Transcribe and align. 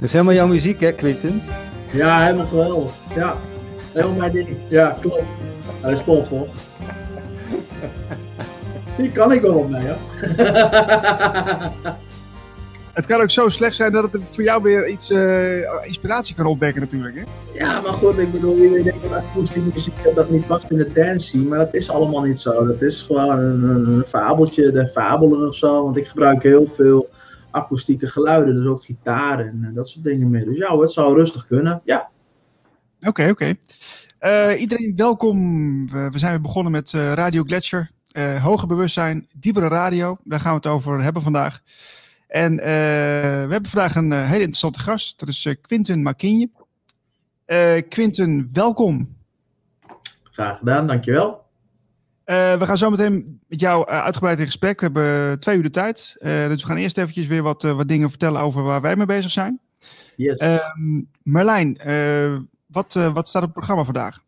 Dat 0.00 0.08
is 0.08 0.12
helemaal 0.12 0.34
jouw 0.34 0.46
muziek, 0.46 0.80
hè, 0.80 0.92
Quinten? 0.92 1.42
Ja, 1.92 2.24
helemaal 2.24 2.46
geweldig. 2.46 2.92
Ja, 3.14 3.36
helemaal 3.92 4.16
mijn 4.16 4.32
ding. 4.32 4.48
Ja, 4.68 4.96
klopt. 5.00 5.22
Dat 5.80 5.90
is 5.90 6.02
tof, 6.04 6.28
toch? 6.28 6.48
Hier 8.96 9.10
kan 9.10 9.32
ik 9.32 9.40
wel 9.40 9.54
op 9.54 9.70
mee, 9.70 9.82
hoor. 9.86 9.98
Het 12.92 13.06
kan 13.06 13.20
ook 13.20 13.30
zo 13.30 13.48
slecht 13.48 13.74
zijn 13.74 13.92
dat 13.92 14.12
het 14.12 14.22
voor 14.30 14.44
jou 14.44 14.62
weer 14.62 14.88
iets 14.88 15.10
uh, 15.10 15.86
inspiratie 15.86 16.34
kan 16.34 16.46
opwekken 16.46 16.80
natuurlijk. 16.80 17.16
Hè? 17.16 17.22
Ja, 17.58 17.80
maar 17.80 17.92
goed, 17.92 18.18
ik 18.18 18.32
bedoel, 18.32 18.56
iedereen 18.56 18.84
denkt 18.84 19.02
dat 19.02 19.12
akoestische 19.12 19.68
muziek 19.74 19.94
dat 20.14 20.30
niet 20.30 20.46
past 20.46 20.70
in 20.70 20.76
de 20.76 20.92
dance 20.92 21.38
maar 21.38 21.58
dat 21.58 21.74
is 21.74 21.90
allemaal 21.90 22.22
niet 22.22 22.40
zo. 22.40 22.66
Dat 22.66 22.82
is 22.82 23.02
gewoon 23.02 23.38
een, 23.38 23.64
een 23.64 24.04
fabeltje, 24.08 24.72
de 24.72 24.86
fabelen 24.86 25.48
of 25.48 25.56
zo, 25.56 25.84
want 25.84 25.96
ik 25.96 26.06
gebruik 26.06 26.42
heel 26.42 26.72
veel 26.76 27.08
akoestieke 27.50 28.08
geluiden, 28.08 28.54
dus 28.54 28.66
ook 28.66 28.84
gitaar 28.84 29.40
en 29.40 29.66
uh, 29.68 29.74
dat 29.74 29.88
soort 29.88 30.04
dingen 30.04 30.30
meer. 30.30 30.44
Dus 30.44 30.56
ja, 30.56 30.78
het 30.78 30.92
zou 30.92 31.14
rustig 31.14 31.46
kunnen, 31.46 31.80
ja. 31.84 32.10
Oké, 32.98 33.08
okay, 33.08 33.30
oké. 33.30 33.54
Okay. 34.20 34.52
Uh, 34.52 34.60
iedereen 34.60 34.92
welkom. 34.96 35.36
We, 35.90 36.08
we, 36.10 36.18
zijn 36.18 36.32
weer 36.32 36.40
begonnen 36.40 36.72
met 36.72 36.92
uh, 36.92 37.12
Radio 37.12 37.42
Gletscher. 37.42 37.90
hoger 38.42 38.68
bewustzijn, 38.68 39.26
diepere 39.36 39.68
radio. 39.68 40.16
Daar 40.24 40.40
gaan 40.40 40.50
we 40.50 40.56
het 40.56 40.66
over 40.66 41.02
hebben 41.02 41.22
vandaag. 41.22 41.62
En 42.30 42.52
uh, 42.52 42.58
we 43.46 43.48
hebben 43.50 43.70
vandaag 43.70 43.94
een 43.94 44.10
uh, 44.10 44.18
hele 44.22 44.34
interessante 44.34 44.78
gast. 44.78 45.18
Dat 45.18 45.28
is 45.28 45.44
uh, 45.44 45.54
Quinten 45.60 46.02
Makinje. 46.02 46.50
Quinten, 47.88 48.48
welkom. 48.52 49.16
Graag 50.22 50.58
gedaan, 50.58 50.86
dankjewel. 50.86 51.39
We 52.24 52.60
gaan 52.60 52.78
zo 52.78 52.90
meteen 52.90 53.40
met 53.48 53.60
jou 53.60 53.86
uitgebreid 53.86 54.38
in 54.38 54.44
gesprek. 54.44 54.80
We 54.80 54.84
hebben 54.86 55.40
twee 55.40 55.56
uur 55.56 55.62
de 55.62 55.70
tijd. 55.70 56.16
dus 56.20 56.62
we 56.62 56.68
gaan 56.68 56.76
eerst 56.76 56.98
eventjes 56.98 57.26
weer 57.26 57.42
wat, 57.42 57.62
wat 57.62 57.88
dingen 57.88 58.08
vertellen 58.10 58.40
over 58.40 58.62
waar 58.62 58.80
wij 58.80 58.96
mee 58.96 59.06
bezig 59.06 59.30
zijn. 59.30 59.60
Yes. 60.16 60.38
Ehm, 60.38 61.02
Merlijn, 61.22 61.78
wat, 62.66 62.94
wat 62.94 63.28
staat 63.28 63.42
op 63.42 63.48
het 63.48 63.52
programma 63.56 63.84
vandaag? 63.84 64.20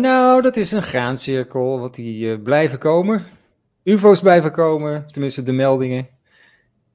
nou, 0.00 0.42
dat 0.42 0.56
is 0.56 0.72
een 0.72 0.82
graancirkel, 0.82 1.80
wat 1.80 1.94
die 1.94 2.40
blijven 2.40 2.78
komen. 2.78 3.24
UFO's 3.84 4.20
blijven 4.20 4.52
komen, 4.52 5.06
tenminste 5.10 5.42
de 5.42 5.52
meldingen. 5.52 6.08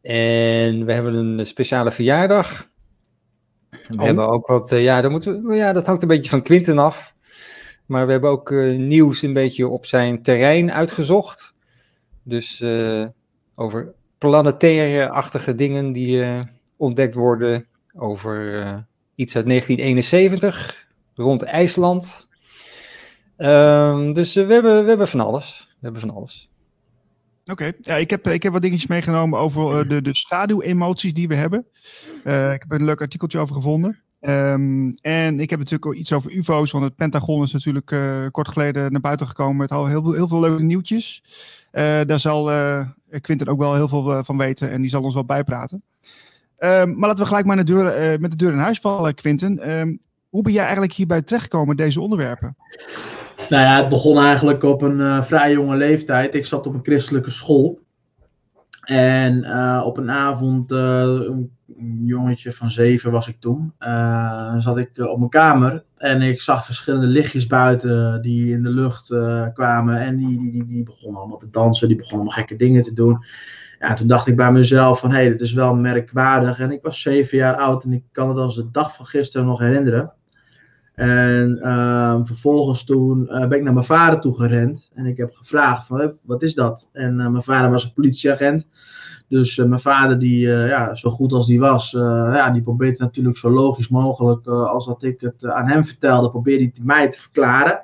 En 0.02 0.86
we 0.86 0.94
hebben 0.94 1.14
een 1.14 1.45
speciale 1.45 1.92
verjaardag. 1.92 2.69
We 3.69 3.77
Oh. 3.97 4.03
hebben 4.03 4.27
ook 4.30 4.47
wat, 4.47 4.69
ja, 4.69 5.02
dat 5.02 5.11
moeten 5.11 5.45
we, 5.45 5.55
ja, 5.55 5.73
dat 5.73 5.86
hangt 5.86 6.02
een 6.02 6.08
beetje 6.08 6.30
van 6.30 6.42
Quinten 6.42 6.77
af. 6.77 7.16
Maar 7.92 8.06
we 8.06 8.11
hebben 8.11 8.30
ook 8.30 8.52
uh, 8.52 8.78
nieuws 8.78 9.22
een 9.22 9.34
beetje 9.34 9.67
op 9.67 9.86
zijn 9.86 10.22
terrein 10.22 10.72
uitgezocht. 10.72 11.53
Dus 12.23 12.61
uh, 12.61 13.06
over 13.56 13.94
planetaire-achtige 14.17 15.56
dingen 15.56 15.92
die 15.92 16.25
ontdekt 16.78 17.16
worden. 17.16 17.66
Over 17.98 18.38
iets 19.16 19.36
uit 19.36 19.45
1971, 19.45 20.88
rond 21.16 21.42
IJsland. 21.42 22.28
Um, 23.38 24.14
dus 24.14 24.33
we, 24.33 24.53
hebben, 24.53 24.83
we 24.83 24.89
hebben 24.89 25.08
van 25.08 25.20
alles. 25.20 25.67
We 25.70 25.78
hebben 25.80 26.02
van 26.02 26.09
alles. 26.09 26.50
Oké, 27.45 27.72
ja, 27.80 27.95
ik, 27.95 28.09
heb, 28.09 28.28
ik 28.28 28.44
heb 28.44 28.53
wat 28.53 28.61
dingetjes 28.61 28.89
meegenomen 28.89 29.39
over 29.39 29.88
de, 29.88 30.02
de 30.02 30.16
schaduwemoties 30.16 31.14
die 31.14 31.28
we 31.28 31.36
hebben. 31.36 31.67
Ik 32.23 32.61
heb 32.61 32.72
een 32.72 32.86
leuk 32.86 33.02
artikeltje 33.02 33.39
over 33.39 33.55
gevonden. 33.55 34.02
Um, 34.22 34.94
en 35.02 35.39
ik 35.39 35.50
heb 35.50 35.59
natuurlijk 35.59 35.86
ook 35.86 35.95
iets 35.95 36.14
over 36.14 36.31
UFO's, 36.31 36.72
want 36.72 36.83
het 36.83 36.95
Pentagon 36.95 37.44
is 37.44 37.53
natuurlijk 37.53 37.91
uh, 37.91 38.25
kort 38.31 38.47
geleden 38.47 38.91
naar 38.91 39.02
buiten 39.02 39.27
gekomen 39.27 39.55
met 39.55 39.72
al 39.72 39.86
heel, 39.88 40.11
heel 40.11 40.27
veel 40.27 40.39
leuke 40.39 40.64
nieuwtjes. 40.64 41.23
daar 41.72 42.19
zal 42.19 42.52
Quinten 43.22 43.47
ook 43.47 43.59
wel 43.59 43.75
heel 43.75 43.88
veel 43.88 44.23
van 44.23 44.38
weten 44.38 44.72
en 44.72 44.81
die 44.81 44.89
zal 44.89 45.02
ons 45.02 45.14
wel 45.14 45.25
bijpraten. 45.25 45.83
Um, 46.59 46.97
maar 46.97 47.08
laten 47.08 47.23
we 47.23 47.30
gelijk 47.30 47.45
maar 47.45 47.55
de 47.55 47.64
deur, 47.64 48.19
met 48.19 48.32
de 48.32 48.37
deur 48.37 48.52
in 48.52 48.58
huis 48.58 48.80
vallen, 48.80 49.15
Quinten. 49.15 49.80
Um, 49.80 49.99
hoe 50.30 50.43
ben 50.43 50.53
jij 50.53 50.64
eigenlijk 50.64 50.93
hierbij 50.93 51.21
terechtgekomen, 51.21 51.76
deze 51.76 52.02
onderwerpen? 52.02 52.55
Nou 53.49 53.64
ja, 53.64 53.77
het 53.77 53.89
begon 53.89 54.17
eigenlijk 54.20 54.64
op 54.64 54.82
een 54.82 54.99
uh, 54.99 55.23
vrij 55.23 55.52
jonge 55.52 55.76
leeftijd. 55.76 56.36
Ik 56.36 56.45
zat 56.45 56.67
op 56.67 56.73
een 56.73 56.83
christelijke 56.83 57.30
school. 57.30 57.80
En 58.91 59.43
uh, 59.43 59.81
op 59.85 59.97
een 59.97 60.11
avond, 60.11 60.71
uh, 60.71 61.02
een 61.77 62.02
jongetje 62.05 62.52
van 62.52 62.69
zeven 62.69 63.11
was 63.11 63.27
ik 63.27 63.39
toen, 63.39 63.73
zat 64.57 64.77
ik 64.77 64.89
op 64.97 65.17
mijn 65.17 65.29
kamer. 65.29 65.83
En 65.97 66.21
ik 66.21 66.41
zag 66.41 66.65
verschillende 66.65 67.07
lichtjes 67.07 67.47
buiten 67.47 68.21
die 68.21 68.52
in 68.52 68.63
de 68.63 68.69
lucht 68.69 69.07
kwamen. 69.53 69.97
En 69.97 70.17
die, 70.17 70.39
die, 70.39 70.52
die, 70.52 70.65
die 70.65 70.83
begonnen 70.83 71.19
allemaal 71.19 71.37
te 71.37 71.49
dansen, 71.49 71.87
die 71.87 71.97
begonnen 71.97 72.19
allemaal 72.19 72.45
gekke 72.45 72.63
dingen 72.65 72.83
te 72.83 72.93
doen. 72.93 73.25
Ja, 73.79 73.93
toen 73.93 74.07
dacht 74.07 74.27
ik 74.27 74.35
bij 74.35 74.52
mezelf 74.52 74.99
van, 74.99 75.09
hé, 75.11 75.15
hey, 75.15 75.29
dit 75.29 75.41
is 75.41 75.53
wel 75.53 75.75
merkwaardig. 75.75 76.59
En 76.59 76.71
ik 76.71 76.81
was 76.81 77.02
zeven 77.02 77.37
jaar 77.37 77.55
oud 77.55 77.83
en 77.83 77.93
ik 77.93 78.03
kan 78.11 78.27
het 78.27 78.37
als 78.37 78.55
de 78.55 78.71
dag 78.71 78.95
van 78.95 79.05
gisteren 79.05 79.47
nog 79.47 79.59
herinneren. 79.59 80.13
En 80.93 81.59
uh, 81.63 82.19
vervolgens 82.23 82.83
toen 82.83 83.27
uh, 83.29 83.47
ben 83.47 83.57
ik 83.57 83.63
naar 83.63 83.73
mijn 83.73 83.85
vader 83.85 84.19
toe 84.19 84.37
gerend. 84.37 84.91
En 84.93 85.05
ik 85.05 85.17
heb 85.17 85.33
gevraagd 85.33 85.87
van, 85.87 86.17
wat 86.21 86.43
is 86.43 86.53
dat? 86.53 86.87
En 86.91 87.19
uh, 87.19 87.27
mijn 87.27 87.43
vader 87.43 87.71
was 87.71 87.83
een 87.83 87.93
politieagent. 87.93 88.67
Dus 89.27 89.57
mijn 89.57 89.79
vader, 89.79 90.19
die 90.19 90.47
ja, 90.47 90.95
zo 90.95 91.09
goed 91.09 91.33
als 91.33 91.47
die 91.47 91.59
was, 91.59 91.91
ja, 91.91 92.49
die 92.49 92.61
probeerde 92.61 93.03
natuurlijk 93.03 93.37
zo 93.37 93.49
logisch 93.49 93.89
mogelijk, 93.89 94.47
als 94.47 94.85
dat 94.85 95.03
ik 95.03 95.21
het 95.21 95.45
aan 95.45 95.67
hem 95.67 95.85
vertelde, 95.85 96.29
probeerde 96.29 96.63
hij 96.63 96.83
mij 96.83 97.09
te 97.09 97.19
verklaren. 97.19 97.83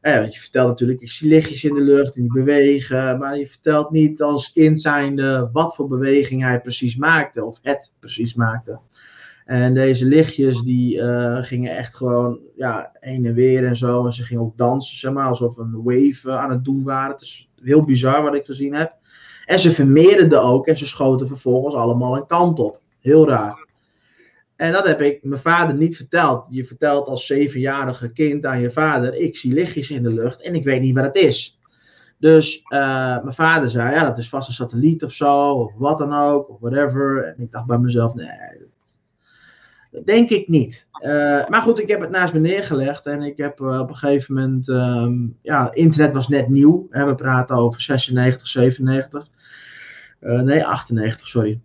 Want 0.00 0.34
je 0.34 0.40
vertelt 0.40 0.68
natuurlijk, 0.68 1.00
ik 1.00 1.10
zie 1.10 1.28
lichtjes 1.28 1.64
in 1.64 1.74
de 1.74 1.80
lucht 1.80 2.14
die 2.14 2.32
bewegen. 2.32 3.18
Maar 3.18 3.38
je 3.38 3.46
vertelt 3.46 3.90
niet 3.90 4.22
als 4.22 4.52
kind 4.52 4.80
zijnde 4.80 5.48
wat 5.52 5.74
voor 5.74 5.88
beweging 5.88 6.42
hij 6.42 6.60
precies 6.60 6.96
maakte. 6.96 7.44
Of 7.44 7.58
het 7.62 7.92
precies 8.00 8.34
maakte. 8.34 8.78
En 9.46 9.74
deze 9.74 10.06
lichtjes 10.06 10.62
die 10.62 10.96
uh, 10.96 11.42
gingen 11.42 11.76
echt 11.76 11.94
gewoon 11.94 12.40
ja, 12.56 12.92
heen 13.00 13.26
en 13.26 13.34
weer 13.34 13.66
en 13.66 13.76
zo. 13.76 14.06
En 14.06 14.12
ze 14.12 14.22
gingen 14.22 14.42
ook 14.42 14.56
dansen, 14.56 14.96
zeg 14.96 15.12
maar, 15.12 15.26
alsof 15.26 15.56
een 15.56 15.82
wave 15.82 16.20
uh, 16.24 16.36
aan 16.36 16.50
het 16.50 16.64
doen 16.64 16.82
waren. 16.82 17.12
Het 17.12 17.20
is 17.20 17.50
heel 17.62 17.84
bizar 17.84 18.22
wat 18.22 18.34
ik 18.34 18.44
gezien 18.44 18.74
heb. 18.74 18.94
En 19.44 19.58
ze 19.58 19.70
vermeerderden 19.70 20.42
ook 20.42 20.66
en 20.66 20.78
ze 20.78 20.86
schoten 20.86 21.26
vervolgens 21.26 21.74
allemaal 21.74 22.16
een 22.16 22.26
kant 22.26 22.58
op. 22.58 22.80
Heel 23.00 23.28
raar. 23.28 23.66
En 24.56 24.72
dat 24.72 24.86
heb 24.86 25.00
ik 25.00 25.24
mijn 25.24 25.40
vader 25.40 25.76
niet 25.76 25.96
verteld. 25.96 26.46
Je 26.50 26.64
vertelt 26.64 27.08
als 27.08 27.26
zevenjarige 27.26 28.12
kind 28.12 28.46
aan 28.46 28.60
je 28.60 28.70
vader: 28.70 29.14
Ik 29.14 29.36
zie 29.36 29.52
lichtjes 29.52 29.90
in 29.90 30.02
de 30.02 30.12
lucht 30.12 30.42
en 30.42 30.54
ik 30.54 30.64
weet 30.64 30.80
niet 30.80 30.94
wat 30.94 31.04
het 31.04 31.16
is. 31.16 31.60
Dus 32.18 32.62
uh, 32.68 33.22
mijn 33.22 33.34
vader 33.34 33.70
zei: 33.70 33.94
Ja, 33.94 34.04
dat 34.04 34.18
is 34.18 34.28
vast 34.28 34.48
een 34.48 34.54
satelliet 34.54 35.04
of 35.04 35.12
zo, 35.12 35.50
of 35.50 35.72
wat 35.76 35.98
dan 35.98 36.14
ook, 36.14 36.50
of 36.50 36.60
whatever. 36.60 37.24
En 37.24 37.42
ik 37.42 37.52
dacht 37.52 37.66
bij 37.66 37.78
mezelf: 37.78 38.14
Nee, 38.14 38.28
denk 40.04 40.30
ik 40.30 40.48
niet. 40.48 40.88
Uh, 41.02 41.48
maar 41.48 41.62
goed, 41.62 41.80
ik 41.80 41.88
heb 41.88 42.00
het 42.00 42.10
naast 42.10 42.32
me 42.32 42.38
neergelegd 42.38 43.06
en 43.06 43.22
ik 43.22 43.36
heb 43.36 43.60
uh, 43.60 43.80
op 43.80 43.88
een 43.88 43.96
gegeven 43.96 44.34
moment, 44.34 44.68
um, 44.68 45.36
ja, 45.42 45.72
internet 45.72 46.12
was 46.12 46.28
net 46.28 46.48
nieuw. 46.48 46.86
Hè, 46.90 47.06
we 47.06 47.14
praten 47.14 47.56
over 47.56 47.80
96, 47.80 48.46
97. 48.48 49.28
Uh, 50.20 50.40
nee, 50.40 50.64
98, 50.64 51.26
sorry. 51.26 51.60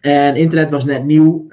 En 0.00 0.36
internet 0.36 0.70
was 0.70 0.84
net 0.84 1.04
nieuw, 1.04 1.46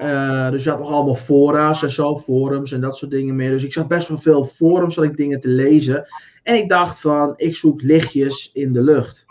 dus 0.51 0.63
je 0.63 0.69
had 0.69 0.79
nog 0.79 0.89
allemaal 0.89 1.15
fora's 1.15 1.83
en 1.83 1.91
zo, 1.91 2.19
forums 2.19 2.71
en 2.71 2.81
dat 2.81 2.97
soort 2.97 3.11
dingen 3.11 3.35
meer. 3.35 3.49
Dus 3.49 3.63
ik 3.63 3.73
zag 3.73 3.87
best 3.87 4.07
wel 4.07 4.17
veel 4.17 4.45
forums, 4.45 4.95
had 4.95 5.05
ik 5.05 5.17
dingen 5.17 5.41
te 5.41 5.47
lezen. 5.47 6.05
En 6.43 6.55
ik 6.55 6.69
dacht 6.69 7.01
van, 7.01 7.33
ik 7.35 7.55
zoek 7.55 7.81
lichtjes 7.81 8.49
in 8.53 8.73
de 8.73 8.81
lucht. 8.81 9.25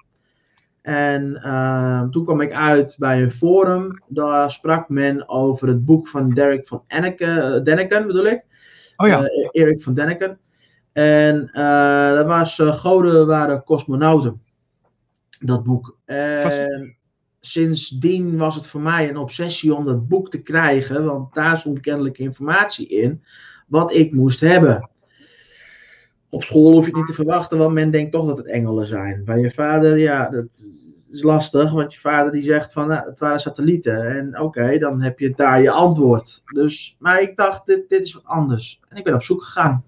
En 0.83 1.41
uh, 1.45 2.03
toen 2.03 2.25
kwam 2.25 2.41
ik 2.41 2.53
uit 2.53 2.97
bij 2.99 3.23
een 3.23 3.31
forum. 3.31 4.03
Daar 4.07 4.51
sprak 4.51 4.89
men 4.89 5.29
over 5.29 5.69
het 5.69 5.85
boek 5.85 6.09
van 6.09 6.31
Derek 6.31 6.67
van 6.67 6.85
Enneken, 6.87 7.65
Denneken, 7.65 8.07
bedoel 8.07 8.27
ik. 8.27 8.45
Oh 8.97 9.09
ja. 9.09 9.23
Uh, 9.23 9.49
Erik 9.51 9.83
van 9.83 9.95
Denneken. 9.95 10.39
En 10.93 11.51
uh, 11.55 12.11
dat 12.11 12.27
was 12.27 12.59
Goden 12.63 13.27
waren 13.27 13.65
cosmonauten. 13.65 14.43
Dat 15.41 15.63
boek. 15.63 15.99
En 16.05 16.97
sindsdien 17.41 18.37
was 18.37 18.55
het 18.55 18.67
voor 18.67 18.81
mij 18.81 19.09
een 19.09 19.17
obsessie 19.17 19.75
om 19.75 19.85
dat 19.85 20.09
boek 20.09 20.31
te 20.31 20.43
krijgen. 20.43 21.05
Want 21.05 21.35
daar 21.35 21.59
stond 21.59 21.81
kennelijk 21.81 22.19
informatie 22.19 22.89
in. 22.89 23.25
Wat 23.67 23.93
ik 23.93 24.13
moest 24.13 24.41
hebben. 24.41 24.91
Op 26.35 26.45
school 26.45 26.73
hoef 26.73 26.81
je 26.81 26.87
het 26.87 26.97
niet 26.97 27.07
te 27.07 27.13
verwachten, 27.13 27.59
want 27.59 27.73
men 27.73 27.91
denkt 27.91 28.13
toch 28.13 28.27
dat 28.27 28.39
het 28.39 28.47
engelen 28.47 28.87
zijn. 28.87 29.25
Bij 29.25 29.39
je 29.39 29.51
vader, 29.51 29.99
ja, 29.99 30.29
dat 30.29 30.47
is 31.11 31.23
lastig, 31.23 31.73
want 31.73 31.95
je 31.95 32.01
vader 32.01 32.33
die 32.33 32.43
zegt 32.43 32.73
van, 32.73 32.89
nou, 32.89 33.09
het 33.09 33.19
waren 33.19 33.41
satellieten. 33.41 34.17
En 34.17 34.41
oké, 34.41 34.79
dan 34.79 35.03
heb 35.03 35.19
je 35.19 35.33
daar 35.37 35.63
je 35.63 35.71
antwoord. 35.71 36.43
Dus, 36.45 36.97
maar 36.99 37.23
ik 37.23 37.37
dacht, 37.37 37.67
dit, 37.67 37.89
dit 37.89 38.03
is 38.03 38.15
wat 38.15 38.25
anders. 38.25 38.81
En 38.89 38.97
ik 38.97 39.05
ben 39.05 39.15
op 39.15 39.23
zoek 39.23 39.43
gegaan. 39.43 39.85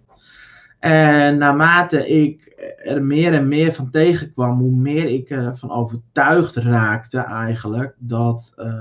En 0.79 1.39
naarmate 1.39 2.09
ik 2.09 2.53
er 2.85 3.03
meer 3.03 3.33
en 3.33 3.49
meer 3.49 3.73
van 3.73 3.91
tegenkwam, 3.91 4.59
hoe 4.59 4.75
meer 4.75 5.09
ik 5.09 5.31
ervan 5.31 5.71
overtuigd 5.71 6.57
raakte 6.57 7.19
eigenlijk 7.19 7.95
dat 7.99 8.55
uh, 8.59 8.75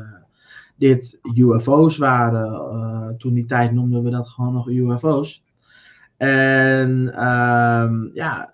dit 0.75 1.19
UFO's 1.36 1.98
waren. 1.98 2.51
Uh, 2.51 3.07
toen 3.18 3.33
die 3.33 3.45
tijd 3.45 3.71
noemden 3.71 4.04
we 4.04 4.10
dat 4.10 4.27
gewoon 4.27 4.54
nog 4.54 4.69
UFO's. 4.69 5.44
En 6.18 6.89
um, 7.27 8.12
ja, 8.13 8.54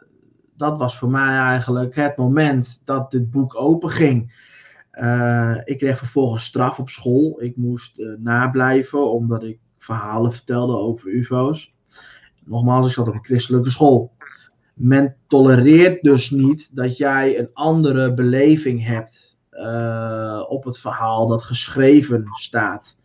dat 0.58 0.78
was 0.78 0.98
voor 0.98 1.10
mij 1.10 1.38
eigenlijk 1.38 1.96
het 1.96 2.18
moment 2.18 2.82
dat 2.86 3.12
dit 3.12 3.32
boek 3.32 3.56
open 3.56 3.90
ging. 3.90 4.48
Eh, 4.92 5.56
ik 5.64 5.78
kreeg 5.78 5.98
vervolgens 5.98 6.46
straf 6.46 6.80
op 6.80 6.90
school. 6.90 7.42
Ik 7.42 7.58
moest 7.58 8.00
uh, 8.00 8.18
nablijven 8.18 9.12
omdat 9.12 9.44
ik 9.44 9.60
verhalen 9.78 10.32
vertelde 10.32 10.74
over 10.74 11.10
UFO's. 11.10 11.74
Nogmaals, 12.46 12.88
ik 12.88 12.94
zat 12.94 13.08
op 13.08 13.14
een 13.14 13.24
christelijke 13.24 13.70
school. 13.70 14.12
Men 14.74 15.16
tolereert 15.28 16.04
dus 16.04 16.30
niet 16.30 16.76
dat 16.76 16.98
jij 16.98 17.40
een 17.40 17.50
andere 17.54 18.14
beleving 18.14 18.86
hebt 18.86 19.38
uh, 19.52 20.46
op 20.48 20.64
het 20.64 20.80
verhaal 20.80 21.28
dat 21.28 21.42
geschreven 21.42 22.24
staat. 22.34 22.99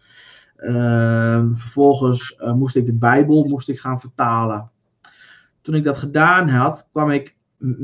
Vervolgens 1.54 2.36
moest 2.54 2.76
ik 2.76 2.86
de 2.86 2.94
Bijbel 2.94 3.44
moest 3.44 3.68
ik 3.68 3.80
gaan 3.80 4.00
vertalen. 4.00 4.70
Toen 5.62 5.74
ik 5.74 5.84
dat 5.84 5.96
gedaan 5.96 6.48
had, 6.48 6.88
kwam 6.92 7.10
ik 7.10 7.36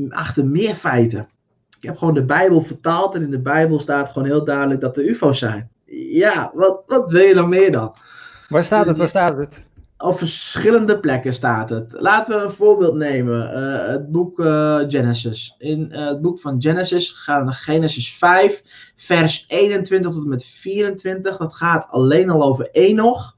achter 0.08 0.46
meer 0.46 0.74
feiten. 0.74 1.28
Ik 1.76 1.86
heb 1.86 1.96
gewoon 1.96 2.14
de 2.14 2.24
Bijbel 2.24 2.60
vertaald 2.60 3.14
en 3.14 3.22
in 3.22 3.30
de 3.30 3.40
Bijbel 3.40 3.78
staat 3.78 4.08
gewoon 4.08 4.28
heel 4.28 4.44
duidelijk 4.44 4.80
dat 4.80 4.96
er 4.96 5.08
UFO's 5.08 5.38
zijn. 5.38 5.70
Ja, 6.12 6.50
wat, 6.54 6.82
wat 6.86 7.10
wil 7.10 7.22
je 7.22 7.34
dan 7.34 7.48
meer 7.48 7.72
dan? 7.72 7.94
Waar 8.48 8.64
staat 8.64 8.86
het? 8.86 8.98
Waar 8.98 9.08
staat 9.08 9.36
het? 9.36 9.66
Op 10.02 10.18
verschillende 10.18 11.00
plekken 11.00 11.34
staat 11.34 11.70
het. 11.70 11.94
Laten 11.98 12.36
we 12.36 12.44
een 12.44 12.50
voorbeeld 12.50 12.94
nemen. 12.94 13.58
Uh, 13.58 13.86
het 13.86 14.10
boek 14.10 14.38
uh, 14.38 14.78
Genesis. 14.88 15.54
In 15.58 15.88
uh, 15.92 16.06
het 16.06 16.20
boek 16.20 16.40
van 16.40 16.62
Genesis 16.62 17.10
gaan 17.10 17.46
we 17.46 17.52
Genesis 17.52 18.14
5, 18.14 18.62
vers 18.96 19.44
21 19.48 20.12
tot 20.12 20.22
en 20.22 20.28
met 20.28 20.44
24. 20.44 21.36
Dat 21.36 21.54
gaat 21.54 21.86
alleen 21.90 22.30
al 22.30 22.42
over 22.42 22.68
Enoch. 22.70 23.36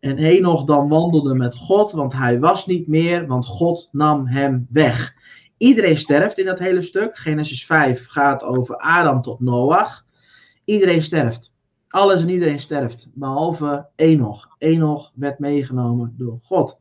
En 0.00 0.18
Enoch 0.18 0.64
dan 0.64 0.88
wandelde 0.88 1.34
met 1.34 1.54
God, 1.54 1.92
want 1.92 2.12
hij 2.12 2.40
was 2.40 2.66
niet 2.66 2.86
meer, 2.86 3.26
want 3.26 3.46
God 3.46 3.88
nam 3.92 4.26
hem 4.26 4.66
weg. 4.70 5.14
Iedereen 5.56 5.98
sterft 5.98 6.38
in 6.38 6.46
dat 6.46 6.58
hele 6.58 6.82
stuk. 6.82 7.16
Genesis 7.16 7.66
5 7.66 8.06
gaat 8.08 8.42
over 8.42 8.76
Adam 8.76 9.22
tot 9.22 9.40
Noach. 9.40 10.04
Iedereen 10.64 11.02
sterft. 11.02 11.52
Alles 11.96 12.22
en 12.22 12.28
iedereen 12.28 12.60
sterft. 12.60 13.08
Behalve 13.14 13.86
Enoch. 13.94 14.48
Enoch 14.58 15.12
werd 15.14 15.38
meegenomen 15.38 16.14
door 16.16 16.38
God. 16.42 16.80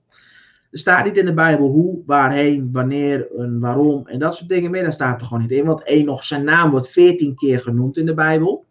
Er 0.71 0.79
staat 0.79 1.05
niet 1.05 1.17
in 1.17 1.25
de 1.25 1.33
Bijbel 1.33 1.67
hoe, 1.67 2.03
waarheen, 2.05 2.71
wanneer 2.71 3.31
en 3.37 3.59
waarom 3.59 4.07
en 4.07 4.19
dat 4.19 4.35
soort 4.35 4.49
dingen 4.49 4.71
meer. 4.71 4.83
Daar 4.83 4.93
staat 4.93 5.21
er 5.21 5.27
gewoon 5.27 5.41
niet 5.41 5.51
in. 5.51 5.65
Want 5.65 5.85
Enoch, 5.85 6.23
zijn 6.23 6.43
naam 6.43 6.71
wordt 6.71 6.89
veertien 6.89 7.35
keer 7.35 7.59
genoemd 7.59 7.97
in 7.97 8.05
de 8.05 8.13
Bijbel. 8.13 8.65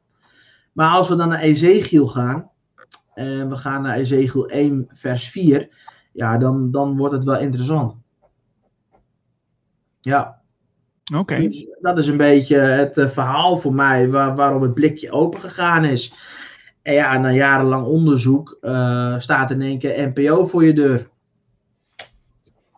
Maar 0.73 0.91
als 0.91 1.09
we 1.09 1.15
dan 1.17 1.29
naar 1.29 1.41
Ezekiel 1.41 2.07
gaan. 2.07 2.51
En 3.15 3.49
we 3.49 3.57
gaan 3.57 3.83
naar 3.83 3.97
Ezekiel 3.97 4.49
1 4.49 4.89
vers 4.93 5.29
4. 5.29 5.69
Ja, 6.13 6.39
dan, 6.39 6.71
dan 6.71 6.97
wordt 6.97 7.15
het 7.15 7.25
wel 7.25 7.39
interessant. 7.39 7.97
Ja. 10.01 10.34
Oké. 11.13 11.41
Dus 11.41 11.67
dat 11.81 11.99
is 11.99 12.07
een 12.07 12.17
beetje 12.17 12.57
het 12.57 12.97
uh, 12.97 13.11
verhaal 13.11 13.57
voor 13.57 13.75
mij 13.75 14.11
waar, 14.11 14.37
waarom 14.37 14.63
het 14.63 14.75
blikje 14.75 15.11
open 15.11 15.41
gegaan 15.41 15.85
is. 15.85 16.13
En 16.83 16.95
ja, 16.95 17.19
na 17.19 17.31
jarenlang 17.31 17.87
onderzoek 17.87 18.59
uh, 18.63 19.19
staat 19.19 19.51
in 19.51 19.61
één 19.61 19.79
keer 19.79 20.13
NPO 20.15 20.47
voor 20.47 20.65
je 20.65 20.73
deur. 20.73 21.09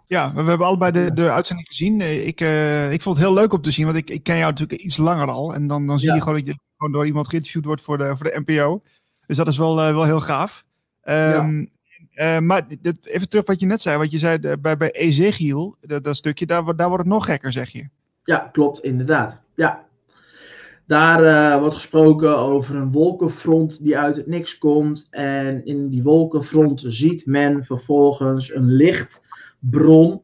Ja, 0.07 0.33
we 0.35 0.43
hebben 0.43 0.67
allebei 0.67 0.93
de, 0.93 1.13
de 1.13 1.31
uitzending 1.31 1.69
gezien. 1.69 2.01
Eh, 2.01 2.27
ik, 2.27 2.41
uh, 2.41 2.93
ik 2.93 3.03
vond 3.03 3.17
het 3.17 3.27
heel 3.27 3.35
leuk 3.35 3.53
om 3.53 3.61
te 3.61 3.71
zien, 3.71 3.85
want 3.85 3.97
ik, 3.97 4.11
ik 4.11 4.23
ken 4.23 4.37
jou 4.37 4.51
natuurlijk 4.51 4.81
iets 4.81 4.97
langer 4.97 5.29
al. 5.29 5.55
En 5.55 5.67
dan, 5.67 5.87
dan 5.87 5.99
zie 5.99 6.09
ja. 6.09 6.15
je 6.15 6.21
gewoon 6.21 6.37
dat 6.37 6.47
je 6.47 6.59
gewoon 6.77 6.93
door 6.93 7.07
iemand 7.07 7.29
geïnterviewd 7.29 7.65
wordt 7.65 7.83
voor 7.83 7.99
de, 7.99 8.17
voor 8.17 8.31
de 8.31 8.43
NPO. 8.45 8.83
Dus 9.27 9.37
dat 9.37 9.47
is 9.47 9.59
wel, 9.59 9.89
uh, 9.89 9.95
wel 9.95 10.05
heel 10.05 10.21
gaaf. 10.21 10.65
Um, 11.03 11.15
ja. 11.15 12.37
Uh, 12.37 12.39
maar 12.39 12.67
dit, 12.81 13.07
even 13.07 13.29
terug 13.29 13.47
wat 13.47 13.61
je 13.61 13.67
net 13.67 13.83
zei. 13.83 13.99
Wat 13.99 14.11
je 14.11 14.19
zei 14.19 14.57
bij, 14.57 14.77
bij 14.77 14.91
Ezekiel, 14.91 15.77
dat, 15.81 16.05
dat 16.05 16.17
stukje, 16.17 16.47
daar, 16.47 16.77
daar 16.77 16.89
wordt 16.89 17.05
het 17.05 17.13
nog 17.13 17.25
gekker, 17.25 17.53
zeg 17.53 17.71
je. 17.71 17.89
Ja, 18.27 18.49
klopt, 18.53 18.81
inderdaad. 18.81 19.43
Ja. 19.55 19.85
Daar 20.87 21.25
uh, 21.25 21.61
wordt 21.61 21.75
gesproken 21.75 22.39
over 22.39 22.75
een 22.75 22.93
wolkenfront 22.93 23.85
die 23.85 23.99
uit 23.99 24.17
het 24.17 24.27
niks 24.27 24.59
komt. 24.59 25.07
En 25.11 25.65
in 25.65 25.89
die 25.89 26.03
wolkenfront 26.03 26.85
ziet 26.87 27.27
men 27.27 27.65
vervolgens 27.65 28.55
een 28.55 28.73
lichtbron. 28.73 30.23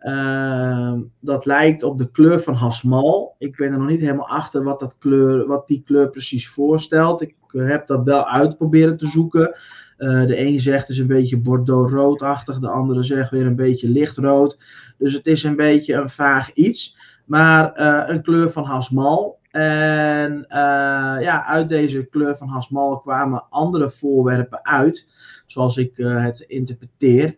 Uh, 0.00 0.92
dat 1.20 1.46
lijkt 1.46 1.82
op 1.82 1.98
de 1.98 2.10
kleur 2.10 2.40
van 2.40 2.54
Hasmal. 2.54 3.34
Ik 3.38 3.56
ben 3.56 3.72
er 3.72 3.78
nog 3.78 3.88
niet 3.88 4.00
helemaal 4.00 4.28
achter 4.28 4.64
wat, 4.64 4.80
dat 4.80 4.98
kleur, 4.98 5.46
wat 5.46 5.66
die 5.66 5.82
kleur 5.82 6.10
precies 6.10 6.48
voorstelt. 6.48 7.20
Ik 7.20 7.34
heb 7.46 7.86
dat 7.86 8.04
wel 8.04 8.28
uit 8.28 8.56
proberen 8.56 8.96
te 8.96 9.06
zoeken. 9.06 9.54
Uh, 9.98 10.26
de 10.26 10.40
een 10.40 10.60
zegt 10.60 10.88
is 10.88 10.98
een 10.98 11.06
beetje 11.06 11.38
bordeaux-roodachtig, 11.38 12.58
de 12.58 12.68
andere 12.68 13.02
zegt 13.02 13.30
weer 13.30 13.46
een 13.46 13.56
beetje 13.56 13.88
lichtrood. 13.88 14.58
Dus 14.98 15.12
het 15.12 15.26
is 15.26 15.42
een 15.42 15.56
beetje 15.56 15.94
een 15.94 16.10
vaag 16.10 16.52
iets, 16.52 16.96
maar 17.30 17.80
uh, 17.80 18.02
een 18.06 18.22
kleur 18.22 18.50
van 18.50 18.64
hasmal. 18.64 19.38
En 19.50 20.32
uh, 20.32 21.16
ja, 21.20 21.44
uit 21.46 21.68
deze 21.68 22.04
kleur 22.04 22.36
van 22.36 22.48
hasmal 22.48 23.00
kwamen 23.00 23.46
andere 23.50 23.90
voorwerpen 23.90 24.64
uit, 24.64 25.08
zoals 25.46 25.76
ik 25.76 25.96
het 25.96 26.40
interpreteer. 26.40 27.36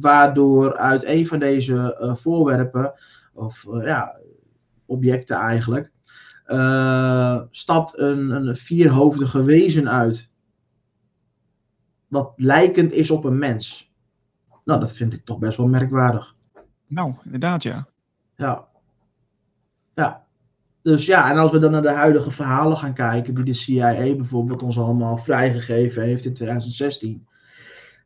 waardoor 0.00 0.76
uit 0.76 1.04
een 1.04 1.26
van 1.26 1.38
deze 1.38 1.96
voorwerpen, 2.20 2.94
of 3.32 3.66
ja, 3.84 4.16
objecten 4.86 5.36
eigenlijk, 5.36 5.90
stapt 7.50 7.98
een, 7.98 8.30
een 8.30 8.56
vierhoofdige 8.56 9.42
wezen 9.42 9.90
uit 9.90 10.28
wat 12.08 12.32
lijkend 12.36 12.92
is 12.92 13.10
op 13.10 13.24
een 13.24 13.38
mens. 13.38 13.92
Nou, 14.64 14.80
dat 14.80 14.92
vind 14.92 15.12
ik 15.12 15.24
toch 15.24 15.38
best 15.38 15.56
wel 15.56 15.68
merkwaardig. 15.68 16.34
Nou, 16.86 17.14
inderdaad, 17.24 17.62
ja. 17.62 17.90
Ja. 18.42 18.68
Ja. 19.94 20.24
Dus 20.82 21.06
ja, 21.06 21.30
en 21.30 21.36
als 21.36 21.52
we 21.52 21.58
dan 21.58 21.70
naar 21.70 21.82
de 21.82 21.90
huidige 21.90 22.30
verhalen 22.30 22.76
gaan 22.76 22.94
kijken, 22.94 23.34
die 23.34 23.44
de 23.44 23.52
CIA 23.52 24.14
bijvoorbeeld 24.16 24.62
ons 24.62 24.78
allemaal 24.78 25.16
vrijgegeven 25.16 26.02
heeft 26.02 26.24
in 26.24 26.34
2016. 26.34 27.26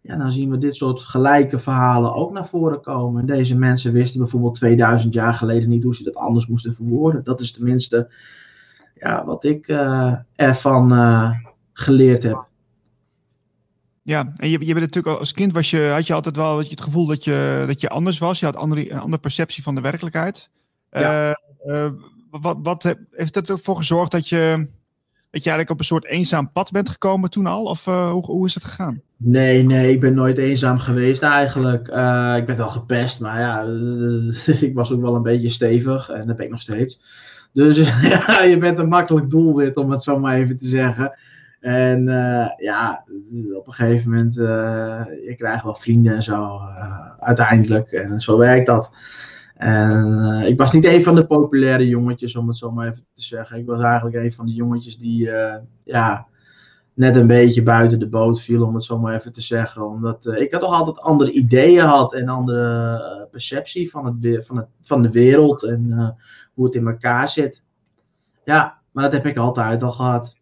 Ja, 0.03 0.17
dan 0.17 0.33
zien 0.33 0.51
we 0.51 0.59
dit 0.59 0.75
soort 0.75 1.01
gelijke 1.01 1.59
verhalen 1.59 2.15
ook 2.15 2.33
naar 2.33 2.47
voren 2.47 2.81
komen. 2.81 3.21
En 3.21 3.27
deze 3.27 3.59
mensen 3.59 3.93
wisten 3.93 4.21
bijvoorbeeld 4.21 4.55
2000 4.55 5.15
jaar 5.15 5.35
geleden 5.35 5.69
niet 5.69 5.83
hoe 5.83 5.95
ze 5.95 6.05
dat 6.05 6.15
anders 6.15 6.47
moesten 6.47 6.75
verwoorden. 6.75 7.25
Dat 7.25 7.41
is 7.41 7.53
tenminste 7.53 8.11
ja, 8.95 9.25
wat 9.25 9.45
ik 9.45 9.69
uh, 9.69 10.15
ervan 10.35 10.93
uh, 10.93 11.31
geleerd 11.73 12.23
heb. 12.23 12.47
Ja, 14.07 14.33
en 14.37 14.49
je, 14.49 14.59
je 14.67 14.75
bent 14.75 14.95
natuurlijk 14.95 15.19
als 15.19 15.33
kind 15.33 15.53
was 15.53 15.71
je, 15.71 15.91
had 15.93 16.07
je 16.07 16.15
altijd 16.15 16.37
wel 16.37 16.59
het 16.59 16.81
gevoel 16.81 17.07
dat 17.07 17.25
je, 17.25 17.65
dat 17.67 17.81
je 17.81 17.89
anders 17.89 18.19
was. 18.19 18.41
Je 18.41 18.47
had 18.47 18.57
andere, 18.57 18.91
een 18.91 18.99
andere 18.99 19.23
perceptie 19.23 19.63
van 19.63 19.75
de 19.75 19.81
werkelijkheid. 19.81 20.51
Ja. 20.91 21.37
Uh, 21.63 21.75
uh, 21.75 21.91
wat, 22.31 22.57
wat 22.63 22.97
heeft 23.11 23.35
dat 23.35 23.49
ervoor 23.49 23.77
gezorgd 23.77 24.11
dat 24.11 24.29
je, 24.29 24.69
dat 25.31 25.43
je 25.43 25.51
eigenlijk 25.51 25.71
op 25.71 25.79
een 25.79 25.85
soort 25.85 26.05
eenzaam 26.05 26.53
pad 26.53 26.71
bent 26.71 26.89
gekomen 26.89 27.31
toen 27.31 27.47
al? 27.47 27.65
Of 27.65 27.87
uh, 27.87 28.11
hoe, 28.11 28.25
hoe 28.25 28.47
is 28.47 28.55
het 28.55 28.65
gegaan? 28.65 29.03
Nee, 29.17 29.63
nee, 29.63 29.93
ik 29.93 30.01
ben 30.01 30.15
nooit 30.15 30.39
eenzaam 30.39 30.79
geweest 30.79 31.23
eigenlijk. 31.23 31.87
ik 32.39 32.47
ben 32.47 32.57
wel 32.57 32.69
gepest, 32.69 33.21
maar 33.21 33.41
ja, 33.41 33.63
ik 34.69 34.75
was 34.75 34.93
ook 34.93 35.01
wel 35.01 35.15
een 35.15 35.23
beetje 35.23 35.51
stevig 35.51 36.09
en 36.09 36.27
dat 36.27 36.37
ben 36.37 36.45
ik 36.45 36.53
nog 36.53 36.61
steeds. 36.61 37.01
Dus 37.53 37.77
ja, 38.13 38.43
je 38.43 38.59
bent 38.59 38.79
een 38.79 38.89
makkelijk 38.89 39.31
doelwit 39.31 39.77
om 39.77 39.91
het 39.91 40.03
zo 40.03 40.19
maar 40.19 40.37
even 40.37 40.59
te 40.59 40.69
zeggen. 40.69 41.19
En 41.67 42.09
uh, 42.09 42.49
ja, 42.57 43.05
op 43.55 43.67
een 43.67 43.73
gegeven 43.73 44.11
moment, 44.11 44.37
uh, 44.37 45.03
je 45.27 45.35
krijgt 45.37 45.65
wel 45.65 45.75
vrienden 45.75 46.15
en 46.15 46.23
zo, 46.23 46.43
uh, 46.57 47.11
uiteindelijk. 47.19 47.93
En 47.93 48.21
zo 48.21 48.39
werkt 48.39 48.67
dat. 48.67 48.91
En 49.55 50.43
ik 50.47 50.59
was 50.59 50.73
niet 50.73 50.85
een 50.85 51.03
van 51.03 51.15
de 51.15 51.27
populaire 51.27 51.89
jongetjes, 51.89 52.37
om 52.37 52.49
het 52.49 52.57
zo 52.57 52.71
maar 52.71 52.87
even 52.87 53.07
te 53.15 53.23
zeggen. 53.23 53.59
Ik 53.59 53.67
was 53.67 53.81
eigenlijk 53.81 54.17
een 54.17 54.33
van 54.33 54.47
de 54.47 54.53
jongetjes 54.53 54.99
die, 54.99 55.31
ja, 55.85 56.27
net 56.95 57.17
een 57.17 57.27
beetje 57.27 57.63
buiten 57.63 57.99
de 57.99 58.09
boot 58.09 58.41
viel, 58.41 58.65
om 58.65 58.75
het 58.75 58.85
zo 58.85 58.99
maar 58.99 59.15
even 59.15 59.33
te 59.33 59.43
zeggen. 59.43 59.89
Omdat 59.89 60.27
ik 60.27 60.53
had 60.53 60.61
toch 60.61 60.73
altijd 60.73 61.01
andere 61.01 61.31
ideeën 61.31 61.85
had 61.85 62.15
en 62.15 62.29
andere 62.29 63.29
perceptie 63.31 63.91
van, 63.91 64.07
het, 64.21 64.47
van, 64.47 64.57
het, 64.57 64.69
van 64.83 65.03
de 65.03 65.11
wereld 65.11 65.63
en 65.63 66.17
hoe 66.55 66.65
het 66.65 66.75
in 66.75 66.87
elkaar 66.87 67.29
zit. 67.29 67.63
Ja, 68.45 68.79
maar 68.93 69.05
dat 69.05 69.13
heb 69.13 69.27
ik 69.27 69.37
altijd 69.37 69.83
al 69.83 69.93
gehad. 69.93 70.37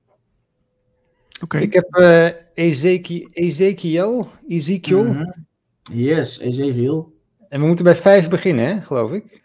Okay. 1.43 1.62
Ik 1.62 1.73
heb 1.73 1.97
uh, 1.99 2.26
Ezekiel, 2.55 3.26
Ezekiel, 3.33 4.29
Ezekiel. 4.49 5.05
Mm 5.05 5.17
-hmm. 5.17 5.47
Yes, 5.93 6.38
Ezekiel. 6.38 7.12
En 7.49 7.61
we 7.61 7.67
moeten 7.67 7.85
bij 7.85 7.97
vijf 7.97 8.29
beginnen, 8.29 8.67
hè, 8.67 8.81
geloof 8.81 9.11
ik. 9.11 9.43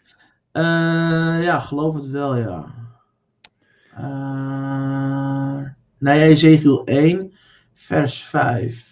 Uh, 0.52 0.62
ja, 1.42 1.58
geloof 1.58 1.94
het 1.94 2.06
wel, 2.06 2.36
ja. 2.36 2.74
Uh, 3.98 5.68
nee, 5.98 6.22
Ezekiel 6.22 6.84
1, 6.84 7.32
vers 7.74 8.24
5. 8.24 8.88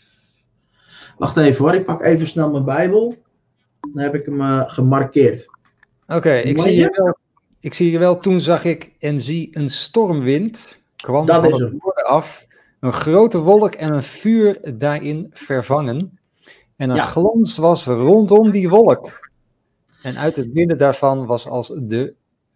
Wacht 1.19 1.37
even 1.37 1.65
hoor, 1.65 1.75
ik 1.75 1.85
pak 1.85 2.03
even 2.03 2.27
snel 2.27 2.51
mijn 2.51 2.65
Bijbel. 2.65 3.17
Dan 3.81 4.03
heb 4.03 4.15
ik 4.15 4.25
hem 4.25 4.41
uh, 4.41 4.63
gemarkeerd. 4.67 5.49
Oké, 6.07 6.17
okay, 6.17 6.41
ik, 6.41 6.59
zie 6.59 6.73
hier 6.73 6.93
wel, 6.97 7.19
ik 7.61 7.75
zie 7.75 7.89
hier 7.89 7.99
wel, 7.99 8.19
toen 8.19 8.41
zag 8.41 8.65
ik 8.65 8.93
en 8.99 9.21
zie 9.21 9.49
een 9.53 9.71
stormwind 9.71 10.83
kwam 10.97 11.27
Dat 11.27 11.43
van 11.43 11.53
het 11.53 11.83
noorden 11.83 12.05
af 12.05 12.47
een 12.81 12.93
grote 12.93 13.39
wolk 13.39 13.75
en 13.75 13.93
een 13.93 14.03
vuur 14.03 14.77
daarin 14.79 15.27
vervangen. 15.31 16.19
En 16.77 16.91
een 16.91 16.97
ja. 16.97 17.05
glans 17.05 17.57
was 17.57 17.85
rondom 17.85 18.51
die 18.51 18.69
wolk. 18.69 19.31
En 20.03 20.17
uit 20.17 20.37
het 20.37 20.55
midden 20.55 20.79
daarvan 20.79 21.27
was 21.27 21.47
als 21.47 21.73
de 21.77 22.15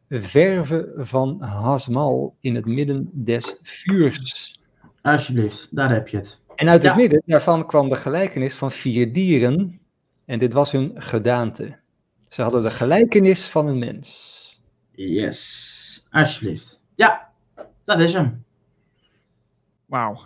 verven 0.09 0.93
van 0.97 1.43
Hasmal 1.43 2.37
in 2.41 2.55
het 2.55 2.67
midden 2.67 3.11
des 3.13 3.59
vuurs. 3.63 4.61
Alsjeblieft, 5.03 5.69
daar 5.71 5.93
heb 5.93 6.09
je 6.09 6.17
het. 6.17 6.41
En 6.55 6.69
uit 6.69 6.83
het 6.83 6.97
midden 6.97 7.23
daarvan 7.27 7.67
kwam 7.67 7.89
de 7.89 7.97
gelijkenis 7.97 8.55
van 8.55 8.71
vier 8.71 9.13
dieren. 9.13 9.81
En 10.25 10.39
dit 10.39 10.53
was 10.53 10.73
hun 10.73 10.93
gedaante. 10.95 11.79
Ze 12.29 12.43
hadden 12.43 12.63
de 12.63 12.71
gelijkenis 12.71 13.47
van 13.47 13.67
een 13.67 13.79
mens. 13.79 14.31
Yes, 14.91 16.07
alsjeblieft. 16.11 16.81
Ja, 16.95 17.31
dat 17.85 18.01
is 18.01 18.13
hem. 18.13 18.45
Wauw. 19.93 20.21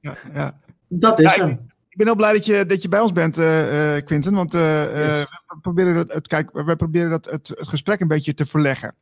ja, 0.00 0.16
ja. 0.32 0.58
Dat 0.88 1.18
is 1.18 1.34
Ja, 1.34 1.46
hem. 1.46 1.70
Ik 1.88 1.96
ben 1.96 2.06
heel 2.06 2.16
blij 2.16 2.32
dat 2.32 2.46
je, 2.46 2.66
dat 2.66 2.82
je 2.82 2.88
bij 2.88 3.00
ons 3.00 3.12
bent, 3.12 3.38
eh, 3.38 3.96
Quinten. 4.04 4.34
Want 4.34 4.54
eh, 4.54 5.20
eh, 5.20 5.26
we 5.46 5.58
proberen, 5.60 5.94
dat, 5.94 6.12
het, 6.12 6.26
kijk, 6.26 6.52
wij 6.52 6.76
proberen 6.76 7.10
dat, 7.10 7.24
het, 7.24 7.48
het 7.48 7.68
gesprek 7.68 8.00
een 8.00 8.08
beetje 8.08 8.34
te 8.34 8.44
verleggen. 8.44 8.94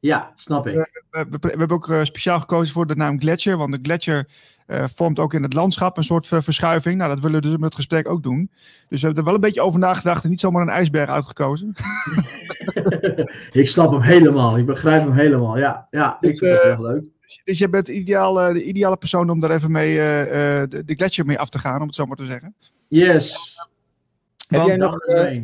Ja, 0.00 0.32
snap 0.34 0.66
ik. 0.66 0.74
We, 0.74 0.88
we, 1.10 1.38
we 1.40 1.48
hebben 1.48 1.70
ook 1.70 1.90
speciaal 2.02 2.40
gekozen 2.40 2.74
voor 2.74 2.86
de 2.86 2.96
naam 2.96 3.20
Gletscher. 3.20 3.56
Want 3.56 3.72
de 3.72 3.78
gletsjer 3.82 4.28
eh, 4.66 4.84
vormt 4.94 5.18
ook 5.18 5.34
in 5.34 5.42
het 5.42 5.52
landschap 5.52 5.96
een 5.96 6.04
soort 6.04 6.32
eh, 6.32 6.40
verschuiving. 6.40 6.98
Nou, 6.98 7.10
dat 7.10 7.20
willen 7.20 7.40
we 7.40 7.46
dus 7.46 7.56
met 7.56 7.64
het 7.64 7.74
gesprek 7.74 8.08
ook 8.08 8.22
doen. 8.22 8.50
Dus 8.88 9.00
we 9.00 9.06
hebben 9.06 9.16
er 9.16 9.24
wel 9.24 9.34
een 9.34 9.40
beetje 9.40 9.62
over 9.62 9.78
nagedacht 9.78 10.24
en 10.24 10.30
niet 10.30 10.40
zomaar 10.40 10.62
een 10.62 10.68
ijsberg 10.68 11.08
uitgekozen. 11.08 11.74
ik 13.50 13.68
snap 13.68 13.90
hem 13.90 14.00
helemaal. 14.02 14.58
Ik 14.58 14.66
begrijp 14.66 15.02
hem 15.02 15.12
helemaal. 15.12 15.58
Ja, 15.58 15.86
ja 15.90 16.16
ik 16.20 16.30
Dus, 16.30 16.38
vind 16.38 16.52
het 16.52 16.62
eh, 16.62 16.70
echt 16.70 16.80
leuk. 16.80 17.04
Dus 17.44 17.58
je 17.58 17.68
bent 17.68 17.88
ideaal, 17.88 18.40
eh, 18.40 18.52
de 18.52 18.64
ideale 18.64 18.96
persoon 18.96 19.30
om 19.30 19.40
daar 19.40 19.50
even 19.50 19.70
mee 19.70 19.98
eh, 19.98 20.60
eh, 20.60 20.70
de, 20.70 20.84
de 20.84 20.94
gletsjer 20.94 21.26
mee 21.26 21.38
af 21.38 21.48
te 21.48 21.58
gaan, 21.58 21.80
om 21.80 21.86
het 21.86 21.94
zo 21.94 22.06
maar 22.06 22.16
te 22.16 22.26
zeggen. 22.26 22.54
Yes. 22.88 23.54
Heb 24.48 24.66
jij 24.66 24.76
nog 24.76 24.98
eh, 24.98 25.40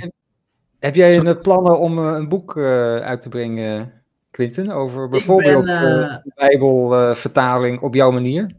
heb 0.79 0.95
jij 0.95 1.19
een 1.19 1.38
plannen 1.38 1.79
om 1.79 1.99
een 1.99 2.29
boek 2.29 2.57
eh, 2.57 2.97
uit 2.97 3.23
te 3.23 3.29
brengen, 3.29 3.93
Quinten? 4.31 4.71
Over 4.71 5.09
bijvoorbeeld 5.09 5.64
ben, 5.64 6.23
de 6.25 6.33
Bijbelvertaling 6.35 7.81
op 7.81 7.95
jouw 7.95 8.11
manier? 8.11 8.55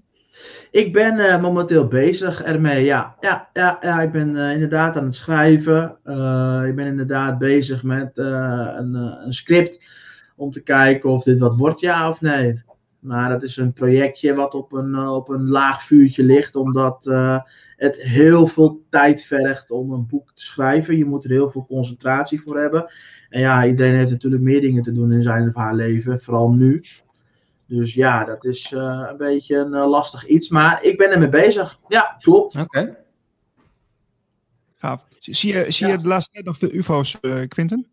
Ik 0.74 0.94
ben 0.94 1.20
eh, 1.20 1.42
momenteel 1.42 1.88
bezig 1.88 2.44
ermee, 2.44 2.84
ja. 2.84 3.16
Ja, 3.20 3.50
ja, 3.54 3.78
ja 3.82 4.02
ik 4.02 4.12
ben 4.12 4.36
eh, 4.36 4.54
inderdaad 4.54 4.98
aan 4.98 5.06
het 5.06 5.16
schrijven. 5.16 5.98
Eh, 6.04 6.64
ik 6.68 6.76
ben 6.76 6.86
inderdaad 6.86 7.38
bezig 7.38 7.84
met 7.84 8.12
een, 8.14 8.94
een 8.94 9.34
script 9.34 9.82
om 10.36 10.52
te 10.52 10.64
kijken 10.64 11.10
of 11.10 11.24
dit 11.24 11.40
wat 11.40 11.56
wordt, 11.56 11.80
ja 11.80 12.10
of 12.10 12.22
nee. 12.22 12.62
Maar 13.00 13.30
dat 13.30 13.44
is 13.44 13.58
een 13.58 13.74
projectje 13.74 14.34
wat 14.34 14.54
op 14.54 14.74
een, 14.74 15.08
op 15.08 15.30
een 15.30 15.48
laag 15.48 15.84
vuurtje 15.84 16.24
ligt, 16.24 16.56
omdat 16.56 17.06
het 17.76 18.02
heel 18.02 18.48
veel 18.48 18.84
tijd 18.90 19.24
vergt 19.24 19.72
om 19.72 19.92
een 19.92 20.08
boek 20.08 20.32
te 20.34 20.44
schrijven. 20.44 20.98
Je 20.98 21.06
moet 21.06 21.24
er 21.24 21.32
heel 21.32 21.52
veel 21.52 21.66
concentratie 21.66 22.42
voor 22.42 22.60
hebben. 22.60 22.94
En 23.30 23.40
ja, 23.40 23.66
iedereen 23.66 23.96
heeft 23.96 24.12
natuurlijk 24.12 24.44
meer 24.44 24.62
dingen 24.62 24.84
te 24.84 24.92
doen 24.92 25.12
in 25.12 25.24
zijn 25.24 25.48
of 25.48 25.56
haar 25.56 25.76
leven, 25.76 26.20
vooral 26.20 26.52
nu. 26.52 26.84
Dus 27.68 27.94
ja, 27.94 28.26
dat 28.26 28.46
is 28.46 28.72
eh, 28.74 29.08
een 29.10 29.18
beetje 29.18 29.56
een 29.58 29.74
eh, 29.74 29.90
lastig 29.90 30.26
iets. 30.28 30.50
Maar 30.50 30.84
ik 30.84 30.98
ben 30.98 31.12
ermee 31.12 31.30
bezig. 31.30 31.80
Ja, 31.88 32.16
klopt. 32.20 32.56
Oké. 32.60 32.98
Gaaf. 34.76 35.06
Zie 35.20 35.54
je, 35.54 35.72
zie 35.72 35.88
Ja. 35.88 35.94
je 35.94 36.00
de 36.00 36.08
laatste 36.08 36.32
tijd 36.32 36.46
nog 36.46 36.58
veel 36.58 36.72
UFO's, 36.74 37.20
eh 37.22 37.48
Quinten? 37.48 37.88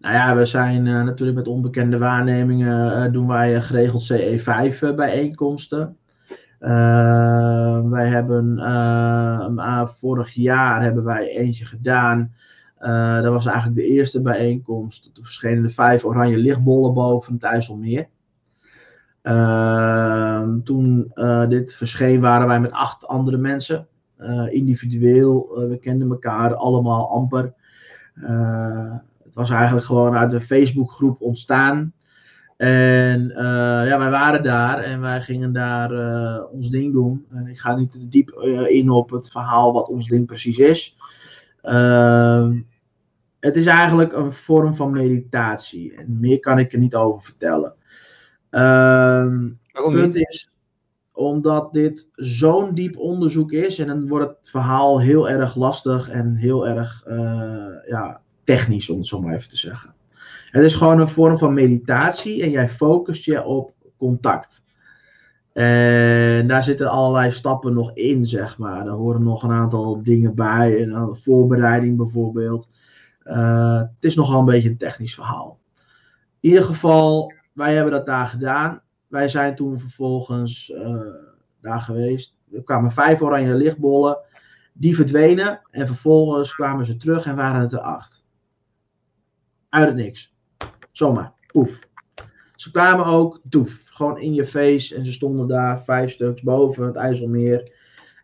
Nou 0.00 0.14
ja, 0.14 0.36
we 0.36 0.44
zijn 0.46 0.86
eh, 0.86 1.02
natuurlijk 1.02 1.38
met 1.38 1.48
onbekende 1.48 1.98
waarnemingen. 1.98 3.04
eh, 3.04 3.12
doen 3.12 3.26
wij 3.26 3.60
geregeld 3.60 4.12
CE5 4.12 4.82
eh, 4.82 4.94
bijeenkomsten. 4.94 5.96
Eh, 6.58 7.80
wij 7.90 8.08
hebben 8.08 8.58
eh, 8.58 9.48
eh, 9.56 9.88
vorig 9.88 10.30
jaar 10.34 10.82
hebben 10.82 11.04
wij 11.04 11.28
eentje 11.36 11.64
gedaan. 11.64 12.34
Eh, 12.76 13.22
dat 13.22 13.32
was 13.32 13.46
eigenlijk 13.46 13.76
de 13.76 13.86
eerste 13.86 14.22
bijeenkomst. 14.22 15.10
Toen 15.14 15.24
verschenen 15.24 15.64
er 15.64 15.70
vijf 15.70 16.04
oranje 16.04 16.36
lichtbollen 16.36 16.94
boven 16.94 17.32
het 17.34 17.42
IJsselmeer. 17.42 18.08
Ehm, 19.22 20.60
toen 20.60 21.10
eh, 21.14 21.48
dit 21.48 21.74
verscheen 21.74 22.20
waren 22.20 22.46
wij 22.46 22.60
met 22.60 22.72
acht 22.72 23.06
andere 23.06 23.36
mensen. 23.36 23.86
Eh, 24.16 24.46
individueel, 24.52 25.56
eh, 25.56 25.68
we 25.68 25.78
kenden 25.78 26.10
elkaar 26.10 26.54
allemaal 26.54 27.10
amper. 27.10 27.54
Het 29.24 29.34
was 29.34 29.50
eigenlijk 29.50 29.86
gewoon 29.86 30.14
uit 30.14 30.32
een 30.32 30.40
Facebookgroep 30.40 31.20
ontstaan. 31.20 31.92
En 32.56 33.28
ja, 33.86 33.98
wij 33.98 34.10
waren 34.10 34.42
daar 34.42 34.78
en 34.78 35.00
wij 35.00 35.20
gingen 35.20 35.52
daar 35.52 35.90
ons 36.44 36.70
ding 36.70 36.92
doen. 36.92 37.26
En 37.30 37.46
ik 37.46 37.58
ga 37.58 37.76
niet 37.76 37.92
te 37.92 38.08
diep 38.08 38.30
in 38.68 38.90
op 38.90 39.10
het 39.10 39.30
verhaal 39.30 39.72
wat 39.72 39.88
ons 39.88 40.06
ding 40.06 40.26
precies 40.26 40.58
is. 40.58 40.96
Ehm, 41.62 42.60
het 43.40 43.56
is 43.56 43.66
eigenlijk 43.66 44.12
een 44.12 44.32
vorm 44.32 44.74
van 44.74 44.90
meditatie. 44.90 45.94
En 45.94 46.20
meer 46.20 46.40
kan 46.40 46.58
ik 46.58 46.72
er 46.72 46.78
niet 46.78 46.94
over 46.94 47.22
vertellen. 47.22 47.74
Ehm 48.50 49.48
Waarom 49.72 49.94
punt 49.94 50.14
niet? 50.14 50.28
is, 50.28 50.50
omdat 51.12 51.72
dit 51.72 52.10
zo'n 52.12 52.74
diep 52.74 52.96
onderzoek 52.96 53.52
is, 53.52 53.78
en 53.78 53.86
dan 53.86 54.08
wordt 54.08 54.28
het 54.28 54.50
verhaal 54.50 55.00
heel 55.00 55.28
erg 55.28 55.54
lastig 55.54 56.08
en 56.08 56.34
heel 56.34 56.68
erg 56.68 57.02
eh, 57.06 57.66
ja, 57.86 58.20
technisch, 58.44 58.90
om 58.90 58.98
het 58.98 59.06
zo 59.06 59.20
maar 59.20 59.34
even 59.34 59.48
te 59.48 59.56
zeggen. 59.56 59.94
Het 60.50 60.64
is 60.64 60.74
gewoon 60.74 61.00
een 61.00 61.08
vorm 61.08 61.38
van 61.38 61.54
meditatie 61.54 62.42
en 62.42 62.50
jij 62.50 62.68
focust 62.68 63.24
je 63.24 63.44
op 63.44 63.72
contact. 63.96 64.64
En 65.52 66.48
daar 66.48 66.62
zitten 66.62 66.90
allerlei 66.90 67.30
stappen 67.30 67.74
nog 67.74 67.90
in, 67.94 68.26
zeg 68.26 68.58
maar. 68.58 68.84
Daar 68.84 68.94
horen 68.94 69.22
nog 69.22 69.42
een 69.42 69.50
aantal 69.50 70.02
dingen 70.02 70.34
bij, 70.34 70.82
een 70.82 71.16
voorbereiding 71.16 71.96
bijvoorbeeld. 71.96 72.70
Eh, 73.22 73.78
het 73.80 74.04
is 74.04 74.14
nogal 74.14 74.38
een 74.38 74.44
beetje 74.44 74.68
een 74.68 74.76
technisch 74.76 75.14
verhaal. 75.14 75.58
In 76.40 76.48
ieder 76.48 76.64
geval, 76.64 77.32
wij 77.58 77.74
hebben 77.74 77.92
dat 77.92 78.06
daar 78.06 78.26
gedaan 78.26 78.82
wij 79.08 79.28
zijn 79.28 79.56
toen 79.56 79.80
vervolgens 79.80 80.72
eh, 80.72 81.00
daar 81.60 81.80
geweest. 81.80 82.36
Er 82.52 82.62
kwamen 82.62 82.90
vijf 82.90 83.20
oranje 83.20 83.54
lichtbollen. 83.54 84.18
Die 84.72 84.94
verdwenen. 84.94 85.60
En 85.70 85.86
vervolgens 85.86 86.54
kwamen 86.54 86.86
ze 86.86 86.96
terug 86.96 87.26
en 87.26 87.36
waren 87.36 87.60
het 87.60 87.72
er 87.72 87.78
acht. 87.78 88.24
Uit 89.68 89.86
het 89.86 89.96
niks. 89.96 90.34
Zomaar. 90.92 91.32
Poef. 91.46 91.88
Ze 92.56 92.70
kwamen 92.70 93.04
ook, 93.04 93.40
toef. 93.48 93.82
Gewoon 93.84 94.18
in 94.18 94.34
je 94.34 94.46
face. 94.46 94.94
En 94.94 95.04
ze 95.04 95.12
stonden 95.12 95.48
daar 95.48 95.82
vijf 95.82 96.10
stuks 96.10 96.42
boven 96.42 96.86
het 96.86 96.96
IJsselmeer. 96.96 97.76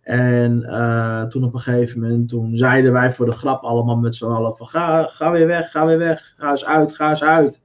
En 0.02 0.62
eh, 0.62 1.22
toen 1.22 1.44
op 1.44 1.54
een 1.54 1.60
gegeven 1.60 2.00
moment, 2.00 2.28
toen 2.28 2.56
zeiden 2.56 2.92
wij 2.92 3.12
voor 3.12 3.26
de 3.26 3.32
grap 3.32 3.62
allemaal 3.62 3.96
met 3.96 4.14
z'n 4.14 4.24
allen 4.24 4.56
van 4.56 4.66
ga 4.66 5.30
weer 5.30 5.46
weg, 5.46 5.70
ga 5.70 5.86
weer 5.86 5.98
weg. 5.98 6.34
Ga 6.36 6.50
eens 6.50 6.64
uit, 6.64 6.94
ga 6.94 7.10
eens 7.10 7.22
uit. 7.22 7.63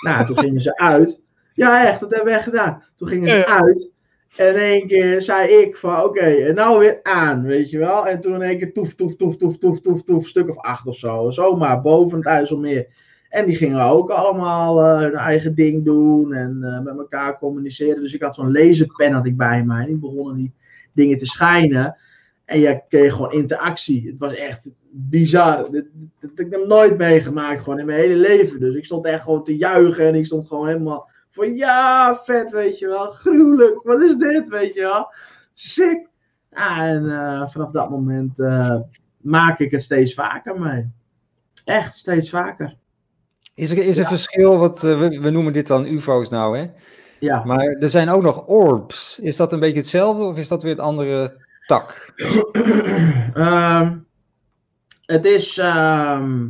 Nou, 0.00 0.26
toen 0.26 0.38
gingen 0.38 0.60
ze 0.60 0.76
uit. 0.76 1.20
Ja, 1.54 1.86
echt, 1.86 2.00
dat 2.00 2.10
hebben 2.10 2.28
we 2.32 2.38
echt 2.38 2.44
gedaan. 2.44 2.82
Toen 2.96 3.08
gingen 3.08 3.28
ze 3.28 3.46
uit. 3.46 3.90
En 4.36 4.54
in 4.54 4.60
één 4.60 4.86
keer 4.86 5.22
zei 5.22 5.48
ik 5.48 5.76
van, 5.76 6.02
oké, 6.02 6.20
en 6.20 6.54
nou 6.54 6.78
weer 6.78 7.00
aan, 7.02 7.42
weet 7.42 7.70
je 7.70 7.78
wel. 7.78 8.06
En 8.06 8.20
toen 8.20 8.34
in 8.34 8.42
één 8.42 8.58
keer 8.58 8.72
toef, 8.72 8.94
toef, 8.94 9.16
toef, 9.16 9.36
toef, 9.36 9.58
toef, 9.58 9.80
toef, 9.80 10.02
toef, 10.02 10.28
stuk 10.28 10.48
of 10.48 10.56
acht 10.56 10.86
of 10.86 10.96
zo. 10.96 11.30
Zomaar 11.30 11.80
boven 11.80 12.18
het 12.18 12.26
IJsselmeer. 12.26 12.86
En 13.28 13.46
die 13.46 13.56
gingen 13.56 13.80
ook 13.80 14.10
allemaal 14.10 14.82
eh, 14.82 14.98
hun 14.98 15.14
eigen 15.14 15.54
ding 15.54 15.84
doen 15.84 16.32
en 16.32 16.58
eh, 16.62 16.80
met 16.80 16.98
elkaar 16.98 17.38
communiceren. 17.38 18.02
Dus 18.02 18.14
ik 18.14 18.22
had 18.22 18.34
zo'n 18.34 18.52
laserpen 18.52 19.12
had 19.12 19.26
ik 19.26 19.36
bij 19.36 19.64
mij. 19.64 19.80
En 19.80 19.86
die 19.86 19.96
begonnen 19.96 20.36
die 20.36 20.52
dingen 20.92 21.18
te 21.18 21.26
schijnen. 21.26 21.96
En 22.48 22.60
je 22.60 22.80
kreeg 22.88 23.12
gewoon 23.12 23.32
interactie. 23.32 24.06
Het 24.06 24.18
was 24.18 24.34
echt 24.34 24.72
bizar. 24.90 25.70
Dit 25.70 25.86
heb 26.20 26.38
ik 26.38 26.50
nog 26.50 26.66
nooit 26.66 26.96
meegemaakt 26.96 27.62
gewoon 27.62 27.78
in 27.78 27.86
mijn 27.86 28.00
hele 28.00 28.16
leven. 28.16 28.60
Dus 28.60 28.74
ik 28.76 28.84
stond 28.84 29.06
echt 29.06 29.22
gewoon 29.22 29.44
te 29.44 29.56
juichen 29.56 30.06
en 30.06 30.14
ik 30.14 30.26
stond 30.26 30.46
gewoon 30.46 30.66
helemaal 30.66 31.08
van 31.30 31.54
ja, 31.54 32.20
vet, 32.24 32.50
weet 32.50 32.78
je 32.78 32.86
wel. 32.86 33.06
Gruwelijk, 33.10 33.82
wat 33.82 34.02
is 34.02 34.16
dit, 34.16 34.48
weet 34.48 34.74
je 34.74 34.80
wel. 34.80 35.12
Sick. 35.54 36.08
Ja, 36.50 36.86
en 36.86 37.10
eh, 37.10 37.50
vanaf 37.50 37.70
dat 37.70 37.90
moment 37.90 38.40
eh, 38.40 38.76
maak 39.20 39.58
ik 39.58 39.70
het 39.70 39.82
steeds 39.82 40.14
vaker 40.14 40.60
mee. 40.60 40.90
Echt 41.64 41.94
steeds 41.94 42.30
vaker. 42.30 42.76
Is 43.54 43.70
er, 43.70 43.78
is 43.78 43.96
er 43.96 44.02
Ja. 44.02 44.08
verschil, 44.08 44.58
wat, 44.58 44.84
eh, 44.84 44.98
we, 44.98 45.20
we 45.20 45.30
noemen 45.30 45.52
dit 45.52 45.66
dan 45.66 45.86
UFO's 45.86 46.28
nou, 46.28 46.58
hè? 46.58 46.70
Ja. 47.20 47.44
Maar 47.44 47.64
er 47.64 47.88
zijn 47.88 48.08
ook 48.08 48.22
nog 48.22 48.46
orbs. 48.46 49.18
Is 49.18 49.36
dat 49.36 49.52
een 49.52 49.60
beetje 49.60 49.80
hetzelfde 49.80 50.22
of 50.24 50.38
is 50.38 50.48
dat 50.48 50.62
weer 50.62 50.72
een 50.72 50.78
andere 50.80 51.46
tak? 51.68 52.12
Ehm, 53.34 53.96
het 55.04 55.24
is 55.24 55.58
ehm, 55.58 56.48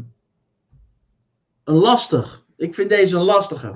lastig. 1.64 2.44
Ik 2.56 2.74
vind 2.74 2.88
deze 2.88 3.16
een 3.16 3.22
lastige. 3.22 3.72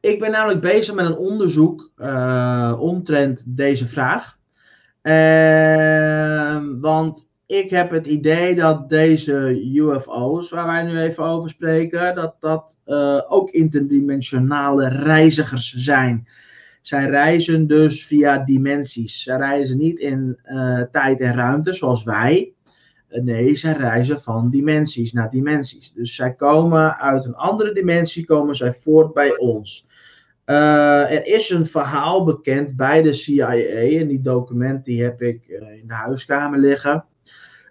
Ik 0.00 0.20
ben 0.20 0.30
namelijk 0.30 0.60
bezig 0.60 0.94
met 0.94 1.06
een 1.06 1.16
onderzoek 1.16 1.90
eh, 1.96 2.76
omtrent 2.80 3.42
deze 3.46 3.86
vraag. 3.86 4.38
Ehm, 5.02 6.80
want 6.80 7.28
ik 7.46 7.70
heb 7.70 7.90
het 7.90 8.06
idee 8.06 8.54
dat 8.54 8.88
deze 8.88 9.62
UFO's, 9.74 10.50
waar 10.50 10.66
wij 10.66 10.82
nu 10.82 10.98
even 10.98 11.24
over 11.24 11.50
spreken, 11.50 12.14
dat 12.14 12.36
dat 12.40 12.78
eh, 12.84 13.20
ook 13.28 13.50
interdimensionale 13.50 14.88
reizigers 14.88 15.72
zijn. 15.72 16.28
Zij 16.86 17.06
reizen 17.06 17.66
dus 17.66 18.06
via 18.06 18.38
dimensies. 18.38 19.22
Zij 19.22 19.36
reizen 19.36 19.78
niet 19.78 19.98
in 19.98 20.38
eh, 20.42 20.80
tijd 20.80 21.20
en 21.20 21.34
ruimte 21.34 21.72
zoals 21.72 22.04
wij. 22.04 22.52
nee, 23.08 23.56
zij 23.56 23.72
reizen 23.72 24.22
van 24.22 24.50
dimensies 24.50 25.12
naar 25.12 25.30
dimensies. 25.30 25.92
Dus 25.92 26.14
zij 26.14 26.34
komen 26.34 26.98
uit 26.98 27.24
een 27.24 27.34
andere 27.34 27.72
dimensie, 27.72 28.26
komen 28.26 28.54
zij 28.54 28.72
voort 28.72 29.14
bij 29.14 29.38
ons. 29.38 29.86
er 30.44 31.26
is 31.26 31.50
een 31.50 31.66
verhaal 31.66 32.24
bekend 32.24 32.76
bij 32.76 33.02
de 33.02 33.12
CIA, 33.12 33.56
en 33.56 34.08
die 34.08 34.20
document 34.20 34.84
die 34.84 35.02
heb 35.02 35.22
ik 35.22 35.46
in 35.48 35.86
de 35.86 35.94
huiskamer 35.94 36.58
liggen. 36.58 37.04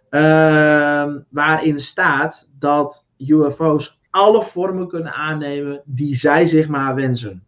Ehm, 0.09 1.19
waarin 1.29 1.79
staat 1.79 2.49
dat 2.59 3.07
UFO's 3.17 3.99
alle 4.09 4.43
vormen 4.43 4.87
kunnen 4.87 5.13
aannemen 5.13 5.81
die 5.85 6.15
zij 6.15 6.45
zich 6.45 6.67
maar 6.67 6.95
wensen. 6.95 7.44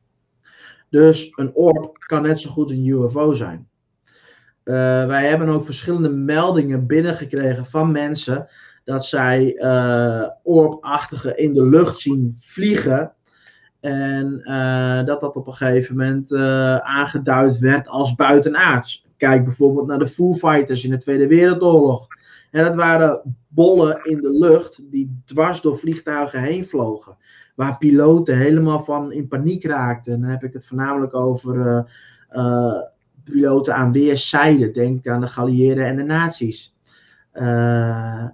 Dus 0.90 1.32
een 1.36 1.54
orb 1.54 1.98
kan 1.98 2.22
net 2.22 2.40
zo 2.40 2.50
goed 2.50 2.70
een 2.70 2.86
UFO 2.86 3.34
zijn. 3.34 3.68
Uh, 4.64 4.74
wij 5.06 5.28
hebben 5.28 5.50
ook 5.50 5.66
verschillende 5.66 6.10
meldingen 6.10 6.88
binnengekregen 6.88 7.66
van 7.66 7.92
mensen 7.92 8.48
dat 8.84 9.06
zij 9.06 9.56
uh, 9.56 10.24
in 11.36 11.54
de 11.54 11.68
lucht 11.70 12.00
zien 12.00 12.36
vliegen. 12.40 13.14
En 13.80 14.42
uh, 14.44 15.06
dat 15.06 15.22
dat 15.22 15.36
op 15.36 15.48
een 15.48 15.54
gegeven 15.54 15.96
moment 15.96 16.34
aangeduid 16.84 17.60
werd 17.60 17.88
als 17.88 18.16
buitenaards. 18.16 19.06
Kijk 19.18 19.44
bijvoorbeeld 19.44 19.88
naar 19.88 20.00
de 20.00 20.08
Foo 20.08 20.34
Fighters 20.34 20.84
in 20.84 20.90
de 20.90 20.98
Tweede 20.98 21.28
Wereldoorlog. 21.28 22.08
En 22.52 22.64
dat 22.64 22.76
waren 22.76 23.36
bollen 23.48 24.00
in 24.04 24.22
de 24.22 24.32
lucht 24.32 24.92
die 24.92 25.22
dwars 25.26 25.62
door 25.62 25.78
vliegtuigen 25.78 26.42
heen 26.42 26.68
vlogen. 26.68 27.18
Waar 27.58 27.78
piloten 27.78 28.38
helemaal 28.38 28.84
van 28.84 29.12
in 29.12 29.28
paniek 29.28 29.66
raakten. 29.66 30.14
En 30.14 30.22
dan 30.22 30.30
heb 30.30 30.44
ik 30.44 30.54
het 30.54 30.66
voornamelijk 30.66 31.16
over 31.16 31.56
uh, 31.56 31.82
uh, 32.32 32.82
piloten 33.24 33.76
aan 33.76 33.92
weerszijden. 33.92 34.74
Denk 34.74 35.08
aan 35.08 35.22
de 35.22 35.28
Galliëren 35.28 35.86
en 35.86 35.96
de 35.96 36.04
nazi's. 36.04 36.76
Uh, 37.34 38.26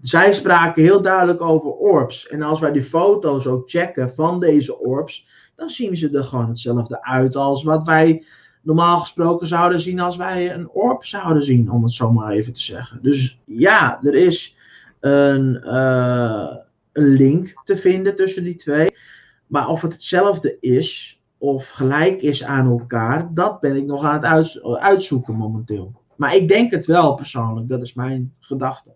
zij 0.00 0.32
spraken 0.32 0.82
heel 0.82 1.02
duidelijk 1.02 1.40
over 1.40 1.70
orbs. 1.70 2.28
En 2.28 2.42
als 2.42 2.60
wij 2.60 2.72
die 2.72 2.82
foto's 2.82 3.46
ook 3.46 3.70
checken 3.70 4.14
van 4.14 4.40
deze 4.40 4.78
orbs, 4.78 5.26
dan 5.56 5.68
zien 5.68 5.96
ze 5.96 6.10
er 6.10 6.24
gewoon 6.24 6.48
hetzelfde 6.48 7.02
uit 7.02 7.36
als 7.36 7.62
wat 7.62 7.86
wij 7.86 8.24
normaal 8.62 8.98
gesproken 8.98 9.46
zouden 9.46 9.80
zien 9.80 10.00
als 10.00 10.16
wij 10.16 10.54
een 10.54 10.68
orb 10.68 11.04
zouden 11.04 11.42
zien, 11.42 11.70
om 11.70 11.82
het 11.82 11.92
zo 11.92 12.12
maar 12.12 12.30
even 12.30 12.52
te 12.52 12.62
zeggen. 12.62 13.02
Dus 13.02 13.40
ja, 13.44 13.98
er 14.02 14.14
is 14.14 14.56
een, 15.00 15.62
een 16.98 17.08
link 17.08 17.60
te 17.64 17.76
vinden 17.76 18.16
tussen 18.16 18.44
die 18.44 18.56
twee. 18.56 18.88
Maar 19.46 19.68
of 19.68 19.80
het 19.82 19.92
hetzelfde 19.92 20.56
is 20.60 21.20
of 21.38 21.68
gelijk 21.68 22.22
is 22.22 22.44
aan 22.44 22.66
elkaar, 22.66 23.34
dat 23.34 23.60
ben 23.60 23.76
ik 23.76 23.84
nog 23.84 24.04
aan 24.04 24.14
het 24.14 24.78
uitzoeken 24.78 25.34
momenteel. 25.34 26.02
Maar 26.16 26.34
ik 26.34 26.48
denk 26.48 26.70
het 26.70 26.86
wel 26.86 27.14
persoonlijk, 27.14 27.68
dat 27.68 27.82
is 27.82 27.94
mijn 27.94 28.34
gedachte. 28.40 28.94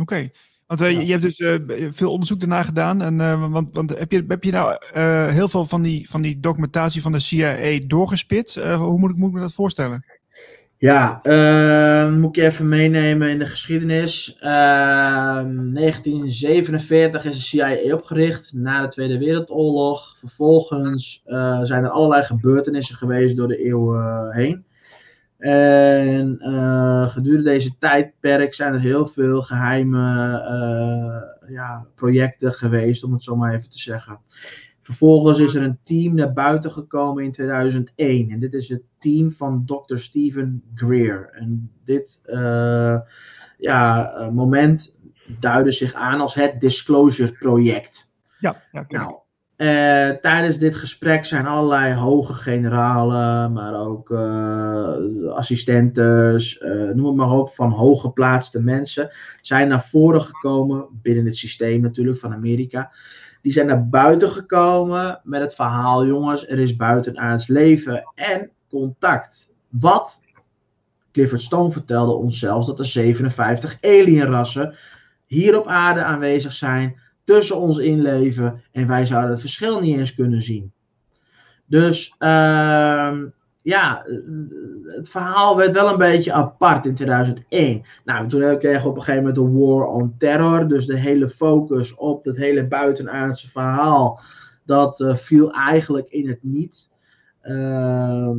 Oké, 0.00 0.30
want 0.66 0.80
uh, 0.80 1.00
je 1.00 1.10
hebt 1.10 1.22
dus 1.22 1.38
uh, 1.38 1.56
veel 1.92 2.12
onderzoek 2.12 2.40
daarna 2.40 2.62
gedaan. 2.62 3.02
En, 3.02 3.18
uh, 3.18 3.50
want, 3.50 3.68
want 3.72 3.98
heb, 3.98 4.12
je, 4.12 4.24
heb 4.28 4.44
je 4.44 4.52
nou 4.52 4.76
heel 5.32 5.48
veel 5.48 5.66
van 5.66 5.82
die, 5.82 6.10
van 6.10 6.22
die 6.22 6.40
documentatie 6.40 7.02
van 7.02 7.12
de 7.12 7.20
CIA 7.20 7.78
doorgespit? 7.86 8.54
hoe 8.54 8.98
moet 8.98 9.10
ik, 9.10 9.16
moet 9.16 9.28
ik 9.28 9.34
me 9.34 9.40
dat 9.40 9.52
voorstellen? 9.52 10.04
Ja, 10.82 11.20
moet 12.08 12.28
ik 12.28 12.36
je 12.36 12.42
even 12.42 12.68
meenemen 12.68 13.28
in 13.28 13.38
de 13.38 13.46
geschiedenis. 13.46 14.36
1947 14.40 17.24
is 17.24 17.36
de 17.36 17.42
CIA 17.42 17.94
opgericht 17.94 18.52
na 18.52 18.82
de 18.82 18.88
Tweede 18.88 19.18
Wereldoorlog. 19.18 20.16
Vervolgens 20.18 21.22
zijn 21.62 21.84
er 21.84 21.90
allerlei 21.90 22.22
gebeurtenissen 22.22 22.96
geweest 22.96 23.36
door 23.36 23.48
de 23.48 23.64
eeuwen 23.64 24.34
heen. 24.34 24.64
En 25.42 26.38
uh, 26.40 27.08
gedurende 27.08 27.50
deze 27.50 27.78
tijdperk 27.78 28.54
zijn 28.54 28.72
er 28.72 28.80
heel 28.80 29.06
veel 29.06 29.42
geheime 29.42 30.30
uh, 30.30 31.50
ja, 31.54 31.86
projecten 31.94 32.52
geweest, 32.52 33.04
om 33.04 33.12
het 33.12 33.22
zo 33.22 33.36
maar 33.36 33.54
even 33.54 33.70
te 33.70 33.78
zeggen. 33.78 34.18
Vervolgens 34.82 35.38
is 35.38 35.54
er 35.54 35.62
een 35.62 35.78
team 35.82 36.14
naar 36.14 36.32
buiten 36.32 36.70
gekomen 36.70 37.24
in 37.24 37.32
2001. 37.32 38.30
En 38.30 38.40
dit 38.40 38.52
is 38.52 38.68
het 38.68 38.82
team 38.98 39.32
van 39.32 39.64
Dr. 39.66 39.96
Stephen 39.96 40.62
Greer. 40.74 41.30
En 41.32 41.70
dit 41.84 42.20
uh, 42.26 42.98
ja, 43.58 44.10
moment 44.32 44.96
duidde 45.40 45.72
zich 45.72 45.94
aan 45.94 46.20
als 46.20 46.34
het 46.34 46.60
Disclosure 46.60 47.32
Project. 47.32 48.10
Ja, 48.38 48.62
ja 48.72 48.84
nou, 48.88 49.14
uh, 49.56 50.10
tijdens 50.10 50.58
dit 50.58 50.74
gesprek 50.74 51.24
zijn 51.24 51.46
allerlei 51.46 51.94
hoge 51.94 52.34
generalen, 52.34 53.52
maar 53.52 53.74
ook 53.74 54.10
uh, 54.10 55.32
assistentes, 55.32 56.60
uh, 56.60 56.90
noem 56.90 57.06
het 57.06 57.16
maar 57.16 57.30
op, 57.30 57.54
van 57.54 57.70
hooggeplaatste 57.70 58.62
mensen, 58.62 59.10
zijn 59.40 59.68
naar 59.68 59.84
voren 59.84 60.22
gekomen, 60.22 60.86
binnen 61.02 61.24
het 61.24 61.36
systeem 61.36 61.80
natuurlijk 61.80 62.18
van 62.18 62.32
Amerika. 62.32 62.92
Die 63.42 63.52
zijn 63.52 63.66
naar 63.66 63.88
buiten 63.88 64.30
gekomen 64.30 65.20
met 65.24 65.40
het 65.40 65.54
verhaal, 65.54 66.06
jongens, 66.06 66.48
er 66.48 66.58
is 66.58 66.76
buitenaards 66.76 67.46
leven 67.46 68.04
en 68.14 68.50
contact. 68.68 69.54
Wat 69.68 70.22
Clifford 71.12 71.42
Stone 71.42 71.72
vertelde 71.72 72.12
ons 72.12 72.38
zelfs 72.38 72.66
dat 72.66 72.78
er 72.78 72.86
57 72.86 73.78
alienrassen 73.80 74.74
hier 75.26 75.58
op 75.58 75.66
aarde 75.66 76.02
aanwezig 76.02 76.52
zijn 76.52 77.00
tussen 77.24 77.56
ons 77.56 77.78
inleven 77.78 78.62
en 78.72 78.86
wij 78.86 79.06
zouden 79.06 79.30
het 79.30 79.40
verschil 79.40 79.80
niet 79.80 79.98
eens 79.98 80.14
kunnen 80.14 80.40
zien. 80.40 80.72
Dus 81.66 82.14
uh, 82.18 83.12
ja, 83.62 84.04
het 84.86 85.08
verhaal 85.08 85.56
werd 85.56 85.72
wel 85.72 85.88
een 85.88 85.98
beetje 85.98 86.32
apart 86.32 86.86
in 86.86 86.94
2001. 86.94 87.82
Nou, 88.04 88.28
toen 88.28 88.58
kregen 88.58 88.82
we 88.82 88.88
op 88.88 88.96
een 88.96 89.02
gegeven 89.02 89.26
moment 89.26 89.34
de 89.34 89.58
War 89.58 89.86
on 89.86 90.14
Terror, 90.18 90.68
dus 90.68 90.86
de 90.86 90.96
hele 90.96 91.28
focus 91.28 91.94
op 91.94 92.24
het 92.24 92.36
hele 92.36 92.66
buitenaardse 92.66 93.50
verhaal, 93.50 94.20
dat 94.64 95.00
uh, 95.00 95.16
viel 95.16 95.52
eigenlijk 95.52 96.08
in 96.08 96.28
het 96.28 96.42
niet. 96.42 96.90
Uh, 97.42 98.30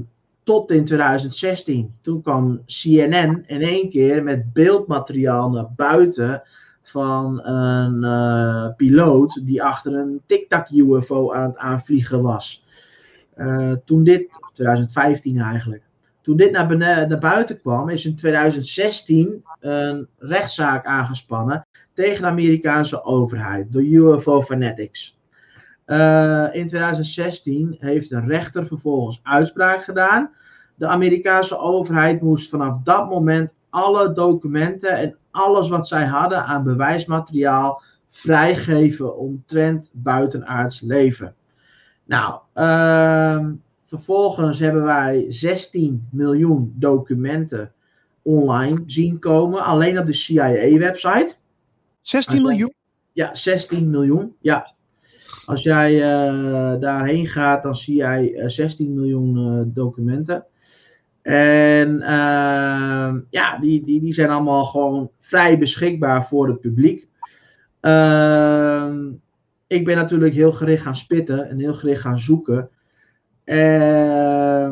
tot 0.44 0.72
in 0.72 0.86
2016. 0.86 1.96
Toen 2.02 2.22
kwam 2.22 2.62
CNN 2.66 3.44
in 3.46 3.62
één 3.62 3.90
keer 3.90 4.24
met 4.24 4.54
beeldmateriaal 4.54 5.50
naar 5.50 5.70
buiten 5.76 6.44
van 6.82 7.46
een 7.46 8.04
uh, 8.04 8.76
piloot 8.76 9.42
die 9.46 9.64
achter 9.64 9.94
een 9.94 10.22
tic-tac 10.26 10.70
UFO 10.70 11.34
aan 11.34 11.50
het 11.50 11.58
aanvliegen 11.58 12.22
was. 12.22 12.63
Uh, 13.38 13.72
toen 13.86 14.04
dit, 14.04 14.40
2015 14.54 15.38
eigenlijk, 15.38 15.84
toen 16.22 16.38
dit 16.38 16.52
naar, 16.52 16.78
naar 16.78 17.18
buiten 17.18 17.62
kwam, 17.62 17.90
is 17.90 18.06
in 18.06 18.16
2016 18.16 19.44
een 19.60 20.08
rechtszaak 20.18 20.86
aangespannen 20.86 21.66
tegen 21.94 22.22
de 22.22 22.28
Amerikaanse 22.28 23.04
overheid 23.04 23.72
door 23.72 23.82
UFO 23.82 24.42
Fanatics. 24.42 25.20
Uh, 25.86 26.48
in 26.52 26.68
2016 26.68 27.76
heeft 27.80 28.12
een 28.12 28.28
rechter 28.28 28.68
vervolgens 28.68 29.20
uitspraak 29.24 29.84
gedaan. 29.84 30.32
De 30.76 30.88
Amerikaanse 30.88 31.58
overheid 31.58 32.22
moest 32.22 32.50
vanaf 32.50 32.78
dat 32.84 33.10
moment 33.10 33.56
alle 33.70 34.12
documenten 34.12 34.98
en 34.98 35.18
alles 35.32 35.70
wat 35.70 35.88
zij 35.88 36.06
hadden 36.06 36.46
aan 36.46 36.64
bewijsmateriaal 36.64 37.82
vrijgeven 38.10 39.18
omtrent 39.18 39.90
buitenaards 39.94 40.82
leven. 40.82 41.36
Nou, 42.06 42.40
uh, 42.56 43.48
vervolgens 43.86 44.60
hebben 44.60 44.84
wij 44.84 45.26
16 45.30 46.08
miljoen 46.12 46.74
documenten 46.76 47.74
online 48.22 48.84
zien 48.86 49.20
komen, 49.20 49.64
alleen 49.64 50.00
op 50.00 50.06
de 50.06 50.14
CIA-website. 50.14 51.36
16 52.02 52.42
miljoen? 52.42 52.74
Ja, 53.12 53.36
16 53.36 53.90
miljoen. 53.90 54.36
Ja. 54.42 54.74
Als 55.46 55.64
jij 55.64 55.94
uh, 55.94 56.80
daarheen 56.80 57.28
gaat, 57.28 57.64
dan 57.64 57.76
zie 57.76 57.96
jij 57.96 58.32
uh, 58.32 58.48
16 58.48 58.94
miljoen 58.94 59.38
uh, 59.38 59.64
documenten. 59.66 60.46
En 61.22 61.90
uh, 62.02 63.14
ja, 63.30 63.58
die, 63.62 63.84
die, 63.84 64.02
die 64.02 64.14
zijn 64.14 64.30
allemaal 64.30 64.66
gewoon 64.66 65.10
vrij 65.20 65.58
beschikbaar 65.58 66.26
voor 66.28 66.48
het 66.48 66.60
publiek. 66.60 67.08
Uh, 67.82 68.94
ik 69.74 69.86
ben 69.86 69.96
natuurlijk 69.96 70.34
heel 70.34 70.52
gericht 70.52 70.84
gaan 70.84 70.96
spitten 70.96 71.50
en 71.50 71.60
heel 71.60 71.74
gericht 71.74 72.02
gaan 72.02 72.20
zoeken. 72.20 72.70
Uh, 73.46 74.72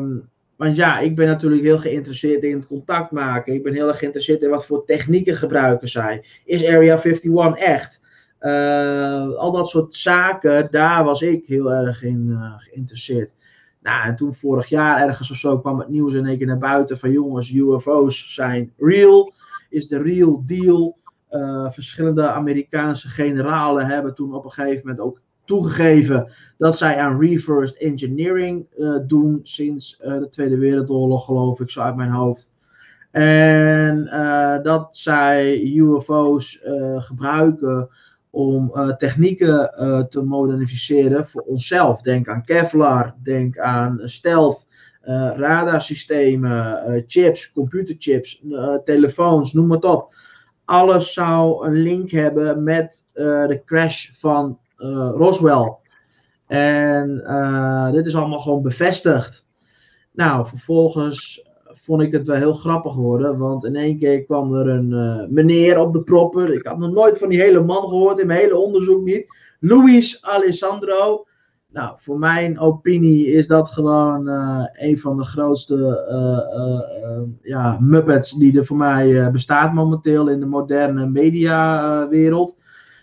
want 0.56 0.76
ja, 0.76 0.98
ik 0.98 1.16
ben 1.16 1.26
natuurlijk 1.26 1.62
heel 1.62 1.78
geïnteresseerd 1.78 2.42
in 2.42 2.56
het 2.56 2.66
contact 2.66 3.10
maken. 3.10 3.54
Ik 3.54 3.62
ben 3.62 3.72
heel 3.72 3.88
erg 3.88 3.98
geïnteresseerd 3.98 4.42
in 4.42 4.50
wat 4.50 4.66
voor 4.66 4.84
technieken 4.84 5.36
gebruiken 5.36 5.88
zij. 5.88 6.24
Is 6.44 6.66
Area 6.66 7.00
51 7.02 7.54
echt? 7.54 8.00
Uh, 8.40 9.34
al 9.34 9.52
dat 9.52 9.68
soort 9.68 9.94
zaken, 9.94 10.68
daar 10.70 11.04
was 11.04 11.22
ik 11.22 11.46
heel 11.46 11.72
erg 11.72 12.02
in 12.02 12.26
uh, 12.28 12.54
geïnteresseerd. 12.56 13.34
Nou, 13.80 14.04
en 14.04 14.16
toen 14.16 14.34
vorig 14.34 14.66
jaar 14.66 15.02
ergens 15.02 15.30
of 15.30 15.36
zo 15.36 15.58
kwam 15.58 15.78
het 15.78 15.88
nieuws 15.88 16.14
in 16.14 16.26
één 16.26 16.38
keer 16.38 16.46
naar 16.46 16.58
buiten 16.58 16.98
van 16.98 17.10
jongens, 17.10 17.50
UFO's 17.50 18.34
zijn 18.34 18.72
real, 18.78 19.32
is 19.68 19.88
de 19.88 20.02
real 20.02 20.42
deal. 20.46 20.98
Uh, 21.32 21.70
verschillende 21.70 22.30
Amerikaanse 22.30 23.08
generalen 23.08 23.86
hebben 23.86 24.14
toen 24.14 24.34
op 24.34 24.44
een 24.44 24.50
gegeven 24.50 24.80
moment 24.84 25.00
ook 25.00 25.20
toegegeven 25.44 26.30
dat 26.58 26.78
zij 26.78 26.98
aan 26.98 27.20
reversed 27.20 27.78
engineering 27.78 28.66
uh, 28.76 28.98
doen 29.06 29.40
sinds 29.42 30.00
uh, 30.04 30.18
de 30.18 30.28
Tweede 30.28 30.58
Wereldoorlog, 30.58 31.24
geloof 31.24 31.60
ik, 31.60 31.70
zo 31.70 31.80
uit 31.80 31.96
mijn 31.96 32.10
hoofd. 32.10 32.50
En 33.10 34.08
dat 34.62 34.96
zij 34.96 35.62
UFO's 35.62 36.60
gebruiken 36.96 37.88
om 38.30 38.72
technieken 38.98 39.70
te 40.08 40.22
moderniseren 40.22 41.26
voor 41.26 41.42
onszelf. 41.42 42.00
Denk 42.00 42.28
aan 42.28 42.44
Kevlar, 42.44 43.14
denk 43.22 43.58
aan 43.58 44.00
stealth, 44.04 44.66
radarsystemen, 45.36 47.04
chips, 47.06 47.52
computerchips, 47.52 48.42
telefoons, 48.84 49.52
noem 49.52 49.70
het 49.70 49.84
op 49.84 50.14
alles 50.64 51.12
zou 51.12 51.66
een 51.66 51.82
link 51.82 52.10
hebben 52.10 52.62
met 52.62 53.06
uh, 53.14 53.46
de 53.46 53.62
crash 53.64 54.10
van 54.18 54.58
uh, 54.78 55.10
Roswell. 55.14 55.76
En 56.46 57.22
uh, 57.26 57.90
dit 57.90 58.06
is 58.06 58.16
allemaal 58.16 58.38
gewoon 58.38 58.62
bevestigd. 58.62 59.46
Nou, 60.12 60.46
vervolgens 60.46 61.48
vond 61.64 62.02
ik 62.02 62.12
het 62.12 62.26
wel 62.26 62.36
heel 62.36 62.54
grappig 62.54 62.94
worden. 62.94 63.38
Want 63.38 63.64
in 63.64 63.76
één 63.76 63.98
keer 63.98 64.24
kwam 64.24 64.54
er 64.54 64.68
een 64.68 65.28
meneer 65.34 65.78
op 65.78 65.92
de 65.92 66.02
proppen. 66.02 66.54
Ik 66.54 66.66
had 66.66 66.78
nog 66.78 66.92
nooit 66.92 67.18
van 67.18 67.28
die 67.28 67.40
hele 67.40 67.60
man 67.60 67.88
gehoord 67.88 68.18
in 68.18 68.26
mijn 68.26 68.40
hele 68.40 68.56
onderzoek 68.56 69.04
niet. 69.04 69.26
Luis 69.60 70.22
Alessandro. 70.22 71.26
Nou, 71.72 71.94
voor 71.98 72.18
mijn 72.18 72.58
opinie 72.58 73.26
is 73.26 73.46
dat 73.46 73.68
gewoon 73.68 74.28
uh, 74.28 74.64
een 74.72 74.98
van 74.98 75.16
de 75.16 75.24
grootste 75.24 75.76
uh, 76.10 77.10
uh, 77.10 77.22
ja, 77.42 77.76
Muppets 77.80 78.32
die 78.32 78.58
er 78.58 78.64
voor 78.64 78.76
mij 78.76 79.30
bestaat 79.30 79.72
momenteel 79.72 80.28
in 80.28 80.40
de 80.40 80.46
moderne 80.46 81.06
mediawereld. 81.06 82.58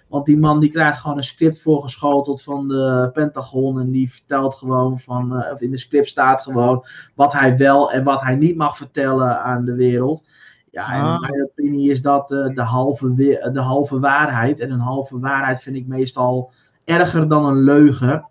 Want 0.08 0.26
die 0.26 0.38
man 0.38 0.60
die 0.60 0.70
krijgt 0.70 1.00
gewoon 1.00 1.18
een 1.18 1.24
script 1.24 1.62
voorgeschoteld 1.62 2.44
van 2.44 2.68
de 2.68 3.10
Pentagon. 3.14 3.80
En 3.80 3.92
die 3.92 4.12
vertelt 4.12 4.56
gewoon 4.56 5.00
van, 5.00 5.34
of 5.52 5.62
in 5.62 5.72
de 5.72 5.78
script 5.78 6.08
staat 6.08 6.42
gewoon 6.42 6.86
wat 7.16 7.34
hij 7.34 7.58
wel 7.58 7.92
en 7.92 8.04
wat 8.04 8.22
hij 8.22 8.36
niet 8.36 8.56
mag 8.56 8.78
vertellen 8.78 9.42
aan 9.42 9.66
de 9.66 9.76
wereld. 9.76 10.24
Ja, 10.72 10.92
en 10.92 11.00
in 11.00 11.06
ah. 11.06 11.22
mijn 11.22 11.44
opinie 11.44 11.92
is 11.92 12.02
dat 12.02 12.28
de, 12.28 12.62
halve 12.62 13.14
de 13.54 13.60
halve 13.60 14.00
waarheid. 14.00 14.60
En 14.60 14.72
een 14.72 14.80
halve 14.80 15.20
waarheid 15.20 15.62
vind 15.62 15.76
ik 15.76 15.88
meestal 15.88 16.52
erger 16.84 17.28
dan 17.28 17.46
een 17.46 17.64
leugen. 17.64 18.30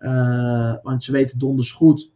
Uh, 0.00 0.74
want 0.82 1.04
ze 1.04 1.12
weten 1.12 1.38
donders 1.38 1.72
goed. 1.72 2.10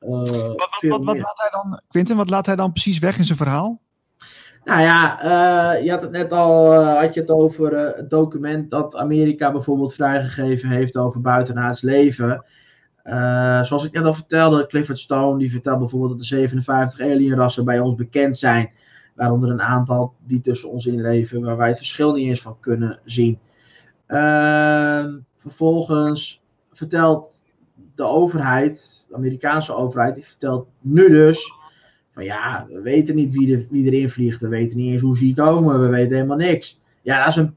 Uh, 0.00 0.10
wat, 0.10 0.78
wat, 0.80 1.04
wat, 1.04 1.16
laat 1.16 1.40
hij 1.40 1.50
dan, 1.50 1.80
Quinten, 1.88 2.16
wat 2.16 2.30
laat 2.30 2.46
hij 2.46 2.56
dan 2.56 2.72
precies 2.72 2.98
weg 2.98 3.18
in 3.18 3.24
zijn 3.24 3.38
verhaal? 3.38 3.80
Nou 4.64 4.80
ja, 4.80 5.24
uh, 5.24 5.84
je 5.84 5.90
had 5.90 6.02
het 6.02 6.10
net 6.10 6.32
al 6.32 6.74
had 6.74 7.14
je 7.14 7.20
het 7.20 7.30
over 7.30 7.96
het 7.96 8.10
document 8.10 8.70
dat 8.70 8.96
Amerika 8.96 9.52
bijvoorbeeld 9.52 9.94
vrijgegeven 9.94 10.68
heeft 10.68 10.96
over 10.96 11.20
buitenaards 11.20 11.80
leven. 11.80 12.44
zoals 13.62 13.84
ik 13.84 13.92
net 13.92 14.04
al 14.04 14.14
vertelde, 14.14 14.66
Clifford 14.66 14.98
Stone 14.98 15.38
die 15.38 15.50
vertelt 15.50 15.78
bijvoorbeeld 15.78 16.10
dat 16.10 16.20
er 16.20 16.26
57 16.26 17.00
alienrassen 17.00 17.64
bij 17.64 17.80
ons 17.80 17.94
bekend 17.94 18.38
zijn. 18.38 18.70
Waaronder 19.14 19.50
een 19.50 19.62
aantal 19.62 20.14
die 20.26 20.40
tussen 20.40 20.70
ons 20.70 20.86
inleven, 20.86 21.42
waar 21.42 21.56
wij 21.56 21.68
het 21.68 21.76
verschil 21.76 22.12
niet 22.12 22.28
eens 22.28 22.42
van 22.42 22.60
kunnen 22.60 23.00
zien. 23.04 23.38
Ehm, 24.06 25.18
vervolgens 25.38 26.42
vertelt 26.72 27.29
de 28.00 28.06
overheid, 28.06 29.06
de 29.08 29.14
Amerikaanse 29.14 29.74
overheid, 29.74 30.14
die 30.14 30.24
vertelt 30.24 30.68
nu 30.80 31.08
dus 31.08 31.52
van 32.14 32.24
ja, 32.24 32.66
we 32.68 32.82
weten 32.82 33.14
niet 33.14 33.32
wie, 33.32 33.56
er, 33.56 33.66
wie 33.70 33.86
erin 33.86 34.10
vliegt, 34.10 34.40
we 34.40 34.48
weten 34.48 34.76
niet 34.76 34.92
eens 34.92 35.02
hoe 35.02 35.16
ze 35.16 35.24
hier 35.24 35.34
komen, 35.34 35.80
we 35.80 35.88
weten 35.88 36.14
helemaal 36.14 36.36
niks. 36.36 36.80
Ja, 37.02 37.18
dat 37.18 37.28
is 37.28 37.36
een 37.36 37.54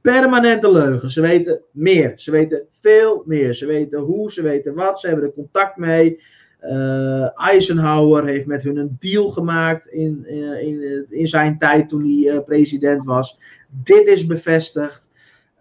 permanente 0.00 0.72
leugen. 0.72 1.10
Ze 1.10 1.20
weten 1.20 1.60
meer, 1.70 2.12
ze 2.16 2.30
weten 2.30 2.62
veel 2.80 3.22
meer. 3.26 3.54
Ze 3.54 3.66
weten 3.66 4.00
hoe, 4.00 4.32
ze 4.32 4.42
weten 4.42 4.74
wat, 4.74 5.00
ze 5.00 5.06
hebben 5.06 5.24
er 5.24 5.32
contact 5.32 5.76
mee. 5.76 6.20
Uh, 6.60 7.40
Eisenhower 7.40 8.26
heeft 8.26 8.46
met 8.46 8.62
hun 8.62 8.76
een 8.76 8.96
deal 9.00 9.28
gemaakt 9.28 9.86
in, 9.86 10.26
in, 10.60 11.06
in, 11.08 11.26
zijn 11.28 11.58
tijd 11.58 11.88
toen 11.88 12.24
hij 12.24 12.40
president 12.40 13.04
was. 13.04 13.38
Dit 13.68 14.06
is 14.06 14.26
bevestigd. 14.26 15.08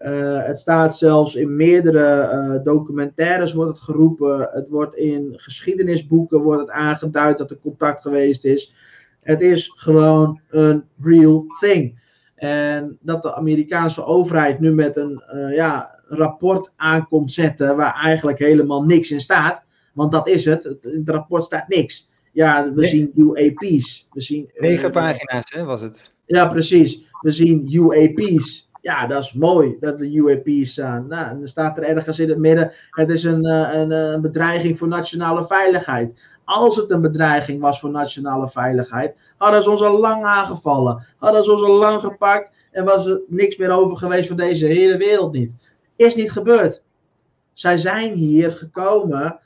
Uh, 0.05 0.45
het 0.45 0.59
staat 0.59 0.97
zelfs 0.97 1.35
in 1.35 1.55
meerdere 1.55 2.31
uh, 2.33 2.63
documentaires 2.63 3.53
wordt 3.53 3.71
het 3.71 3.81
geroepen. 3.81 4.49
Het 4.51 4.69
wordt 4.69 4.95
in 4.95 5.33
geschiedenisboeken 5.35 6.41
wordt 6.41 6.61
het 6.61 6.69
aangeduid 6.69 7.37
dat 7.37 7.51
er 7.51 7.59
contact 7.59 8.01
geweest 8.01 8.45
is. 8.45 8.73
Het 9.19 9.41
is 9.41 9.73
gewoon 9.75 10.41
een 10.49 10.83
real 11.01 11.45
thing. 11.59 11.99
En 12.35 12.97
dat 13.01 13.21
de 13.21 13.35
Amerikaanse 13.35 14.05
overheid 14.05 14.59
nu 14.59 14.71
met 14.71 14.97
een 14.97 15.23
uh, 15.33 15.55
ja, 15.55 15.99
rapport 16.07 16.71
aankomt 16.75 17.31
zetten 17.31 17.75
waar 17.75 17.93
eigenlijk 17.93 18.39
helemaal 18.39 18.83
niks 18.83 19.11
in 19.11 19.19
staat. 19.19 19.65
Want 19.93 20.11
dat 20.11 20.27
is 20.27 20.45
het. 20.45 20.65
In 20.65 20.99
het 20.99 21.09
rapport 21.09 21.43
staat 21.43 21.67
niks. 21.67 22.09
Ja, 22.31 22.73
we 22.73 22.85
zien 22.85 23.11
UAP's. 23.13 24.07
We 24.11 24.21
zien, 24.21 24.51
Negen 24.55 24.91
pagina's 24.91 25.51
hè, 25.51 25.63
was 25.63 25.81
het. 25.81 26.11
Ja, 26.25 26.47
precies. 26.47 27.09
We 27.21 27.31
zien 27.31 27.67
UAP's. 27.71 28.69
Ja, 28.81 29.07
dat 29.07 29.23
is 29.23 29.33
mooi 29.33 29.77
dat 29.79 29.99
de 29.99 30.13
UAP's 30.15 30.71
staan. 30.71 31.07
Nou, 31.07 31.29
en 31.29 31.37
dan 31.37 31.47
staat 31.47 31.77
er 31.77 31.83
ergens 31.83 32.19
in 32.19 32.29
het 32.29 32.37
midden: 32.37 32.71
het 32.89 33.09
is 33.09 33.23
een, 33.23 33.45
eh, 33.45 33.79
een, 33.79 33.91
eh, 33.91 34.11
een 34.11 34.21
bedreiging 34.21 34.77
voor 34.77 34.87
nationale 34.87 35.45
veiligheid. 35.45 36.21
Als 36.45 36.75
het 36.75 36.91
een 36.91 37.01
bedreiging 37.01 37.61
was 37.61 37.79
voor 37.79 37.89
nationale 37.89 38.49
veiligheid, 38.49 39.15
hadden 39.37 39.63
ze 39.63 39.69
ons 39.69 39.81
al 39.81 39.99
lang 39.99 40.23
aangevallen. 40.23 41.05
Hadden 41.17 41.43
ze 41.43 41.51
ons 41.51 41.61
al 41.61 41.77
lang 41.77 42.01
gepakt 42.01 42.51
en 42.71 42.85
was 42.85 43.05
er 43.05 43.21
niks 43.27 43.57
meer 43.57 43.71
over 43.71 43.97
geweest 43.97 44.27
van 44.27 44.37
deze 44.37 44.65
hele 44.65 44.97
wereld 44.97 45.33
niet. 45.33 45.55
Is 45.95 46.15
niet 46.15 46.31
gebeurd. 46.31 46.83
Zij 47.53 47.77
zijn 47.77 48.13
hier 48.13 48.51
gekomen 48.51 49.39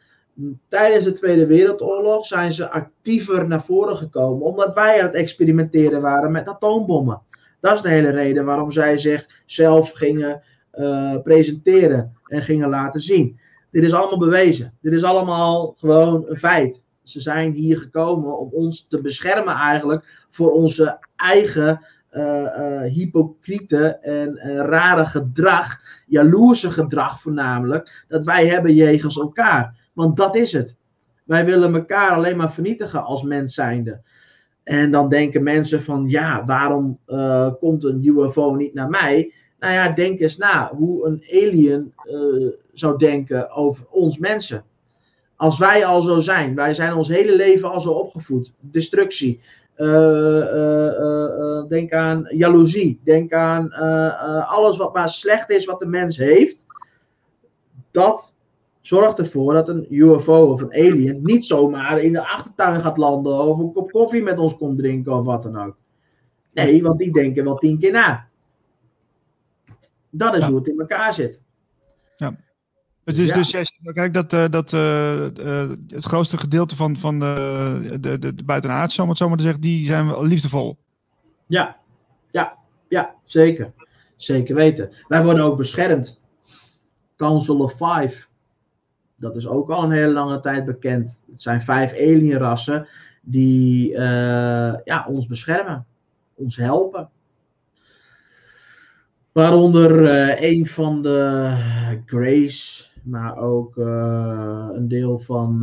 tijdens 0.68 1.04
de 1.04 1.12
Tweede 1.12 1.46
Wereldoorlog 1.46 2.26
zijn 2.26 2.54
ze 2.54 2.70
actiever 2.70 3.48
naar 3.48 3.64
voren 3.64 3.98
gekomen, 3.98 4.46
omdat 4.46 4.74
wij 4.74 5.00
aan 5.00 5.06
het 5.06 5.16
experimenteren 5.16 6.02
waren 6.02 6.32
met 6.32 6.48
atoombommen. 6.48 7.22
Dat 7.66 7.76
is 7.76 7.82
de 7.82 7.90
hele 7.90 8.10
reden 8.10 8.46
waarom 8.46 8.72
zij 8.72 8.98
zichzelf 8.98 9.92
gingen 9.92 10.42
uh, 10.74 11.22
presenteren 11.22 12.18
en 12.28 12.42
gingen 12.42 12.70
laten 12.70 13.00
zien. 13.00 13.40
Dit 13.72 13.84
is 13.84 13.94
allemaal 13.94 14.18
bewezen. 14.18 14.74
Dit 14.82 14.94
is 14.94 15.04
allemaal 15.04 15.76
gewoon 15.78 16.26
een 16.28 16.38
feit. 16.38 16.86
Ze 17.04 17.22
zijn 17.22 17.52
hier 17.52 17.78
gekomen 17.78 18.40
om 18.40 18.50
ons 18.52 18.88
te 18.88 19.02
beschermen 19.02 19.56
eigenlijk 19.56 20.28
voor 20.30 20.52
onze 20.52 21.00
eigen 21.16 21.86
uh, 22.12 22.82
hypocriete 22.82 23.88
en 23.88 24.38
rare 24.58 25.06
gedrag, 25.06 25.80
jaloerse 26.08 26.72
gedrag 26.72 27.22
voornamelijk, 27.22 28.06
dat 28.08 28.26
wij 28.26 28.48
hebben 28.48 28.74
jegens 28.74 29.18
elkaar. 29.18 29.90
Want 29.94 30.18
dat 30.18 30.36
is 30.36 30.52
het. 30.52 30.76
Wij 31.24 31.46
willen 31.46 31.76
elkaar 31.76 32.10
alleen 32.10 32.38
maar 32.38 32.54
vernietigen 32.54 33.04
als 33.04 33.24
mens 33.24 33.54
zijnde. 33.54 34.02
En 34.66 34.92
dan 34.92 35.10
denken 35.10 35.44
mensen 35.44 35.82
van, 35.82 36.10
ja, 36.10 36.44
waarom 36.46 37.00
uh, 37.08 37.50
komt 37.60 37.84
een 37.84 38.02
UFO 38.04 38.56
niet 38.56 38.74
naar 38.74 38.90
mij? 38.90 39.34
Nou 39.60 39.74
ja, 39.74 39.90
denk 39.90 40.20
eens 40.20 40.38
na 40.38 40.72
hoe 40.76 41.06
een 41.06 41.24
alien 41.30 41.94
uh, 42.06 42.52
zou 42.74 42.98
denken 42.98 43.52
over 43.52 43.86
ons 43.90 44.18
mensen. 44.18 44.64
Als 45.36 45.60
wij 45.60 45.86
al 45.86 46.02
zo 46.02 46.20
zijn, 46.20 46.56
wij 46.56 46.74
zijn 46.74 46.94
ons 46.94 47.08
hele 47.08 47.36
leven 47.36 47.72
al 47.72 47.82
zo 47.82 47.92
opgevoed. 47.92 48.54
Destructie. 48.60 49.42
Uh, 49.78 51.64
denk 51.68 51.92
aan 51.94 52.26
jaloezie. 52.30 53.00
Denk 53.04 53.34
aan 53.34 53.72
alles 54.46 54.78
wat 54.78 54.94
maar 54.94 55.10
slecht 55.10 55.50
is 55.50 55.66
wat 55.66 55.80
de 55.80 55.86
mens 55.88 56.18
heeft. 56.18 56.66
Dat 57.92 58.35
zorgt 58.88 59.20
ervoor 59.20 59.54
dat 59.54 59.70
een 59.70 59.86
UFO 59.90 60.52
of 60.52 60.62
een 60.62 60.74
alien 60.74 61.20
niet 61.24 61.46
zomaar 61.46 62.02
in 62.02 62.14
de 62.14 62.28
achtertuin 62.28 62.82
gaat 62.82 62.98
landen 62.98 63.38
of 63.38 63.60
een 63.60 63.72
kop 63.72 63.92
koffie 63.92 64.24
met 64.24 64.38
ons 64.38 64.58
komt 64.58 64.78
drinken 64.78 65.14
of 65.14 65.26
wat 65.26 65.44
dan 65.44 65.58
ook. 65.58 65.78
Nee, 66.54 66.84
want 66.84 67.00
die 67.00 67.12
denken 67.12 67.44
wel 67.44 67.58
tien 67.58 67.80
keer 67.80 67.92
na. 67.92 68.28
Dat 70.10 70.36
is 70.36 70.46
hoe 70.46 70.56
het 70.56 70.68
in 70.68 70.80
elkaar 70.80 71.14
zit. 71.14 71.40
Ja. 72.18 72.36
Dus, 73.04 73.16
dus, 73.16 73.32
dus 73.32 73.52
jij 73.52 73.94
kijk, 73.94 74.14
dat, 74.14 74.34
uh, 74.34 74.50
dat 74.50 74.74
uh, 74.74 75.22
uh, 75.22 75.70
het 75.88 76.06
grootste 76.06 76.38
gedeelte 76.38 76.76
van, 76.76 76.98
van 76.98 77.20
de, 77.20 77.98
de, 78.00 78.20
de, 78.20 78.34
de 78.34 78.44
buitenaardse, 78.44 79.02
om 79.02 79.10
het 79.10 79.18
zo 79.18 79.28
maar 79.28 79.38
te 79.38 79.44
zeggen, 79.44 79.62
die 79.62 79.86
zijn 79.86 80.08
wel 80.08 80.26
liefdevol. 80.26 80.78
Ja, 81.46 81.78
ja, 82.32 82.58
ja, 82.88 83.16
zeker. 83.24 83.74
Zeker 84.16 84.56
weten. 84.56 84.92
Wij 85.08 85.24
worden 85.24 85.44
ook 85.44 85.58
beschermd. 85.58 86.22
Council 87.16 87.60
of 87.60 87.72
Five 87.72 88.28
dat 89.16 89.36
is 89.36 89.48
ook 89.48 89.70
al 89.70 89.84
een 89.84 89.92
hele 89.92 90.14
lange 90.14 90.40
tijd 90.40 90.66
bekend. 90.66 91.24
Het 91.32 91.42
zijn 91.42 91.62
vijf 91.62 91.92
alienrassen 91.92 92.88
die 93.22 93.92
uh, 93.92 93.98
ja, 94.84 95.06
ons 95.08 95.28
beschermen, 95.28 95.86
ons 96.34 96.56
helpen. 96.56 97.10
Waaronder 99.32 100.02
uh, 100.02 100.42
een 100.42 100.66
van 100.66 101.02
de 101.02 101.52
Grace, 102.06 102.86
maar 103.04 103.38
ook 103.38 103.76
uh, 103.76 104.68
een 104.74 104.88
deel 104.88 105.20
van, 105.20 105.60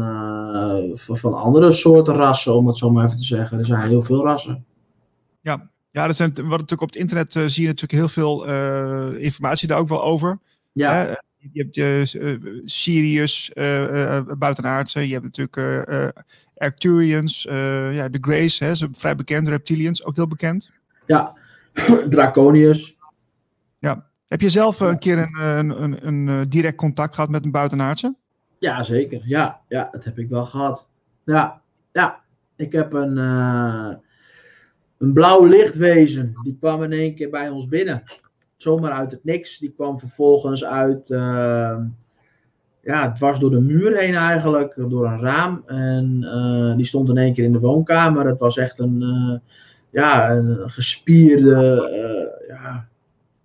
van, 0.94 1.16
van, 1.16 1.34
andere 1.34 1.72
soorten 1.72 2.14
rassen, 2.14 2.54
om 2.54 2.66
het 2.66 2.76
zo 2.76 2.90
maar 2.90 3.04
even 3.04 3.16
te 3.16 3.24
zeggen. 3.24 3.58
Er 3.58 3.66
zijn 3.66 3.88
heel 3.88 4.02
veel 4.02 4.24
rassen. 4.24 4.64
Ja, 5.40 5.70
ja 5.90 6.06
dat 6.06 6.16
zijn, 6.16 6.32
wat 6.34 6.44
natuurlijk 6.44 6.82
op 6.82 6.88
het 6.88 6.96
internet 6.96 7.32
zie 7.32 7.62
je 7.62 7.68
natuurlijk 7.68 7.92
heel 7.92 8.08
veel 8.08 8.46
informatie 9.16 9.68
daar 9.68 9.78
ook 9.78 9.88
wel 9.88 10.02
over. 10.02 10.38
Ja 10.72 11.22
je 11.52 11.62
hebt 11.62 11.76
uh, 12.16 12.60
Sirius 12.64 13.50
uh, 13.54 14.20
buitenaardse, 14.38 15.06
je 15.06 15.12
hebt 15.12 15.24
natuurlijk 15.24 16.16
Arcturians, 16.56 17.42
ja, 17.92 18.08
de 18.08 18.18
Greys, 18.20 18.58
hè, 18.58 18.74
ze 18.74 18.88
vrij 18.92 19.16
bekend, 19.16 19.48
Reptilians, 19.48 20.04
ook 20.04 20.16
heel 20.16 20.28
bekend. 20.28 20.70
Ja, 21.06 21.32
Draconius. 22.08 22.96
Ja. 23.78 24.10
Heb 24.26 24.40
je 24.40 24.48
zelf 24.48 24.80
een 24.80 24.98
keer 24.98 25.18
een, 25.18 25.82
een, 25.82 25.82
een, 26.06 26.28
een, 26.28 26.48
direct 26.48 26.76
contact 26.76 27.14
gehad 27.14 27.30
met 27.30 27.44
een 27.44 27.50
buitenaardse? 27.50 28.14
Ja, 28.58 28.82
zeker. 28.82 29.22
Ja, 29.24 29.60
ja, 29.68 29.88
dat 29.92 30.04
heb 30.04 30.18
ik 30.18 30.28
wel 30.28 30.44
gehad. 30.46 30.90
Ja, 31.24 31.60
ja. 31.92 32.20
Ik 32.56 32.72
heb 32.72 32.92
een, 32.92 33.16
uh, 33.16 33.92
een 34.98 35.12
blauw 35.12 35.44
lichtwezen. 35.44 36.34
Die 36.42 36.56
kwam 36.58 36.82
in 36.82 36.92
één 36.92 37.14
keer 37.14 37.30
bij 37.30 37.48
ons 37.48 37.68
binnen. 37.68 38.02
Zomaar 38.62 38.92
uit 38.92 39.12
het 39.12 39.24
niks. 39.24 39.58
Die 39.58 39.72
kwam 39.76 39.98
vervolgens 39.98 40.64
uit... 40.64 41.10
Uh, 41.10 41.76
ja, 42.82 43.16
was 43.18 43.40
door 43.40 43.50
de 43.50 43.60
muur 43.60 43.96
heen 43.96 44.14
eigenlijk, 44.14 44.74
door 44.88 45.06
een 45.06 45.20
raam. 45.20 45.62
En 45.66 46.20
uh, 46.22 46.76
die 46.76 46.86
stond 46.86 47.08
in 47.08 47.16
één 47.16 47.34
keer 47.34 47.44
in 47.44 47.52
de 47.52 47.60
woonkamer. 47.60 48.26
Het 48.26 48.38
was 48.38 48.56
echt 48.56 48.78
een, 48.78 49.00
uh, 49.02 49.38
ja, 49.90 50.30
een 50.30 50.70
gespierde, 50.70 51.88
uh, 51.92 52.48
ja, 52.48 52.88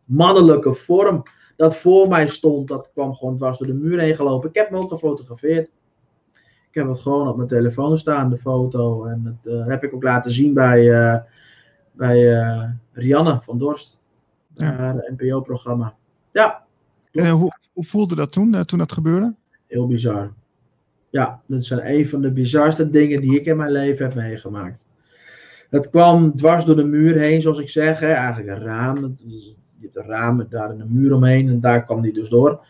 mannelijke 0.06 0.74
vorm 0.74 1.24
dat 1.56 1.78
voor 1.78 2.08
mij 2.08 2.28
stond. 2.28 2.68
Dat 2.68 2.90
kwam 2.94 3.14
gewoon 3.14 3.36
dwars 3.36 3.58
door 3.58 3.68
de 3.68 3.74
muur 3.74 4.00
heen 4.00 4.16
gelopen. 4.16 4.50
Ik 4.50 4.56
heb 4.56 4.70
hem 4.70 4.78
ook 4.80 4.90
gefotografeerd. 4.90 5.72
Ik 6.70 6.84
heb 6.84 6.88
het 6.88 7.00
gewoon 7.00 7.28
op 7.28 7.36
mijn 7.36 7.48
telefoon 7.48 7.98
staan, 7.98 8.30
de 8.30 8.38
foto. 8.38 9.06
En 9.06 9.40
dat 9.44 9.68
heb 9.68 9.84
ik 9.84 9.94
ook 9.94 10.04
laten 10.04 10.32
zien 10.32 10.54
bij, 10.54 11.24
bij 11.92 12.18
Rianne 12.92 13.40
van 13.42 13.58
Dorst. 13.58 14.02
Ja. 14.58 14.76
Haar 14.76 15.14
NPO-programma. 15.18 15.96
Ja, 16.32 16.68
en 17.24 17.30
hoe, 17.30 17.52
hoe, 17.74 17.84
voelde 17.84 18.16
dat 18.16 18.32
toen, 18.32 18.54
uh, 18.54 18.62
toen 18.62 18.80
dat 18.80 18.92
gebeurde? 18.92 19.36
Heel 19.68 19.88
bizar. 19.88 20.34
Ja, 21.10 21.42
dat 21.46 21.66
zijn 21.66 21.94
een 21.94 22.10
van 22.10 22.22
de 22.22 22.32
bizarste 22.32 22.90
dingen 22.90 23.22
die 23.22 23.40
ik 23.40 23.46
in 23.46 23.58
mijn 23.58 23.72
leven 23.72 24.06
heb 24.06 24.16
meegemaakt. 24.16 24.88
Het 25.70 25.90
kwam 25.90 26.36
dwars 26.36 26.66
door 26.66 26.76
de 26.76 26.84
muur 26.84 27.18
heen, 27.18 27.42
zoals 27.42 27.60
ik 27.60 27.70
zeg. 27.70 28.00
Hè. 28.00 28.12
Eigenlijk 28.12 28.58
een 28.58 28.66
raam. 28.66 29.16
je 29.26 29.56
hebt 29.82 29.96
een 29.96 30.06
raam 30.06 30.36
met 30.36 30.52
daar 30.52 30.70
een 30.70 30.94
muur 30.94 31.14
omheen. 31.14 31.48
En 31.48 31.60
daar 31.60 31.84
kwam 31.86 32.02
die 32.02 32.14
dus 32.14 32.30
door. 32.30 32.66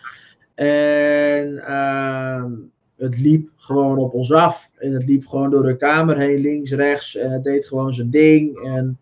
En 0.55 1.47
uh, 1.47 2.43
het 2.97 3.19
liep 3.19 3.49
gewoon 3.55 3.97
op 3.97 4.13
ons 4.13 4.33
af. 4.33 4.69
En 4.77 4.93
het 4.93 5.05
liep 5.05 5.25
gewoon 5.25 5.49
door 5.49 5.63
de 5.63 5.77
kamer 5.77 6.17
heen, 6.17 6.39
links, 6.39 6.71
rechts. 6.71 7.15
En 7.15 7.31
het 7.31 7.43
deed 7.43 7.65
gewoon 7.65 7.93
zijn 7.93 8.09
ding. 8.09 8.63
En 8.63 8.97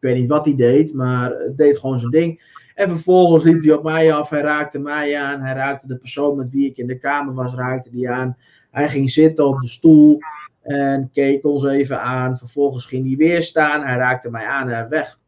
weet 0.00 0.16
niet 0.16 0.28
wat 0.28 0.44
hij 0.44 0.54
deed, 0.54 0.94
maar 0.94 1.30
het 1.30 1.56
deed 1.56 1.78
gewoon 1.78 1.98
zijn 1.98 2.10
ding. 2.10 2.56
En 2.74 2.88
vervolgens 2.88 3.44
liep 3.44 3.62
hij 3.62 3.72
op 3.72 3.82
mij 3.82 4.12
af. 4.12 4.30
Hij 4.30 4.40
raakte 4.40 4.78
mij 4.78 5.18
aan. 5.18 5.40
Hij 5.40 5.54
raakte 5.54 5.86
de 5.86 5.96
persoon 5.96 6.36
met 6.36 6.50
wie 6.50 6.70
ik 6.70 6.76
in 6.76 6.86
de 6.86 6.98
kamer 6.98 7.34
was, 7.34 7.54
raakte 7.54 7.90
die 7.90 8.10
aan. 8.10 8.36
Hij 8.70 8.88
ging 8.88 9.10
zitten 9.10 9.46
op 9.46 9.60
de 9.60 9.68
stoel 9.68 10.18
en 10.62 11.10
keek 11.12 11.44
ons 11.44 11.64
even 11.64 12.00
aan. 12.00 12.38
Vervolgens 12.38 12.86
ging 12.86 13.06
hij 13.06 13.16
weer 13.16 13.42
staan. 13.42 13.84
Hij 13.84 13.96
raakte 13.96 14.30
mij 14.30 14.46
aan 14.46 14.68
en 14.68 14.88
weg. 14.88 15.18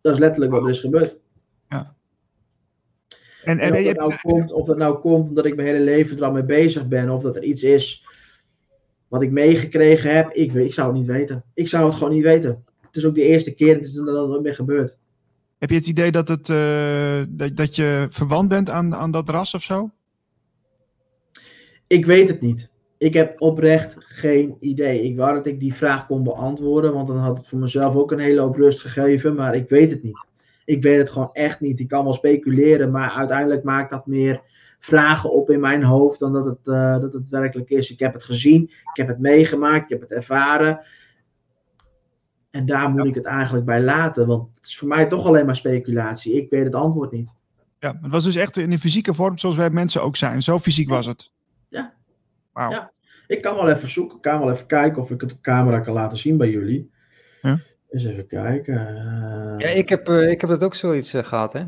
Dat 0.00 0.12
is 0.12 0.18
letterlijk 0.18 0.52
wat 0.52 0.62
er 0.62 0.70
is 0.70 0.80
gebeurd. 0.80 1.16
Ja. 1.68 1.94
En, 3.44 3.58
en, 3.58 3.72
of, 3.72 3.84
dat 3.84 3.96
nou 3.96 4.14
komt, 4.20 4.52
of 4.52 4.66
dat 4.66 4.76
nou 4.76 4.98
komt 4.98 5.28
omdat 5.28 5.46
ik 5.46 5.56
mijn 5.56 5.68
hele 5.68 5.84
leven 5.84 6.16
er 6.16 6.24
al 6.24 6.32
mee 6.32 6.42
bezig 6.42 6.88
ben, 6.88 7.10
of 7.10 7.22
dat 7.22 7.36
er 7.36 7.42
iets 7.42 7.62
is 7.62 8.06
wat 9.08 9.22
ik 9.22 9.30
meegekregen 9.30 10.14
heb, 10.14 10.32
ik, 10.32 10.52
ik 10.52 10.74
zou 10.74 10.88
het 10.88 10.96
niet 10.96 11.06
weten. 11.06 11.44
Ik 11.54 11.68
zou 11.68 11.86
het 11.86 11.94
gewoon 11.94 12.12
niet 12.12 12.22
weten. 12.22 12.64
Het 12.88 12.96
is 12.96 13.04
ook 13.04 13.14
de 13.14 13.22
eerste 13.22 13.54
keer 13.54 13.74
dat 13.74 13.92
het 13.92 14.04
nooit 14.04 14.42
meer 14.42 14.54
gebeurt. 14.54 14.96
Heb 15.58 15.70
je 15.70 15.76
het 15.76 15.86
idee 15.86 16.10
dat, 16.10 16.28
het, 16.28 16.48
uh, 16.48 17.22
dat, 17.28 17.56
dat 17.56 17.76
je 17.76 18.06
verwant 18.10 18.48
bent 18.48 18.70
aan, 18.70 18.94
aan 18.94 19.10
dat 19.10 19.28
ras 19.28 19.54
of 19.54 19.62
zo? 19.62 19.90
Ik 21.86 22.06
weet 22.06 22.28
het 22.28 22.40
niet. 22.40 22.70
Ik 22.98 23.14
heb 23.14 23.40
oprecht 23.40 23.96
geen 23.98 24.56
idee. 24.60 25.02
Ik 25.02 25.16
wou 25.16 25.34
dat 25.34 25.46
ik 25.46 25.60
die 25.60 25.74
vraag 25.74 26.06
kon 26.06 26.22
beantwoorden, 26.22 26.92
want 26.92 27.08
dan 27.08 27.16
had 27.16 27.38
het 27.38 27.48
voor 27.48 27.58
mezelf 27.58 27.94
ook 27.94 28.12
een 28.12 28.18
hele 28.18 28.40
hoop 28.40 28.56
rust 28.56 28.80
gegeven, 28.80 29.34
maar 29.34 29.54
ik 29.54 29.68
weet 29.68 29.90
het 29.90 30.02
niet. 30.02 30.26
Ik 30.64 30.82
weet 30.82 30.98
het 30.98 31.10
gewoon 31.10 31.30
echt 31.32 31.60
niet. 31.60 31.80
Ik 31.80 31.88
kan 31.88 32.04
wel 32.04 32.12
speculeren, 32.12 32.90
maar 32.90 33.10
uiteindelijk 33.10 33.62
maakt 33.62 33.90
dat 33.90 34.06
meer 34.06 34.40
vragen 34.78 35.32
op 35.32 35.50
in 35.50 35.60
mijn 35.60 35.82
hoofd 35.82 36.18
dan 36.18 36.32
dat 36.32 36.44
het, 36.44 36.58
uh, 36.64 37.00
dat 37.00 37.12
het 37.12 37.28
werkelijk 37.28 37.70
is. 37.70 37.90
Ik 37.90 37.98
heb 37.98 38.12
het 38.12 38.24
gezien, 38.24 38.62
ik 38.62 38.96
heb 38.96 39.08
het 39.08 39.18
meegemaakt, 39.18 39.82
ik 39.84 39.88
heb 39.88 40.00
het 40.00 40.12
ervaren. 40.12 40.84
En 42.50 42.66
daar 42.66 42.90
moet 42.90 43.04
ik 43.04 43.14
het 43.14 43.24
eigenlijk 43.24 43.66
bij 43.66 43.82
laten, 43.82 44.26
want 44.26 44.56
het 44.56 44.66
is 44.66 44.78
voor 44.78 44.88
mij 44.88 45.06
toch 45.06 45.26
alleen 45.26 45.46
maar 45.46 45.56
speculatie. 45.56 46.34
Ik 46.34 46.50
weet 46.50 46.64
het 46.64 46.74
antwoord 46.74 47.12
niet. 47.12 47.32
Ja, 47.78 47.98
het 48.02 48.10
was 48.10 48.24
dus 48.24 48.36
echt 48.36 48.56
in 48.56 48.70
de 48.70 48.78
fysieke 48.78 49.14
vorm 49.14 49.38
zoals 49.38 49.56
wij 49.56 49.70
mensen 49.70 50.02
ook 50.02 50.16
zijn. 50.16 50.42
Zo 50.42 50.58
fysiek 50.58 50.88
was 50.88 51.06
het. 51.06 51.32
Ja. 51.68 51.92
Wauw. 52.52 52.70
Ja. 52.70 52.90
Ik 53.26 53.42
kan 53.42 53.54
wel 53.54 53.68
even 53.68 53.88
zoeken, 53.88 54.16
ik 54.16 54.22
kan 54.22 54.38
wel 54.38 54.52
even 54.52 54.66
kijken 54.66 55.02
of 55.02 55.10
ik 55.10 55.20
het 55.20 55.32
op 55.32 55.40
camera 55.40 55.80
kan 55.80 55.94
laten 55.94 56.18
zien 56.18 56.36
bij 56.36 56.50
jullie. 56.50 56.90
Ja. 57.42 57.58
Eens 57.90 58.04
even 58.04 58.26
kijken. 58.26 58.74
Ja, 59.58 59.68
ik 59.68 59.88
heb, 59.88 60.08
uh, 60.08 60.30
ik 60.30 60.40
heb 60.40 60.50
dat 60.50 60.62
ook 60.62 60.74
zoiets 60.74 61.14
uh, 61.14 61.22
gehad, 61.22 61.52
hè? 61.52 61.64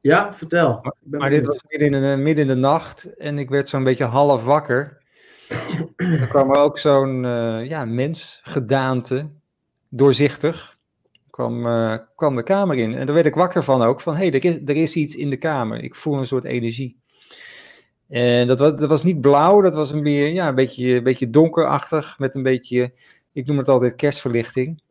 Ja, 0.00 0.34
vertel. 0.34 0.78
Maar, 0.82 1.20
maar 1.20 1.30
dit 1.30 1.46
was 1.46 1.60
midden 1.68 1.94
in, 1.94 2.10
de, 2.10 2.16
midden 2.22 2.48
in 2.48 2.54
de 2.54 2.60
nacht 2.60 3.16
en 3.16 3.38
ik 3.38 3.50
werd 3.50 3.68
zo'n 3.68 3.84
beetje 3.84 4.04
half 4.04 4.44
wakker. 4.44 5.02
er 5.96 6.28
kwam 6.28 6.50
er 6.50 6.60
ook 6.60 6.78
zo'n 6.78 7.24
uh, 7.24 7.68
ja, 7.68 7.84
mensgedaante 7.84 9.30
doorzichtig, 9.94 10.78
kwam, 11.30 11.66
uh, 11.66 11.96
kwam 12.16 12.36
de 12.36 12.42
kamer 12.42 12.76
in. 12.76 12.94
En 12.94 13.06
daar 13.06 13.14
werd 13.14 13.26
ik 13.26 13.34
wakker 13.34 13.64
van 13.64 13.82
ook, 13.82 14.00
van 14.00 14.14
hé, 14.16 14.28
hey, 14.28 14.32
er, 14.32 14.44
is, 14.44 14.58
er 14.64 14.76
is 14.76 14.96
iets 14.96 15.16
in 15.16 15.30
de 15.30 15.36
kamer. 15.36 15.82
Ik 15.82 15.94
voel 15.94 16.18
een 16.18 16.26
soort 16.26 16.44
energie. 16.44 17.00
En 18.08 18.46
dat 18.46 18.58
was, 18.58 18.74
dat 18.74 18.88
was 18.88 19.02
niet 19.02 19.20
blauw, 19.20 19.60
dat 19.60 19.74
was 19.74 19.92
een, 19.92 20.02
meer, 20.02 20.32
ja, 20.32 20.48
een, 20.48 20.54
beetje, 20.54 20.94
een 20.94 21.02
beetje 21.02 21.30
donkerachtig, 21.30 22.18
met 22.18 22.34
een 22.34 22.42
beetje, 22.42 22.92
ik 23.32 23.46
noem 23.46 23.58
het 23.58 23.68
altijd 23.68 23.94
kerstverlichting. 23.94 24.82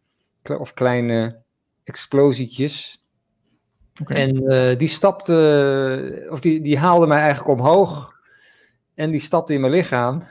Of 0.57 0.73
kleine 0.73 1.41
explosietjes. 1.83 3.05
Okay. 4.01 4.17
En 4.17 4.43
uh, 4.43 4.77
die 4.77 4.87
stapte, 4.87 6.27
of 6.29 6.39
die, 6.39 6.61
die 6.61 6.77
haalde 6.77 7.07
mij 7.07 7.19
eigenlijk 7.19 7.59
omhoog. 7.59 8.13
En 8.95 9.11
die 9.11 9.19
stapte 9.19 9.53
in 9.53 9.61
mijn 9.61 9.73
lichaam. 9.73 10.23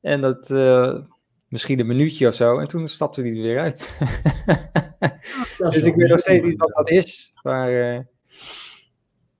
En 0.00 0.20
dat, 0.20 0.50
uh, 0.50 0.98
misschien 1.56 1.80
een 1.80 1.86
minuutje 1.86 2.28
of 2.28 2.34
zo. 2.34 2.58
En 2.58 2.68
toen 2.68 2.88
stapte 2.88 3.20
hij 3.20 3.30
er 3.30 3.42
weer 3.42 3.60
uit. 3.60 3.98
dus 5.70 5.84
ik 5.84 5.94
weet 5.94 6.08
nog 6.08 6.18
steeds 6.18 6.44
niet 6.44 6.58
wat 6.58 6.72
dat 6.74 6.90
is. 6.90 7.32
Maar, 7.42 7.72
uh... 7.72 7.98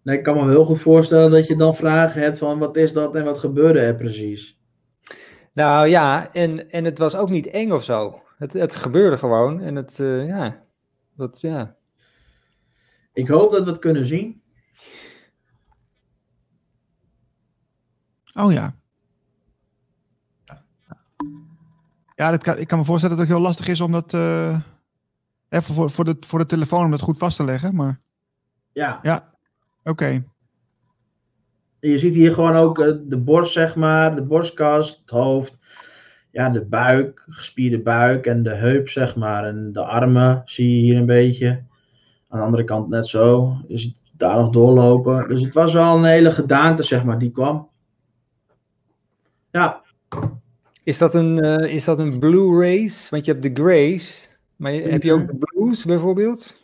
nee, 0.03 0.17
ik 0.17 0.23
kan 0.23 0.37
me 0.37 0.51
heel 0.51 0.65
goed 0.65 0.81
voorstellen 0.81 1.31
dat 1.31 1.47
je 1.47 1.57
dan 1.57 1.77
vragen 1.77 2.23
hebt 2.23 2.39
van 2.39 2.59
wat 2.59 2.77
is 2.77 2.93
dat 2.93 3.17
en 3.17 3.25
wat 3.25 3.39
gebeurde 3.39 3.81
er 3.81 3.97
precies. 3.97 4.61
Nou 5.53 5.89
ja, 5.89 6.33
en, 6.33 6.71
en 6.71 6.85
het 6.85 6.99
was 6.99 7.17
ook 7.17 7.31
niet 7.31 7.47
eng 7.47 7.71
of 7.71 7.85
zo. 7.85 8.23
Het, 8.39 8.53
het 8.53 8.77
gebeurde 8.77 9.19
gewoon. 9.19 9.61
En 9.61 9.75
het, 9.75 9.99
uh, 9.99 10.27
ja, 10.27 10.65
dat, 11.17 11.41
ja. 11.41 11.77
Ik 13.13 13.29
hoop 13.29 13.51
dat 13.51 13.65
we 13.65 13.71
het 13.71 13.81
kunnen 13.81 14.05
zien. 14.05 14.43
Oh 18.35 18.53
ja. 18.53 18.77
Ja, 22.17 22.31
dat 22.31 22.43
kan, 22.43 22.59
ik 22.59 22.67
kan 22.67 22.79
me 22.79 22.85
voorstellen 22.85 23.17
dat 23.17 23.27
het 23.27 23.35
ook 23.35 23.41
heel 23.41 23.49
lastig 23.49 23.69
is 23.69 23.81
om 23.81 23.93
dat. 23.93 24.15
Uh, 24.15 24.61
even 25.49 25.75
voor, 25.75 25.91
voor, 25.91 26.05
de, 26.05 26.17
voor 26.21 26.39
de 26.39 26.47
telefoon 26.47 26.85
om 26.85 26.91
dat 26.91 27.01
goed 27.01 27.19
vast 27.19 27.37
te 27.37 27.45
leggen. 27.45 27.75
Maar. 27.75 28.01
Ja. 28.73 28.99
Ja, 29.03 29.33
oké. 29.79 29.91
Okay. 29.91 30.25
Je 31.81 31.99
ziet 31.99 32.15
hier 32.15 32.35
gewoon 32.35 32.57
ook 32.57 32.79
uh, 32.79 32.95
de 33.05 33.19
borst, 33.19 33.53
zeg 33.53 33.77
maar, 33.77 34.17
de 34.17 34.23
borstkast, 34.23 35.01
het 35.01 35.11
hoofd. 35.11 35.59
Ja, 36.31 36.49
de 36.49 36.65
buik, 36.65 37.25
gespierde 37.29 37.83
buik 37.83 38.27
en 38.27 38.43
de 38.43 38.55
heup, 38.55 38.89
zeg 38.89 39.17
maar. 39.17 39.45
En 39.45 39.73
de 39.73 39.85
armen 39.85 40.43
zie 40.45 40.71
je 40.71 40.83
hier 40.83 40.97
een 40.97 41.07
beetje. 41.07 41.49
Aan 42.29 42.39
de 42.39 42.45
andere 42.45 42.65
kant 42.65 42.89
net 42.89 43.07
zo. 43.07 43.57
Je 43.69 43.79
ziet 43.79 43.97
daar 44.13 44.41
nog 44.41 44.51
doorlopen. 44.51 45.29
Dus 45.29 45.43
het 45.43 45.55
was 45.55 45.73
wel 45.73 45.97
een 45.97 46.05
hele 46.05 46.31
gedaante, 46.31 46.83
zeg 46.83 47.05
maar, 47.05 47.19
die 47.19 47.31
kwam. 47.31 47.69
Ja. 49.51 49.83
Is 50.87 50.99
dat 50.99 51.15
een, 51.15 51.45
uh, 51.45 51.73
is 51.73 51.85
dat 51.85 51.99
een 51.99 52.19
blue 52.19 52.61
race? 52.61 53.11
Want 53.11 53.25
je 53.25 53.33
hebt 53.33 53.43
de 53.43 53.63
grays. 53.63 54.29
Maar 54.57 54.73
je, 54.73 54.83
heb 54.83 55.03
je 55.03 55.13
ook 55.13 55.27
de 55.27 55.37
blues 55.37 55.85
bijvoorbeeld? 55.85 56.57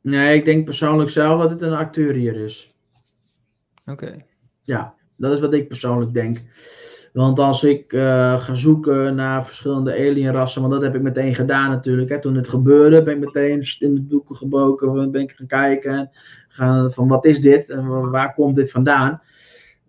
Nee, 0.00 0.36
ik 0.36 0.44
denk 0.44 0.64
persoonlijk 0.64 1.10
zelf 1.10 1.40
dat 1.40 1.50
het 1.50 1.60
een 1.60 1.72
acteur 1.72 2.14
hier 2.14 2.36
is. 2.36 2.74
Oké. 3.86 4.04
Okay. 4.04 4.24
Ja, 4.62 4.94
dat 5.16 5.32
is 5.32 5.40
wat 5.40 5.54
ik 5.54 5.68
persoonlijk 5.68 6.12
denk. 6.12 6.42
Want 7.12 7.38
als 7.38 7.64
ik 7.64 7.92
uh, 7.92 8.40
ga 8.40 8.54
zoeken 8.54 9.14
naar 9.14 9.46
verschillende 9.46 9.92
alienrassen, 9.92 10.60
want 10.60 10.72
dat 10.72 10.82
heb 10.82 10.94
ik 10.94 11.02
meteen 11.02 11.34
gedaan 11.34 11.70
natuurlijk. 11.70 12.10
Hè. 12.10 12.20
Toen 12.20 12.34
het 12.34 12.48
gebeurde, 12.48 13.02
ben 13.02 13.14
ik 13.14 13.24
meteen 13.24 13.64
in 13.78 13.94
de 13.94 14.06
doeken 14.06 14.36
geboken, 14.36 15.10
ben 15.10 15.22
ik 15.22 15.32
gaan 15.32 15.46
kijken 15.46 16.10
gaan, 16.48 16.92
van 16.92 17.08
wat 17.08 17.24
is 17.24 17.40
dit 17.40 17.68
en 17.68 18.10
waar 18.10 18.34
komt 18.34 18.56
dit 18.56 18.70
vandaan. 18.70 19.22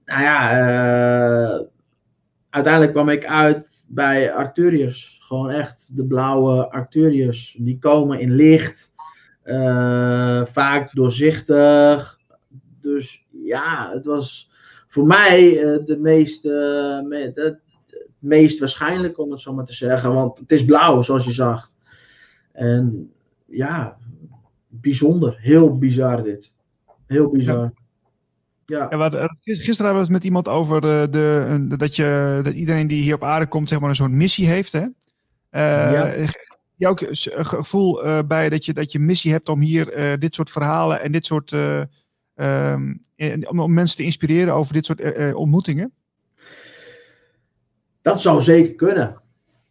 Nou 0.06 0.22
ja, 0.22 0.52
uh, 0.52 1.66
uiteindelijk 2.50 2.94
kwam 2.94 3.10
ik 3.10 3.26
uit 3.26 3.71
bij 3.94 4.34
Arcturius. 4.34 5.18
Gewoon 5.22 5.50
echt 5.50 5.96
de 5.96 6.06
blauwe 6.06 6.72
Arcturius. 6.72 7.56
Die 7.60 7.80
komen 7.80 8.20
in 8.20 8.36
licht, 8.36 8.94
uh, 9.46 10.46
vaak 10.46 10.94
doorzichtig. 10.94 12.20
Dus 12.82 13.26
ja, 13.30 13.92
het 13.94 14.06
was 14.06 14.52
voor 14.88 15.06
mij 15.06 15.64
uh, 15.64 15.86
de 15.86 15.98
meest. 15.98 16.46
Uh, 16.46 16.52
me, 17.02 17.32
de, 17.34 17.58
meest 18.20 18.60
waarschijnlijk, 18.60 19.20
om 19.20 19.32
het 19.32 19.42
zo 19.42 19.54
maar 19.54 19.66
te 19.66 19.74
zeggen. 19.74 20.14
Want 20.14 20.40
het 20.40 20.52
is 20.52 20.66
blauw, 20.66 21.02
zoals 21.02 21.26
je 21.26 21.32
zag. 21.32 21.72
En 22.52 23.12
ja, 23.46 23.98
bijzonder. 24.68 25.38
Heel 25.40 25.78
bizar 25.78 26.24
dit. 26.24 26.54
Heel 27.08 27.30
bizar. 27.30 27.74
Ja. 28.72 28.98
wat, 28.98 29.16
gisteren 29.42 29.86
hadden 29.86 29.94
we 29.94 30.00
het 30.00 30.10
met 30.10 30.24
iemand 30.24 30.48
over 30.48 30.82
de, 30.82 31.08
de, 31.12 31.78
dat, 31.78 31.96
je, 31.96 32.40
dat 32.44 32.54
iedereen 32.54 32.88
die 32.88 33.02
hier 33.02 33.16
op 33.16 33.24
aarde 33.24 33.48
komt, 33.48 33.70
zeg 33.70 33.80
maar, 33.80 33.90
een 33.90 33.96
soort 33.96 34.12
missie 34.12 34.48
heeft. 34.48 34.72
Hè? 34.72 34.82
Uh, 34.82 36.28
ja. 36.76 36.90
Ook 36.90 37.02
een 37.02 37.46
gevoel 37.46 38.06
uh, 38.06 38.20
bij 38.28 38.50
dat 38.50 38.66
je, 38.66 38.74
dat 38.74 38.92
je 38.92 39.00
missie 39.00 39.32
hebt 39.32 39.50
om 39.50 39.60
hier 39.60 39.98
uh, 39.98 40.18
dit 40.20 40.36
soort 40.36 40.50
verhalen 40.50 41.02
en 41.02 41.12
dit 41.12 41.26
soort. 41.26 41.52
Um, 42.36 43.02
om 43.48 43.74
mensen 43.74 43.98
te 43.98 44.04
inspireren 44.04 44.54
over 44.54 44.74
dit 44.74 44.86
soort 44.86 45.34
ontmoetingen? 45.34 45.94
Dat 48.02 48.22
zou 48.22 48.42
zeker 48.42 48.76
kunnen. 48.76 49.22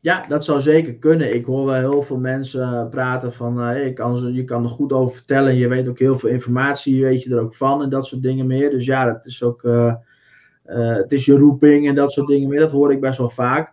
Ja, 0.03 0.25
dat 0.29 0.45
zou 0.45 0.61
zeker 0.61 0.95
kunnen. 0.95 1.35
Ik 1.35 1.45
hoor 1.45 1.67
wel 1.67 1.75
heel 1.91 2.03
veel 2.03 2.19
mensen 2.19 2.89
praten 2.89 3.33
van 3.33 3.77
je, 3.85 3.93
kan, 3.93 4.33
je 4.33 4.45
kan 4.45 4.63
er 4.63 4.69
goed 4.69 4.93
over 4.93 5.17
vertellen. 5.17 5.57
Je 5.57 5.69
weet 5.69 5.89
ook 5.89 5.99
heel 5.99 6.19
veel 6.19 6.29
informatie, 6.29 7.03
weet 7.03 7.23
je 7.23 7.31
er 7.31 7.41
ook 7.41 7.55
van 7.55 7.83
en 7.83 7.89
dat 7.89 8.07
soort 8.07 8.23
dingen 8.23 8.47
meer. 8.47 8.71
Dus 8.71 8.85
ja, 8.85 9.05
dat 9.05 9.27
is 9.27 9.43
ook, 9.43 9.63
uh, 9.63 9.95
uh, 10.67 10.95
het 10.95 11.13
is 11.13 11.25
je 11.25 11.37
roeping 11.37 11.89
en 11.89 11.95
dat 11.95 12.13
soort 12.13 12.27
dingen 12.27 12.49
meer. 12.49 12.61
Dat 12.61 12.71
hoor 12.71 12.93
ik 12.93 13.01
best 13.01 13.19
wel 13.19 13.31
vaak. 13.31 13.73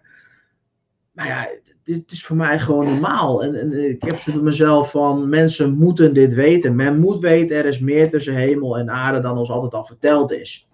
Maar 1.12 1.28
ja, 1.28 1.48
het 1.84 2.12
is 2.12 2.26
voor 2.26 2.36
mij 2.36 2.60
gewoon 2.60 2.86
normaal. 2.86 3.44
En, 3.44 3.56
en 3.56 3.90
ik 3.90 4.02
heb 4.02 4.20
zo 4.20 4.32
bij 4.32 4.42
mezelf 4.42 4.92
van, 4.92 5.30
mensen 5.30 5.74
moeten 5.74 6.13
dit 6.13 6.34
weten. 6.34 6.76
Men 6.76 7.00
moet 7.00 7.20
weten, 7.20 7.58
er 7.58 7.66
is 7.66 7.80
meer 7.80 8.10
tussen 8.10 8.36
hemel 8.36 8.78
en 8.78 8.90
aarde 8.90 9.20
dan 9.20 9.38
ons 9.38 9.50
altijd 9.50 9.74
al 9.74 9.86
verteld 9.86 10.32
is. 10.32 10.68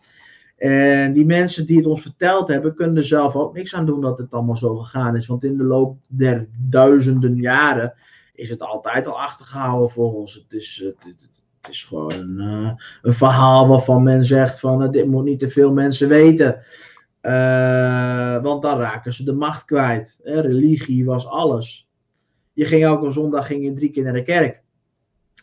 En 0.63 1.13
die 1.13 1.25
mensen 1.25 1.65
die 1.65 1.77
het 1.77 1.85
ons 1.85 2.01
verteld 2.01 2.47
hebben, 2.47 2.75
kunnen 2.75 2.97
er 2.97 3.03
zelf 3.03 3.35
ook 3.35 3.53
niks 3.53 3.75
aan 3.75 3.85
doen 3.85 4.01
dat 4.01 4.17
het 4.17 4.31
allemaal 4.31 4.57
zo 4.57 4.75
gegaan 4.75 5.15
is. 5.15 5.27
Want 5.27 5.43
in 5.43 5.57
de 5.57 5.63
loop 5.63 5.97
der 6.07 6.47
duizenden 6.69 7.35
jaren 7.35 7.93
is 8.33 8.49
het 8.49 8.61
altijd 8.61 9.07
al 9.07 9.21
achtergehouden 9.21 9.89
voor 9.89 10.13
ons. 10.13 10.33
Het 10.33 10.53
is, 10.53 10.81
het, 10.85 11.03
het, 11.03 11.69
is 11.69 11.83
gewoon 11.83 12.41
uh, 12.41 12.71
een 13.01 13.13
verhaal 13.13 13.67
waarvan 13.67 14.03
men 14.03 14.25
zegt 14.25 14.59
van 14.59 14.83
uh, 14.83 14.89
dit 14.89 15.07
moet 15.07 15.23
niet 15.23 15.39
te 15.39 15.49
veel 15.49 15.73
mensen 15.73 16.07
weten. 16.07 16.61
Uh, 17.21 18.41
want 18.41 18.61
dan 18.61 18.77
raken 18.77 19.13
ze 19.13 19.23
de 19.23 19.33
macht 19.33 19.65
kwijt. 19.65 20.19
religie 20.23 21.05
was 21.05 21.27
alles. 21.27 21.89
Je 22.53 22.65
ging 22.65 22.83
elke 22.83 23.11
zondag 23.11 23.47
ging 23.47 23.63
je 23.63 23.73
drie 23.73 23.91
keer 23.91 24.03
naar 24.03 24.13
de 24.13 24.23
kerk. 24.23 24.61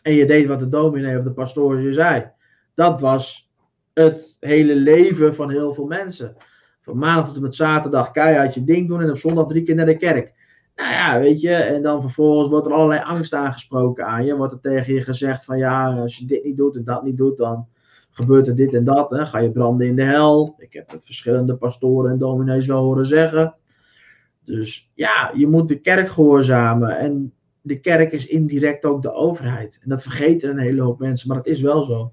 En 0.03 0.13
je 0.13 0.25
deed 0.25 0.47
wat 0.47 0.59
de 0.59 0.69
dominee 0.69 1.17
of 1.17 1.23
de 1.23 1.31
pastoor 1.31 1.79
je 1.79 1.93
zei. 1.93 2.31
Dat 2.73 2.99
was 2.99 3.50
het 3.93 4.37
hele 4.39 4.75
leven 4.75 5.35
van 5.35 5.49
heel 5.49 5.73
veel 5.73 5.85
mensen. 5.85 6.35
Van 6.81 6.97
maandag 6.97 7.25
tot 7.25 7.35
en 7.35 7.41
met 7.41 7.55
zaterdag 7.55 8.11
keihard 8.11 8.53
je 8.53 8.63
ding 8.63 8.87
doen 8.87 9.01
en 9.01 9.09
op 9.09 9.17
zondag 9.17 9.47
drie 9.47 9.63
keer 9.63 9.75
naar 9.75 9.85
de 9.85 9.97
kerk. 9.97 10.33
Nou 10.75 10.91
ja, 10.91 11.19
weet 11.19 11.41
je, 11.41 11.53
en 11.53 11.81
dan 11.81 12.01
vervolgens 12.01 12.49
wordt 12.49 12.67
er 12.67 12.73
allerlei 12.73 13.01
angst 13.03 13.33
aangesproken 13.33 14.05
aan 14.05 14.25
je. 14.25 14.35
Wordt 14.35 14.53
er 14.53 14.59
tegen 14.59 14.93
je 14.93 15.01
gezegd 15.01 15.45
van 15.45 15.57
ja, 15.57 15.99
als 15.99 16.17
je 16.17 16.25
dit 16.25 16.43
niet 16.43 16.57
doet 16.57 16.75
en 16.75 16.83
dat 16.83 17.03
niet 17.03 17.17
doet, 17.17 17.37
dan 17.37 17.67
gebeurt 18.09 18.47
er 18.47 18.55
dit 18.55 18.73
en 18.73 18.83
dat. 18.83 19.11
Hè? 19.11 19.25
Ga 19.25 19.37
je 19.37 19.51
branden 19.51 19.87
in 19.87 19.95
de 19.95 20.03
hel. 20.03 20.55
Ik 20.57 20.73
heb 20.73 20.91
het 20.91 21.05
verschillende 21.05 21.55
pastoren 21.55 22.11
en 22.11 22.17
dominees 22.17 22.65
wel 22.65 22.83
horen 22.83 23.05
zeggen. 23.05 23.55
Dus 24.45 24.91
ja, 24.93 25.31
je 25.35 25.47
moet 25.47 25.67
de 25.67 25.79
kerk 25.79 26.09
gehoorzamen. 26.09 26.97
En 26.97 27.33
de 27.61 27.79
kerk 27.79 28.11
is 28.11 28.25
indirect 28.25 28.85
ook 28.85 29.01
de 29.01 29.13
overheid. 29.13 29.79
En 29.83 29.89
dat 29.89 30.01
vergeten 30.01 30.49
een 30.49 30.57
hele 30.57 30.81
hoop 30.81 30.99
mensen, 30.99 31.27
maar 31.27 31.37
het 31.37 31.45
is 31.45 31.61
wel 31.61 31.83
zo 31.83 32.11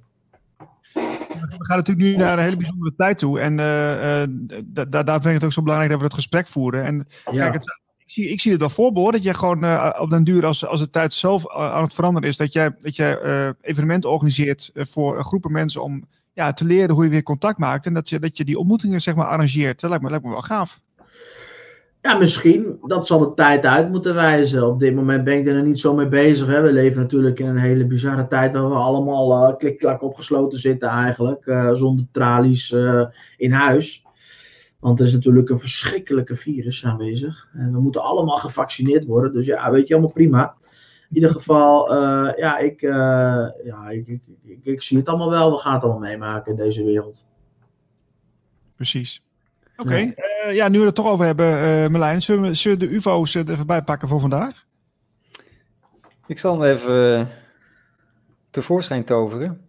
gaan 1.68 1.76
natuurlijk 1.76 2.08
nu 2.08 2.16
naar 2.16 2.38
een 2.38 2.44
hele 2.44 2.56
bijzondere 2.56 2.94
tijd 2.94 3.18
toe. 3.18 3.40
En 3.40 3.58
uh, 3.58 4.22
uh, 4.22 4.90
daar 4.90 5.04
vind 5.04 5.24
ik 5.24 5.32
het 5.32 5.44
ook 5.44 5.52
zo 5.52 5.62
belangrijk 5.62 5.90
dat 5.90 6.00
we 6.00 6.06
het 6.06 6.14
gesprek 6.14 6.48
voeren. 6.48 6.84
En 6.84 7.06
kijk, 7.24 7.52
het, 7.52 7.80
ik, 7.98 8.10
zie, 8.10 8.28
ik 8.28 8.40
zie 8.40 8.52
het 8.52 8.60
wel 8.60 8.70
voor, 8.70 9.12
dat 9.12 9.22
jij 9.22 9.34
gewoon 9.34 9.64
uh, 9.64 9.96
op 9.98 10.10
den 10.10 10.24
duur, 10.24 10.46
als, 10.46 10.66
als 10.66 10.80
de 10.80 10.90
tijd 10.90 11.12
zelf 11.12 11.50
aan 11.50 11.82
het 11.82 11.94
veranderen 11.94 12.28
is, 12.28 12.36
dat 12.36 12.52
jij, 12.52 12.76
dat 12.80 12.96
jij 12.96 13.18
evenementen 13.60 14.10
organiseert 14.10 14.70
voor 14.74 15.24
groepen 15.24 15.52
mensen 15.52 15.82
om 15.82 16.04
ja, 16.32 16.52
te 16.52 16.64
leren 16.64 16.94
hoe 16.94 17.04
je 17.04 17.10
weer 17.10 17.22
contact 17.22 17.58
maakt. 17.58 17.86
En 17.86 17.94
dat 17.94 18.08
je, 18.08 18.18
dat 18.18 18.36
je 18.36 18.44
die 18.44 18.58
ontmoetingen 18.58 19.00
zeg 19.00 19.14
maar 19.14 19.26
arrangeert. 19.26 19.80
Dat 19.80 19.90
lijkt 19.90 20.04
me, 20.04 20.10
lijkt 20.10 20.24
me 20.24 20.30
wel 20.30 20.42
gaaf. 20.42 20.80
Ja, 22.02 22.14
misschien. 22.14 22.78
Dat 22.82 23.06
zal 23.06 23.18
de 23.18 23.34
tijd 23.34 23.64
uit 23.64 23.90
moeten 23.90 24.14
wijzen. 24.14 24.66
Op 24.66 24.80
dit 24.80 24.94
moment 24.94 25.24
ben 25.24 25.38
ik 25.38 25.46
er 25.46 25.62
niet 25.62 25.80
zo 25.80 25.94
mee 25.94 26.08
bezig. 26.08 26.46
Hè. 26.46 26.60
We 26.60 26.72
leven 26.72 27.02
natuurlijk 27.02 27.38
in 27.38 27.46
een 27.46 27.56
hele 27.56 27.86
bizarre 27.86 28.26
tijd 28.26 28.52
waar 28.52 28.68
we 28.68 28.74
allemaal 28.74 29.50
uh, 29.50 29.56
klik-klak 29.56 30.02
opgesloten 30.02 30.58
zitten 30.58 30.88
eigenlijk. 30.88 31.46
Uh, 31.46 31.72
zonder 31.72 32.06
tralies 32.12 32.70
uh, 32.70 33.04
in 33.36 33.52
huis. 33.52 34.04
Want 34.80 35.00
er 35.00 35.06
is 35.06 35.12
natuurlijk 35.12 35.48
een 35.48 35.58
verschrikkelijke 35.58 36.36
virus 36.36 36.84
aanwezig. 36.84 37.48
En 37.52 37.72
we 37.72 37.80
moeten 37.80 38.02
allemaal 38.02 38.36
gevaccineerd 38.36 39.04
worden. 39.04 39.32
Dus 39.32 39.46
ja, 39.46 39.70
weet 39.70 39.88
je, 39.88 39.94
allemaal 39.94 40.12
prima. 40.12 40.54
In 41.08 41.14
ieder 41.14 41.30
geval, 41.30 41.94
ja, 42.36 42.58
ik, 42.58 42.80
ja 43.64 43.88
ik, 43.88 44.08
ik, 44.08 44.22
ik, 44.42 44.60
ik 44.62 44.82
zie 44.82 44.98
het 44.98 45.08
allemaal 45.08 45.30
wel. 45.30 45.50
We 45.50 45.56
gaan 45.56 45.74
het 45.74 45.82
allemaal 45.82 46.08
meemaken 46.08 46.52
in 46.52 46.58
deze 46.58 46.84
wereld. 46.84 47.26
Precies. 48.76 49.22
Oké, 49.80 49.88
okay. 49.88 50.14
ja. 50.16 50.48
Uh, 50.48 50.54
ja. 50.54 50.68
nu 50.68 50.78
we 50.78 50.84
het 50.84 50.94
toch 50.94 51.06
over 51.06 51.24
hebben, 51.24 51.46
uh, 51.46 51.88
Merlijn, 51.88 52.22
zullen 52.22 52.42
we, 52.42 52.54
zullen 52.54 52.78
de 52.78 52.88
UFO's 52.88 53.34
er 53.34 53.50
even 53.50 53.66
bij 53.66 53.82
pakken 53.82 54.08
voor 54.08 54.20
vandaag? 54.20 54.66
Ik 56.26 56.38
zal 56.38 56.60
hem 56.60 56.70
even 56.70 57.18
uh, 57.18 57.26
tevoorschijn 58.50 59.04
toveren. 59.04 59.60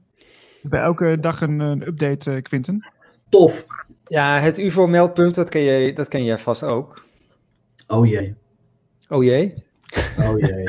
Bij 0.61 0.81
elke 0.81 1.17
dag 1.19 1.41
een, 1.41 1.59
een 1.59 1.87
update, 1.87 2.41
Quinten. 2.41 2.91
Tof. 3.29 3.65
Ja, 4.07 4.39
het 4.39 4.57
UFO-meldpunt, 4.57 5.35
dat, 5.35 5.49
ken 5.49 5.63
jij, 5.63 5.93
dat 5.93 6.07
ken 6.07 6.23
jij 6.23 6.37
vast 6.37 6.63
ook. 6.63 7.05
Oh 7.87 8.07
jee. 8.07 8.35
Oh 9.07 9.23
jee? 9.23 9.53
Oh 10.17 10.39
jee. 10.39 10.63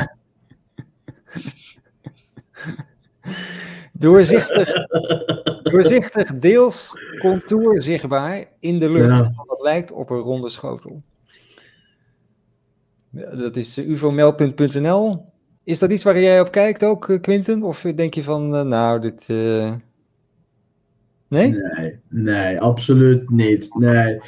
Doorzichtig, 4.01 4.73
doorzichtig, 5.73 6.39
deels 6.39 6.97
contour 7.19 7.83
zichtbaar 7.83 8.45
in 8.61 8.79
de 8.79 8.91
lucht. 8.91 9.27
Ja. 9.27 9.45
Dat 9.47 9.61
lijkt 9.63 9.93
op 9.93 10.11
een 10.11 10.19
ronde 10.19 10.49
schotel. 10.49 11.03
Dat 13.11 13.57
is 13.57 13.79
uvomel.nl. 13.79 15.25
Is 15.65 15.79
dat 15.79 15.93
iets 15.93 16.03
waar 16.03 16.21
jij 16.21 16.41
op 16.41 16.51
kijkt 16.51 16.85
ook, 16.85 17.09
eh, 17.09 17.21
Quinten? 17.21 17.63
Of 17.63 17.81
denk 17.81 18.15
je 18.15 18.23
van, 18.23 18.55
uh, 18.55 18.63
nou, 18.63 19.01
dit... 19.01 19.29
Uh... 19.31 19.73
Nee? 21.29 21.55
Nee, 21.77 22.01
nee, 22.09 22.61
absoluut 22.61 23.31
niet. 23.31 23.75
Nee. 23.75 24.21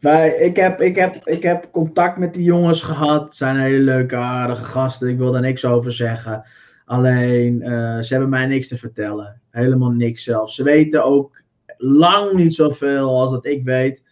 Wij, 0.00 0.36
ik, 0.36 0.56
heb, 0.56 0.80
ik, 0.80 0.96
heb, 0.96 1.26
ik 1.26 1.42
heb 1.42 1.68
contact 1.70 2.18
met 2.18 2.34
die 2.34 2.44
jongens 2.44 2.82
gehad. 2.82 3.24
Het 3.24 3.34
zijn 3.34 3.56
hele 3.56 3.78
leuke, 3.78 4.16
aardige 4.16 4.64
gasten. 4.64 5.08
Ik 5.08 5.18
wil 5.18 5.32
daar 5.32 5.40
niks 5.40 5.64
over 5.64 5.92
zeggen. 5.92 6.44
Alleen, 6.84 7.60
uh, 7.62 8.00
ze 8.00 8.06
hebben 8.08 8.28
mij 8.28 8.46
niks 8.46 8.68
te 8.68 8.76
vertellen. 8.76 9.40
Helemaal 9.50 9.90
niks 9.90 10.22
zelfs. 10.22 10.54
Ze 10.54 10.62
weten 10.62 11.04
ook 11.04 11.42
lang 11.76 12.32
niet 12.32 12.54
zoveel 12.54 13.08
als 13.08 13.30
dat 13.30 13.46
ik 13.46 13.64
weet. 13.64 14.02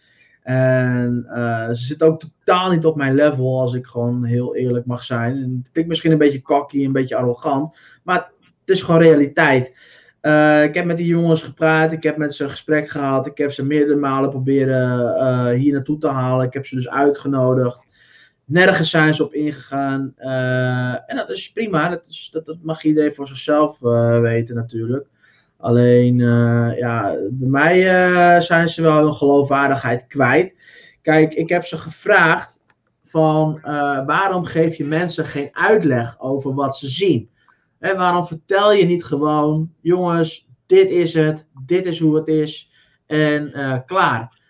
En 0.43 1.25
uh, 1.29 1.67
ze 1.67 1.85
zitten 1.85 2.07
ook 2.07 2.19
totaal 2.19 2.71
niet 2.71 2.85
op 2.85 2.95
mijn 2.95 3.15
level, 3.15 3.59
als 3.59 3.73
ik 3.73 3.85
gewoon 3.85 4.23
heel 4.23 4.55
eerlijk 4.55 4.85
mag 4.85 5.03
zijn. 5.03 5.35
En 5.35 5.57
het 5.57 5.71
klinkt 5.71 5.89
misschien 5.89 6.11
een 6.11 6.17
beetje 6.17 6.41
cocky, 6.41 6.85
een 6.85 6.91
beetje 6.91 7.15
arrogant. 7.15 7.77
Maar 8.03 8.31
het 8.39 8.75
is 8.75 8.81
gewoon 8.81 9.01
realiteit. 9.01 9.75
Uh, 10.21 10.63
ik 10.63 10.73
heb 10.73 10.85
met 10.85 10.97
die 10.97 11.07
jongens 11.07 11.43
gepraat, 11.43 11.91
ik 11.91 12.03
heb 12.03 12.17
met 12.17 12.33
ze 12.33 12.43
een 12.43 12.49
gesprek 12.49 12.89
gehad. 12.89 13.27
Ik 13.27 13.37
heb 13.37 13.51
ze 13.51 13.65
meerdere 13.65 13.99
malen 13.99 14.29
proberen 14.29 15.55
hier 15.55 15.73
naartoe 15.73 15.97
te 15.97 16.07
halen. 16.07 16.45
Ik 16.45 16.53
heb 16.53 16.65
ze 16.65 16.75
dus 16.75 16.89
uitgenodigd. 16.89 17.87
Nergens 18.45 18.89
zijn 18.89 19.13
ze 19.13 19.23
op 19.23 19.33
ingegaan. 19.33 20.13
Uh, 20.17 21.09
en 21.09 21.15
dat 21.15 21.29
is 21.29 21.51
prima. 21.51 21.89
Dat, 21.89 22.07
is, 22.07 22.29
dat, 22.31 22.45
dat 22.45 22.57
mag 22.61 22.83
iedereen 22.83 23.13
voor 23.13 23.27
zichzelf 23.27 23.81
uh, 23.81 24.19
weten 24.19 24.55
natuurlijk. 24.55 25.07
Alleen, 25.57 26.19
uh, 26.19 26.77
ja, 26.77 27.15
bij 27.31 27.47
mij 27.47 28.41
zijn 28.41 28.69
ze 28.69 28.81
wel 28.81 29.03
hun 29.03 29.13
geloofwaardigheid 29.13 30.07
kwijt. 30.07 30.59
Kijk, 31.01 31.33
ik 31.33 31.49
heb 31.49 31.65
ze 31.65 31.77
gevraagd 31.77 32.57
van 33.05 33.59
waarom 34.05 34.45
geef 34.45 34.75
je 34.75 34.85
mensen 34.85 35.25
geen 35.25 35.49
uitleg 35.51 36.19
over 36.19 36.53
wat 36.53 36.77
ze 36.77 36.87
zien? 36.87 37.29
En 37.79 37.97
waarom 37.97 38.27
vertel 38.27 38.73
je 38.73 38.85
niet 38.85 39.03
gewoon, 39.03 39.73
jongens, 39.81 40.47
dit 40.65 40.89
is 40.89 41.13
het, 41.13 41.47
dit 41.65 41.85
is 41.85 41.99
hoe 41.99 42.15
het 42.15 42.27
is 42.27 42.71
en 43.05 43.53
klaar. 43.85 44.41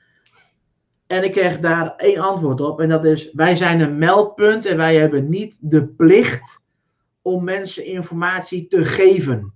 En 1.08 1.24
ik 1.24 1.32
kreeg 1.32 1.60
daar 1.60 1.96
één 1.96 2.20
antwoord 2.20 2.62
op. 2.62 2.80
En 2.80 2.90
dat 2.90 3.06
is: 3.06 3.32
wij 3.32 3.56
zijn 3.56 3.80
een 3.80 3.98
meldpunt 3.98 4.66
en 4.66 4.78
wij 4.78 4.96
hebben 4.96 5.30
niet 5.30 5.58
de 5.62 5.88
plicht 5.88 6.62
om 7.22 7.44
mensen 7.44 7.86
informatie 7.86 8.68
te 8.68 8.86
geven. 8.86 9.54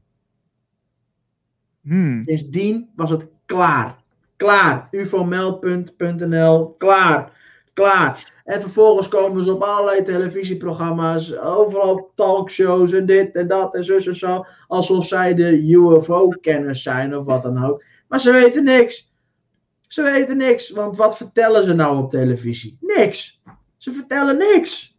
Hmm. 1.82 2.24
Sindsdien 2.26 2.90
was 2.96 3.10
het 3.10 3.28
klaar. 3.46 4.04
Klaar. 4.36 4.88
ufomeldpunt.nl. 4.92 6.76
Klaar. 6.78 7.32
Klaar. 7.74 8.34
En 8.46 8.62
vervolgens 8.62 9.08
komen 9.08 9.44
ze 9.44 9.54
op 9.54 9.62
allerlei 9.62 10.04
televisieprogramma's, 10.04 11.38
overal 11.38 12.12
talkshows 12.16 12.92
en 12.92 13.06
dit 13.06 13.36
en 13.36 13.48
dat 13.48 13.76
en 13.76 13.86
zo 13.86 13.98
en 13.98 14.16
zo. 14.16 14.46
Alsof 14.68 15.06
zij 15.06 15.34
de 15.34 15.72
UFO-kenners 15.72 16.84
zijn 16.84 17.18
of 17.18 17.26
wat 17.26 17.42
dan 17.42 17.66
ook. 17.66 17.84
Maar 18.08 18.20
ze 18.20 18.32
weten 18.32 18.64
niks. 18.64 19.12
Ze 19.88 20.04
weten 20.04 20.38
niks, 20.38 20.70
want 20.70 20.98
wat 20.98 21.18
vertellen 21.18 21.64
ze 21.64 21.74
nou 21.74 21.98
op 21.98 22.10
televisie? 22.10 22.78
Niks. 22.82 23.42
Ze 23.78 23.92
vertellen 23.92 24.38
niks. 24.38 24.98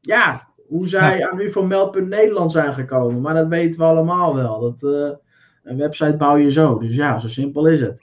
Ja, 0.00 0.48
hoe 0.68 0.88
zij 0.88 1.30
aan 1.30 1.40
UFO 1.40 1.62
Meldpunt 1.62 2.08
Nederland 2.08 2.52
zijn 2.52 2.74
gekomen, 2.74 3.20
maar 3.20 3.34
dat 3.34 3.48
weten 3.48 3.80
we 3.80 3.86
allemaal 3.86 4.34
wel. 4.34 4.60
Dat, 4.60 4.82
eh, 4.82 5.16
een 5.62 5.76
website 5.76 6.16
bouw 6.16 6.36
je 6.36 6.50
zo, 6.50 6.78
dus 6.78 6.96
ja, 6.96 7.18
zo 7.18 7.28
simpel 7.28 7.66
is 7.66 7.80
het. 7.80 8.02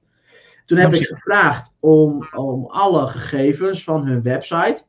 Toen 0.66 0.78
heb 0.78 0.94
ik 0.94 1.08
gevraagd 1.08 1.76
om, 1.80 2.28
om 2.36 2.66
alle 2.66 3.08
gegevens 3.08 3.84
van 3.84 4.06
hun 4.06 4.22
website. 4.22 4.84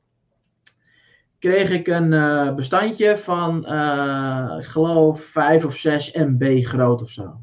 Kreeg 1.39 1.71
ik 1.71 1.87
een 1.87 2.13
uh, 2.13 2.55
bestandje 2.55 3.17
van, 3.17 3.65
uh, 3.73 4.57
ik 4.59 4.65
geloof, 4.65 5.23
5 5.23 5.65
of 5.65 5.77
6 5.77 6.13
MB 6.13 6.65
groot 6.65 7.03
of 7.03 7.11
zo. 7.11 7.41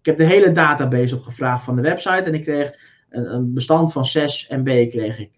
Ik 0.00 0.06
heb 0.06 0.16
de 0.16 0.24
hele 0.24 0.52
database 0.52 1.16
opgevraagd 1.16 1.64
van 1.64 1.76
de 1.76 1.82
website 1.82 2.22
en 2.22 2.34
ik 2.34 2.44
kreeg 2.44 2.74
een, 3.10 3.54
bestand 3.54 3.92
van 3.92 4.04
6 4.04 4.48
MB 4.48 4.90
kreeg 4.90 5.18
ik. 5.18 5.30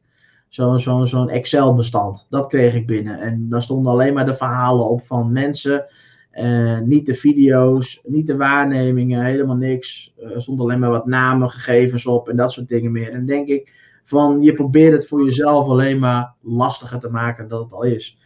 Zo'n 0.49 1.07
zo, 1.07 1.27
Excel 1.27 1.75
bestand. 1.75 2.27
Dat 2.31 2.47
kreeg 2.47 2.75
ik 2.75 2.87
binnen. 2.87 3.19
En 3.19 3.49
daar 3.49 3.63
stonden 3.63 3.93
alleen 3.93 4.15
maar 4.15 4.27
de 4.27 4.35
verhalen 4.35 4.89
op 4.89 5.07
van 5.07 5.33
mensen. 5.33 5.87
Uh, 6.35 6.79
niet 6.79 7.07
de 7.07 7.15
video's, 7.15 8.01
niet 8.07 8.27
de 8.27 8.37
waarnemingen, 8.37 9.25
helemaal 9.25 9.57
niks. 9.57 10.15
Er 10.17 10.43
stond 10.43 10.61
alleen 10.61 10.79
maar 10.79 10.91
wat 10.91 11.07
namen, 11.07 11.51
gegevens 11.51 12.07
op 12.07 12.29
en 12.29 12.37
dat 12.37 12.53
soort 12.53 12.69
dingen 12.69 12.93
meer. 12.93 13.13
En 13.13 13.27
denk 13.27 13.49
ik 13.49 13.73
van 14.05 14.43
je 14.43 14.53
probeert 14.53 14.93
het 14.93 15.07
voor 15.07 15.25
jezelf 15.25 15.67
alleen 15.67 15.99
maar 15.99 16.35
lastiger 16.41 16.99
te 17.01 17.11
maken 17.11 17.49
dan 17.49 17.63
het 17.63 17.73
al 17.73 17.83
is. 17.83 18.19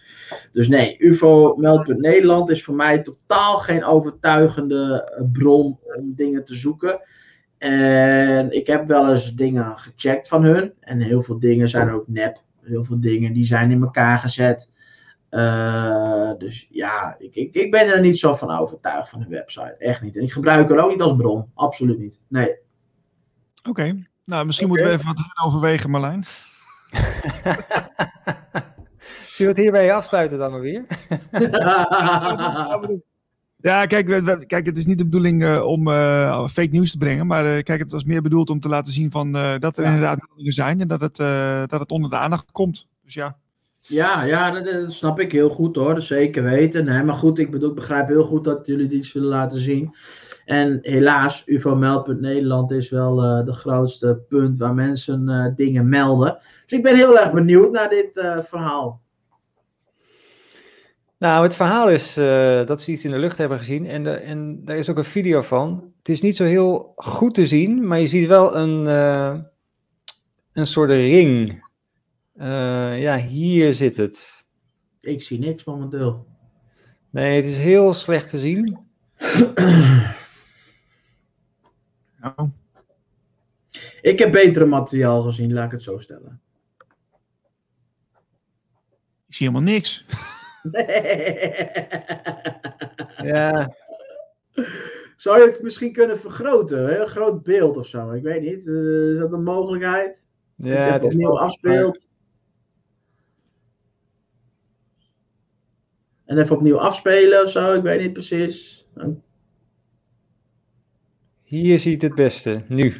Dus 0.52 0.68
nee, 0.68 0.96
UFO 0.98 1.56
Meldpunt 1.56 2.00
Nederland 2.00 2.50
is 2.50 2.64
voor 2.64 2.74
mij 2.74 3.02
totaal 3.02 3.56
geen 3.56 3.84
overtuigende 3.84 5.12
bron 5.32 5.78
om 5.82 6.14
dingen 6.14 6.44
te 6.44 6.54
zoeken. 6.54 7.00
En 7.58 8.50
ik 8.52 8.66
heb 8.66 8.86
wel 8.86 9.10
eens 9.10 9.34
dingen 9.34 9.78
gecheckt 9.78 10.28
van 10.28 10.44
hun. 10.44 10.72
En 10.80 11.00
heel 11.00 11.22
veel 11.22 11.38
dingen 11.38 11.68
zijn 11.68 11.90
ook 11.90 12.08
nep. 12.08 12.42
Heel 12.60 12.84
veel 12.84 13.00
dingen 13.00 13.32
die 13.32 13.46
zijn 13.46 13.70
in 13.70 13.82
elkaar 13.82 14.18
gezet. 14.18 14.70
Uh, 15.30 16.32
dus 16.38 16.66
ja, 16.70 17.14
ik, 17.18 17.34
ik, 17.34 17.54
ik 17.54 17.70
ben 17.70 17.88
er 17.88 18.00
niet 18.00 18.18
zo 18.18 18.34
van 18.34 18.50
overtuigd 18.50 19.08
van 19.08 19.20
de 19.20 19.28
website. 19.28 19.76
Echt 19.78 20.02
niet. 20.02 20.16
En 20.16 20.22
ik 20.22 20.32
gebruik 20.32 20.70
er 20.70 20.84
ook 20.84 20.90
niet 20.90 21.00
als 21.00 21.16
bron. 21.16 21.50
Absoluut 21.54 21.98
niet. 21.98 22.20
Nee. 22.28 22.58
Oké. 23.58 23.68
Okay. 23.68 24.06
Nou, 24.24 24.46
misschien 24.46 24.70
okay. 24.70 24.82
moeten 24.82 24.98
we 24.98 25.02
even 25.02 25.14
wat 25.14 25.32
gaan 25.32 25.46
overwegen, 25.46 25.90
Marlijn. 25.90 26.24
Zullen 29.36 29.54
we 29.54 29.60
het 29.60 29.70
hierbij 29.70 29.94
afsluiten 29.94 30.38
dan 30.38 30.50
maar 30.50 30.60
weer? 30.60 30.84
Ja, 33.60 33.86
kijk, 33.86 34.08
we, 34.08 34.44
kijk, 34.46 34.66
het 34.66 34.78
is 34.78 34.86
niet 34.86 34.98
de 34.98 35.04
bedoeling 35.04 35.42
uh, 35.42 35.66
om 35.66 35.88
uh, 35.88 36.46
fake 36.46 36.68
nieuws 36.70 36.90
te 36.90 36.98
brengen, 36.98 37.26
maar 37.26 37.44
uh, 37.44 37.62
kijk, 37.62 37.80
het 37.80 37.92
was 37.92 38.04
meer 38.04 38.22
bedoeld 38.22 38.50
om 38.50 38.60
te 38.60 38.68
laten 38.68 38.92
zien 38.92 39.10
van, 39.10 39.32
dat 39.32 39.76
er 39.76 39.84
ja. 39.84 39.88
inderdaad 39.88 40.28
dingen 40.36 40.52
zijn 40.52 40.80
en 40.80 40.88
dat 40.88 41.00
het, 41.00 41.16
dat 41.70 41.80
het 41.80 41.90
onder 41.90 42.10
de 42.10 42.16
aandacht 42.16 42.52
komt. 42.52 42.86
Dus 43.04 43.14
ja. 43.14 43.36
Ja, 43.80 44.24
ja 44.24 44.50
dat, 44.50 44.64
dat, 44.64 44.92
snap 44.92 45.20
ik 45.20 45.32
heel 45.32 45.48
goed 45.48 45.76
hoor, 45.76 45.94
dat 45.94 46.04
zeker 46.04 46.42
weten. 46.42 46.84
Nee, 46.84 47.02
maar 47.02 47.14
goed, 47.14 47.38
ik, 47.38 47.50
bedoel, 47.50 47.68
ik 47.68 47.74
begrijp 47.74 48.08
heel 48.08 48.24
goed 48.24 48.44
dat 48.44 48.66
jullie 48.66 48.90
iets 48.90 49.12
willen 49.12 49.28
laten 49.28 49.58
zien. 49.58 49.94
En 50.44 50.78
helaas, 50.82 51.42
ufomeld.nederland 51.46 52.70
is 52.70 52.90
wel 52.90 53.16
de 53.44 53.52
grootste 53.52 54.24
punt 54.28 54.58
waar 54.58 54.74
mensen 54.74 55.52
dingen 55.56 55.88
melden. 55.88 56.38
Dus 56.66 56.78
ik 56.78 56.84
ben 56.84 56.96
heel 56.96 57.18
erg 57.18 57.32
benieuwd 57.32 57.72
naar 57.72 57.88
dit 57.88 58.10
verhaal. 58.48 59.04
Nou, 61.18 61.42
het 61.42 61.56
verhaal 61.56 61.88
is 61.88 62.18
uh, 62.18 62.66
dat 62.66 62.80
ze 62.80 62.92
iets 62.92 63.04
in 63.04 63.10
de 63.10 63.18
lucht 63.18 63.38
hebben 63.38 63.58
gezien 63.58 63.86
en, 63.86 64.04
de, 64.04 64.10
en 64.10 64.64
daar 64.64 64.76
is 64.76 64.90
ook 64.90 64.96
een 64.96 65.04
video 65.04 65.42
van. 65.42 65.92
Het 65.98 66.08
is 66.08 66.22
niet 66.22 66.36
zo 66.36 66.44
heel 66.44 66.92
goed 66.96 67.34
te 67.34 67.46
zien, 67.46 67.86
maar 67.86 68.00
je 68.00 68.06
ziet 68.06 68.26
wel 68.26 68.56
een, 68.56 68.84
uh, 68.84 69.40
een 70.52 70.66
soort 70.66 70.90
ring. 70.90 71.64
Uh, 72.34 73.02
ja, 73.02 73.18
hier 73.18 73.74
zit 73.74 73.96
het. 73.96 74.44
Ik 75.00 75.22
zie 75.22 75.38
niks 75.38 75.64
momenteel. 75.64 76.26
Nee, 77.10 77.36
het 77.36 77.46
is 77.46 77.56
heel 77.56 77.94
slecht 77.94 78.30
te 78.30 78.38
zien. 78.38 78.78
Oh. 82.22 82.48
Ik 84.02 84.18
heb 84.18 84.32
betere 84.32 84.66
materiaal 84.66 85.22
gezien, 85.22 85.52
laat 85.52 85.64
ik 85.64 85.70
het 85.70 85.82
zo 85.82 85.98
stellen. 85.98 86.40
Ik 89.26 89.34
zie 89.34 89.48
helemaal 89.48 89.72
niks. 89.72 90.04
ja. 93.32 93.74
Zou 95.16 95.40
je 95.40 95.46
het 95.46 95.62
misschien 95.62 95.92
kunnen 95.92 96.20
vergroten? 96.20 96.82
Een 96.82 96.94
heel 96.94 97.06
groot 97.06 97.42
beeld 97.42 97.76
of 97.76 97.86
zo? 97.86 98.10
Ik 98.10 98.22
weet 98.22 98.42
niet. 98.42 98.66
Uh, 98.66 99.10
is 99.10 99.18
dat 99.18 99.32
een 99.32 99.42
mogelijkheid? 99.42 100.26
Ja, 100.54 100.92
het 100.92 101.04
is 101.04 101.12
opnieuw 101.12 101.38
afspeelt. 101.38 102.08
En 106.24 106.38
even 106.38 106.56
opnieuw 106.56 106.78
afspelen 106.78 107.44
of 107.44 107.50
zo? 107.50 107.74
Ik 107.74 107.82
weet 107.82 108.00
niet 108.00 108.12
precies. 108.12 108.88
Hier 111.42 111.78
ziet 111.78 112.02
het 112.02 112.14
beste. 112.14 112.64
Nu. 112.68 112.94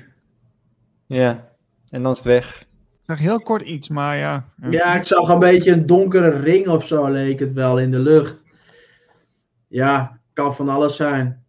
Ja. 1.07 1.57
En 1.89 2.03
dan 2.03 2.13
is 2.13 2.19
het 2.19 2.27
weg. 2.27 2.66
Zag 3.07 3.19
heel 3.19 3.41
kort 3.41 3.63
iets, 3.63 3.89
maar 3.89 4.17
ja. 4.17 4.49
Ja, 4.71 4.95
ik 4.95 5.05
zag 5.05 5.29
een 5.29 5.39
beetje 5.39 5.73
een 5.73 5.87
donkere 5.87 6.31
ring 6.31 6.69
of 6.69 6.87
zo, 6.87 7.09
leek 7.09 7.39
het 7.39 7.53
wel 7.53 7.79
in 7.79 7.91
de 7.91 7.99
lucht. 7.99 8.45
Ja, 9.69 10.21
kan 10.33 10.55
van 10.55 10.69
alles 10.69 10.97
zijn. 10.97 11.45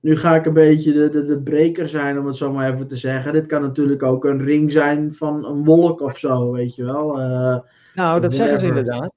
Nu 0.00 0.16
ga 0.16 0.34
ik 0.34 0.46
een 0.46 0.52
beetje 0.52 0.92
de, 0.92 1.08
de, 1.08 1.24
de 1.24 1.38
breker 1.38 1.88
zijn, 1.88 2.18
om 2.18 2.26
het 2.26 2.36
zo 2.36 2.52
maar 2.52 2.72
even 2.72 2.88
te 2.88 2.96
zeggen. 2.96 3.32
Dit 3.32 3.46
kan 3.46 3.62
natuurlijk 3.62 4.02
ook 4.02 4.24
een 4.24 4.44
ring 4.44 4.72
zijn 4.72 5.14
van 5.14 5.44
een 5.44 5.64
wolk 5.64 6.00
of 6.00 6.18
zo, 6.18 6.52
weet 6.52 6.74
je 6.74 6.84
wel. 6.84 7.20
Uh, 7.20 7.58
nou, 7.94 8.20
dat 8.20 8.34
zeggen 8.34 8.60
ze 8.60 8.66
inderdaad. 8.66 9.12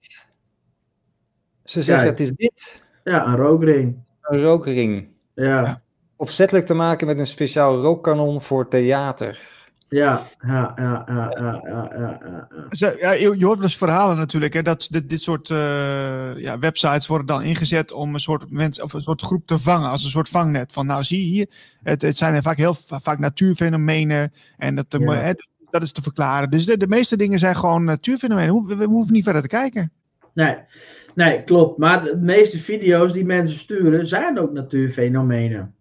Ze 1.63 1.83
zeggen 1.83 2.05
ja, 2.05 2.11
het 2.11 2.19
is 2.19 2.31
dit. 2.31 2.81
Ja, 3.03 3.27
een 3.27 3.35
rookring. 3.35 4.03
Een 4.21 4.41
rookring. 4.41 5.07
Ja. 5.33 5.61
ja. 5.61 5.81
Opzettelijk 6.15 6.65
te 6.65 6.73
maken 6.73 7.07
met 7.07 7.19
een 7.19 7.27
speciaal 7.27 7.81
rookkanon 7.81 8.41
voor 8.41 8.67
theater. 8.67 9.58
Ja, 9.89 10.27
ja, 10.47 10.73
ja, 10.75 11.03
ja, 11.07 11.31
ja, 12.69 12.93
ja, 12.99 13.11
je 13.11 13.45
hoort 13.45 13.61
dus 13.61 13.77
verhalen 13.77 14.17
natuurlijk, 14.17 14.53
hè, 14.53 14.61
dat 14.61 14.87
dit, 14.89 15.09
dit 15.09 15.21
soort 15.21 15.49
uh, 15.49 16.37
ja, 16.37 16.59
websites 16.59 17.07
worden 17.07 17.27
dan 17.27 17.41
ingezet 17.41 17.91
om 17.91 18.13
een 18.13 18.19
soort, 18.19 18.51
mens, 18.51 18.81
of 18.81 18.93
een 18.93 19.01
soort 19.01 19.21
groep 19.21 19.45
te 19.45 19.57
vangen, 19.57 19.89
als 19.89 20.03
een 20.03 20.09
soort 20.09 20.29
vangnet. 20.29 20.73
Van 20.73 20.85
nou 20.85 21.03
zie 21.03 21.19
je 21.19 21.25
hier, 21.25 21.49
het, 21.83 22.01
het 22.01 22.17
zijn 22.17 22.41
vaak 22.41 22.57
heel 22.57 22.73
vaak 22.73 23.19
natuurfenomenen 23.19 24.33
en 24.57 24.75
dat, 24.75 24.85
ja. 24.89 25.13
hè, 25.13 25.33
dat 25.69 25.81
is 25.81 25.91
te 25.91 26.01
verklaren. 26.01 26.49
Dus 26.49 26.65
de, 26.65 26.77
de 26.77 26.87
meeste 26.87 27.17
dingen 27.17 27.39
zijn 27.39 27.55
gewoon 27.55 27.83
natuurfenomenen. 27.83 28.53
We, 28.53 28.67
we, 28.67 28.75
we 28.75 28.85
hoeven 28.85 29.13
niet 29.13 29.23
verder 29.23 29.41
te 29.41 29.47
kijken. 29.47 29.91
Nee, 30.33 30.57
nee, 31.15 31.43
klopt. 31.43 31.77
Maar 31.77 32.03
de 32.03 32.17
meeste 32.17 32.57
video's 32.57 33.13
die 33.13 33.25
mensen 33.25 33.59
sturen 33.59 34.07
zijn 34.07 34.39
ook 34.39 34.51
natuurfenomenen. 34.51 35.73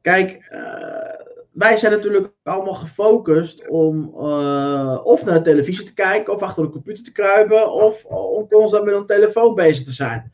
Kijk, 0.00 0.48
uh, 0.50 1.11
wij 1.52 1.76
zijn 1.76 1.92
natuurlijk 1.92 2.32
allemaal 2.42 2.74
gefocust 2.74 3.68
om 3.68 4.14
uh, 4.16 5.00
of 5.04 5.24
naar 5.24 5.34
de 5.34 5.40
televisie 5.40 5.84
te 5.84 5.94
kijken, 5.94 6.32
of 6.32 6.42
achter 6.42 6.62
de 6.62 6.70
computer 6.70 7.04
te 7.04 7.12
kruipen, 7.12 7.72
of 7.72 8.04
om 8.04 8.48
constant 8.48 8.84
met 8.84 8.94
een 8.94 9.06
telefoon 9.06 9.54
bezig 9.54 9.84
te 9.84 9.92
zijn. 9.92 10.30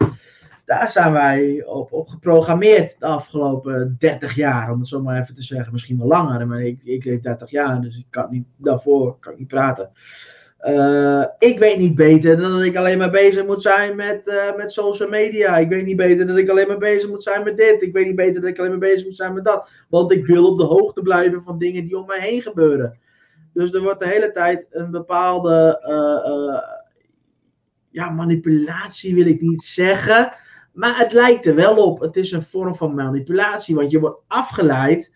Daar 0.65 0.91
zijn 0.91 1.13
wij 1.13 1.65
op, 1.67 1.93
op 1.93 2.09
geprogrammeerd 2.09 2.97
de 2.99 3.07
afgelopen 3.07 3.97
30 3.99 4.35
jaar, 4.35 4.73
om 4.73 4.79
het 4.79 4.89
zo 4.89 5.03
maar 5.03 5.21
even 5.21 5.35
te 5.35 5.43
zeggen. 5.43 5.73
Misschien 5.73 5.99
wel 5.99 6.07
langer, 6.07 6.47
maar 6.47 6.61
ik, 6.61 6.81
ik 6.83 7.05
leef 7.05 7.21
30 7.21 7.51
jaar, 7.51 7.81
dus 7.81 7.99
ik 7.99 8.07
kan 8.11 8.27
niet, 8.31 8.47
daarvoor 8.57 9.19
kan 9.19 9.33
ik 9.33 9.39
niet 9.39 9.49
praten. 9.49 9.91
Uh, 10.67 11.25
ik 11.39 11.59
weet 11.59 11.79
niet 11.79 11.95
beter 11.95 12.37
dan 12.37 12.53
dat 12.53 12.63
ik 12.63 12.77
alleen 12.77 12.99
maar 12.99 13.11
bezig 13.11 13.47
moet 13.47 13.63
zijn 13.63 13.97
met, 13.97 14.23
uh, 14.25 14.57
met 14.57 14.73
social 14.73 15.09
media. 15.09 15.57
Ik 15.57 15.69
weet 15.69 15.85
niet 15.85 15.97
beter 15.97 16.27
dat 16.27 16.37
ik 16.37 16.49
alleen 16.49 16.67
maar 16.67 16.79
bezig 16.79 17.09
moet 17.09 17.23
zijn 17.23 17.45
met 17.45 17.57
dit. 17.57 17.83
Ik 17.83 17.93
weet 17.93 18.07
niet 18.07 18.17
beter 18.17 18.41
dat 18.41 18.51
ik 18.51 18.59
alleen 18.59 18.71
maar 18.71 18.79
bezig 18.79 19.05
moet 19.05 19.17
zijn 19.17 19.35
met 19.35 19.45
dat. 19.45 19.69
Want 19.89 20.13
ik 20.13 20.27
wil 20.27 20.51
op 20.51 20.59
de 20.59 20.65
hoogte 20.65 21.03
blijven 21.03 21.43
van 21.43 21.59
dingen 21.59 21.85
die 21.85 21.99
om 21.99 22.07
mij 22.07 22.21
heen 22.21 22.43
gebeuren. 22.43 22.99
Dus 23.53 23.73
er 23.73 23.83
wordt 23.83 24.01
de 24.01 24.09
hele 24.09 24.33
tijd 24.33 24.67
een 24.71 24.91
bepaalde 24.91 25.81
uh, 25.89 26.77
ja, 27.91 28.11
manipulatie, 28.11 29.15
wil 29.15 29.27
ik 29.27 29.41
niet 29.41 29.63
zeggen. 29.63 30.33
Maar 30.73 30.99
het 30.99 31.13
lijkt 31.13 31.47
er 31.47 31.55
wel 31.55 31.77
op. 31.77 32.01
Het 32.01 32.17
is 32.17 32.33
een 32.33 32.43
vorm 32.43 32.75
van 32.75 32.95
manipulatie, 32.95 33.75
want 33.75 33.91
je 33.91 34.01
wordt 34.01 34.21
afgeleid 34.27 35.15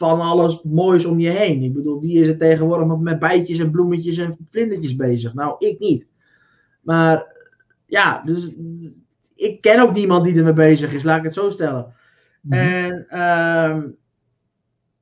van 0.00 0.20
alles 0.20 0.62
moois 0.62 1.04
om 1.04 1.18
je 1.18 1.30
heen. 1.30 1.62
Ik 1.62 1.74
bedoel, 1.74 2.00
wie 2.00 2.20
is 2.20 2.28
er 2.28 2.36
tegenwoordig 2.36 2.86
nog 2.86 3.00
met 3.00 3.18
bijtjes 3.18 3.58
en 3.58 3.70
bloemetjes 3.70 4.18
en 4.18 4.36
vlindertjes 4.50 4.96
bezig? 4.96 5.34
Nou, 5.34 5.54
ik 5.58 5.78
niet. 5.78 6.06
Maar 6.80 7.26
ja, 7.86 8.22
dus 8.24 8.52
ik 9.34 9.60
ken 9.60 9.80
ook 9.80 9.92
niemand 9.92 10.24
die 10.24 10.36
ermee 10.36 10.52
bezig 10.52 10.92
is, 10.92 11.02
laat 11.02 11.18
ik 11.18 11.24
het 11.24 11.34
zo 11.34 11.50
stellen. 11.50 11.94
Mm 12.40 12.52
-hmm. 12.52 12.60
En 12.60 13.06
uh, 13.10 13.82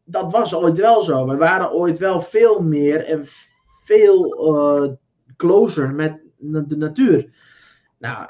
dat 0.05 0.32
was 0.32 0.55
ooit 0.55 0.78
wel 0.78 1.03
zo. 1.03 1.26
We 1.26 1.36
waren 1.36 1.72
ooit 1.72 1.99
wel 1.99 2.22
veel 2.22 2.62
meer 2.62 3.05
en 3.05 3.24
veel 3.84 4.46
uh, 4.55 4.92
closer 5.36 5.94
met 5.94 6.20
de 6.38 6.76
natuur. 6.76 7.30
Nou, 7.99 8.28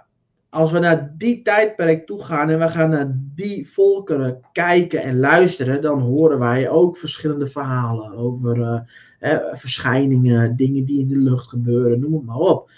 als 0.51 0.73
we 0.73 0.79
naar 0.79 1.15
die 1.17 1.43
tijdperk 1.43 2.07
toe 2.07 2.23
gaan 2.23 2.51
en 2.51 2.59
we 2.59 2.69
gaan 2.69 2.91
naar 2.91 3.13
die 3.35 3.71
volkeren 3.71 4.41
kijken 4.53 5.03
en 5.03 5.19
luisteren, 5.19 5.83
dan 5.83 6.01
horen 6.01 6.39
wij 6.39 6.71
ook 6.71 6.97
verschillende 6.97 7.47
verhalen 7.47 8.13
over 8.13 8.87
uh, 9.21 9.39
verschijningen, 9.53 10.57
dingen 10.57 10.85
die 10.85 11.01
in 11.01 11.09
de 11.09 11.19
lucht 11.19 11.49
gebeuren, 11.49 12.01
noem 12.01 12.13
het 12.13 12.25
maar 12.25 12.37
op. 12.37 12.71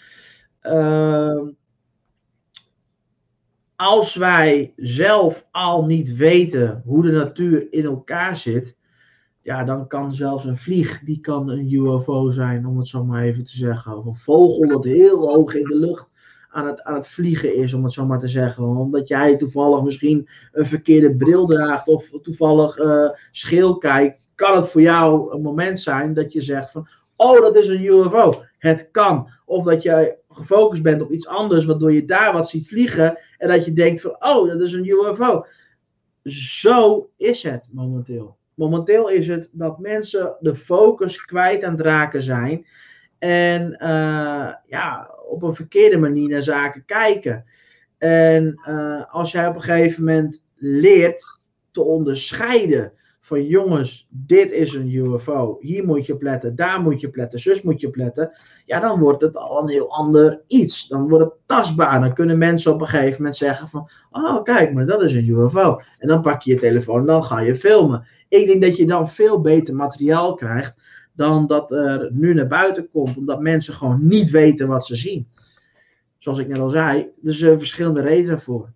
Uh, 0.63 1.41
als 3.77 4.15
wij 4.15 4.73
zelf 4.77 5.47
al 5.51 5.85
niet 5.85 6.17
weten 6.17 6.83
hoe 6.85 7.03
de 7.03 7.11
natuur 7.11 7.73
in 7.73 7.85
elkaar 7.85 8.37
zit, 8.37 8.79
ja, 9.43 9.65
dan 9.65 9.87
kan 9.87 10.15
zelfs 10.15 10.45
een 10.45 10.57
vlieg, 10.57 11.01
die 11.01 11.21
kan 11.21 11.49
een 11.49 11.73
UFO 11.73 12.31
zijn, 12.31 12.67
om 12.67 12.79
het 12.79 12.89
zo 12.89 13.05
maar 13.05 13.23
even 13.23 13.45
te 13.45 13.57
zeggen. 13.57 13.97
Of 13.97 14.05
een 14.05 14.15
vogel 14.15 14.69
dat 14.69 14.85
heel 14.85 15.33
hoog 15.33 15.55
in 15.55 15.65
de 15.65 15.77
lucht 15.77 16.10
aan 16.51 16.67
het, 16.67 16.83
aan 16.83 16.95
het 16.95 17.09
vliegen 17.09 17.55
is, 17.55 17.75
om 17.75 17.85
het 17.85 17.93
zo 17.93 18.07
maar 18.07 18.19
te 18.19 18.29
zeggen. 18.29 18.65
Omdat 18.65 19.09
jij 19.09 19.37
toevallig 19.37 19.83
misschien 19.83 20.29
een 20.53 20.67
verkeerde 20.67 21.17
bril 21.17 21.47
draagt 21.47 21.89
of 21.89 22.11
toevallig 22.23 22.79
uh, 22.79 23.11
scheel 23.31 23.79
kijkt, 23.79 24.25
kan 24.35 24.57
het 24.57 24.69
voor 24.69 24.81
jou 24.81 25.35
een 25.35 25.43
moment 25.43 25.81
zijn 25.81 26.15
dat 26.15 26.33
je 26.33 26.41
zegt 26.41 26.71
van, 26.71 26.89
oh, 27.17 27.41
dat 27.41 27.57
is 27.57 27.69
een 27.69 27.85
UFO. 27.85 28.43
Het 28.59 28.91
kan. 28.91 29.31
Of 29.45 29.65
dat 29.65 29.83
jij 29.83 30.19
gefocust 30.29 30.83
bent 30.83 31.03
op 31.03 31.11
iets 31.11 31.27
anders, 31.27 31.65
waardoor 31.65 31.93
je 31.93 32.05
daar 32.05 32.33
wat 32.33 32.49
ziet 32.49 32.69
vliegen 32.69 33.19
en 33.39 33.49
dat 33.49 33.65
je 33.65 33.73
denkt 33.73 34.01
van, 34.01 34.17
oh, 34.19 34.49
dat 34.49 34.61
is 34.61 34.73
een 34.73 34.89
UFO. 34.89 35.47
Zo 36.23 37.11
is 37.17 37.43
het 37.43 37.69
momenteel. 37.73 38.37
Momenteel 38.55 39.09
is 39.09 39.29
het 39.29 39.49
dat 39.53 39.79
mensen 39.79 40.37
de 40.41 40.55
focus 40.55 41.25
kwijt 41.25 41.65
aan 41.65 41.73
het 41.73 41.81
raken 41.81 42.23
zijn 42.23 42.67
en 43.19 43.77
uh, 43.83 44.53
ja, 44.67 45.15
op 45.31 45.43
een 45.43 45.55
verkeerde 45.55 45.97
manier 45.97 46.29
naar 46.29 46.43
zaken 46.43 46.85
kijken. 46.85 47.45
En 47.99 48.61
uh, 48.69 49.15
als 49.15 49.33
jij 49.33 49.47
op 49.47 49.55
een 49.55 49.63
gegeven 49.63 50.05
moment 50.05 50.45
leert 50.57 51.41
te 51.71 51.83
onderscheiden 51.83 52.93
van 53.21 53.47
jongens, 53.47 54.09
dit 54.11 54.53
is 54.53 54.75
een 54.75 54.95
UFO, 54.95 55.57
hier 55.61 55.85
moet 55.85 56.07
je 56.07 56.17
pletten, 56.17 56.57
daar 56.57 56.81
moet 56.81 57.01
je 57.01 57.11
pletten, 57.11 57.41
zus 57.41 57.63
moet 57.63 57.81
je 57.81 57.91
pletten, 57.91 58.33
ja, 58.67 58.81
dan 58.81 58.99
wordt 58.99 59.23
het 59.23 59.37
al 59.37 59.63
een 59.63 59.69
heel 59.69 59.93
ander 59.93 60.43
iets. 60.47 60.89
Dan 60.89 61.09
wordt 61.09 61.25
het 61.25 61.35
tastbaar. 61.47 62.01
Dan 62.01 62.15
kunnen 62.15 62.39
mensen 62.39 62.73
op 62.73 62.81
een 62.81 62.87
gegeven 62.87 63.17
moment 63.17 63.37
zeggen 63.37 63.69
van, 63.69 63.91
oh 64.11 64.43
kijk, 64.43 64.73
maar 64.73 64.87
dat 64.87 65.03
is 65.03 65.15
een 65.15 65.29
UFO. 65.29 65.81
En 65.99 66.09
dan 66.09 66.23
pak 66.23 66.43
je 66.43 66.53
je 66.53 66.59
telefoon 66.61 67.01
en 67.01 67.07
dan 67.07 67.25
ga 67.25 67.41
je 67.41 67.57
filmen. 67.57 68.07
Ik 68.29 68.47
denk 68.47 68.63
dat 68.63 68.77
je 68.77 68.87
dan 68.87 69.09
veel 69.09 69.41
beter 69.41 69.75
materiaal 69.75 70.35
krijgt 70.35 70.75
dan 71.21 71.47
dat 71.47 71.73
er 71.73 72.09
nu 72.13 72.35
naar 72.35 72.47
buiten 72.47 72.89
komt, 72.91 73.17
omdat 73.17 73.41
mensen 73.41 73.75
gewoon 73.75 74.07
niet 74.07 74.31
weten 74.31 74.69
wat 74.69 74.87
ze 74.87 74.97
zien. 74.97 75.29
Zoals 76.19 76.39
ik 76.39 76.49
net 76.49 76.59
al 76.59 76.69
zei, 76.69 77.09
er 77.25 77.35
zijn 77.35 77.59
verschillende 77.59 78.01
redenen 78.01 78.41
voor. 78.41 78.73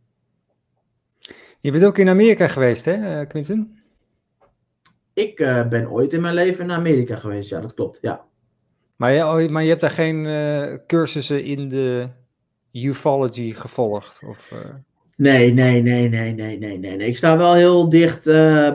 Je 1.61 1.71
bent 1.71 1.85
ook 1.85 1.99
in 1.99 2.09
Amerika 2.09 2.49
geweest, 2.49 2.85
hè, 2.85 2.93
eh, 2.93 3.29
Quinten? 3.29 3.83
Ik 5.13 5.41
uh, 5.41 5.69
ben 5.69 5.91
ooit 5.91 6.13
in 6.13 6.21
mijn 6.21 6.35
leven 6.35 6.65
in 6.65 6.71
Amerika 6.71 7.17
geweest, 7.17 7.51
ja, 7.51 7.61
dat 7.61 7.75
klopt, 7.75 7.99
ja. 8.01 8.25
Maar 8.97 9.13
je, 9.13 9.49
maar 9.49 9.63
je 9.63 9.69
hebt 9.69 9.81
daar 9.81 9.91
geen 9.91 10.25
uh, 10.25 10.75
cursussen 10.87 11.45
in 11.45 11.69
de 11.69 12.09
ufology 12.73 13.53
gevolgd? 13.53 14.23
Of, 14.29 14.51
uh... 14.53 14.59
nee, 15.17 15.53
nee, 15.53 15.83
nee, 15.83 16.09
nee, 16.09 16.33
nee, 16.33 16.59
nee, 16.59 16.79
nee, 16.79 16.97
nee. 16.97 17.09
Ik 17.09 17.17
sta 17.17 17.37
wel 17.37 17.55
heel 17.55 17.89
dicht 17.89 18.25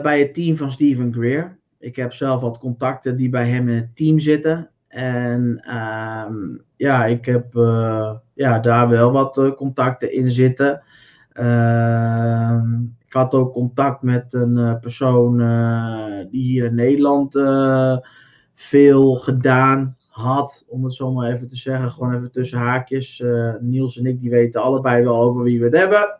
bij 0.02 0.18
het 0.18 0.34
team 0.34 0.56
van 0.56 0.70
Stephen 0.70 1.12
Greer. 1.12 1.58
Ik 1.80 1.96
heb 1.96 2.12
zelf 2.12 2.40
wat 2.40 2.58
contacten 2.58 3.16
die 3.16 3.28
bij 3.28 3.48
hem 3.48 3.68
in 3.68 3.76
het 3.76 3.96
team 3.96 4.18
zitten. 4.18 4.70
En 4.88 5.62
um, 5.76 6.62
ja, 6.76 7.04
ik 7.04 7.24
heb 7.24 7.54
uh, 7.54 8.14
ja, 8.34 8.58
daar 8.58 8.88
wel 8.88 9.12
wat 9.12 9.38
uh, 9.38 9.52
contacten 9.52 10.12
in 10.12 10.30
zitten. 10.30 10.82
Uh, 11.32 12.62
ik 13.06 13.12
had 13.12 13.34
ook 13.34 13.52
contact 13.52 14.02
met 14.02 14.32
een 14.34 14.56
uh, 14.56 14.74
persoon 14.80 15.36
die 16.30 16.42
hier 16.42 16.64
in 16.64 16.74
Nederland 16.74 17.32
veel 18.54 19.14
gedaan 19.14 19.96
had, 20.08 20.64
om 20.68 20.84
het 20.84 20.94
zo 20.94 21.12
maar 21.12 21.30
even 21.30 21.48
te 21.48 21.56
zeggen. 21.56 21.90
Gewoon 21.90 22.14
even 22.14 22.32
tussen 22.32 22.58
haakjes. 22.58 23.22
Niels 23.60 23.98
en 23.98 24.06
ik 24.06 24.20
die 24.20 24.30
weten 24.30 24.62
allebei 24.62 25.02
wel 25.04 25.16
over 25.16 25.42
wie 25.42 25.58
we 25.58 25.64
het 25.64 25.76
hebben. 25.76 26.19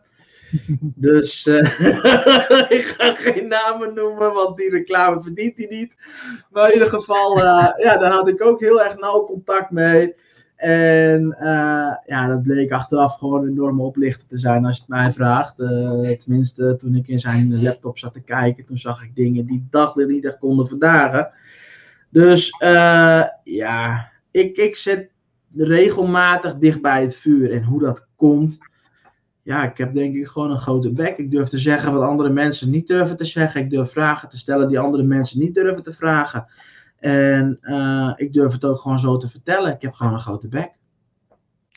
Dus 0.95 1.45
uh, 1.45 1.81
ik 2.77 2.95
ga 2.97 3.15
geen 3.15 3.47
namen 3.47 3.93
noemen, 3.93 4.33
want 4.33 4.57
die 4.57 4.69
reclame 4.69 5.21
verdient 5.21 5.57
hij 5.57 5.67
niet. 5.69 5.95
Maar 6.51 6.67
in 6.67 6.73
ieder 6.73 6.89
geval, 6.89 7.37
uh, 7.37 7.69
ja, 7.77 7.97
daar 7.97 8.11
had 8.11 8.27
ik 8.27 8.41
ook 8.41 8.59
heel 8.59 8.81
erg 8.81 8.97
nauw 8.97 9.25
contact 9.25 9.71
mee. 9.71 10.15
En 10.55 11.35
uh, 11.39 11.95
ja, 12.05 12.27
dat 12.27 12.43
bleek 12.43 12.71
achteraf 12.71 13.17
gewoon 13.17 13.43
een 13.43 13.49
enorme 13.49 13.83
oplichter 13.83 14.27
te 14.27 14.37
zijn 14.37 14.65
als 14.65 14.75
je 14.75 14.81
het 14.81 14.91
mij 14.91 15.11
vraagt. 15.11 15.55
tenminste, 16.23 16.75
toen 16.75 16.95
ik 16.95 17.07
in 17.07 17.19
zijn 17.19 17.61
laptop 17.61 17.97
zat 17.97 18.13
te 18.13 18.21
kijken, 18.21 18.65
toen 18.65 18.77
zag 18.77 19.03
ik 19.03 19.15
dingen 19.15 19.45
die 19.45 19.67
dachten 19.69 20.07
niet 20.07 20.25
echt 20.25 20.37
konden 20.37 20.67
verdagen. 20.67 21.31
Dus 22.09 22.55
ja, 23.43 24.11
ik, 24.31 24.57
ik 24.57 24.75
zit 24.75 25.09
regelmatig 25.55 26.55
dicht 26.55 26.81
bij 26.81 27.01
het 27.01 27.15
vuur. 27.15 27.51
En 27.51 27.63
hoe 27.63 27.79
dat 27.79 28.07
komt, 28.15 28.59
ja, 29.43 29.69
ik 29.69 29.77
heb 29.77 29.93
denk 29.93 30.15
ik 30.15 30.27
gewoon 30.27 30.51
een 30.51 30.57
grote 30.57 30.91
bek. 30.91 31.17
Ik 31.17 31.31
durf 31.31 31.47
te 31.47 31.57
zeggen 31.57 31.93
wat 31.93 32.01
andere 32.01 32.29
mensen 32.29 32.69
niet 32.69 32.87
durven 32.87 33.17
te 33.17 33.25
zeggen. 33.25 33.61
Ik 33.61 33.69
durf 33.69 33.91
vragen 33.91 34.29
te 34.29 34.37
stellen 34.37 34.67
die 34.67 34.79
andere 34.79 35.03
mensen 35.03 35.39
niet 35.39 35.53
durven 35.53 35.83
te 35.83 35.93
vragen. 35.93 36.47
En 36.99 37.57
uh, 37.61 38.13
ik 38.15 38.33
durf 38.33 38.51
het 38.51 38.65
ook 38.65 38.79
gewoon 38.79 38.99
zo 38.99 39.17
te 39.17 39.29
vertellen. 39.29 39.73
Ik 39.73 39.81
heb 39.81 39.93
gewoon 39.93 40.13
een 40.13 40.19
grote 40.19 40.47
bek. 40.47 40.71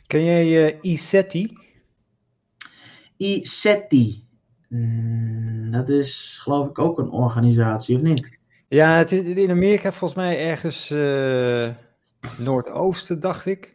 Ken 0.07 0.25
jij 0.25 0.67
uh, 0.67 0.79
ISETI? 0.81 1.59
ISETI. 3.17 4.25
Mm, 4.69 5.71
dat 5.71 5.89
is 5.89 6.39
geloof 6.43 6.69
ik 6.69 6.79
ook 6.79 6.99
een 6.99 7.11
organisatie, 7.11 7.97
of 7.97 8.03
niet? 8.03 8.39
Ja, 8.69 8.97
het 8.97 9.13
is 9.13 9.23
in 9.23 9.51
Amerika 9.51 9.93
volgens 9.93 10.21
mij 10.21 10.47
ergens 10.49 10.91
uh, 10.91 11.69
Noordoosten, 12.39 13.21
dacht 13.21 13.47
ik. 13.47 13.74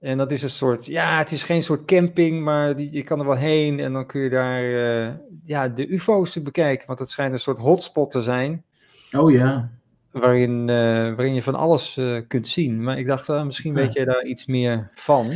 En 0.00 0.18
dat 0.18 0.32
is 0.32 0.42
een 0.42 0.50
soort, 0.50 0.86
ja, 0.86 1.18
het 1.18 1.30
is 1.30 1.42
geen 1.42 1.62
soort 1.62 1.84
camping, 1.84 2.42
maar 2.42 2.76
die, 2.76 2.92
je 2.92 3.02
kan 3.02 3.18
er 3.18 3.26
wel 3.26 3.36
heen 3.36 3.80
en 3.80 3.92
dan 3.92 4.06
kun 4.06 4.20
je 4.20 4.30
daar 4.30 4.64
uh, 4.64 5.14
ja, 5.44 5.68
de 5.68 5.88
UFO's 5.88 6.32
te 6.32 6.42
bekijken. 6.42 6.86
Want 6.86 6.98
het 6.98 7.10
schijnt 7.10 7.32
een 7.32 7.38
soort 7.38 7.58
hotspot 7.58 8.10
te 8.10 8.20
zijn. 8.20 8.64
Oh 9.12 9.30
ja. 9.30 9.70
Waarin, 10.10 10.60
uh, 10.60 11.14
waarin 11.14 11.34
je 11.34 11.42
van 11.42 11.54
alles 11.54 11.96
uh, 11.96 12.20
kunt 12.28 12.48
zien. 12.48 12.82
Maar 12.82 12.98
ik 12.98 13.06
dacht, 13.06 13.44
misschien 13.44 13.74
weet 13.74 13.92
jij 13.92 14.04
daar 14.04 14.24
iets 14.24 14.46
meer 14.46 14.90
van. 14.94 15.30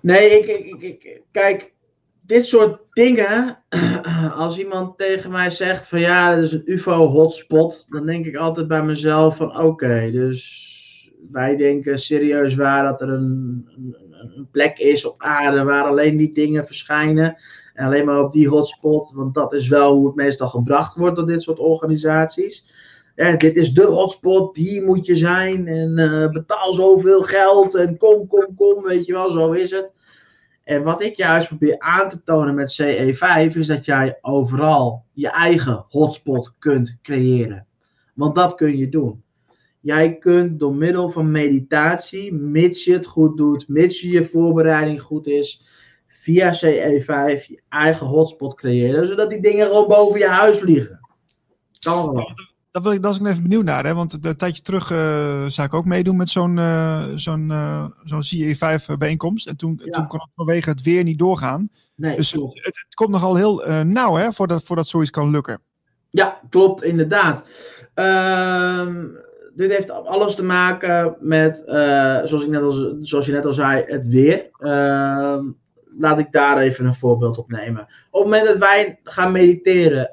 Nee, 0.00 0.38
ik, 0.38 0.64
ik, 0.66 0.82
ik, 0.82 1.20
kijk, 1.30 1.72
dit 2.20 2.46
soort 2.46 2.80
dingen, 2.92 3.58
als 4.36 4.58
iemand 4.58 4.98
tegen 4.98 5.30
mij 5.30 5.50
zegt 5.50 5.88
van 5.88 6.00
ja, 6.00 6.34
dat 6.34 6.44
is 6.44 6.52
een 6.52 6.62
UFO-hotspot, 6.64 7.86
dan 7.88 8.06
denk 8.06 8.26
ik 8.26 8.36
altijd 8.36 8.68
bij 8.68 8.82
mezelf 8.82 9.36
van 9.36 9.60
oké, 9.60 10.10
dus 10.10 10.73
wij 11.30 11.56
denken 11.56 11.98
serieus 11.98 12.54
waar 12.54 12.82
dat 12.82 13.00
er 13.00 13.08
een, 13.08 13.68
een, 14.36 14.48
plek 14.50 14.78
is 14.78 15.04
op 15.04 15.22
aarde 15.22 15.64
waar 15.64 15.84
alleen 15.84 16.16
die 16.16 16.32
dingen 16.32 16.66
verschijnen. 16.66 17.36
En 17.74 17.86
alleen 17.86 18.04
maar 18.04 18.20
op 18.20 18.32
die 18.32 18.48
hotspot, 18.48 19.12
want 19.12 19.34
dat 19.34 19.52
is 19.52 19.68
wel 19.68 19.94
hoe 19.94 20.06
het 20.06 20.14
meestal 20.14 20.48
gebracht 20.48 20.96
wordt 20.96 21.16
door 21.16 21.26
dit 21.26 21.42
soort 21.42 21.58
organisaties. 21.58 22.64
Dit 23.14 23.56
is 23.56 23.72
de 23.72 23.84
hotspot, 23.84 24.56
hier 24.56 24.84
moet 24.84 25.06
je 25.06 25.16
zijn 25.16 25.66
en 25.66 25.98
uh, 25.98 26.30
betaal 26.30 26.72
zoveel 26.72 27.22
geld 27.22 27.74
en 27.74 27.96
kom, 27.96 28.26
kom, 28.26 28.54
kom, 28.54 28.82
weet 28.82 29.06
je 29.06 29.12
wel, 29.12 29.30
zo 29.30 29.52
is 29.52 29.70
het. 29.70 29.92
En 30.64 30.82
wat 30.82 31.02
ik 31.02 31.16
juist 31.16 31.48
probeer 31.48 31.78
aan 31.78 32.08
te 32.08 32.22
tonen 32.22 32.54
met 32.54 32.82
CE5 32.82 33.56
is 33.56 33.66
dat 33.66 33.84
jij 33.84 34.18
overal 34.20 35.04
je 35.12 35.28
eigen 35.28 35.84
hotspot 35.88 36.54
kunt 36.58 36.98
creëren. 37.02 37.66
Want 38.14 38.34
dat 38.34 38.54
kun 38.54 38.76
je 38.76 38.88
doen. 38.88 39.23
Jij 39.84 40.18
kunt 40.18 40.58
door 40.58 40.74
middel 40.74 41.08
van 41.08 41.30
meditatie, 41.30 42.34
mits 42.34 42.84
je 42.84 42.92
het 42.92 43.06
goed 43.06 43.36
doet, 43.36 43.68
mits 43.68 44.00
je 44.00 44.10
je 44.10 44.24
voorbereiding 44.24 45.02
goed 45.02 45.26
is, 45.26 45.64
via 46.06 46.54
CE5 46.54 47.46
je 47.46 47.62
eigen 47.68 48.06
hotspot 48.06 48.54
creëren, 48.54 49.08
zodat 49.08 49.30
die 49.30 49.40
dingen 49.40 49.66
gewoon 49.66 49.88
boven 49.88 50.18
je 50.18 50.28
huis 50.28 50.58
vliegen. 50.58 51.00
Kan 51.78 52.12
wel. 52.12 52.32
Dat 52.70 52.82
wil 52.82 52.92
ik, 52.92 53.02
dat 53.02 53.14
is 53.14 53.20
ik 53.20 53.26
even 53.26 53.42
benieuwd 53.42 53.64
naar, 53.64 53.84
hè? 53.84 53.94
want 53.94 54.24
een 54.24 54.36
tijdje 54.36 54.62
terug 54.62 54.90
uh, 54.90 55.46
zou 55.46 55.66
ik 55.66 55.74
ook 55.74 55.84
meedoen 55.84 56.16
met 56.16 56.28
zo'n 56.28 56.56
uh, 56.56 57.04
zo'n 57.14 57.50
uh, 57.50 57.86
zo'n 58.04 58.22
CE5 58.22 58.98
bijeenkomst. 58.98 59.46
En 59.46 59.56
toen, 59.56 59.80
ja. 59.84 59.90
toen 59.90 60.06
kon 60.06 60.20
het 60.20 60.30
vanwege 60.34 60.70
het 60.70 60.82
weer 60.82 61.02
niet 61.02 61.18
doorgaan. 61.18 61.70
Nee, 61.94 62.16
dus 62.16 62.32
het, 62.32 62.42
het, 62.54 62.94
komt 62.94 63.10
nogal 63.10 63.36
heel 63.36 63.84
nauw 63.84 64.14
hè, 64.14 64.32
voordat, 64.32 64.64
voordat 64.64 64.88
zoiets 64.88 65.10
kan 65.10 65.30
lukken. 65.30 65.60
Ja, 66.10 66.40
klopt, 66.50 66.82
inderdaad. 66.82 67.44
Ehm 67.94 69.06
dit 69.56 69.70
heeft 69.70 69.90
alles 69.90 70.34
te 70.34 70.44
maken 70.44 71.16
met, 71.20 71.64
uh, 71.66 71.74
zoals, 72.24 72.42
ik 72.42 72.48
net 72.48 72.62
al, 72.62 72.96
zoals 73.00 73.26
je 73.26 73.32
net 73.32 73.46
al 73.46 73.52
zei, 73.52 73.84
het 73.86 74.08
weer. 74.08 74.50
Uh, 74.58 75.38
laat 75.98 76.18
ik 76.18 76.32
daar 76.32 76.58
even 76.58 76.84
een 76.84 76.94
voorbeeld 76.94 77.38
op 77.38 77.50
nemen. 77.50 77.80
Op 78.10 78.22
het 78.22 78.30
moment 78.30 78.46
dat 78.46 78.58
wij 78.58 79.00
gaan 79.04 79.32
mediteren 79.32 80.12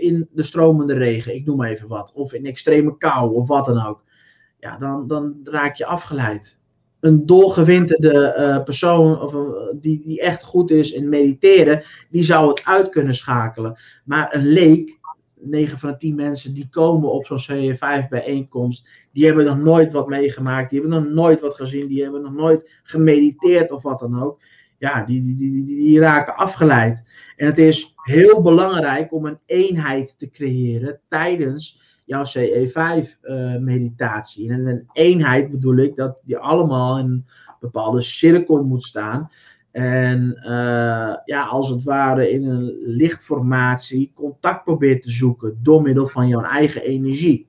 in 0.00 0.28
de 0.32 0.42
stromende 0.42 0.94
regen, 0.94 1.34
ik 1.34 1.46
noem 1.46 1.62
even 1.62 1.88
wat, 1.88 2.12
of 2.14 2.32
in 2.32 2.46
extreme 2.46 2.96
kou 2.96 3.34
of 3.34 3.48
wat 3.48 3.64
dan 3.64 3.86
ook, 3.86 4.02
ja, 4.58 4.78
dan, 4.78 5.06
dan 5.06 5.36
raak 5.44 5.76
je 5.76 5.86
afgeleid. 5.86 6.58
een 7.00 7.26
doorgewinterde 7.26 8.36
uh, 8.38 8.64
persoon 8.64 9.20
of, 9.20 9.34
die, 9.80 10.02
die 10.04 10.20
echt 10.20 10.42
goed 10.42 10.70
is 10.70 10.92
in 10.92 11.08
mediteren, 11.08 11.82
die 12.10 12.22
zou 12.22 12.48
het 12.48 12.64
uit 12.64 12.88
kunnen 12.88 13.14
schakelen. 13.14 13.78
Maar 14.04 14.34
een 14.34 14.46
leek, 14.46 14.95
9 15.48 15.78
van 15.78 15.90
de 15.90 15.96
10 15.96 16.14
mensen 16.14 16.54
die 16.54 16.68
komen 16.70 17.12
op 17.12 17.26
zo'n 17.26 17.72
CE5 17.72 18.08
bijeenkomst, 18.08 18.88
die 19.12 19.26
hebben 19.26 19.44
nog 19.44 19.58
nooit 19.58 19.92
wat 19.92 20.08
meegemaakt, 20.08 20.70
die 20.70 20.80
hebben 20.80 21.02
nog 21.02 21.12
nooit 21.12 21.40
wat 21.40 21.54
gezien, 21.54 21.88
die 21.88 22.02
hebben 22.02 22.22
nog 22.22 22.34
nooit 22.34 22.70
gemediteerd 22.82 23.70
of 23.70 23.82
wat 23.82 23.98
dan 23.98 24.22
ook. 24.22 24.40
Ja, 24.78 25.04
die, 25.04 25.20
die, 25.20 25.36
die, 25.36 25.64
die 25.64 26.00
raken 26.00 26.36
afgeleid. 26.36 27.04
En 27.36 27.46
het 27.46 27.58
is 27.58 27.94
heel 27.96 28.42
belangrijk 28.42 29.12
om 29.12 29.26
een 29.26 29.38
eenheid 29.46 30.18
te 30.18 30.30
creëren 30.30 31.00
tijdens 31.08 31.80
jouw 32.04 32.24
CE5-meditatie. 32.24 34.50
en 34.50 34.66
een 34.66 34.88
eenheid 34.92 35.50
bedoel 35.50 35.76
ik 35.76 35.96
dat 35.96 36.18
je 36.24 36.38
allemaal 36.38 36.98
in 36.98 37.06
een 37.06 37.26
bepaalde 37.60 38.00
cirkel 38.00 38.64
moet 38.64 38.82
staan. 38.82 39.30
En 39.76 40.38
uh, 40.42 41.16
ja, 41.24 41.44
als 41.50 41.70
het 41.70 41.82
ware 41.82 42.30
in 42.30 42.44
een 42.44 42.76
lichtformatie 42.84 44.12
contact 44.14 44.64
probeert 44.64 45.02
te 45.02 45.10
zoeken 45.10 45.58
door 45.62 45.82
middel 45.82 46.06
van 46.06 46.28
jouw 46.28 46.42
eigen 46.42 46.82
energie. 46.82 47.48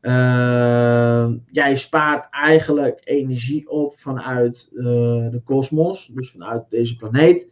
Uh, 0.00 1.30
jij 1.50 1.76
spaart 1.76 2.26
eigenlijk 2.30 3.00
energie 3.04 3.68
op 3.68 3.98
vanuit 3.98 4.68
uh, 4.72 4.84
de 5.30 5.40
kosmos, 5.44 6.06
dus 6.06 6.30
vanuit 6.30 6.70
deze 6.70 6.96
planeet, 6.96 7.48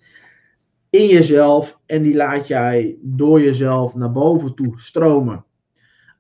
in 0.91 1.07
jezelf 1.07 1.79
en 1.87 2.03
die 2.03 2.15
laat 2.15 2.49
jij 2.49 2.97
door 3.03 3.41
jezelf 3.41 3.95
naar 3.95 4.13
boven 4.13 4.55
toe 4.55 4.81
stromen 4.81 5.45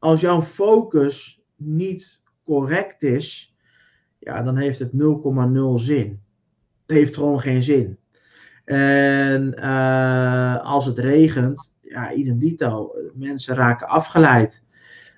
als 0.05 0.20
jouw 0.20 0.42
focus 0.42 1.42
niet 1.57 2.22
correct 2.45 3.03
is, 3.03 3.57
ja, 4.18 4.42
dan 4.42 4.57
heeft 4.57 4.78
het 4.78 4.92
0,0 4.92 4.99
zin. 5.74 6.22
Het 6.87 6.97
heeft 6.97 7.14
gewoon 7.14 7.41
geen 7.41 7.62
zin. 7.62 7.99
En 8.64 9.55
uh, 9.59 10.64
als 10.64 10.87
het 10.87 10.99
regent, 10.99 11.76
ja, 11.80 12.12
idem 12.12 12.39
dito, 12.39 12.95
mensen 13.14 13.55
raken 13.55 13.89
afgeleid. 13.89 14.64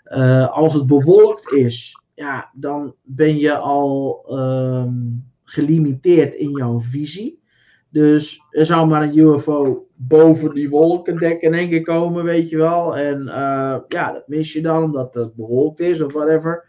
Uh, 0.05 0.49
als 0.49 0.75
het 0.75 0.87
bewolkt 0.87 1.53
is, 1.53 2.01
ja, 2.15 2.51
dan 2.55 2.95
ben 3.03 3.39
je 3.39 3.57
al 3.57 4.25
um, 4.31 5.25
gelimiteerd 5.45 6.35
in 6.35 6.51
jouw 6.51 6.81
visie. 6.81 7.43
Dus 7.89 8.43
er 8.51 8.67
zou 8.67 8.87
maar 8.87 9.03
een 9.03 9.19
UFO 9.19 9.87
boven 9.95 10.55
die 10.55 10.71
wolken 10.71 11.17
dekken 11.17 11.53
in 11.53 11.71
één 11.71 11.83
komen, 11.83 12.25
weet 12.25 12.49
je 12.49 12.57
wel. 12.57 12.97
En 12.97 13.21
uh, 13.21 13.77
ja, 13.89 14.13
dat 14.13 14.29
mis 14.29 14.53
je 14.53 14.63
dan 14.63 14.83
omdat 14.83 15.15
het 15.15 15.35
bewolkt 15.35 15.81
is 15.81 16.01
of 16.01 16.13
whatever. 16.13 16.65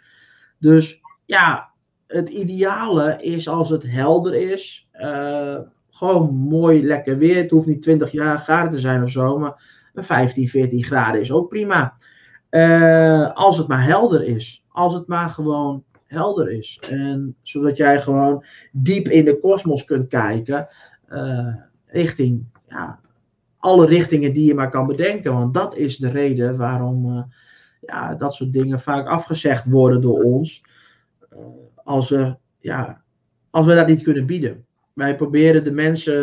Dus 0.59 1.01
ja, 1.25 1.71
het 2.07 2.29
ideale 2.29 3.17
is 3.21 3.47
als 3.47 3.69
het 3.69 3.83
helder 3.91 4.51
is. 4.51 4.87
Uh, 4.93 5.57
gewoon 5.89 6.35
mooi 6.35 6.83
lekker 6.83 7.17
weer. 7.17 7.35
Het 7.35 7.51
hoeft 7.51 7.67
niet 7.67 7.81
20 7.81 8.11
jaar 8.11 8.39
graden 8.39 8.71
te 8.71 8.79
zijn 8.79 9.03
of 9.03 9.09
zo, 9.09 9.37
maar 9.37 9.61
15, 9.93 10.47
14 10.47 10.83
graden 10.83 11.21
is 11.21 11.31
ook 11.31 11.49
prima. 11.49 11.97
Uh, 12.49 13.33
als 13.33 13.57
het 13.57 13.67
maar 13.67 13.83
helder 13.83 14.23
is. 14.23 14.65
Als 14.69 14.93
het 14.93 15.07
maar 15.07 15.29
gewoon 15.29 15.83
helder 16.05 16.51
is. 16.51 16.81
En 16.89 17.35
zodat 17.41 17.77
jij 17.77 18.01
gewoon 18.01 18.45
diep 18.71 19.07
in 19.07 19.25
de 19.25 19.39
kosmos 19.39 19.85
kunt 19.85 20.07
kijken. 20.07 20.67
Uh, 21.09 21.55
richting 21.85 22.45
ja, 22.67 22.99
alle 23.57 23.85
richtingen 23.85 24.33
die 24.33 24.45
je 24.45 24.55
maar 24.55 24.69
kan 24.69 24.87
bedenken. 24.87 25.33
Want 25.33 25.53
dat 25.53 25.75
is 25.75 25.97
de 25.97 26.09
reden 26.09 26.57
waarom 26.57 27.25
ja, 27.81 28.15
dat 28.15 28.33
soort 28.33 28.53
dingen 28.53 28.79
vaak 28.79 29.07
afgezegd 29.07 29.65
worden 29.65 30.01
door 30.01 30.23
ons. 30.23 30.63
Als, 31.87 32.11
er, 32.11 32.37
ja, 32.59 33.01
als 33.49 33.65
we 33.65 33.75
dat 33.75 33.87
niet 33.87 34.03
kunnen 34.03 34.25
bieden. 34.25 34.65
Wij 34.93 35.15
proberen 35.15 35.63
de 35.63 35.71
mensen 35.71 36.13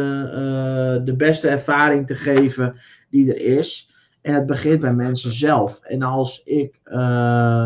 de 1.05 1.15
beste 1.17 1.49
ervaring 1.49 2.07
te 2.07 2.15
geven 2.15 2.81
die 3.11 3.35
er 3.35 3.59
is. 3.59 3.93
En 4.21 4.35
het 4.35 4.47
begint 4.47 4.81
bij 4.81 4.95
mensen 4.95 5.33
zelf. 5.33 5.81
En 5.83 6.03
als 6.03 6.43
ik 6.45 6.81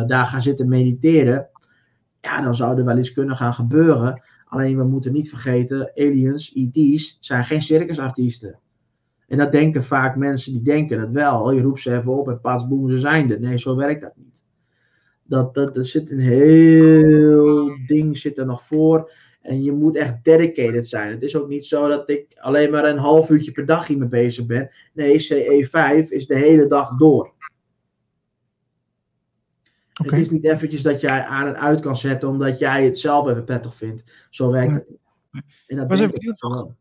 daar 0.06 0.26
ga 0.26 0.40
zitten 0.40 0.68
mediteren, 0.68 1.48
ja, 2.20 2.42
dan 2.42 2.56
zou 2.56 2.78
er 2.78 2.84
wel 2.84 2.98
iets 2.98 3.12
kunnen 3.12 3.36
gaan 3.36 3.54
gebeuren 3.54 4.22
Alleen 4.48 4.76
we 4.76 4.84
moeten 4.84 5.12
niet 5.12 5.28
vergeten, 5.28 5.92
aliens, 5.94 6.52
ET's, 6.52 7.16
zijn 7.20 7.44
geen 7.44 7.62
circusartiesten. 7.62 8.58
En 9.26 9.38
dat 9.38 9.52
denken 9.52 9.84
vaak 9.84 10.16
mensen 10.16 10.52
die 10.52 10.62
denken 10.62 11.00
het 11.00 11.12
wel. 11.12 11.42
Oh, 11.42 11.54
je 11.54 11.62
roept 11.62 11.80
ze 11.80 11.96
even 11.96 12.12
op 12.12 12.28
en 12.28 12.40
pas 12.40 12.68
boem, 12.68 12.88
ze 12.88 12.98
zijn 12.98 13.30
er. 13.30 13.40
Nee, 13.40 13.58
zo 13.58 13.76
werkt 13.76 14.02
dat 14.02 14.16
niet. 14.16 14.37
Dat, 15.28 15.54
dat, 15.54 15.76
er 15.76 15.84
zit 15.84 16.10
een 16.10 16.20
heel 16.20 17.70
ding 17.86 18.18
zit 18.18 18.38
er 18.38 18.46
nog 18.46 18.66
voor. 18.66 19.12
En 19.42 19.62
je 19.62 19.72
moet 19.72 19.96
echt 19.96 20.24
dedicated 20.24 20.88
zijn. 20.88 21.10
Het 21.10 21.22
is 21.22 21.36
ook 21.36 21.48
niet 21.48 21.66
zo 21.66 21.88
dat 21.88 22.10
ik 22.10 22.26
alleen 22.36 22.70
maar 22.70 22.84
een 22.84 22.98
half 22.98 23.30
uurtje 23.30 23.52
per 23.52 23.66
dag 23.66 23.86
hiermee 23.86 24.08
bezig 24.08 24.46
ben. 24.46 24.70
Nee, 24.92 25.22
CE5 25.22 26.08
is 26.08 26.26
de 26.26 26.36
hele 26.36 26.66
dag 26.66 26.96
door. 26.96 27.32
Het 29.92 30.12
is 30.12 30.30
niet 30.30 30.44
eventjes 30.44 30.82
dat 30.82 31.00
jij 31.00 31.24
aan 31.24 31.46
en 31.46 31.58
uit 31.58 31.80
kan 31.80 31.96
zetten 31.96 32.28
omdat 32.28 32.58
jij 32.58 32.84
het 32.84 32.98
zelf 32.98 33.28
even 33.28 33.44
prettig 33.44 33.76
vindt. 33.76 34.26
Zo 34.30 34.50
werkt 34.50 34.74
het. 34.74 34.86
En 35.66 35.76
dat 35.76 35.88
Was 35.88 36.00
even. 36.00 36.76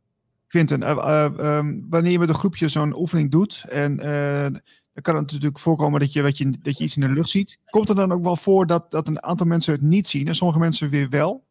Quinten, 0.48 0.84
uh, 0.84 0.90
uh, 0.90 1.58
um, 1.58 1.86
wanneer 1.90 2.12
je 2.12 2.20
met 2.20 2.30
een 2.30 2.36
groepje 2.36 2.68
zo'n 2.68 2.98
oefening 2.98 3.32
doet 3.32 3.66
en 3.70 4.00
uh, 4.06 4.60
dan 4.98 5.14
kan 5.14 5.24
het 5.24 5.32
natuurlijk 5.32 5.60
voorkomen 5.60 6.00
dat 6.00 6.14
je, 6.14 6.24
je, 6.34 6.54
dat 6.62 6.78
je 6.78 6.84
iets 6.84 6.98
in 6.98 7.08
de 7.08 7.14
lucht 7.14 7.30
ziet. 7.30 7.60
Komt 7.66 7.90
er 7.90 7.96
dan 7.96 8.12
ook 8.12 8.24
wel 8.24 8.36
voor 8.36 8.66
dat, 8.66 8.92
dat 8.92 9.08
een 9.08 9.24
aantal 9.24 9.48
mensen 9.48 9.74
het 9.74 9.82
niet 9.82 10.08
zien 10.08 10.28
en 10.28 10.36
sommige 10.36 10.60
mensen 10.60 10.90
weer 10.90 11.10
wel? 11.10 11.46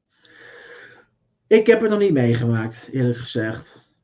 Ik 1.46 1.66
heb 1.66 1.80
het 1.80 1.90
nog 1.90 1.98
niet 1.98 2.12
meegemaakt, 2.12 2.88
eerlijk 2.92 3.18
gezegd. 3.18 3.96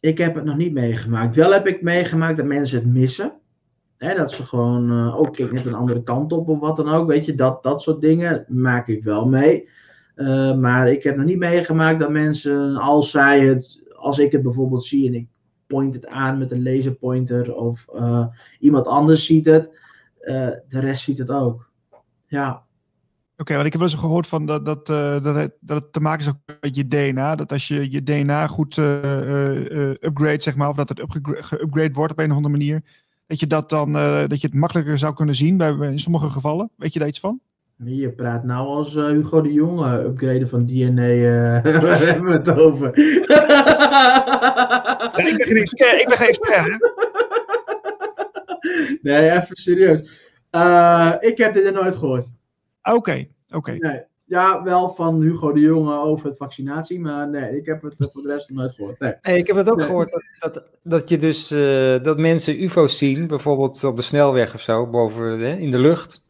Ik 0.00 0.18
heb 0.18 0.34
het 0.34 0.44
nog 0.44 0.56
niet 0.56 0.72
meegemaakt. 0.72 1.34
Wel 1.34 1.52
heb 1.52 1.66
ik 1.66 1.82
meegemaakt 1.82 2.36
dat 2.36 2.46
mensen 2.46 2.78
het 2.78 2.86
missen. 2.86 3.32
Hè, 3.98 4.14
dat 4.14 4.32
ze 4.32 4.44
gewoon, 4.44 4.90
uh, 4.90 5.16
oh 5.18 5.30
kijk 5.30 5.52
net 5.52 5.66
een 5.66 5.74
andere 5.74 6.02
kant 6.02 6.32
op 6.32 6.48
of 6.48 6.58
wat 6.58 6.76
dan 6.76 6.88
ook. 6.88 7.08
Weet 7.08 7.26
je, 7.26 7.34
dat, 7.34 7.62
dat 7.62 7.82
soort 7.82 8.00
dingen 8.00 8.44
maak 8.48 8.88
ik 8.88 9.04
wel 9.04 9.26
mee. 9.26 9.68
Uh, 10.16 10.56
maar 10.56 10.90
ik 10.90 11.02
heb 11.02 11.16
nog 11.16 11.26
niet 11.26 11.38
meegemaakt 11.38 12.00
dat 12.00 12.10
mensen, 12.10 12.76
als 12.76 13.10
zij 13.10 13.40
het, 13.40 13.82
als 13.94 14.18
ik 14.18 14.32
het 14.32 14.42
bijvoorbeeld 14.42 14.84
zie 14.84 15.06
en 15.06 15.14
ik 15.14 15.26
point 15.72 15.94
het 15.94 16.06
aan 16.06 16.38
met 16.38 16.52
een 16.52 16.62
laserpointer 16.62 17.54
of 17.54 17.86
uh, 17.94 18.26
iemand 18.58 18.86
anders 18.86 19.26
ziet 19.26 19.44
het, 19.44 19.70
de 20.68 20.80
rest 20.80 21.04
ziet 21.04 21.18
het 21.18 21.30
ook. 21.30 21.70
Ja. 22.26 22.62
Oké, 23.36 23.54
want 23.54 23.66
ik 23.66 23.72
heb 23.72 23.80
wel 23.80 23.90
eens 23.90 24.00
gehoord 24.00 24.26
van 24.26 24.46
dat, 24.46 24.64
dat, 24.64 24.86
dat, 25.22 25.34
het, 25.34 25.52
dat 25.60 25.92
te 25.92 26.00
maken 26.00 26.26
is 26.26 26.56
met 26.60 26.76
je 26.76 26.88
DNA. 26.88 27.34
Dat 27.34 27.52
als 27.52 27.68
je 27.68 27.90
je 27.90 28.02
DNA 28.02 28.46
goed 28.46 28.76
upgrade, 28.76 30.42
zeg 30.42 30.56
maar, 30.56 30.68
of 30.68 30.76
dat 30.76 30.88
het 30.88 31.02
geupgrade 31.22 31.92
wordt 31.92 32.12
op 32.12 32.18
een 32.18 32.30
of 32.30 32.36
andere 32.36 32.56
manier, 32.56 32.82
dat 33.26 33.40
je 33.40 33.46
dat 33.46 33.70
dan 33.70 33.92
dat 34.28 34.40
je 34.40 34.46
het 34.46 34.56
makkelijker 34.56 34.98
zou 34.98 35.14
kunnen 35.14 35.34
zien 35.34 35.56
bij, 35.56 35.70
in 35.70 36.00
sommige 36.00 36.30
gevallen? 36.30 36.70
Weet 36.76 36.92
je 36.92 36.98
daar 36.98 37.08
iets 37.08 37.20
van? 37.20 37.40
Je 37.84 38.12
praat 38.12 38.44
nou 38.44 38.66
als 38.66 38.94
uh, 38.94 39.06
Hugo 39.06 39.40
de 39.40 39.52
Jonge, 39.52 39.98
upgraden 39.98 40.48
van 40.48 40.66
DNA. 40.66 41.02
Uh, 41.02 41.56
eh, 41.56 41.82
waar 41.82 41.98
hebben 41.98 42.24
we 42.24 42.32
het 42.32 42.50
over? 42.50 42.88
ik 45.28 45.36
ben 45.36 45.46
geen 45.46 45.56
expert, 45.56 46.00
ik 46.00 46.06
ben 46.08 46.16
geen 46.16 46.28
expert 46.28 46.66
hè? 46.66 46.76
Nee, 49.02 49.30
even 49.30 49.56
serieus. 49.56 50.30
Uh, 50.50 51.12
ik 51.20 51.38
heb 51.38 51.54
dit 51.54 51.74
nooit 51.74 51.96
gehoord. 51.96 52.30
Oké, 52.82 53.26
oké. 53.48 53.56
Okay. 53.56 53.76
Nee. 53.76 54.02
Ja, 54.24 54.62
wel 54.62 54.88
van 54.94 55.22
Hugo 55.22 55.52
de 55.52 55.60
Jonge 55.60 55.94
over 55.94 56.26
het 56.26 56.36
vaccinatie, 56.36 57.00
maar 57.00 57.28
nee, 57.28 57.56
ik 57.56 57.66
heb 57.66 57.82
het 57.82 57.94
voor 58.12 58.22
de 58.22 58.28
rest 58.28 58.48
nog 58.48 58.58
nooit 58.58 58.72
gehoord. 58.72 58.98
Nee. 58.98 59.38
ik 59.38 59.46
heb 59.46 59.56
het 59.56 59.70
ook 59.70 59.82
gehoord 59.82 60.10
dat, 60.10 60.54
dat, 60.54 60.64
dat 60.82 61.08
je 61.08 61.16
dus 61.16 61.52
uh, 61.52 62.02
dat 62.02 62.18
mensen 62.18 62.62
UFO's 62.62 62.98
zien, 62.98 63.26
bijvoorbeeld 63.26 63.84
op 63.84 63.96
de 63.96 64.02
snelweg 64.02 64.54
of 64.54 64.60
zo, 64.60 64.86
boven 64.86 65.40
hè, 65.40 65.56
in 65.56 65.70
de 65.70 65.78
lucht. 65.78 66.21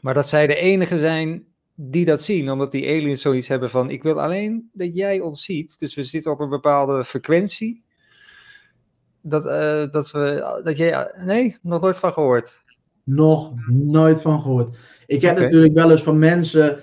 Maar 0.00 0.14
dat 0.14 0.28
zij 0.28 0.46
de 0.46 0.56
enige 0.56 0.98
zijn 0.98 1.44
die 1.74 2.04
dat 2.04 2.20
zien, 2.20 2.50
omdat 2.50 2.70
die 2.70 2.88
aliens 2.88 3.22
zoiets 3.22 3.48
hebben 3.48 3.70
van: 3.70 3.90
ik 3.90 4.02
wil 4.02 4.20
alleen 4.20 4.70
dat 4.72 4.94
jij 4.94 5.20
ons 5.20 5.44
ziet. 5.44 5.78
Dus 5.78 5.94
we 5.94 6.02
zitten 6.02 6.32
op 6.32 6.40
een 6.40 6.48
bepaalde 6.48 7.04
frequentie. 7.04 7.82
Dat, 9.22 9.46
uh, 9.46 9.90
dat 9.90 10.10
we, 10.10 10.60
dat 10.64 10.76
jij, 10.76 11.12
nee, 11.16 11.56
nog 11.62 11.80
nooit 11.80 11.98
van 11.98 12.12
gehoord. 12.12 12.62
Nog 13.04 13.52
nooit 13.68 14.20
van 14.20 14.40
gehoord. 14.40 14.76
Ik 15.06 15.20
heb 15.20 15.32
okay. 15.32 15.42
natuurlijk 15.42 15.74
wel 15.74 15.90
eens 15.90 16.02
van 16.02 16.18
mensen 16.18 16.80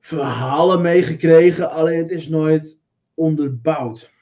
verhalen 0.00 0.80
meegekregen, 0.80 1.70
alleen 1.70 1.98
het 1.98 2.10
is 2.10 2.28
nooit 2.28 2.80
onderbouwd. 3.14 4.12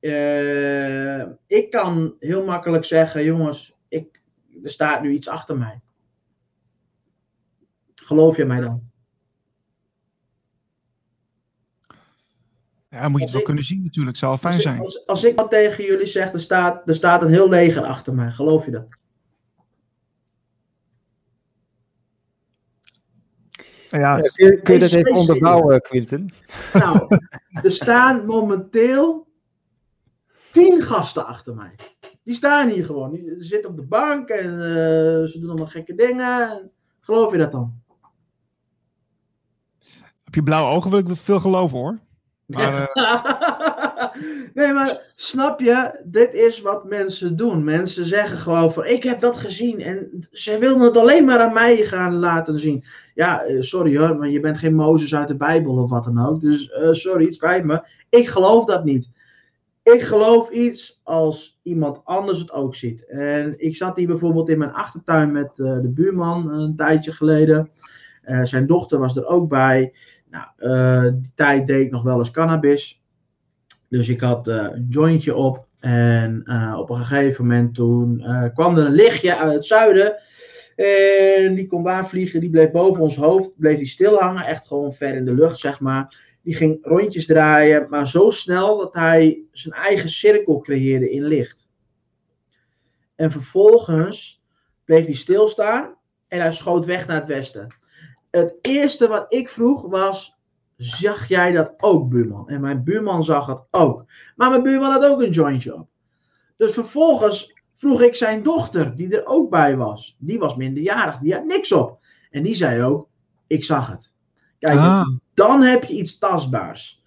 Uh, 0.00 1.22
ik 1.46 1.70
kan 1.70 2.14
heel 2.18 2.44
makkelijk 2.44 2.84
zeggen, 2.84 3.24
jongens, 3.24 3.76
ik, 3.88 4.22
er 4.62 4.70
staat 4.70 5.02
nu 5.02 5.12
iets 5.12 5.28
achter 5.28 5.58
mij. 5.58 5.81
Geloof 8.12 8.36
je 8.36 8.44
mij 8.44 8.60
dan? 8.60 8.90
Ja, 12.88 13.08
moet 13.08 13.18
je 13.18 13.24
het 13.24 13.34
wel 13.34 13.42
kunnen 13.42 13.64
zien 13.64 13.82
natuurlijk. 13.82 14.16
Zou 14.16 14.38
fijn 14.38 14.54
als 14.54 14.62
zijn. 14.62 14.76
Ik, 14.76 14.82
als, 14.82 15.06
als 15.06 15.24
ik 15.24 15.36
wat 15.36 15.50
tegen 15.50 15.84
jullie 15.84 16.06
zeg, 16.06 16.32
er 16.32 16.40
staat, 16.40 16.88
er 16.88 16.94
staat 16.94 17.22
een 17.22 17.28
heel 17.28 17.48
leger 17.48 17.82
achter 17.82 18.14
mij. 18.14 18.30
Geloof 18.30 18.64
je 18.64 18.70
dat? 18.70 18.86
Ja, 23.88 24.16
Ja, 24.16 24.18
kun, 24.18 24.46
je, 24.46 24.60
kun 24.62 24.74
je 24.74 24.80
dat 24.80 24.92
even 24.92 25.12
onderbouwen, 25.12 25.80
Quinten? 25.80 26.32
Nou, 26.72 27.18
er 27.66 27.72
staan 27.72 28.26
momenteel 28.26 29.28
tien 30.50 30.82
gasten 30.82 31.26
achter 31.26 31.54
mij. 31.54 31.74
Die 32.22 32.34
staan 32.34 32.68
hier 32.68 32.84
gewoon. 32.84 33.10
Die 33.10 33.34
zitten 33.36 33.70
op 33.70 33.76
de 33.76 33.86
bank 33.86 34.28
en 34.28 34.52
eh, 34.52 35.28
ze 35.28 35.36
doen 35.40 35.48
allemaal 35.48 35.66
gekke 35.66 35.94
dingen. 35.94 36.70
Geloof 37.00 37.32
je 37.32 37.38
dat 37.38 37.52
dan? 37.52 37.81
Op 40.32 40.38
je 40.38 40.44
blauwe 40.44 40.74
ogen 40.76 40.90
wil 40.90 40.98
ik 40.98 41.16
veel 41.16 41.40
geloven 41.40 41.78
hoor. 41.78 41.98
Maar, 42.46 42.88
eh, 42.92 44.04
nee, 44.54 44.72
maar 44.72 45.12
snap 45.14 45.60
je? 45.60 46.00
Dit 46.04 46.34
is 46.34 46.60
wat 46.60 46.84
mensen 46.84 47.36
doen. 47.36 47.64
Mensen 47.64 48.04
zeggen 48.04 48.38
gewoon 48.38 48.72
van, 48.72 48.86
ik 48.86 49.02
heb 49.02 49.20
dat 49.20 49.36
gezien. 49.36 49.80
En 49.80 50.26
ze 50.30 50.58
willen 50.58 50.80
het 50.80 50.96
alleen 50.96 51.24
maar 51.24 51.38
aan 51.38 51.52
mij 51.52 51.76
gaan 51.76 52.14
laten 52.14 52.58
zien. 52.58 52.84
Ja, 53.14 53.42
eh, 53.42 53.60
sorry 53.60 53.98
hoor, 53.98 54.16
maar 54.16 54.28
je 54.28 54.40
bent 54.40 54.58
geen 54.58 54.74
Mozes 54.74 55.14
uit 55.14 55.28
de 55.28 55.36
Bijbel 55.36 55.76
of 55.76 55.90
wat 55.90 56.04
dan 56.04 56.26
ook. 56.26 56.40
Dus 56.40 56.70
eh, 56.70 56.92
sorry, 56.92 57.24
het 57.24 57.34
spijt 57.34 57.64
me. 57.64 57.84
Ik 58.08 58.28
geloof 58.28 58.64
dat 58.64 58.84
niet. 58.84 59.10
Ik 59.82 60.02
geloof 60.02 60.50
iets 60.50 61.00
als 61.02 61.60
iemand 61.62 62.00
anders 62.04 62.38
het 62.38 62.52
ook 62.52 62.74
ziet. 62.74 63.06
En 63.06 63.54
ik 63.56 63.76
zat 63.76 63.96
hier 63.96 64.06
bijvoorbeeld 64.06 64.48
in 64.48 64.58
mijn 64.58 64.72
achtertuin 64.72 65.32
met 65.32 65.56
de 65.56 65.90
buurman 65.94 66.52
een 66.52 66.76
tijdje 66.76 67.12
geleden. 67.12 67.70
Zijn 68.42 68.64
dochter 68.64 68.98
was 68.98 69.16
er 69.16 69.26
ook 69.26 69.48
bij. 69.48 69.92
Nou, 70.32 70.46
eh, 70.56 71.12
die 71.12 71.32
tijd 71.34 71.66
deed 71.66 71.80
ik 71.80 71.90
nog 71.90 72.02
wel 72.02 72.18
eens 72.18 72.30
cannabis. 72.30 73.02
Dus 73.88 74.08
ik 74.08 74.20
had 74.20 74.48
eh, 74.48 74.66
een 74.70 74.86
jointje 74.88 75.34
op. 75.34 75.66
En 75.80 76.42
eh, 76.44 76.76
op 76.78 76.90
een 76.90 76.96
gegeven 76.96 77.46
moment 77.46 77.74
toen 77.74 78.24
kwam 78.54 78.78
er 78.78 78.86
een 78.86 78.92
lichtje 78.92 79.36
uit 79.36 79.52
het 79.52 79.66
zuiden. 79.66 80.16
En 80.76 81.54
die 81.54 81.66
kon 81.66 81.82
daar 81.82 82.08
vliegen. 82.08 82.40
Die 82.40 82.50
bleef 82.50 82.70
boven 82.70 83.02
ons 83.02 83.16
hoofd. 83.16 83.58
Bleef 83.58 83.78
die 83.78 83.86
stil 83.86 84.18
hangen. 84.18 84.44
Echt 84.44 84.66
gewoon 84.66 84.94
ver 84.94 85.14
in 85.14 85.24
de 85.24 85.34
lucht, 85.34 85.58
zeg 85.58 85.80
maar. 85.80 86.30
Die 86.42 86.54
ging 86.54 86.78
rondjes 86.82 87.26
draaien. 87.26 87.86
Maar 87.90 88.08
zo 88.08 88.30
snel 88.30 88.78
dat 88.78 88.94
hij 88.94 89.42
zijn 89.52 89.74
eigen 89.74 90.08
cirkel 90.08 90.60
creëerde 90.60 91.10
in 91.10 91.24
licht. 91.24 91.70
En 93.14 93.30
vervolgens 93.30 94.42
bleef 94.84 95.04
hij 95.04 95.14
stilstaan. 95.14 95.94
En 96.28 96.40
hij 96.40 96.52
schoot 96.52 96.84
weg 96.84 97.06
naar 97.06 97.16
het 97.16 97.26
westen 97.26 97.80
het 98.32 98.58
eerste 98.60 99.08
wat 99.08 99.26
ik 99.28 99.48
vroeg 99.48 99.82
was: 99.82 100.36
Zag 100.76 101.28
jij 101.28 101.52
dat 101.52 101.74
ook, 101.76 102.08
buurman? 102.08 102.48
En 102.48 102.60
mijn 102.60 102.84
buurman 102.84 103.24
zag 103.24 103.46
het 103.46 103.62
ook. 103.70 104.04
Maar 104.36 104.50
mijn 104.50 104.62
buurman 104.62 104.90
had 104.90 105.06
ook 105.06 105.22
een 105.22 105.30
jointje 105.30 105.74
op. 105.74 105.88
Dus 106.56 106.72
vervolgens 106.72 107.54
vroeg 107.76 108.02
ik 108.02 108.14
zijn 108.14 108.42
dochter, 108.42 108.94
die 108.94 109.16
er 109.16 109.26
ook 109.26 109.50
bij 109.50 109.76
was. 109.76 110.16
Die 110.18 110.38
was 110.38 110.56
minderjarig, 110.56 111.18
die 111.18 111.34
had 111.34 111.44
niks 111.44 111.72
op. 111.72 111.98
En 112.30 112.42
die 112.42 112.54
zei 112.54 112.82
ook: 112.82 113.08
Ik 113.46 113.64
zag 113.64 113.88
het. 113.90 114.12
Kijk, 114.58 114.78
Ah. 114.78 115.08
dan 115.34 115.62
heb 115.62 115.84
je 115.84 115.94
iets 115.94 116.18
tastbaars. 116.18 117.02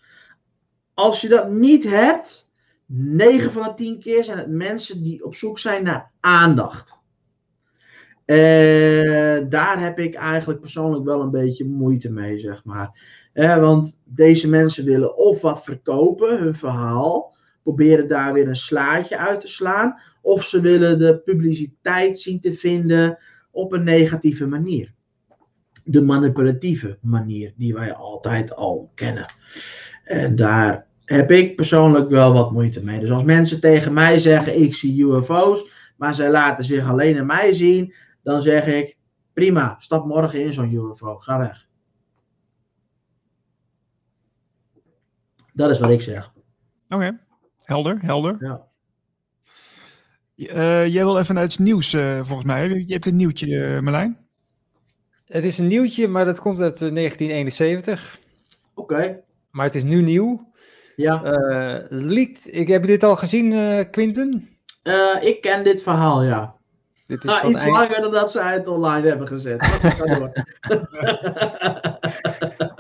Als 0.93 1.21
je 1.21 1.27
dat 1.27 1.49
niet 1.49 1.83
hebt, 1.83 2.49
9 2.85 3.51
van 3.51 3.63
de 3.63 3.73
10 3.73 3.99
keer 3.99 4.23
zijn 4.23 4.37
het 4.37 4.49
mensen 4.49 5.03
die 5.03 5.25
op 5.25 5.35
zoek 5.35 5.59
zijn 5.59 5.83
naar 5.83 6.11
aandacht. 6.19 6.99
En 8.25 9.49
daar 9.49 9.81
heb 9.81 9.99
ik 9.99 10.15
eigenlijk 10.15 10.59
persoonlijk 10.59 11.05
wel 11.05 11.21
een 11.21 11.31
beetje 11.31 11.65
moeite 11.65 12.11
mee, 12.11 12.37
zeg 12.37 12.63
maar. 12.63 12.99
Eh, 13.33 13.59
want 13.59 14.01
deze 14.05 14.49
mensen 14.49 14.85
willen 14.85 15.17
of 15.17 15.41
wat 15.41 15.63
verkopen, 15.63 16.39
hun 16.39 16.55
verhaal, 16.55 17.35
proberen 17.63 18.07
daar 18.07 18.33
weer 18.33 18.47
een 18.47 18.55
slaatje 18.55 19.17
uit 19.17 19.41
te 19.41 19.47
slaan, 19.47 19.99
of 20.21 20.43
ze 20.43 20.61
willen 20.61 20.99
de 20.99 21.19
publiciteit 21.19 22.19
zien 22.19 22.39
te 22.39 22.53
vinden 22.53 23.17
op 23.51 23.73
een 23.73 23.83
negatieve 23.83 24.47
manier. 24.47 24.93
De 25.83 26.01
manipulatieve 26.01 26.97
manier 27.01 27.53
die 27.57 27.73
wij 27.73 27.93
altijd 27.93 28.55
al 28.55 28.91
kennen. 28.95 29.25
En 30.03 30.35
daar 30.35 30.87
heb 31.05 31.31
ik 31.31 31.55
persoonlijk 31.55 32.09
wel 32.09 32.33
wat 32.33 32.51
moeite 32.51 32.83
mee. 32.83 32.99
Dus 32.99 33.11
als 33.11 33.23
mensen 33.23 33.59
tegen 33.59 33.93
mij 33.93 34.19
zeggen: 34.19 34.61
Ik 34.61 34.73
zie 34.73 35.05
UFO's, 35.05 35.69
maar 35.97 36.15
zij 36.15 36.31
laten 36.31 36.65
zich 36.65 36.89
alleen 36.89 37.19
aan 37.19 37.25
mij 37.25 37.53
zien, 37.53 37.93
dan 38.25 38.41
zeg 38.41 38.65
ik: 38.67 38.97
Prima, 39.33 39.75
stap 39.79 40.05
morgen 40.05 40.41
in 40.41 40.53
zo'n 40.53 40.73
UFO, 40.73 41.17
ga 41.17 41.39
weg. 41.39 41.67
Dat 45.53 45.69
is 45.69 45.79
wat 45.79 45.89
ik 45.89 46.01
zeg. 46.01 46.33
Oké, 46.89 47.19
helder, 47.63 47.97
helder. 48.01 48.37
Ja. 48.39 48.67
Eh, 50.35 50.87
jij 50.93 51.03
wil 51.03 51.19
even 51.19 51.35
naar 51.35 51.43
iets 51.43 51.57
nieuws, 51.57 51.93
eh, 51.93 52.15
volgens 52.23 52.47
mij. 52.47 52.69
Je 52.69 52.93
hebt 52.93 53.05
een 53.05 53.15
nieuwtje, 53.15 53.63
eh, 53.63 53.79
Marlijn. 53.81 54.17
Het 55.25 55.43
is 55.43 55.57
een 55.57 55.67
nieuwtje, 55.67 56.07
maar 56.07 56.25
dat 56.25 56.39
komt 56.39 56.59
uit 56.59 56.81
eh, 56.81 56.91
1971. 56.91 58.19
Oké, 58.73 59.23
Maar 59.51 59.65
het 59.65 59.75
is 59.75 59.83
nu 59.83 60.01
nieuw. 60.01 60.53
ja. 60.95 61.23
Eh 61.23 61.85
leaked. 61.89 62.47
Ik 62.53 62.67
heb 62.67 62.81
je 62.81 62.87
dit 62.87 63.03
al 63.03 63.15
gezien, 63.15 63.53
eh 63.53 63.89
Quinten? 63.91 64.49
Eh, 64.83 65.17
ik 65.21 65.41
ken 65.41 65.63
dit 65.63 65.81
verhaal, 65.83 66.23
ja. 66.23 66.54
Dit 67.07 67.23
is 67.23 67.31
Ah, 67.31 67.39
van 67.39 67.51
iets 67.51 67.61
eind- 67.61 67.75
langer 67.75 68.01
dan 68.01 68.11
dat 68.11 68.31
ze 68.31 68.41
het 68.41 68.67
online 68.67 69.07
hebben 69.07 69.27
gezet. 69.27 69.61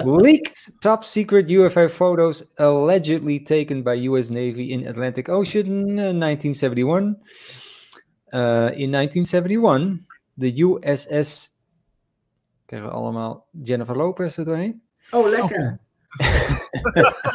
Leaked 0.05 0.71
top 0.79 1.03
secret 1.03 1.49
UFO 1.49 1.87
photos 1.87 2.51
allegedly 2.55 3.39
taken 3.39 3.83
by 3.83 4.05
US 4.09 4.29
Navy 4.29 4.61
in 4.71 4.87
Atlantic 4.87 5.29
Ocean 5.29 5.67
uh, 5.97 6.05
1971. 6.19 7.15
Uh, 8.29 8.79
in 8.79 8.91
1971, 8.91 9.97
de 10.33 10.61
USS. 10.63 11.49
Krijgen 12.65 12.89
we 12.89 12.95
allemaal 12.95 13.47
Jennifer 13.63 13.97
Lopez 13.97 14.37
er 14.37 14.45
doorheen? 14.45 14.81
oh, 15.11 15.29
lekker. 15.29 15.79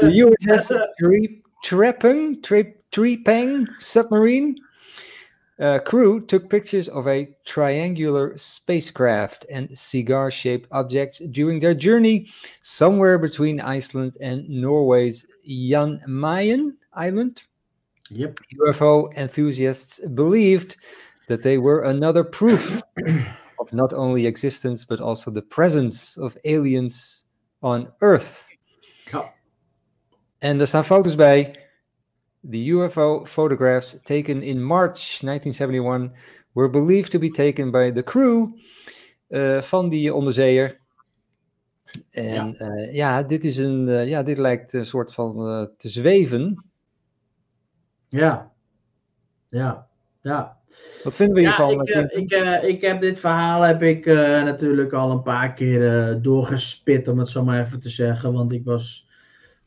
The 0.00 0.36
USS 0.38 0.66
Tre- 0.96 1.40
Trepang, 1.60 2.42
Tre- 2.42 2.74
Trepang 2.88 3.74
submarine 3.76 4.66
uh, 5.60 5.78
crew 5.80 6.24
took 6.26 6.48
pictures 6.48 6.88
of 6.88 7.06
a 7.06 7.28
triangular 7.44 8.36
spacecraft 8.36 9.46
and 9.50 9.76
cigar 9.76 10.30
shaped 10.30 10.68
objects 10.72 11.18
during 11.30 11.60
their 11.60 11.74
journey 11.74 12.28
somewhere 12.62 13.18
between 13.18 13.60
Iceland 13.60 14.16
and 14.20 14.48
Norway's 14.48 15.26
Jan 15.46 16.02
Mayen 16.06 16.76
Island. 16.94 17.42
Yep. 18.10 18.38
UFO 18.66 19.12
enthusiasts 19.16 20.00
believed 20.14 20.76
that 21.28 21.42
they 21.42 21.58
were 21.58 21.82
another 21.82 22.24
proof 22.24 22.82
of 23.58 23.72
not 23.72 23.92
only 23.92 24.26
existence 24.26 24.84
but 24.84 25.00
also 25.00 25.30
the 25.30 25.42
presence 25.42 26.16
of 26.16 26.36
aliens 26.44 27.24
on 27.62 27.92
Earth. 28.00 28.48
Ja. 29.10 29.32
En 30.38 30.60
er 30.60 30.66
staan 30.66 30.84
foto's 30.84 31.14
bij. 31.14 31.61
The 32.50 32.70
UFO 32.70 33.24
photographs 33.24 34.00
taken 34.02 34.42
in 34.42 34.62
March 34.62 35.20
1971 35.20 36.10
were 36.52 36.70
believed 36.70 37.10
to 37.10 37.18
be 37.18 37.30
taken 37.30 37.70
by 37.70 37.90
the 37.90 38.02
crew 38.02 38.48
eh, 39.28 39.60
van 39.60 39.88
die 39.88 40.14
onderzeeër. 40.14 40.80
En 42.10 42.56
ja, 42.58 42.88
ja 42.90 43.22
dit, 43.22 43.44
is 43.44 43.56
een, 43.56 43.88
eh, 43.88 44.08
ja, 44.08 44.22
dit 44.22 44.38
lijkt 44.38 44.72
een 44.72 44.86
soort 44.86 45.14
van 45.14 45.48
eh, 45.48 45.66
te 45.76 45.88
zweven. 45.88 46.64
Ja. 48.08 48.52
Ja. 49.48 49.88
Ja. 50.22 50.56
Wat 51.02 51.16
vinden 51.16 51.34
we 51.34 51.40
Ja, 51.40 51.46
hiervan? 51.48 51.80
ik, 51.80 51.88
eh, 51.88 52.18
ik, 52.22 52.30
eh, 52.30 52.68
ik 52.68 52.80
heb 52.80 53.00
dit 53.00 53.18
verhaal 53.18 53.62
heb 53.62 53.82
ik 53.82 54.06
eh, 54.06 54.16
natuurlijk 54.42 54.92
al 54.92 55.10
een 55.10 55.22
paar 55.22 55.54
keer 55.54 56.08
eh, 56.08 56.16
doorgespit, 56.22 57.08
om 57.08 57.18
het 57.18 57.28
zo 57.28 57.44
maar 57.44 57.64
even 57.66 57.80
te 57.80 57.90
zeggen. 57.90 58.32
Want 58.32 58.52
ik 58.52 58.64
was 58.64 59.08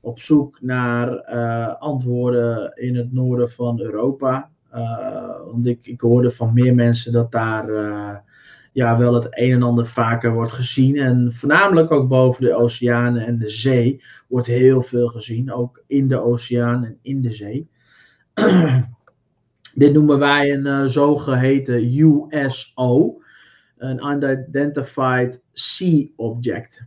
op 0.06 0.20
zoek 0.20 0.62
naar 0.62 1.18
eh, 1.18 1.76
antwoorden 1.82 2.72
in 2.76 2.96
het 2.96 3.14
noorden 3.14 3.52
van 3.52 3.80
Europa. 3.80 4.50
Eh, 4.70 5.38
want 5.52 5.66
ik, 5.66 5.88
ik 5.88 6.02
hoorde 6.02 6.32
van 6.32 6.54
meer 6.54 6.76
mensen 6.76 7.12
dat 7.12 7.32
daar 7.32 7.70
eh, 7.70 8.16
ja, 8.72 8.98
wel 8.98 9.14
het 9.14 9.28
een 9.30 9.52
en 9.52 9.64
ander 9.64 9.88
vaker 9.88 10.34
wordt 10.34 10.52
gezien. 10.52 10.98
En 10.98 11.34
voornamelijk 11.34 11.92
ook 11.92 12.08
boven 12.08 12.44
de 12.44 12.56
oceanen 12.56 13.26
en 13.26 13.38
de 13.38 13.50
zee 13.50 14.04
wordt 14.28 14.48
heel 14.48 14.82
veel 14.82 15.08
gezien. 15.08 15.52
Ook 15.52 15.84
in 15.88 16.08
de 16.08 16.20
oceaan 16.20 16.84
en 16.86 16.98
in 17.02 17.22
de 17.22 17.32
zee. 17.32 17.70
Dit 19.76 19.94
noemen 19.94 20.20
wij 20.20 20.54
een 20.54 20.66
eh, 20.66 20.86
zogeheten 20.86 21.98
USO, 21.98 23.22
een 23.78 24.06
Unidentified 24.06 25.42
Sea 25.54 26.08
Object. 26.16 26.86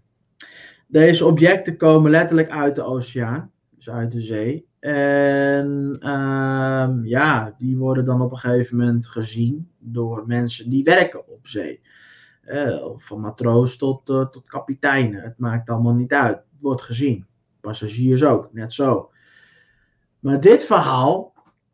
Deze 0.90 1.26
objecten 1.26 1.76
komen 1.76 2.10
letterlijk 2.10 2.50
uit 2.50 2.74
de 2.74 2.82
oceaan, 2.82 3.50
dus 3.70 3.90
uit 3.90 4.12
de 4.12 4.20
zee. 4.20 4.66
En 4.80 5.96
ehm, 6.00 7.04
ja, 7.04 7.54
die 7.58 7.76
worden 7.76 8.04
dan 8.04 8.20
op 8.20 8.30
een 8.30 8.36
gegeven 8.38 8.76
moment 8.76 9.08
gezien 9.08 9.70
door 9.78 10.26
mensen 10.26 10.70
die 10.70 10.84
werken 10.84 11.28
op 11.28 11.46
zee. 11.46 11.80
Eh, 12.42 12.86
van 12.96 13.20
matroos 13.20 13.76
tot, 13.76 14.08
eh, 14.08 14.26
tot 14.26 14.44
kapiteinen. 14.46 15.22
Het 15.22 15.38
maakt 15.38 15.68
allemaal 15.68 15.94
niet 15.94 16.12
uit. 16.12 16.36
Het 16.36 16.60
wordt 16.60 16.82
gezien. 16.82 17.26
Passagiers 17.60 18.24
ook, 18.24 18.52
net 18.52 18.72
zo. 18.72 19.10
Maar 20.18 20.40
dit 20.40 20.64
verhaal, 20.64 21.32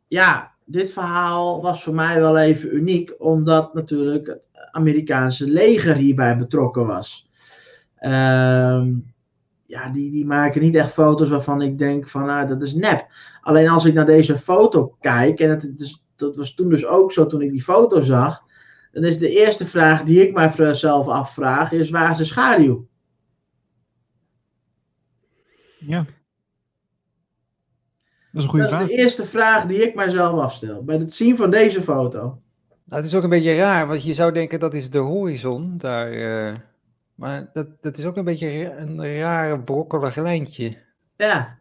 ja, 0.08 0.52
dit 0.64 0.92
verhaal 0.92 1.62
was 1.62 1.82
voor 1.82 1.94
mij 1.94 2.20
wel 2.20 2.38
even 2.38 2.76
uniek, 2.76 3.14
omdat 3.18 3.74
natuurlijk 3.74 4.26
het 4.26 4.48
Amerikaanse 4.70 5.48
leger 5.48 5.94
hierbij 5.94 6.36
betrokken 6.36 6.86
was. 6.86 7.30
Ehm, 8.04 8.92
ja, 9.66 9.88
die, 9.88 10.10
die 10.10 10.26
maken 10.26 10.60
niet 10.60 10.74
echt 10.74 10.92
foto's 10.92 11.28
waarvan 11.28 11.62
ik 11.62 11.78
denk 11.78 12.08
van, 12.08 12.28
ah, 12.28 12.48
dat 12.48 12.62
is 12.62 12.74
nep. 12.74 13.06
Alleen 13.40 13.68
als 13.68 13.84
ik 13.84 13.94
naar 13.94 14.06
deze 14.06 14.38
foto 14.38 14.96
kijk, 15.00 15.40
en 15.40 15.48
dat, 15.48 15.80
is, 15.80 16.04
dat 16.16 16.36
was 16.36 16.54
toen 16.54 16.68
dus 16.68 16.86
ook 16.86 17.12
zo 17.12 17.26
toen 17.26 17.42
ik 17.42 17.50
die 17.50 17.62
foto 17.62 18.00
zag, 18.00 18.42
dan 18.92 19.04
is 19.04 19.18
de 19.18 19.30
eerste 19.30 19.66
vraag 19.66 20.02
die 20.02 20.26
ik 20.26 20.34
mijzelf 20.34 21.08
afvraag, 21.08 21.72
is 21.72 21.90
waar 21.90 22.10
is 22.10 22.16
de 22.16 22.24
schaduw? 22.24 22.86
Ja. 25.78 26.04
Dat 28.32 28.42
is 28.42 28.42
een 28.42 28.48
goede 28.48 28.64
dat 28.64 28.72
vraag. 28.74 28.88
is 28.88 28.96
de 28.96 29.02
eerste 29.02 29.26
vraag 29.26 29.66
die 29.66 29.82
ik 29.82 29.94
mijzelf 29.94 30.40
afstel 30.40 30.84
bij 30.84 30.96
het 30.96 31.12
zien 31.12 31.36
van 31.36 31.50
deze 31.50 31.82
foto. 31.82 32.20
Nou, 32.84 33.02
het 33.02 33.04
is 33.04 33.14
ook 33.14 33.22
een 33.22 33.30
beetje 33.30 33.56
raar, 33.56 33.86
want 33.86 34.04
je 34.04 34.14
zou 34.14 34.32
denken 34.32 34.60
dat 34.60 34.74
is 34.74 34.90
de 34.90 34.98
horizon 34.98 35.74
daar. 35.78 36.10
eh, 36.10 36.54
maar 37.14 37.50
dat, 37.52 37.82
dat 37.82 37.98
is 37.98 38.04
ook 38.04 38.16
een 38.16 38.24
beetje 38.24 38.76
een 38.76 39.18
rare 39.18 39.60
brokkelig 39.60 40.16
lijntje. 40.16 40.82
Ja. 41.16 41.58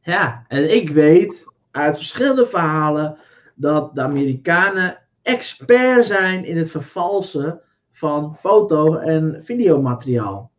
Ja, 0.00 0.44
en 0.48 0.74
ik 0.74 0.90
weet 0.90 1.46
uit 1.70 1.96
verschillende 1.96 2.46
verhalen 2.46 3.18
dat 3.54 3.94
de 3.94 4.02
Amerikanen 4.02 4.98
expert 5.22 6.06
zijn 6.06 6.44
in 6.44 6.56
het 6.56 6.70
vervalsen 6.70 7.60
van 7.92 8.36
foto- 8.36 8.94
en 8.94 9.44
videomateriaal. 9.44 10.50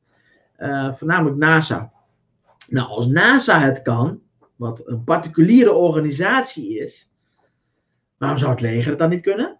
Eh, 0.55 0.93
voornamelijk 0.93 1.38
NASA. 1.38 1.91
Nou, 2.67 2.88
als 2.88 3.07
NASA 3.07 3.59
het 3.59 3.82
kan, 3.82 4.22
wat 4.55 4.88
een 4.88 5.03
particuliere 5.03 5.74
organisatie 5.74 6.80
is, 6.80 7.11
waarom 8.17 8.38
zou 8.38 8.51
het 8.51 8.61
leger 8.61 8.89
het 8.89 8.99
dan 8.99 9.09
niet 9.09 9.22
kunnen? 9.22 9.59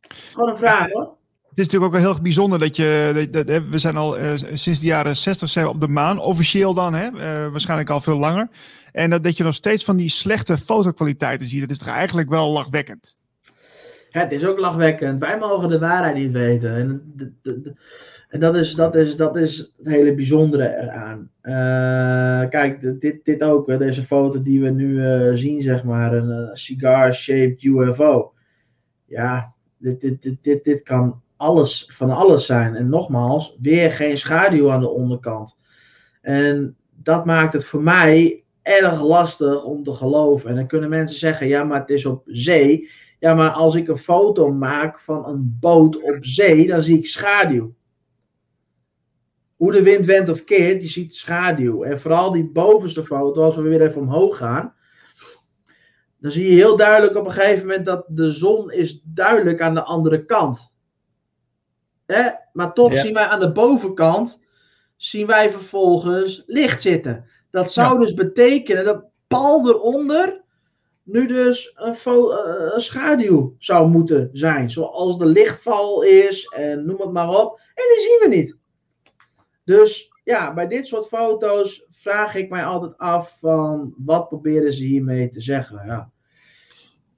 Gewoon 0.00 0.48
een 0.48 0.58
vraag 0.58 0.90
hoor. 0.92 1.17
Het 1.58 1.66
is 1.66 1.72
natuurlijk 1.72 1.96
ook 1.96 2.02
wel 2.04 2.12
heel 2.12 2.22
bijzonder 2.22 2.58
dat 2.58 2.76
je. 2.76 3.28
Dat, 3.30 3.46
we 3.70 3.78
zijn 3.78 3.96
al 3.96 4.18
eh, 4.18 4.32
sinds 4.52 4.80
de 4.80 4.86
jaren 4.86 5.16
60 5.16 5.48
zijn 5.48 5.64
we 5.64 5.70
op 5.70 5.80
de 5.80 5.88
maan, 5.88 6.18
officieel 6.18 6.74
dan, 6.74 6.94
hè, 6.94 7.06
eh, 7.06 7.50
waarschijnlijk 7.50 7.90
al 7.90 8.00
veel 8.00 8.18
langer. 8.18 8.48
En 8.92 9.10
dat, 9.10 9.36
je 9.36 9.44
nog 9.44 9.54
steeds 9.54 9.84
van 9.84 9.96
die 9.96 10.08
slechte 10.08 10.56
fotokwaliteiten 10.56 11.46
ziet, 11.46 11.60
dat 11.60 11.70
is 11.70 11.78
toch 11.78 11.88
eigenlijk 11.88 12.28
wel 12.28 12.50
lachwekkend. 12.50 13.16
Het 14.10 14.32
is 14.32 14.44
ook 14.44 14.58
lachwekkend. 14.58 15.20
Wij 15.20 15.38
mogen 15.38 15.68
de 15.68 15.78
waarheid 15.78 16.14
niet 16.14 16.30
weten. 16.30 16.74
En, 16.74 17.14
en 18.28 18.40
dat, 18.40 18.56
is, 18.56 18.74
dat, 18.74 18.94
is, 18.94 19.16
dat 19.16 19.36
is 19.36 19.72
het 19.76 19.88
hele 19.88 20.14
bijzondere 20.14 20.76
eraan. 20.76 21.30
Eh, 21.40 22.48
kijk, 22.48 23.00
dit, 23.00 23.24
dit 23.24 23.42
ook. 23.42 23.78
Deze 23.78 24.02
foto 24.02 24.42
die 24.42 24.60
we 24.60 24.70
nu 24.70 25.00
zien, 25.36 25.60
zeg 25.62 25.84
maar. 25.84 26.12
Een 26.12 26.56
cigar-shaped 26.56 27.62
UFO. 27.62 28.32
Ja, 29.06 29.54
dit, 29.78 30.00
dit, 30.00 30.22
dit, 30.22 30.36
dit, 30.42 30.64
dit 30.64 30.82
kan 30.82 31.22
alles 31.38 31.90
van 31.92 32.10
alles 32.10 32.46
zijn. 32.46 32.74
En 32.74 32.88
nogmaals, 32.88 33.56
weer 33.60 33.92
geen 33.92 34.18
schaduw 34.18 34.70
aan 34.70 34.80
de 34.80 34.88
onderkant. 34.88 35.56
En 36.20 36.76
dat 36.94 37.24
maakt 37.24 37.52
het 37.52 37.64
voor 37.64 37.82
mij 37.82 38.44
erg 38.62 39.02
lastig 39.02 39.64
om 39.64 39.82
te 39.82 39.92
geloven. 39.92 40.50
En 40.50 40.56
dan 40.56 40.66
kunnen 40.66 40.88
mensen 40.88 41.18
zeggen, 41.18 41.46
ja, 41.46 41.64
maar 41.64 41.80
het 41.80 41.90
is 41.90 42.06
op 42.06 42.22
zee. 42.26 42.90
Ja, 43.18 43.34
maar 43.34 43.50
als 43.50 43.74
ik 43.74 43.88
een 43.88 43.98
foto 43.98 44.52
maak 44.52 45.00
van 45.00 45.26
een 45.28 45.56
boot 45.60 46.02
op 46.02 46.16
zee, 46.20 46.66
dan 46.66 46.82
zie 46.82 46.98
ik 46.98 47.06
schaduw. 47.06 47.74
Hoe 49.56 49.72
de 49.72 49.82
wind 49.82 50.04
wendt 50.04 50.30
of 50.30 50.44
keert, 50.44 50.82
je 50.82 50.88
ziet 50.88 51.14
schaduw. 51.14 51.82
En 51.82 52.00
vooral 52.00 52.32
die 52.32 52.50
bovenste 52.50 53.04
foto, 53.04 53.42
als 53.42 53.56
we 53.56 53.62
weer 53.62 53.82
even 53.82 54.00
omhoog 54.00 54.36
gaan, 54.36 54.74
dan 56.20 56.30
zie 56.30 56.48
je 56.48 56.54
heel 56.54 56.76
duidelijk 56.76 57.16
op 57.16 57.26
een 57.26 57.32
gegeven 57.32 57.66
moment 57.66 57.86
dat 57.86 58.04
de 58.08 58.30
zon 58.30 58.72
is 58.72 59.00
duidelijk 59.04 59.60
aan 59.60 59.74
de 59.74 59.84
andere 59.84 60.24
kant. 60.24 60.76
Hè? 62.12 62.30
Maar 62.52 62.72
toch 62.72 62.92
Ja. 62.92 63.00
zien 63.00 63.14
wij 63.14 63.24
aan 63.26 63.40
de 63.40 63.52
bovenkant, 63.52 64.40
zien 64.96 65.26
wij 65.26 65.50
vervolgens 65.50 66.42
licht 66.46 66.82
zitten. 66.82 67.24
Dat 67.50 67.72
zou 67.72 67.98
dus 67.98 68.14
betekenen 68.14 68.84
dat 68.84 69.04
pal 69.26 69.68
eronder 69.68 70.42
nu 71.02 71.26
dus 71.26 71.72
een, 71.76 71.94
eh, 72.04 72.72
een 72.74 72.80
schaduw 72.80 73.54
zou 73.58 73.88
moeten 73.88 74.30
zijn. 74.32 74.70
Zoals 74.70 75.18
de 75.18 75.26
lichtval 75.26 76.02
is 76.02 76.46
en 76.46 76.86
noem 76.86 77.00
het 77.00 77.12
maar 77.12 77.28
op. 77.28 77.60
En 77.74 77.84
die 77.94 78.00
zien 78.06 78.18
we 78.30 78.36
niet. 78.36 78.56
Dus 79.64 80.12
ja, 80.24 80.54
bij 80.54 80.66
dit 80.66 80.86
soort 80.86 81.06
foto's 81.06 81.86
vraag 81.90 82.34
ik 82.34 82.50
mij 82.50 82.64
altijd 82.64 82.98
af 82.98 83.36
van 83.40 83.94
wat 83.96 84.28
proberen 84.28 84.72
ze 84.72 84.84
hiermee 84.84 85.30
te 85.30 85.40
zeggen. 85.40 85.82
Ja. 85.86 86.10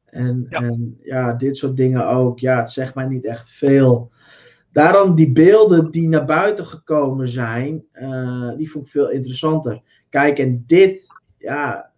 En, 0.05 0.47
Ja. 0.49 0.59
en 0.59 0.99
ja, 1.03 1.33
dit 1.33 1.57
soort 1.57 1.77
dingen 1.77 2.09
ook. 2.09 2.39
Ja, 2.39 2.57
het 2.57 2.71
zegt 2.71 2.95
mij 2.95 3.07
niet 3.07 3.25
echt 3.25 3.49
veel. 3.51 4.11
Daarom 4.73 5.15
die 5.15 5.33
beelden 5.33 5.91
die 5.91 6.09
naar 6.09 6.25
buiten 6.25 6.67
gekomen 6.67 7.29
zijn, 7.29 7.85
eh, 7.93 8.51
die 8.57 8.71
vond 8.71 8.87
ik 8.87 8.91
veel 8.93 9.11
interessanter. 9.11 9.83
Kijk, 10.09 10.39
en 10.39 10.65
dit, 10.67 11.07
ja, 11.39 11.91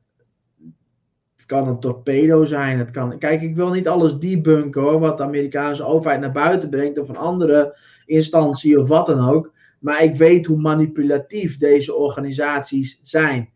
het 1.36 1.46
kan 1.46 1.68
een 1.68 1.80
torpedo 1.80 2.44
zijn. 2.44 2.78
Het 2.78 2.90
kan, 2.90 3.18
kijk, 3.18 3.42
ik 3.42 3.56
wil 3.56 3.72
niet 3.72 3.88
alles 3.88 4.18
debunken 4.18 4.82
hoor, 4.82 4.98
wat 4.98 5.16
de 5.16 5.22
Amerikaanse 5.22 5.84
overheid 5.84 6.20
naar 6.20 6.32
buiten 6.32 6.70
brengt 6.70 6.98
of 6.98 7.08
een 7.08 7.16
andere 7.16 7.78
instantie 8.06 8.80
of 8.80 8.88
wat 8.88 9.06
dan 9.06 9.28
ook. 9.28 9.52
Maar 9.80 10.02
ik 10.02 10.16
weet 10.16 10.46
hoe 10.46 10.60
manipulatief 10.60 11.58
deze 11.58 11.94
organisaties 11.94 13.00
zijn. 13.02 13.50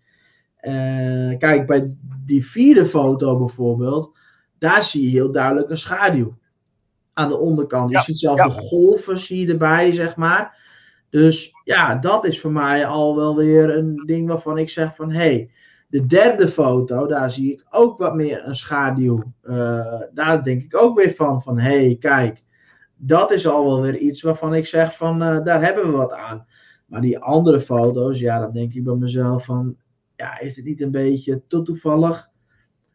Eh, 0.57 1.39
kijk, 1.39 1.67
bij 1.67 1.95
die 2.27 2.47
vierde 2.47 2.87
foto 2.87 3.39
bijvoorbeeld, 3.39 4.19
daar 4.59 4.83
zie 4.83 5.05
je 5.05 5.11
heel 5.11 5.33
duidelijk 5.33 5.71
een 5.71 5.77
schaduw 5.77 6.37
aan 7.17 7.29
de 7.29 7.39
onderkant. 7.39 7.91
Je 7.91 7.97
Ja, 7.97 8.03
ziet 8.03 8.19
zelfs 8.19 8.41
ja. 8.41 8.49
de 8.49 8.53
golven 8.53 9.19
zie 9.19 9.47
je 9.47 9.53
erbij, 9.53 9.93
zeg 9.93 10.17
maar. 10.17 10.59
Dus 11.11 11.53
ja, 11.65 11.95
dat 11.95 12.25
is 12.25 12.41
voor 12.41 12.53
mij 12.53 12.87
al 12.87 13.17
wel 13.17 13.37
weer 13.37 13.77
een 13.77 14.03
ding 14.07 14.29
waarvan 14.29 14.59
ik 14.59 14.71
zeg 14.71 14.97
van 14.97 15.11
hé, 15.11 15.19
hey, 15.19 15.51
de 15.89 16.07
derde 16.07 16.49
foto, 16.49 17.07
daar 17.07 17.31
zie 17.31 17.53
ik 17.53 17.67
ook 17.71 17.99
wat 17.99 18.15
meer 18.15 18.47
een 18.47 18.55
schaduw. 18.55 19.23
Eh, 19.43 20.01
daar 20.13 20.43
denk 20.43 20.63
ik 20.63 20.77
ook 20.77 20.99
weer 20.99 21.15
van, 21.15 21.43
van 21.43 21.59
hé, 21.59 21.85
hey, 21.85 21.97
kijk, 22.01 22.43
dat 22.97 23.33
is 23.33 23.47
al 23.47 23.65
wel 23.65 23.81
weer 23.81 23.97
iets 23.97 24.23
waarvan 24.23 24.55
ik 24.55 24.67
zeg 24.67 24.97
van 24.97 25.23
eh, 25.23 25.45
daar 25.45 25.63
hebben 25.63 25.91
we 25.91 25.97
wat 25.97 26.13
aan. 26.13 26.47
Maar 26.87 27.01
die 27.01 27.19
andere 27.19 27.61
foto's, 27.61 28.19
ja, 28.19 28.39
dan 28.39 28.53
denk 28.53 28.75
ik 28.75 28.85
bij 28.85 28.95
mezelf 28.95 29.45
van, 29.45 29.77
ja, 30.17 30.41
is 30.41 30.57
het 30.57 30.65
niet 30.65 30.81
een 30.81 30.91
beetje 30.91 31.43
te 31.49 31.63
toevallig? 31.63 32.31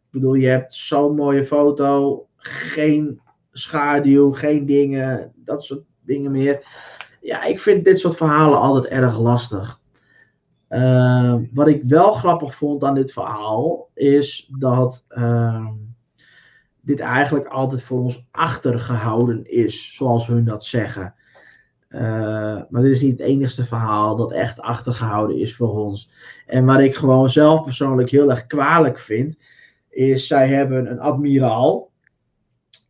Ik 0.05 0.11
bedoel, 0.11 0.33
je 0.33 0.47
hebt 0.47 0.73
zo'n 0.73 1.15
mooie 1.15 1.43
foto, 1.43 2.25
geen 2.37 3.20
schaduw, 3.51 4.31
geen 4.31 4.65
dingen, 4.65 5.31
dat 5.35 5.63
soort 5.63 5.83
dingen 6.05 6.31
meer. 6.31 6.65
Ja, 7.21 7.43
ik 7.43 7.59
vind 7.59 7.85
dit 7.85 7.99
soort 7.99 8.17
verhalen 8.17 8.59
altijd 8.59 8.85
erg 8.85 9.19
lastig. 9.19 9.79
Uh, 10.69 11.35
wat 11.53 11.67
ik 11.67 11.83
wel 11.83 12.11
grappig 12.11 12.55
vond 12.55 12.83
aan 12.83 12.95
dit 12.95 13.11
verhaal 13.11 13.89
is 13.93 14.49
dat 14.57 15.05
uh, 15.09 15.67
dit 16.81 16.99
eigenlijk 16.99 17.45
altijd 17.45 17.83
voor 17.83 17.99
ons 17.99 18.27
achtergehouden 18.31 19.51
is, 19.51 19.95
zoals 19.95 20.27
hun 20.27 20.45
dat 20.45 20.65
zeggen. 20.65 21.13
Uh, 21.89 22.01
maar 22.69 22.81
dit 22.81 22.91
is 22.91 23.01
niet 23.01 23.19
het 23.19 23.27
enigste 23.27 23.65
verhaal 23.65 24.15
dat 24.15 24.31
echt 24.31 24.59
achtergehouden 24.59 25.37
is 25.37 25.55
voor 25.55 25.77
ons. 25.77 26.11
En 26.45 26.65
wat 26.65 26.79
ik 26.79 26.95
gewoon 26.95 27.29
zelf 27.29 27.63
persoonlijk 27.63 28.09
heel 28.09 28.29
erg 28.29 28.47
kwalijk 28.47 28.99
vind, 28.99 29.37
is 29.89 30.27
zij 30.27 30.47
hebben 30.47 30.91
een 30.91 30.99
admiraal 30.99 31.90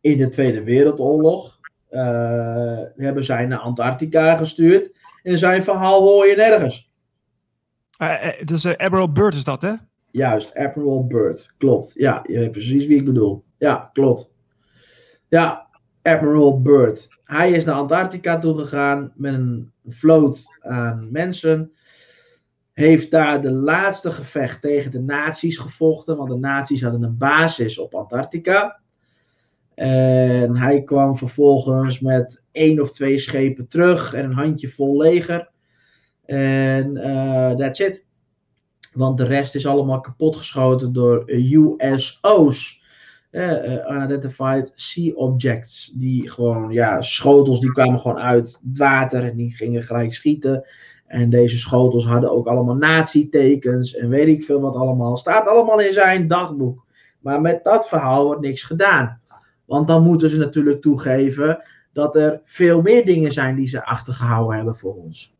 in 0.02 0.18
de 0.18 0.28
Tweede 0.28 0.62
Wereldoorlog. 0.62 1.60
Uh, 1.90 2.80
hebben 2.96 3.24
zij 3.24 3.46
naar 3.46 3.58
Antarctica 3.58 4.36
gestuurd. 4.36 4.92
En 5.22 5.38
zijn 5.38 5.62
verhaal 5.62 6.02
hoor 6.02 6.26
je 6.26 6.36
nergens. 6.36 6.90
Uh, 8.02 8.26
uh, 8.26 8.46
dus 8.46 8.66
Admiral 8.76 9.12
Byrd 9.12 9.34
is 9.34 9.44
dat, 9.44 9.62
hè? 9.62 9.72
Juist, 10.10 10.54
Admiral 10.54 11.06
Byrd. 11.06 11.54
Klopt. 11.58 11.92
Ja, 11.94 12.24
je 12.26 12.38
weet 12.38 12.52
precies 12.52 12.86
wie 12.86 12.98
ik 12.98 13.04
bedoel. 13.04 13.44
Ja, 13.58 13.90
klopt. 13.92 14.30
Ja, 15.28 15.66
Admiral 16.02 16.62
Byrd. 16.62 17.08
Hij 17.24 17.50
is 17.52 17.64
naar 17.64 17.74
Antarctica 17.74 18.38
toegegaan 18.38 19.12
met 19.16 19.34
een 19.34 19.72
vloot 19.88 20.44
aan 20.60 21.08
mensen. 21.10 21.72
Heeft 22.72 23.10
daar 23.10 23.42
de 23.42 23.50
laatste 23.50 24.12
gevecht 24.12 24.60
tegen 24.60 24.90
de 24.90 25.00
nazi's 25.00 25.58
gevochten. 25.58 26.16
Want 26.16 26.30
de 26.30 26.36
nazi's 26.36 26.82
hadden 26.82 27.02
een 27.02 27.18
basis 27.18 27.78
op 27.78 27.94
Antarctica. 27.94 28.81
En 29.74 30.56
hij 30.56 30.82
kwam 30.82 31.16
vervolgens 31.16 32.00
met 32.00 32.44
één 32.52 32.80
of 32.80 32.92
twee 32.92 33.18
schepen 33.18 33.68
terug 33.68 34.14
en 34.14 34.24
een 34.24 34.32
handjevol 34.32 34.96
leger. 34.96 35.50
En 36.24 36.96
uh, 36.96 37.50
that's 37.50 37.78
it. 37.78 38.04
Want 38.92 39.18
de 39.18 39.24
rest 39.24 39.54
is 39.54 39.66
allemaal 39.66 40.00
kapotgeschoten 40.00 40.92
door 40.92 41.30
USO's. 41.30 42.80
Uh, 43.30 43.50
uh, 43.50 43.96
unidentified 43.96 44.72
Sea 44.74 45.12
Objects. 45.14 45.92
Die 45.94 46.30
gewoon, 46.30 46.70
ja, 46.72 47.02
schotels 47.02 47.60
die 47.60 47.72
kwamen 47.72 48.00
gewoon 48.00 48.20
uit 48.20 48.60
water 48.74 49.24
en 49.24 49.36
die 49.36 49.54
gingen 49.54 49.82
gelijk 49.82 50.14
schieten. 50.14 50.64
En 51.06 51.30
deze 51.30 51.58
schotels 51.58 52.06
hadden 52.06 52.32
ook 52.32 52.46
allemaal 52.46 52.74
nazi-tekens 52.74 53.94
en 53.94 54.08
weet 54.08 54.28
ik 54.28 54.44
veel 54.44 54.60
wat 54.60 54.76
allemaal. 54.76 55.16
Staat 55.16 55.48
allemaal 55.48 55.80
in 55.80 55.92
zijn 55.92 56.28
dagboek. 56.28 56.86
Maar 57.20 57.40
met 57.40 57.64
dat 57.64 57.88
verhaal 57.88 58.24
wordt 58.24 58.40
niks 58.40 58.62
gedaan. 58.62 59.20
Want 59.72 59.86
dan 59.86 60.02
moeten 60.02 60.28
ze 60.28 60.38
natuurlijk 60.38 60.80
toegeven 60.80 61.64
dat 61.92 62.16
er 62.16 62.40
veel 62.44 62.82
meer 62.82 63.04
dingen 63.04 63.32
zijn 63.32 63.56
die 63.56 63.68
ze 63.68 63.84
achtergehouden 63.84 64.56
hebben 64.56 64.76
voor 64.76 64.94
ons. 64.94 65.36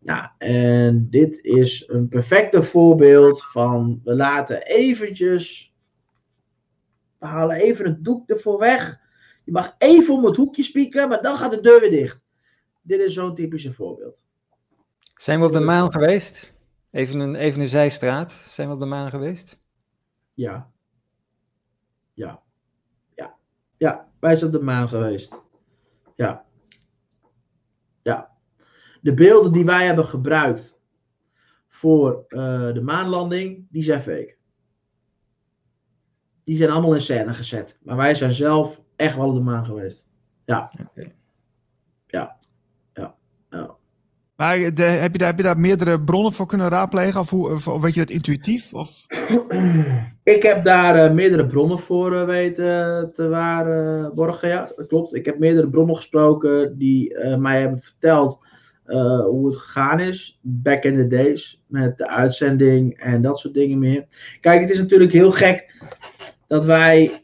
Ja, 0.00 0.34
en 0.38 1.10
dit 1.10 1.44
is 1.44 1.88
een 1.88 2.08
perfecte 2.08 2.62
voorbeeld 2.62 3.44
van 3.44 4.00
we 4.04 4.14
laten 4.14 4.62
eventjes, 4.62 5.74
we 7.18 7.26
halen 7.26 7.56
even 7.56 7.84
het 7.84 8.04
doek 8.04 8.30
ervoor 8.30 8.58
weg. 8.58 9.00
Je 9.44 9.52
mag 9.52 9.74
even 9.78 10.14
om 10.14 10.24
het 10.24 10.36
hoekje 10.36 10.62
spieken, 10.62 11.08
maar 11.08 11.22
dan 11.22 11.36
gaat 11.36 11.50
de 11.50 11.60
deur 11.60 11.80
weer 11.80 11.90
dicht. 11.90 12.20
Dit 12.82 13.00
is 13.00 13.14
zo'n 13.14 13.34
typische 13.34 13.72
voorbeeld. 13.72 14.24
Zijn 15.14 15.40
we 15.40 15.46
op 15.46 15.52
de 15.52 15.60
maan 15.60 15.92
geweest? 15.92 16.52
Even 16.90 17.20
een, 17.20 17.34
even 17.34 17.60
een 17.60 17.68
zijstraat. 17.68 18.32
Zijn 18.32 18.68
we 18.68 18.74
op 18.74 18.80
de 18.80 18.86
maan 18.86 19.10
geweest? 19.10 19.58
Ja. 20.34 20.52
Ja. 20.52 20.70
Ja. 22.14 22.41
Ja, 23.82 24.08
wij 24.20 24.36
zijn 24.36 24.52
op 24.52 24.58
de 24.58 24.64
maan 24.64 24.88
geweest. 24.88 25.40
Ja. 26.16 26.44
Ja. 28.02 28.30
De 29.00 29.14
beelden 29.14 29.52
die 29.52 29.64
wij 29.64 29.86
hebben 29.86 30.04
gebruikt 30.04 30.80
voor 31.68 32.24
uh, 32.28 32.72
de 32.72 32.80
maanlanding, 32.80 33.66
die 33.70 33.82
zijn 33.82 34.02
fake. 34.02 34.36
Die 36.44 36.56
zijn 36.56 36.70
allemaal 36.70 36.94
in 36.94 37.00
scène 37.00 37.34
gezet. 37.34 37.78
Maar 37.82 37.96
wij 37.96 38.14
zijn 38.14 38.32
zelf 38.32 38.80
echt 38.96 39.16
wel 39.16 39.28
op 39.28 39.34
de 39.34 39.40
maan 39.40 39.64
geweest. 39.64 40.06
Ja. 40.44 40.72
Ja. 42.06 42.38
Ja. 42.92 43.16
ja. 43.50 43.76
Maar 44.36 44.56
heb, 44.56 44.62
je 44.64 44.72
daar, 44.72 45.00
heb 45.30 45.36
je 45.36 45.42
daar 45.42 45.60
meerdere 45.60 46.00
bronnen 46.00 46.32
voor 46.32 46.46
kunnen 46.46 46.68
raadplegen? 46.68 47.20
Of, 47.20 47.30
hoe, 47.30 47.50
of, 47.50 47.64
weet 47.64 47.94
je 47.94 48.00
dat 48.00 48.10
intuïtief? 48.10 48.74
Of? 48.74 49.06
Ik 50.24 50.42
heb 50.42 50.64
daar 50.64 51.08
uh, 51.08 51.14
meerdere 51.14 51.46
bronnen 51.46 51.78
voor 51.78 52.12
uh, 52.12 52.24
weten 52.24 53.10
te 53.14 53.28
waarborgen. 53.28 54.48
ja, 54.48 54.72
dat 54.76 54.86
klopt. 54.86 55.14
Ik 55.14 55.24
heb 55.24 55.38
meerdere 55.38 55.68
bronnen 55.68 55.96
gesproken 55.96 56.78
die 56.78 57.14
uh, 57.14 57.36
mij 57.36 57.60
hebben 57.60 57.80
verteld 57.80 58.46
hoe 59.26 59.46
het 59.46 59.56
gegaan 59.56 60.00
is. 60.00 60.38
Back 60.40 60.84
in 60.84 60.96
the 60.96 61.06
days. 61.06 61.64
Met 61.66 61.98
de 61.98 62.08
uitzending 62.08 62.98
en 62.98 63.22
dat 63.22 63.38
soort 63.38 63.54
dingen 63.54 63.78
meer. 63.78 64.06
Kijk, 64.40 64.60
het 64.60 64.70
is 64.70 64.78
natuurlijk 64.78 65.12
heel 65.12 65.30
gek 65.30 65.84
dat 66.46 66.64
wij 66.64 67.22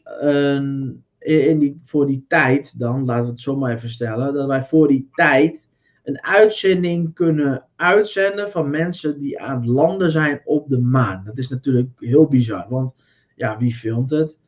in 1.19 1.59
die, 1.59 1.81
voor 1.85 2.07
die 2.07 2.25
tijd, 2.27 2.79
dan 2.79 3.05
laten 3.05 3.23
we 3.23 3.29
het 3.29 3.41
zo 3.41 3.57
maar 3.57 3.75
even 3.75 3.89
stellen, 3.89 4.33
dat 4.33 4.47
wij 4.47 4.63
voor 4.63 4.87
die 4.87 5.09
tijd 5.11 5.68
een 6.09 6.23
uitzending 6.23 7.13
kunnen 7.13 7.65
uitzenden 7.75 8.49
van 8.49 8.69
mensen 8.69 9.19
die 9.19 9.41
aan 9.41 9.55
het 9.55 9.65
landen 9.65 10.11
zijn 10.11 10.41
op 10.45 10.69
de 10.69 10.79
maan. 10.79 11.21
Dat 11.25 11.37
is 11.37 11.49
natuurlijk 11.49 11.89
heel 11.97 12.27
bizar, 12.27 12.65
want 12.69 12.93
ja, 13.35 13.57
wie 13.57 13.73
filmt 13.73 14.09
het? 14.09 14.39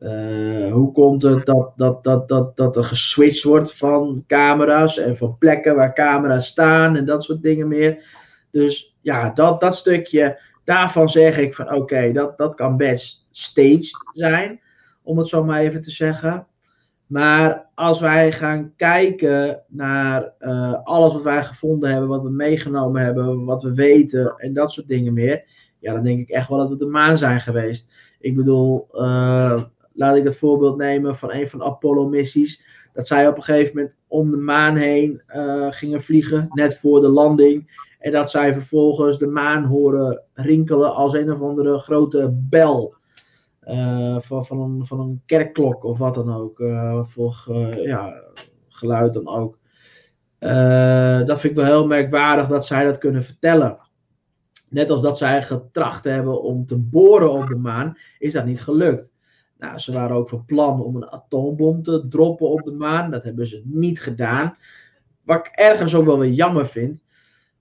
Uh, 0.00 0.72
hoe 0.72 0.92
komt 0.92 1.22
het 1.22 1.46
dat, 1.46 1.72
dat, 1.76 2.04
dat, 2.04 2.28
dat, 2.28 2.56
dat 2.56 2.76
er 2.76 2.84
geswitcht 2.84 3.42
wordt 3.42 3.74
van 3.74 4.24
camera's 4.26 4.98
en 4.98 5.16
van 5.16 5.38
plekken 5.38 5.76
waar 5.76 5.94
camera's 5.94 6.46
staan 6.46 6.96
en 6.96 7.04
dat 7.04 7.24
soort 7.24 7.42
dingen 7.42 7.68
meer? 7.68 8.04
Dus 8.50 8.96
ja, 9.00 9.30
dat, 9.30 9.60
dat 9.60 9.76
stukje, 9.76 10.40
daarvan 10.64 11.08
zeg 11.08 11.38
ik 11.38 11.54
van 11.54 11.74
oké, 11.74 12.12
dat, 12.12 12.38
dat 12.38 12.54
kan 12.54 12.76
best 12.76 13.26
staged 13.30 13.90
zijn, 14.12 14.60
om 15.02 15.18
het 15.18 15.28
zo 15.28 15.44
maar 15.44 15.60
even 15.60 15.80
te 15.80 15.90
zeggen. 15.90 16.46
Maar 17.08 17.66
als 17.74 18.00
wij 18.00 18.32
gaan 18.32 18.72
kijken 18.76 19.62
naar 19.68 20.32
uh, 20.40 20.74
alles 20.84 21.12
wat 21.12 21.22
wij 21.22 21.44
gevonden 21.44 21.90
hebben, 21.90 22.08
wat 22.08 22.22
we 22.22 22.30
meegenomen 22.30 23.02
hebben, 23.02 23.44
wat 23.44 23.62
we 23.62 23.74
weten 23.74 24.34
en 24.36 24.52
dat 24.52 24.72
soort 24.72 24.88
dingen 24.88 25.12
meer, 25.12 25.44
ja, 25.78 25.92
dan 25.92 26.02
denk 26.02 26.20
ik 26.20 26.28
echt 26.28 26.48
wel 26.48 26.58
dat 26.58 26.68
we 26.68 26.76
de 26.76 26.86
maan 26.86 27.18
zijn 27.18 27.40
geweest. 27.40 27.92
Ik 28.20 28.36
bedoel, 28.36 28.88
uh, 28.92 29.62
laat 29.92 30.16
ik 30.16 30.24
het 30.24 30.36
voorbeeld 30.36 30.76
nemen 30.76 31.16
van 31.16 31.32
een 31.32 31.48
van 31.48 31.58
de 31.58 31.64
Apollo-missies. 31.64 32.64
Dat 32.92 33.06
zij 33.06 33.28
op 33.28 33.36
een 33.36 33.42
gegeven 33.42 33.76
moment 33.76 33.96
om 34.06 34.30
de 34.30 34.36
maan 34.36 34.76
heen 34.76 35.22
uh, 35.36 35.66
gingen 35.70 36.02
vliegen, 36.02 36.48
net 36.52 36.78
voor 36.78 37.00
de 37.00 37.08
landing. 37.08 37.86
En 37.98 38.12
dat 38.12 38.30
zij 38.30 38.54
vervolgens 38.54 39.18
de 39.18 39.26
maan 39.26 39.64
horen 39.64 40.22
rinkelen 40.32 40.94
als 40.94 41.14
een 41.14 41.32
of 41.32 41.40
andere 41.40 41.78
grote 41.78 42.30
bel. 42.32 42.94
Uh, 43.68 44.20
van, 44.20 44.46
van, 44.46 44.60
een, 44.60 44.86
van 44.86 45.00
een 45.00 45.22
kerkklok 45.26 45.84
of 45.84 45.98
wat 45.98 46.14
dan 46.14 46.34
ook. 46.34 46.58
Uh, 46.58 46.92
wat 46.92 47.10
voor 47.10 47.44
uh, 47.48 47.84
ja, 47.84 48.22
geluid 48.68 49.14
dan 49.14 49.28
ook. 49.28 49.58
dat 51.26 51.40
vind 51.40 51.52
ik 51.52 51.54
wel 51.54 51.64
heel 51.64 51.86
merkwaardig 51.86 52.48
dat 52.48 52.66
zij 52.66 52.84
dat 52.84 52.98
kunnen 52.98 53.22
vertellen. 53.22 53.78
Net 54.68 54.90
als 54.90 55.02
dat 55.02 55.18
zij 55.18 55.42
getracht 55.42 56.04
hebben 56.04 56.42
om 56.42 56.66
te 56.66 56.78
boren 56.78 57.32
op 57.32 57.46
de 57.46 57.56
maan, 57.56 57.98
is 58.18 58.32
dat 58.32 58.44
niet 58.44 58.60
gelukt. 58.60 59.12
Nou, 59.58 59.78
ze 59.78 59.92
waren 59.92 60.16
ook 60.16 60.28
van 60.28 60.44
plan 60.44 60.82
om 60.82 60.96
een 60.96 61.10
atoombom 61.10 61.82
te 61.82 62.08
droppen 62.08 62.48
op 62.48 62.62
de 62.62 62.72
maan. 62.72 63.10
Dat 63.10 63.24
hebben 63.24 63.46
ze 63.46 63.62
niet 63.64 64.00
gedaan. 64.00 64.56
Wat 65.22 65.46
ik 65.46 65.52
ergens 65.54 65.94
ook 65.94 66.04
wel 66.04 66.18
weer 66.18 66.32
jammer 66.32 66.66
vind. 66.66 67.04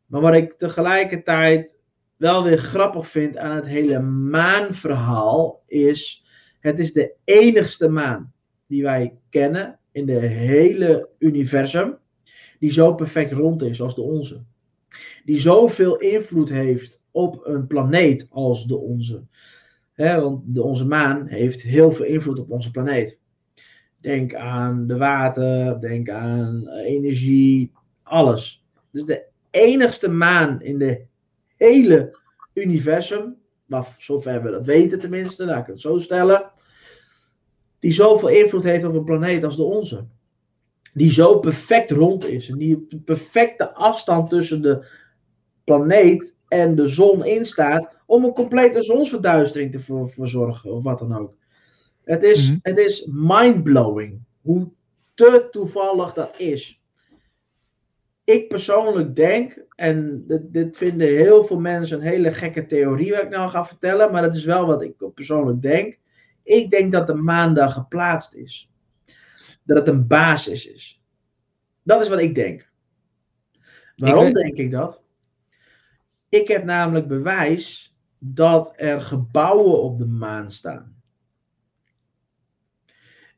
Maar 0.06 0.22
wat 0.22 0.34
ik 0.34 0.58
tegelijkertijd 0.58 1.77
wel 2.18 2.44
weer 2.44 2.58
grappig 2.58 3.08
vind 3.08 3.38
aan 3.38 3.56
het 3.56 3.68
hele 3.68 4.00
maanverhaal 4.00 5.64
is, 5.68 6.26
het 6.60 6.80
is 6.80 6.94
de 6.94 7.14
enigste 7.24 7.90
maan 7.90 8.34
die 8.68 8.84
wij 8.84 9.18
kennen 9.30 9.80
in 9.92 10.06
de 10.06 10.20
hele 10.20 11.10
universum, 11.20 11.98
die 12.60 12.72
zo 12.72 12.94
perfect 12.94 13.32
rond 13.32 13.62
is 13.62 13.82
als 13.82 13.96
de 13.96 14.02
onze. 14.02 14.44
Die 15.26 15.40
zoveel 15.40 15.98
invloed 15.98 16.50
heeft 16.50 17.02
op 17.12 17.46
een 17.46 17.68
planeet 17.68 18.28
als 18.30 18.66
de 18.66 18.78
onze. 18.78 19.24
want 19.96 20.42
de, 20.46 20.64
onze 20.64 20.86
maan 20.86 21.28
heeft 21.28 21.62
heel 21.62 21.92
veel 21.92 22.06
invloed 22.06 22.40
op 22.40 22.52
onze 22.52 22.72
planeet. 22.72 23.18
Denk 24.00 24.36
aan 24.36 24.88
de 24.88 24.98
water, 24.98 25.80
denk 25.80 26.10
aan 26.10 26.68
energie, 26.68 27.72
alles. 28.04 28.66
Dus 28.92 29.06
de 29.06 29.26
enigste 29.50 30.10
maan 30.10 30.62
in 30.62 30.78
de 30.78 31.07
hele 31.58 32.18
universum, 32.54 33.38
maar 33.66 33.96
zover 33.98 34.44
we 34.44 34.52
dat 34.52 34.66
weten 34.66 35.00
tenminste, 35.00 35.46
laat 35.46 35.62
ik 35.62 35.68
het 35.68 35.82
zo 35.82 35.98
stellen, 35.98 36.52
die 37.80 37.92
zoveel 37.92 38.30
invloed 38.30 38.64
heeft 38.64 38.86
op 38.86 38.94
een 38.94 39.04
planeet 39.04 39.44
als 39.44 39.56
de 39.56 39.64
onze. 39.64 40.06
Die 40.94 41.12
zo 41.12 41.40
perfect 41.40 41.92
rond 41.92 42.26
is 42.26 42.50
en 42.50 42.58
die 42.58 42.86
de 42.90 43.00
perfecte 43.00 43.74
afstand 43.74 44.30
tussen 44.30 44.62
de 44.62 44.86
planeet 45.64 46.38
en 46.48 46.76
de 46.76 46.88
zon 46.88 47.26
instaat 47.26 47.96
om 48.06 48.24
een 48.24 48.34
complete 48.34 48.84
zonsverduistering 48.84 49.72
te 49.72 50.08
verzorgen 50.08 50.72
of 50.72 50.84
wat 50.84 51.00
dan 51.00 51.18
ook. 51.18 51.34
Het 52.04 52.24
is, 52.24 52.44
mm 52.44 52.50
-hmm. 52.50 52.60
het 52.62 52.78
is 52.78 53.08
mindblowing 53.12 54.20
hoe 54.42 54.70
te 55.14 55.48
toevallig 55.52 56.14
dat 56.14 56.34
is 56.38 56.77
ik 58.28 58.48
persoonlijk 58.48 59.16
denk, 59.16 59.66
en 59.76 60.24
dit, 60.28 60.54
dit, 60.54 60.78
vinden 60.78 61.08
heel 61.08 61.44
veel 61.46 61.60
mensen 61.60 61.98
een 61.98 62.08
hele 62.08 62.32
gekke 62.32 62.66
theorie 62.66 63.12
wat 63.12 63.22
ik 63.22 63.30
nou 63.30 63.50
ga 63.50 63.66
vertellen, 63.66 64.12
maar 64.12 64.22
dat 64.22 64.36
is 64.36 64.44
wel 64.44 64.66
wat 64.66 64.82
ik 64.82 65.14
persoonlijk 65.14 65.62
denk. 65.62 66.00
Ik 66.44 66.70
denk 66.70 66.92
dat 66.92 67.08
de 67.08 67.14
maan 67.14 67.54
daar 67.54 67.70
geplaatst 67.70 68.34
is. 68.34 68.72
Dat 69.64 69.78
het 69.78 69.88
een 69.88 70.08
basis 70.08 70.68
is. 70.68 71.04
Dat 71.84 72.02
is 72.02 72.10
wat 72.10 72.20
ik 72.20 72.36
denk. 72.36 72.72
Waarom 73.96 74.26
ik 74.26 74.34
denk 74.34 74.58
ik 74.58 74.72
dat? 74.72 75.04
Ik 76.30 76.48
heb 76.48 76.64
namelijk 76.64 77.08
bewijs 77.08 77.98
dat 78.18 78.74
er 78.76 79.02
gebouwen 79.02 79.82
op 79.82 79.98
de 79.98 80.06
maan 80.06 80.52
staan. 80.52 81.02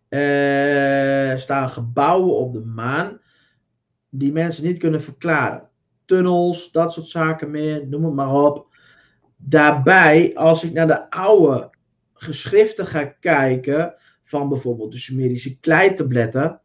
Er 0.08 1.40
staan 1.40 1.70
gebouwen 1.70 2.36
op 2.36 2.52
de 2.54 2.66
maan 2.66 3.20
die 4.10 4.32
mensen 4.32 4.66
niet 4.66 4.78
kunnen 4.78 5.02
verklaren. 5.02 5.70
Tunnels, 6.06 6.72
dat 6.72 6.94
soort 6.94 7.08
zaken 7.08 7.52
meer, 7.52 7.88
noem 7.88 8.06
het 8.06 8.14
maar 8.14 8.34
op. 8.34 8.68
Daarbij, 9.36 10.36
als 10.36 10.64
ik 10.64 10.74
naar 10.74 10.88
de 10.88 11.10
oude 11.10 11.70
geschriften 12.14 12.88
ga 12.88 13.04
kijken, 13.04 13.94
van 14.24 14.50
bijvoorbeeld 14.50 14.92
de 14.92 14.98
Sumerische 14.98 15.60
kleitabletten, 15.60 16.62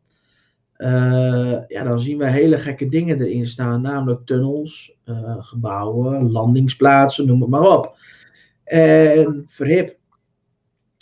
uh, 0.77 1.59
ja, 1.69 1.83
dan 1.85 2.01
zien 2.01 2.19
we 2.19 2.27
hele 2.27 2.59
gekke 2.59 2.89
dingen 2.89 3.21
erin 3.21 3.47
staan, 3.47 3.81
namelijk 3.81 4.27
tunnels, 4.27 4.99
uh, 5.05 5.37
gebouwen, 5.39 6.31
landingsplaatsen, 6.31 7.27
noem 7.27 7.41
het 7.41 7.51
maar 7.51 7.71
op. 7.71 7.97
En 8.65 9.45
verhip, 9.49 9.97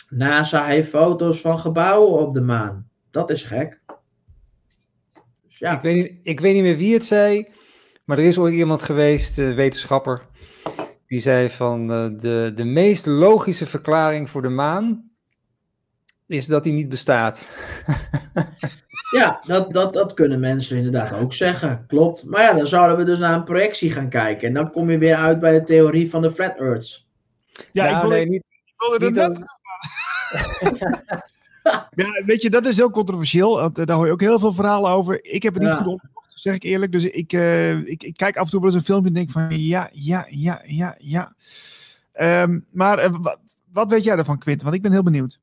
NASA 0.09 0.65
heeft 0.65 0.89
foto's 0.89 1.41
van 1.41 1.59
gebouwen 1.59 2.19
op 2.19 2.33
de 2.33 2.41
maan. 2.41 2.89
Dat 3.11 3.29
is 3.29 3.43
gek. 3.43 3.81
Ja. 5.63 5.75
Ik, 5.75 5.81
weet 5.81 5.95
niet, 5.95 6.11
ik 6.23 6.39
weet 6.39 6.53
niet 6.53 6.63
meer 6.63 6.77
wie 6.77 6.93
het 6.93 7.05
zei, 7.05 7.47
maar 8.05 8.17
er 8.17 8.23
is 8.23 8.37
ooit 8.37 8.53
iemand 8.53 8.83
geweest, 8.83 9.37
uh, 9.37 9.55
wetenschapper, 9.55 10.21
die 11.07 11.19
zei 11.19 11.49
van 11.49 11.91
uh, 11.91 12.19
de, 12.19 12.51
de 12.55 12.63
meest 12.63 13.05
logische 13.05 13.65
verklaring 13.65 14.29
voor 14.29 14.41
de 14.41 14.49
maan 14.49 15.11
is 16.27 16.45
dat 16.45 16.63
die 16.63 16.73
niet 16.73 16.89
bestaat. 16.89 17.49
ja, 19.17 19.39
dat, 19.47 19.73
dat, 19.73 19.93
dat 19.93 20.13
kunnen 20.13 20.39
mensen 20.39 20.77
inderdaad 20.77 21.13
ook 21.13 21.33
zeggen, 21.33 21.85
klopt. 21.87 22.25
Maar 22.25 22.41
ja, 22.41 22.53
dan 22.53 22.67
zouden 22.67 22.97
we 22.97 23.03
dus 23.03 23.19
naar 23.19 23.33
een 23.33 23.43
projectie 23.43 23.91
gaan 23.91 24.09
kijken 24.09 24.47
en 24.47 24.53
dan 24.53 24.71
kom 24.71 24.91
je 24.91 24.97
weer 24.97 25.15
uit 25.15 25.39
bij 25.39 25.53
de 25.59 25.63
theorie 25.63 26.09
van 26.09 26.21
de 26.21 26.31
flat 26.31 26.57
earths. 26.57 27.07
Ja, 27.71 27.83
nou, 27.83 27.95
ik 27.95 28.01
wil, 28.01 28.09
nee, 28.09 28.27
niet, 28.27 28.43
ik 28.65 28.73
wil 28.77 28.99
er 28.99 29.11
net... 29.11 29.39
Ja, 31.95 32.23
weet 32.25 32.41
je, 32.41 32.49
dat 32.49 32.65
is 32.65 32.77
heel 32.77 32.89
controversieel. 32.89 33.59
Want 33.59 33.77
eh, 33.77 33.85
daar 33.85 33.95
hoor 33.95 34.05
je 34.05 34.11
ook 34.11 34.19
heel 34.21 34.39
veel 34.39 34.51
verhalen 34.53 34.91
over. 34.91 35.25
Ik 35.25 35.43
heb 35.43 35.53
het 35.53 35.63
niet 35.63 35.71
Ja. 35.71 35.77
goed 35.77 35.85
onderzocht, 35.85 36.33
zeg 36.41 36.55
ik 36.55 36.63
eerlijk. 36.63 36.91
Dus 36.91 37.03
ik, 37.03 37.33
eh, 37.33 37.77
ik, 37.77 38.03
ik 38.03 38.17
kijk 38.17 38.37
af 38.37 38.43
en 38.45 38.49
toe 38.51 38.59
wel 38.59 38.69
eens 38.69 38.77
een 38.79 38.85
filmpje 38.85 39.07
en 39.07 39.13
denk 39.13 39.29
van 39.31 39.59
ja, 39.59 39.89
ja, 39.93 40.25
ja, 40.29 40.61
ja, 40.65 40.95
ja. 40.99 41.33
Ehm, 42.13 42.59
maar 42.71 42.97
eh, 42.99 43.15
wa- 43.21 43.37
wat 43.71 43.89
weet 43.89 44.03
jij 44.03 44.17
ervan, 44.17 44.37
Quint? 44.39 44.63
Want 44.63 44.75
ik 44.75 44.81
ben 44.81 44.91
heel 44.91 45.03
benieuwd. 45.03 45.39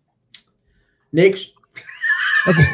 Niks. 1.09 1.55
Nou, 2.45 2.57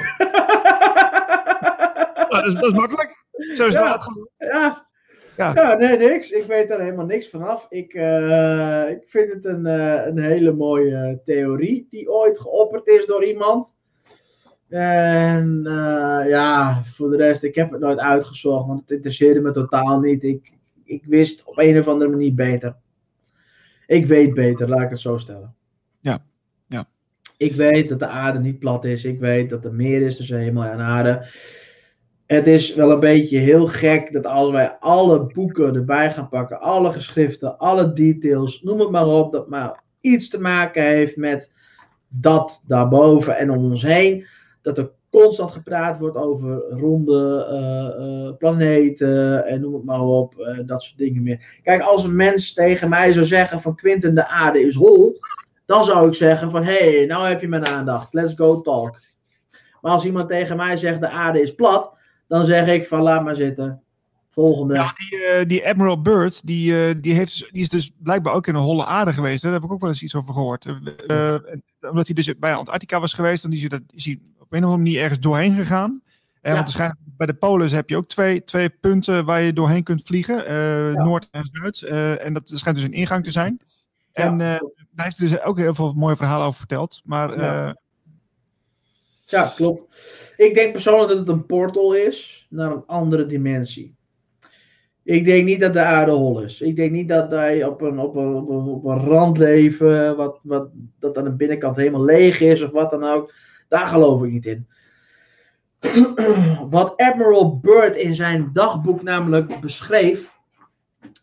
dat, 2.28 2.46
is, 2.46 2.52
dat 2.54 2.64
is 2.64 2.72
makkelijk. 2.72 3.24
Zo 3.54 3.66
is 3.66 3.74
Ja. 3.74 3.98
Ja. 4.38 4.86
Ja. 5.36 5.52
Ja. 5.54 5.74
nee, 5.74 5.98
niks. 5.98 6.30
Ik 6.30 6.44
weet 6.44 6.68
daar 6.68 6.80
helemaal 6.80 7.06
niks 7.06 7.28
vanaf. 7.28 7.66
Ik, 7.68 7.94
eh, 7.94 8.90
ik 8.90 9.02
vind 9.06 9.32
het 9.32 9.44
een, 9.44 9.66
eh, 9.66 10.06
een 10.06 10.18
hele 10.18 10.52
mooie 10.52 11.20
theorie 11.24 11.86
die 11.90 12.12
ooit 12.12 12.40
geopperd 12.40 12.86
is 12.86 13.06
door 13.06 13.24
iemand. 13.24 13.76
En 14.68 15.62
eh, 15.66 16.28
ja, 16.28 16.82
voor 16.84 17.10
de 17.10 17.16
rest, 17.16 17.42
ik 17.42 17.54
heb 17.54 17.70
het 17.70 17.80
nooit 17.80 17.98
uitgezocht, 17.98 18.66
want 18.66 18.80
het 18.80 18.90
interesseerde 18.90 19.40
me 19.40 19.50
totaal 19.50 20.00
niet. 20.00 20.24
Ik, 20.24 20.52
ik 20.84 21.04
wist 21.04 21.44
op 21.44 21.58
een 21.58 21.78
of 21.78 21.88
andere 21.88 22.10
manier 22.10 22.34
beter. 22.34 22.76
Ik 23.86 24.06
weet 24.06 24.34
beter, 24.34 24.68
laat 24.68 24.82
ik 24.82 24.90
het 24.90 25.00
zo 25.00 25.18
stellen. 25.18 25.54
Ja, 26.00 26.24
ja. 26.68 26.88
Ik 27.36 27.52
weet 27.52 27.88
dat 27.88 27.98
de 27.98 28.06
aarde 28.06 28.38
niet 28.38 28.58
plat 28.58 28.84
is. 28.84 29.04
Ik 29.04 29.20
weet 29.20 29.50
dat 29.50 29.64
er 29.64 29.74
meer 29.74 30.02
is 30.02 30.16
tussen 30.16 30.38
hemel 30.38 30.64
en 30.64 30.80
aarde. 30.80 31.26
Het 32.26 32.46
is 32.46 32.74
wel 32.74 32.90
een 32.90 33.00
beetje 33.00 33.38
heel 33.38 33.66
gek 33.66 34.12
dat 34.12 34.26
als 34.26 34.50
wij 34.50 34.76
alle 34.80 35.26
boeken 35.26 35.74
erbij 35.74 36.12
gaan 36.12 36.28
pakken, 36.28 36.60
alle 36.60 36.92
geschriften, 36.92 37.58
alle 37.58 37.92
details, 37.92 38.62
noem 38.62 38.80
het 38.80 38.90
maar 38.90 39.06
op, 39.06 39.32
dat 39.32 39.48
maar 39.48 39.82
iets 40.00 40.28
te 40.28 40.40
maken 40.40 40.82
heeft 40.82 41.16
met 41.16 41.52
dat 42.08 42.62
daarboven 42.66 43.36
en 43.36 43.50
om 43.50 43.70
ons 43.70 43.82
heen, 43.82 44.26
dat 44.62 44.78
er 44.78 44.90
constant 45.10 45.50
gepraat 45.50 45.98
wordt 45.98 46.16
over 46.16 46.58
ronde 46.68 47.46
eh, 47.50 48.26
eh, 48.26 48.36
planeten 48.36 49.46
en 49.46 49.60
noem 49.60 49.74
het 49.74 49.84
maar 49.84 50.02
op, 50.02 50.38
eh, 50.38 50.58
dat 50.66 50.82
soort 50.82 50.98
dingen 50.98 51.22
meer. 51.22 51.60
Kijk, 51.62 51.82
als 51.82 52.04
een 52.04 52.16
mens 52.16 52.52
tegen 52.52 52.88
mij 52.88 53.12
zou 53.12 53.26
zeggen 53.26 53.60
van 53.60 53.76
Quinten, 53.76 54.14
de 54.14 54.28
aarde 54.28 54.60
is 54.60 54.74
hol, 54.74 55.18
dan 55.66 55.84
zou 55.84 56.08
ik 56.08 56.14
zeggen 56.14 56.50
van 56.50 56.64
hé, 56.64 56.96
hey, 56.96 57.06
nou 57.06 57.26
heb 57.26 57.40
je 57.40 57.48
mijn 57.48 57.66
aandacht, 57.66 58.14
let's 58.14 58.34
go 58.34 58.60
talk. 58.60 59.00
Maar 59.80 59.92
als 59.92 60.04
iemand 60.04 60.28
tegen 60.28 60.56
mij 60.56 60.76
zegt 60.76 61.00
de 61.00 61.08
aarde 61.08 61.40
is 61.40 61.54
plat, 61.54 61.95
dan 62.28 62.44
zeg 62.44 62.66
ik 62.66 62.86
van 62.86 63.02
laat 63.02 63.24
maar 63.24 63.36
zitten. 63.36 63.80
Volgende. 64.36 64.74
Ja, 64.74 64.92
die, 64.94 65.24
eh, 65.24 65.48
die 65.48 65.66
Admiral 65.68 66.02
Byrd, 66.02 66.46
die, 66.46 66.86
eh, 66.86 66.94
die, 67.00 67.14
heeft, 67.14 67.38
dus- 67.38 67.50
die 67.50 67.62
is 67.62 67.68
dus 67.68 67.90
blijkbaar 67.98 68.34
ook 68.34 68.46
in 68.46 68.54
een 68.54 68.62
holle 68.62 68.84
aarde 68.84 69.12
geweest. 69.12 69.42
Hè? 69.42 69.50
Daar 69.50 69.58
heb 69.60 69.68
ik 69.68 69.74
ook 69.74 69.80
wel 69.80 69.90
eens 69.90 70.02
iets 70.02 70.14
over 70.14 70.34
gehoord. 70.34 70.66
Eh, 71.06 71.36
omdat 71.80 72.06
hij 72.06 72.14
dus 72.14 72.38
bij 72.38 72.54
Antarctica 72.54 73.00
was 73.00 73.12
geweest, 73.12 73.42
dan 73.42 73.52
is 73.52 73.60
hij, 73.60 73.68
dat, 73.68 73.80
is 73.90 74.04
hij 74.04 74.18
op 74.38 74.52
een 74.52 74.58
of 74.58 74.64
andere 74.64 74.76
manier 74.76 75.00
ergens 75.02 75.20
doorheen 75.20 75.54
gegaan. 75.54 76.02
Ja. 76.42 76.52
Want 76.52 76.56
waarschijnlijk 76.64 77.00
bij 77.16 77.26
de 77.26 77.34
Polen 77.34 77.70
heb 77.70 77.88
je 77.88 77.96
ook 77.96 78.08
twee, 78.08 78.44
twee 78.44 78.68
punten 78.68 79.24
waar 79.24 79.40
je 79.40 79.52
doorheen 79.52 79.82
kunt 79.82 80.02
vliegen. 80.02 80.52
Ja. 80.52 81.04
Noord 81.04 81.28
en 81.30 81.48
Zuid. 81.52 81.82
En 82.20 82.32
dat 82.32 82.50
schijnt 82.54 82.78
dus 82.78 82.86
een 82.86 82.92
ingang 82.92 83.24
te 83.24 83.30
zijn. 83.30 83.60
Ja. 84.12 84.24
En 84.24 84.38
daar 84.38 84.60
heeft 84.94 85.18
hij 85.18 85.28
dus 85.28 85.40
ook 85.40 85.58
heel 85.58 85.74
veel 85.74 85.92
mooie 85.92 86.16
verhalen 86.16 86.46
over 86.46 86.58
verteld. 86.58 87.00
Maar 87.04 87.38
Ja, 89.24 89.52
klopt. 89.56 89.84
Ik 90.36 90.54
denk 90.54 90.72
persoonlijk 90.72 91.08
dat 91.08 91.18
het 91.18 91.28
een 91.28 91.46
portal 91.46 91.94
is 91.94 92.46
naar 92.50 92.72
een 92.72 92.86
andere 92.86 93.26
dimensie. 93.26 93.94
Ik 95.02 95.24
denk 95.24 95.44
niet 95.44 95.60
dat 95.60 95.72
de 95.72 95.80
aarde 95.80 96.10
hol 96.10 96.40
is. 96.40 96.60
Ik 96.60 96.76
denk 96.76 96.92
niet 96.92 97.08
dat 97.08 97.30
wij 97.30 97.64
op 97.64 97.80
een, 97.80 97.98
op 97.98 98.16
een, 98.16 98.34
op 98.34 98.84
een, 98.84 98.98
rand 98.98 99.38
leven, 99.38 100.16
wat, 100.16 100.40
wat, 100.42 100.68
dat 100.98 101.18
aan 101.18 101.24
de 101.24 101.32
binnenkant 101.32 101.76
helemaal 101.76 102.04
leeg 102.04 102.40
is 102.40 102.62
of 102.62 102.70
wat 102.70 102.90
dan 102.90 103.04
ook. 103.04 103.34
Daar 103.68 103.86
geloof 103.86 104.22
ik 104.22 104.30
niet 104.30 104.46
in. 104.46 104.66
Wat 106.70 106.96
Admiral 106.96 107.58
Byrd 107.58 107.96
in 107.96 108.14
zijn 108.14 108.50
dagboek 108.52 109.02
namelijk 109.02 109.60
beschreef, 109.60 110.32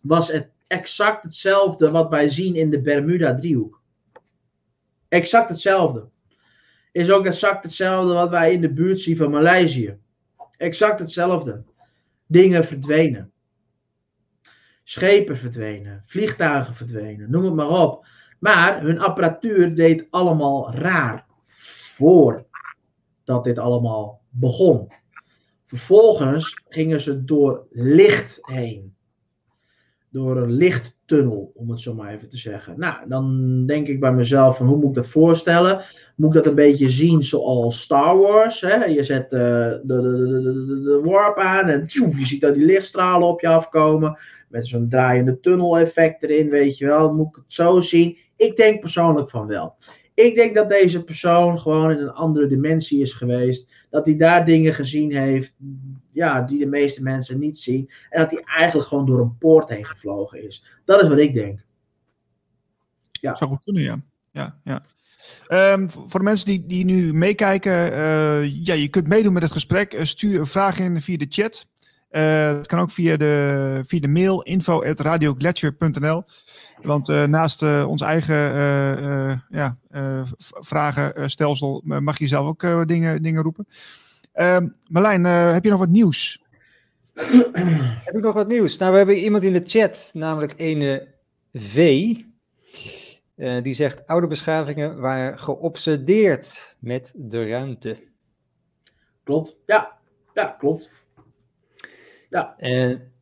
was 0.01 0.31
het 0.31 0.49
exact 0.67 1.23
hetzelfde 1.23 1.91
wat 1.91 2.09
wij 2.09 2.29
zien 2.29 2.55
in 2.55 2.69
de 2.69 2.81
Bermuda-driehoek. 2.81 3.81
Exact 5.07 5.49
hetzelfde 5.49 6.09
is 6.93 7.11
ook 7.11 7.25
exact 7.25 7.63
hetzelfde 7.63 8.13
wat 8.13 8.29
wij 8.29 8.53
in 8.53 8.61
de 8.61 8.73
buurt 8.73 8.99
zien 8.99 9.17
van 9.17 9.31
Maleisië. 9.31 9.97
Exact 10.57 10.99
hetzelfde. 10.99 11.63
Dingen 12.27 12.65
verdwenen. 12.65 13.31
Schepen 14.83 15.37
verdwenen. 15.37 16.01
Vliegtuigen 16.05 16.73
verdwenen. 16.73 17.31
Noem 17.31 17.43
het 17.43 17.53
maar 17.53 17.81
op. 17.81 18.05
Maar 18.39 18.81
hun 18.81 18.99
apparatuur 18.99 19.75
deed 19.75 20.07
allemaal 20.09 20.73
raar. 20.73 21.25
Voordat 21.95 23.43
dit 23.43 23.59
allemaal 23.59 24.21
begon. 24.29 24.91
Vervolgens 25.65 26.61
gingen 26.69 27.01
ze 27.01 27.23
door 27.23 27.67
licht 27.71 28.39
heen. 28.41 28.95
Door 30.09 30.37
een 30.37 30.51
lichttunnel, 30.51 31.51
om 31.55 31.69
het 31.69 31.79
zo 31.79 31.93
maar 31.93 32.13
even 32.13 32.29
te 32.29 32.37
zeggen. 32.37 32.79
Nou, 32.79 33.07
dan 33.07 33.65
denk 33.65 33.87
ik 33.87 33.99
bij 33.99 34.13
mezelf: 34.13 34.57
van 34.57 34.67
hoe 34.67 34.77
moet 34.77 34.89
ik 34.89 34.95
dat 34.95 35.07
voorstellen? 35.07 35.83
Moet 36.15 36.35
ik 36.35 36.43
dat 36.43 36.45
een 36.45 36.55
beetje 36.55 36.89
zien 36.89 37.23
zoals 37.23 37.81
Star 37.81 38.17
Wars. 38.17 38.61
Hè? 38.61 38.85
Je 38.85 39.03
zet 39.03 39.33
eh, 39.33 39.39
de, 39.39 39.81
de, 39.83 40.01
de, 40.67 40.81
de, 40.81 41.01
warp 41.03 41.37
aan 41.37 41.67
en 41.67 41.83
je 41.87 42.25
ziet 42.25 42.41
dan 42.41 42.53
die 42.53 42.65
lichtstralen 42.65 43.27
op 43.27 43.41
je 43.41 43.47
afkomen. 43.47 44.17
Met 44.47 44.67
zo'n 44.67 44.89
draaiende 44.89 45.39
tunnel 45.39 45.77
effect 45.77 46.23
erin, 46.23 46.49
weet 46.49 46.77
je 46.77 46.85
wel. 46.85 47.13
Moet 47.13 47.27
ik 47.27 47.35
het 47.35 47.53
zo 47.53 47.79
zien? 47.79 48.17
Ik 48.35 48.55
denk 48.55 48.79
persoonlijk 48.79 49.29
van 49.29 49.47
wel. 49.47 49.75
Ik 50.13 50.35
denk 50.35 50.55
dat 50.55 50.69
deze 50.69 51.03
persoon 51.03 51.59
gewoon 51.59 51.91
in 51.91 51.97
een 51.97 52.11
andere 52.11 52.47
dimensie 52.47 53.01
is 53.01 53.13
geweest. 53.13 53.71
Dat 53.89 54.05
hij 54.05 54.17
daar 54.17 54.45
dingen 54.45 54.73
gezien 54.73 55.11
heeft 55.17 55.53
ja, 56.11 56.41
die 56.41 56.59
de 56.59 56.65
meeste 56.65 57.03
mensen 57.03 57.39
niet 57.39 57.57
zien. 57.57 57.89
En 58.09 58.21
dat 58.21 58.31
hij 58.31 58.41
eigenlijk 58.43 58.87
gewoon 58.87 59.05
door 59.05 59.19
een 59.19 59.37
poort 59.37 59.69
heen 59.69 59.85
gevlogen 59.85 60.43
is. 60.43 60.65
Dat 60.85 61.01
is 61.01 61.07
wat 61.07 61.17
ik 61.17 61.33
denk. 61.33 61.65
Ja. 63.11 63.35
Zou 63.35 63.49
goed 63.49 63.63
kunnen, 63.63 63.83
ja. 63.83 64.01
ja, 64.31 64.59
ja. 64.63 64.83
Ehm, 65.47 65.89
voor 65.89 66.19
de 66.19 66.25
mensen 66.25 66.45
die, 66.45 66.65
die 66.65 66.85
nu 66.85 67.13
meekijken, 67.13 67.93
eh, 67.93 68.65
ja, 68.65 68.73
je 68.73 68.87
kunt 68.87 69.07
meedoen 69.07 69.33
met 69.33 69.43
het 69.43 69.51
gesprek. 69.51 69.93
Eh, 69.93 70.03
stuur 70.03 70.39
een 70.39 70.45
vraag 70.45 70.79
in 70.79 71.01
via 71.01 71.17
de 71.17 71.25
chat. 71.29 71.67
Dat 72.55 72.67
kan 72.67 72.79
ook 72.79 72.91
via 72.91 73.17
de, 73.17 73.81
via 73.85 73.99
de 73.99 74.07
mail 74.07 74.41
info.radioglacier.nl. 74.41 76.23
Want 76.81 77.07
naast 77.27 77.63
ons 77.63 78.01
eigen 78.01 78.35
ja, 79.49 79.77
vragenstelsel 80.39 81.81
mag 81.83 82.19
je 82.19 82.27
zelf 82.27 82.47
ook 82.47 82.87
dingen, 82.87 83.21
dingen 83.21 83.43
roepen. 83.43 83.67
Ehm, 84.33 84.67
Marlijn, 84.87 85.23
heb 85.23 85.63
je 85.63 85.69
nog 85.69 85.79
wat 85.79 85.89
nieuws? 85.89 86.41
Heb 87.13 88.15
ik 88.15 88.21
nog 88.21 88.33
wat 88.33 88.47
nieuws? 88.47 88.77
Nou, 88.77 88.91
we 88.91 88.97
hebben 88.97 89.17
iemand 89.17 89.43
in 89.43 89.53
de 89.53 89.63
chat, 89.65 90.09
namelijk 90.13 90.53
ene 90.57 91.07
V. 91.53 92.05
eh, 93.35 93.61
die 93.61 93.73
zegt, 93.73 94.07
oude 94.07 94.27
beschavingen 94.27 94.99
waren 94.99 95.39
geobsedeerd 95.39 96.75
met 96.79 97.13
de 97.15 97.49
ruimte. 97.49 98.03
Klopt. 99.23 99.57
Ja, 99.65 99.99
ja 100.33 100.45
klopt. 100.45 100.91
En 102.57 103.13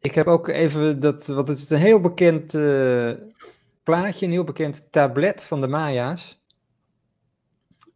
ik 0.00 0.14
heb 0.14 0.26
ook 0.26 0.48
even 0.48 1.00
dat, 1.00 1.26
want 1.26 1.48
het 1.48 1.58
is 1.58 1.70
een 1.70 1.78
heel 1.78 2.00
bekend 2.00 2.54
eh, 2.54 3.12
plaatje, 3.82 4.26
een 4.26 4.32
heel 4.32 4.44
bekend 4.44 4.92
tablet 4.92 5.44
van 5.44 5.60
de 5.60 5.66
Maya's. 5.66 6.40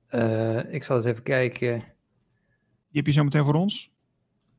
Eh, 0.07 0.73
ik 0.73 0.85
zal 0.85 0.97
eens 0.97 1.05
even 1.05 1.23
kijken 1.23 1.79
Die 1.79 3.05
heb 3.05 3.07
je 3.07 3.13
zo 3.13 3.25
meteen 3.25 3.45
voor 3.45 3.55
ons. 3.55 3.95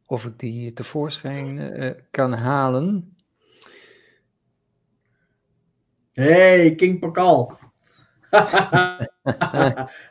of 0.06 0.26
ik 0.26 0.40
die 0.40 0.74
tevoorschijn 0.74 1.60
eh, 1.60 2.02
kan 2.12 2.34
halen. 2.34 3.17
Hey, 6.26 6.76
King 6.76 7.00
Pakal. 7.00 7.58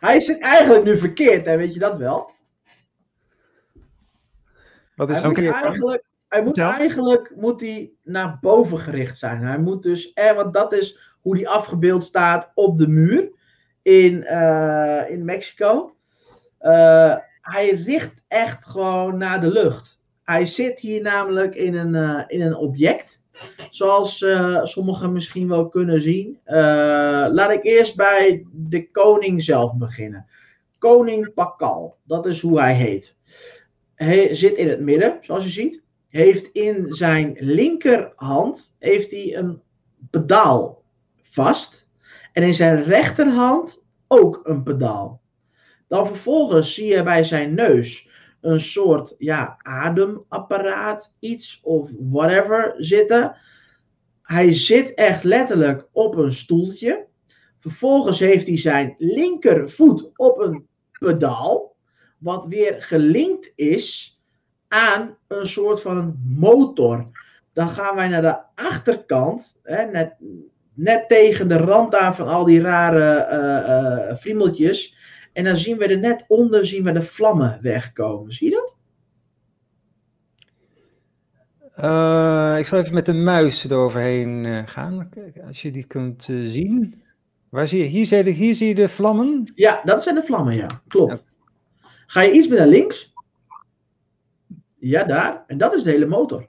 Hij 0.06 0.20
zit 0.20 0.40
eigenlijk 0.40 0.84
nu 0.84 0.98
verkeerd, 0.98 1.46
hè? 1.46 1.56
weet 1.56 1.72
je 1.72 1.78
dat 1.78 1.96
wel? 1.96 2.30
Wat 4.94 5.10
is 5.10 5.20
Hij 5.22 5.30
moet 5.30 5.38
eigenlijk, 5.38 6.04
hij 6.28 6.42
moet 6.42 6.58
eigenlijk 6.58 7.32
moet 7.36 7.60
hij 7.60 7.92
naar 8.02 8.38
boven 8.40 8.78
gericht 8.78 9.18
zijn. 9.18 9.42
Hij 9.42 9.58
moet 9.58 9.82
dus, 9.82 10.12
eh, 10.12 10.32
want 10.32 10.54
dat 10.54 10.72
is 10.72 11.14
hoe 11.20 11.36
die 11.36 11.48
afgebeeld 11.48 12.04
staat 12.04 12.50
op 12.54 12.78
de 12.78 12.88
muur 12.88 13.30
in, 13.82 14.24
eh, 14.24 15.10
in 15.10 15.24
Mexico. 15.24 15.96
Eh, 16.58 17.16
hij 17.40 17.70
richt 17.70 18.24
echt 18.28 18.64
gewoon 18.64 19.16
naar 19.16 19.40
de 19.40 19.50
lucht. 19.50 20.02
Hij 20.22 20.46
zit 20.46 20.80
hier 20.80 21.02
namelijk 21.02 21.54
in 21.54 21.74
een, 21.74 21.94
eh, 21.94 22.24
in 22.26 22.40
een 22.40 22.56
object. 22.56 23.22
Zoals 23.70 24.22
eh, 24.22 24.64
sommigen 24.64 25.12
misschien 25.12 25.48
wel 25.48 25.68
kunnen 25.68 26.00
zien. 26.00 26.38
Eh, 26.44 26.56
laat 27.30 27.50
ik 27.50 27.64
eerst 27.64 27.96
bij 27.96 28.46
de 28.52 28.90
koning 28.90 29.42
zelf 29.42 29.74
beginnen. 29.74 30.26
Koning 30.78 31.34
Pakal, 31.34 31.96
dat 32.02 32.26
is 32.26 32.40
hoe 32.40 32.60
hij 32.60 32.74
heet. 32.74 33.16
Hij 33.94 34.34
zit 34.34 34.56
in 34.56 34.68
het 34.68 34.80
midden, 34.80 35.18
zoals 35.20 35.44
je 35.44 35.50
ziet. 35.50 35.84
Heeft 36.08 36.50
in 36.52 36.86
zijn 36.88 37.36
linkerhand 37.38 38.76
heeft 38.78 39.10
hij 39.10 39.36
een 39.36 39.60
pedaal 40.10 40.82
vast. 41.22 41.88
En 42.32 42.42
in 42.42 42.54
zijn 42.54 42.84
rechterhand 42.84 43.84
ook 44.08 44.40
een 44.42 44.62
pedaal. 44.62 45.20
Dan 45.88 46.06
vervolgens 46.06 46.74
zie 46.74 46.86
je 46.86 47.02
bij 47.02 47.24
zijn 47.24 47.54
neus 47.54 48.08
een 48.46 48.60
soort 48.60 49.14
ja, 49.18 49.56
ademapparaat, 49.62 51.14
iets 51.18 51.60
of 51.62 51.90
whatever 51.98 52.74
zitten. 52.76 53.36
Hij 54.22 54.52
zit 54.52 54.94
echt 54.94 55.24
letterlijk 55.24 55.88
op 55.92 56.16
een 56.16 56.32
stoeltje. 56.32 57.06
Vervolgens 57.58 58.18
heeft 58.18 58.46
hij 58.46 58.58
zijn 58.58 58.94
linkervoet 58.98 60.10
op 60.16 60.38
een 60.38 60.66
pedaal, 60.98 61.74
wat 62.18 62.46
weer 62.46 62.82
gelinkt 62.82 63.52
is 63.54 64.20
aan 64.68 65.16
een 65.28 65.46
soort 65.46 65.80
van 65.80 66.18
motor. 66.38 67.04
Dan 67.52 67.68
gaan 67.68 67.96
wij 67.96 68.08
naar 68.08 68.22
de 68.22 68.62
achterkant, 68.62 69.58
hè, 69.62 69.84
net, 69.84 70.14
net 70.74 71.08
tegen 71.08 71.48
de 71.48 71.56
rand 71.56 71.92
daar 71.92 72.14
van 72.14 72.28
al 72.28 72.44
die 72.44 72.60
rare 72.60 73.28
uh, 73.32 74.08
uh, 74.08 74.16
friemeltjes. 74.16 74.96
En 75.36 75.44
dan 75.44 75.56
zien 75.56 75.76
we 75.76 75.86
er 75.86 75.98
net 75.98 76.24
onder 76.28 76.66
zien 76.66 76.84
we 76.84 76.92
de 76.92 77.02
vlammen 77.02 77.58
wegkomen. 77.62 78.32
Zie 78.32 78.50
je 78.50 78.54
dat? 78.54 78.76
Uh, 81.84 82.58
ik 82.58 82.66
zal 82.66 82.78
even 82.78 82.94
met 82.94 83.06
de 83.06 83.12
muis 83.12 83.64
eroverheen 83.64 84.44
uh, 84.44 84.62
gaan. 84.66 85.08
Als 85.46 85.62
je 85.62 85.70
die 85.70 85.86
kunt 85.86 86.28
uh, 86.28 86.48
zien. 86.50 87.02
Waar 87.48 87.68
zie 87.68 87.78
je? 87.78 87.84
Hier, 87.84 88.06
zie 88.06 88.24
je, 88.24 88.30
hier 88.30 88.54
zie 88.54 88.68
je 88.68 88.74
de 88.74 88.88
vlammen? 88.88 89.52
Ja, 89.54 89.80
dat 89.84 90.02
zijn 90.02 90.14
de 90.14 90.22
vlammen, 90.22 90.54
ja. 90.54 90.82
Klopt. 90.88 91.24
Ja. 91.26 91.86
Ga 92.06 92.20
je 92.20 92.32
iets 92.32 92.48
meer 92.48 92.58
naar 92.58 92.66
links? 92.68 93.12
Ja, 94.78 95.04
daar. 95.04 95.44
En 95.46 95.58
dat 95.58 95.74
is 95.74 95.82
de 95.82 95.90
hele 95.90 96.06
motor. 96.06 96.48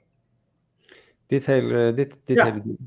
Dit 1.26 1.46
hele, 1.46 1.92
dit, 1.94 2.16
dit 2.24 2.36
Ja. 2.36 2.44
hele 2.44 2.62
ding. 2.62 2.78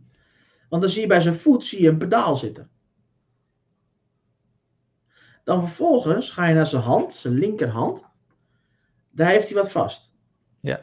Want 0.70 0.82
dan 0.82 0.92
zie 0.92 1.02
je 1.02 1.08
bij 1.08 1.22
zijn 1.22 1.40
voet 1.40 1.66
zie 1.66 1.82
je 1.82 1.90
een 1.90 1.98
pedaal 1.98 2.36
zitten. 2.36 2.70
Dan 5.44 5.68
vervolgens 5.68 6.30
ga 6.30 6.48
je 6.48 6.54
naar 6.54 6.68
zijn 6.68 6.82
hand, 6.82 7.14
zijn 7.14 7.34
linkerhand. 7.34 8.06
Daar 9.12 9.30
heeft 9.30 9.48
hij 9.48 9.58
wat 9.58 9.72
vast. 9.72 10.12
Ja. 10.60 10.80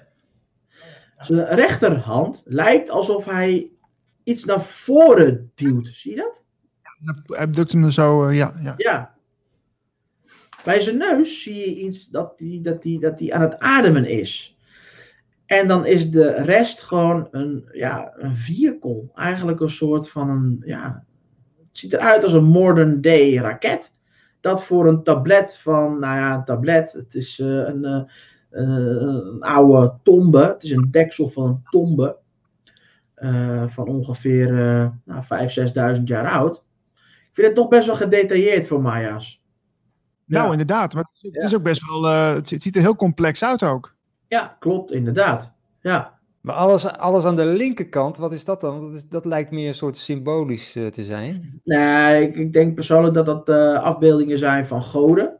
Zijn 1.18 1.46
rechterhand 1.46 2.42
lijkt 2.44 2.90
alsof 2.90 3.24
hij 3.24 3.70
iets 4.22 4.44
naar 4.44 4.64
voren 4.64 5.52
duwt. 5.54 5.88
Zie 5.92 6.10
je 6.10 6.16
dat? 6.16 6.42
Hij 7.26 7.46
drukt 7.46 7.72
hem 7.72 7.84
er 7.84 7.92
zo, 7.92 8.24
eh, 8.24 8.36
ja, 8.36 8.54
ja. 8.62 8.74
Ja. 8.76 9.14
Bij 10.64 10.80
zijn 10.80 10.96
neus 10.96 11.42
zie 11.42 11.54
je 11.54 11.74
iets 11.74 12.08
dat 12.08 12.38
die, 12.38 12.60
dat 12.60 12.82
die, 12.82 13.00
dat 13.00 13.18
die 13.18 13.34
aan 13.34 13.40
het 13.40 13.58
ademen 13.58 14.04
is. 14.04 14.58
En 15.46 15.68
dan 15.68 15.86
is 15.86 16.10
de 16.10 16.42
rest 16.42 16.82
gewoon 16.82 17.28
een, 17.30 17.68
ja, 17.72 18.12
een 18.16 18.36
vierkel. 18.36 19.10
Eigenlijk 19.14 19.60
een 19.60 19.70
soort 19.70 20.10
van 20.10 20.30
een. 20.30 20.62
Ja, 20.64 21.04
het 21.58 21.78
ziet 21.78 21.92
eruit 21.92 22.24
als 22.24 22.32
een 22.32 22.44
modern 22.44 23.00
day 23.00 23.36
raket. 23.36 23.96
Dat 24.40 24.64
voor 24.64 24.86
een 24.88 25.02
tablet 25.02 25.56
van. 25.56 25.98
Nou 25.98 26.16
ja, 26.16 26.34
een 26.34 26.44
tablet. 26.44 26.92
Het 26.92 27.14
is 27.14 27.38
eh, 27.40 27.46
een, 27.46 27.84
eh, 27.84 28.02
een 28.50 29.36
oude 29.42 29.94
tombe. 30.02 30.42
Het 30.44 30.62
is 30.62 30.70
een 30.70 30.88
deksel 30.90 31.28
van 31.28 31.44
een 31.46 31.62
tombe. 31.70 32.16
eh, 33.14 33.68
van 33.68 33.88
ongeveer 33.88 34.48
eh 34.48 34.88
nou, 35.04 35.22
5.000, 35.22 35.96
6.000 35.96 36.02
jaar 36.04 36.30
oud. 36.30 36.56
Ik 37.28 37.34
vind 37.34 37.46
het 37.46 37.56
toch 37.56 37.68
best 37.68 37.86
wel 37.86 37.96
gedetailleerd 37.96 38.66
voor 38.66 38.82
Maya's. 38.82 39.42
Ja. 40.24 40.38
Nou, 40.40 40.50
inderdaad. 40.52 40.94
Maar 40.94 41.02
het 41.02 41.22
is, 41.22 41.30
het 41.32 41.42
is 41.42 41.54
ook 41.54 41.62
best 41.62 41.86
wel, 41.86 42.06
eh, 42.08 42.32
het, 42.34 42.50
het 42.50 42.62
ziet 42.62 42.76
er 42.76 42.82
heel 42.82 42.96
complex 42.96 43.44
uit 43.44 43.62
ook. 43.62 43.94
Ja, 44.28 44.56
klopt, 44.60 44.92
inderdaad. 44.92 45.52
Ja, 45.80 46.17
Maar 46.48 46.56
alles, 46.56 46.86
alles 46.86 47.24
aan 47.24 47.36
de 47.36 47.46
linkerkant, 47.46 48.16
wat 48.16 48.32
is 48.32 48.44
dat 48.44 48.60
dan? 48.60 48.80
Dat, 48.80 48.94
is, 48.94 49.08
dat 49.08 49.24
lijkt 49.24 49.50
meer 49.50 49.68
een 49.68 49.74
soort 49.74 49.96
symbolisch 49.96 50.76
eh, 50.76 50.86
te 50.86 51.04
zijn. 51.04 51.60
nee, 51.64 52.22
ik, 52.22 52.36
ik 52.36 52.52
denk 52.52 52.74
persoonlijk 52.74 53.14
dat 53.14 53.26
dat 53.26 53.48
eh, 53.48 53.82
afbeeldingen 53.82 54.38
zijn 54.38 54.66
van 54.66 54.82
goden. 54.82 55.36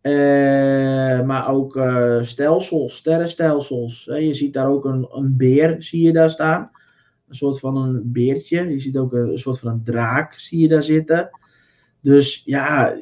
Eh, 0.00 1.22
maar 1.22 1.48
ook 1.48 1.80
stelsels, 2.20 2.96
sterrenstelsels. 2.96 4.04
Je 4.04 4.34
ziet 4.34 4.52
daar 4.52 4.68
ook 4.68 4.84
een, 4.84 5.08
een 5.10 5.36
beer, 5.36 5.76
zie 5.78 6.02
je 6.02 6.12
daar 6.12 6.30
staan. 6.30 6.70
Een 7.28 7.34
soort 7.34 7.58
van 7.58 7.76
een 7.76 8.00
beertje. 8.04 8.70
Je 8.70 8.80
ziet 8.80 8.96
ook 8.96 9.12
een, 9.12 9.38
soort 9.38 9.58
van 9.58 9.70
een 9.70 9.84
draak, 9.84 10.38
zie 10.38 10.60
je 10.60 10.68
daar 10.68 10.82
zitten. 10.82 11.30
Dus 12.00 12.42
ja, 12.44 12.96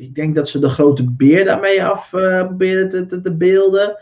ik 0.00 0.14
denk 0.14 0.34
dat 0.34 0.48
ze 0.48 0.58
de 0.58 0.68
grote 0.68 1.10
beer 1.10 1.44
daarmee 1.44 1.84
af 1.84 2.10
proberen 2.46 2.88
te, 2.88 3.06
te, 3.06 3.20
te 3.20 3.34
beelden. 3.34 3.96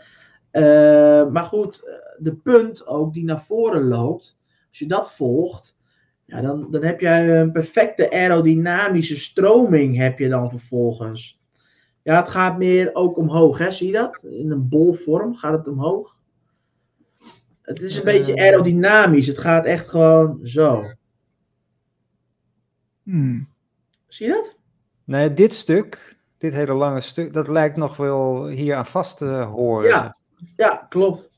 Eh, 0.53 1.27
maar 1.31 1.43
goed, 1.43 1.83
eh, 1.83 1.93
de 2.17 2.33
punt 2.35 2.87
ook 2.87 3.13
die 3.13 3.23
naar 3.23 3.43
voren 3.43 3.83
loopt, 3.83 4.37
als 4.69 4.79
je 4.79 4.85
dat 4.87 5.11
volgt, 5.11 5.79
ja, 6.25 6.41
dan, 6.41 6.71
dan 6.71 6.83
heb 6.83 6.99
je 6.99 7.07
een 7.07 7.51
perfecte 7.51 8.11
aerodynamische 8.11 9.19
stroming 9.19 9.97
heb 9.97 10.19
je 10.19 10.29
dan 10.29 10.49
vervolgens. 10.49 11.41
Ja, 12.03 12.15
het 12.15 12.27
gaat 12.27 12.57
meer 12.57 12.89
ook 12.95 13.17
omhoog, 13.17 13.57
hè? 13.57 13.71
zie 13.71 13.87
je 13.87 13.93
dat? 13.93 14.23
In 14.23 14.51
een 14.51 14.69
bolvorm 14.69 15.35
gaat 15.35 15.57
het 15.57 15.67
omhoog. 15.67 16.19
Het 17.61 17.81
is 17.81 17.93
een 17.97 18.05
Eh. 18.05 18.17
beetje 18.17 18.35
aerodynamisch, 18.37 19.27
het 19.27 19.37
gaat 19.37 19.65
echt 19.65 19.89
gewoon 19.89 20.39
zo. 20.43 20.83
Hmm. 23.03 23.47
Zie 24.07 24.25
je 24.27 24.31
dat? 24.33 24.55
Nee, 25.03 25.33
dit 25.33 25.53
stuk, 25.53 26.15
dit 26.37 26.53
hele 26.53 26.73
lange 26.73 27.01
stuk, 27.01 27.33
dat 27.33 27.47
lijkt 27.47 27.77
nog 27.77 27.95
wel 27.97 28.47
hier 28.47 28.75
aan 28.75 28.85
vast 28.85 29.17
te 29.17 29.25
horen. 29.25 29.89
Ja. 29.89 30.15
Ja, 30.55 30.85
klopt. 30.89 31.31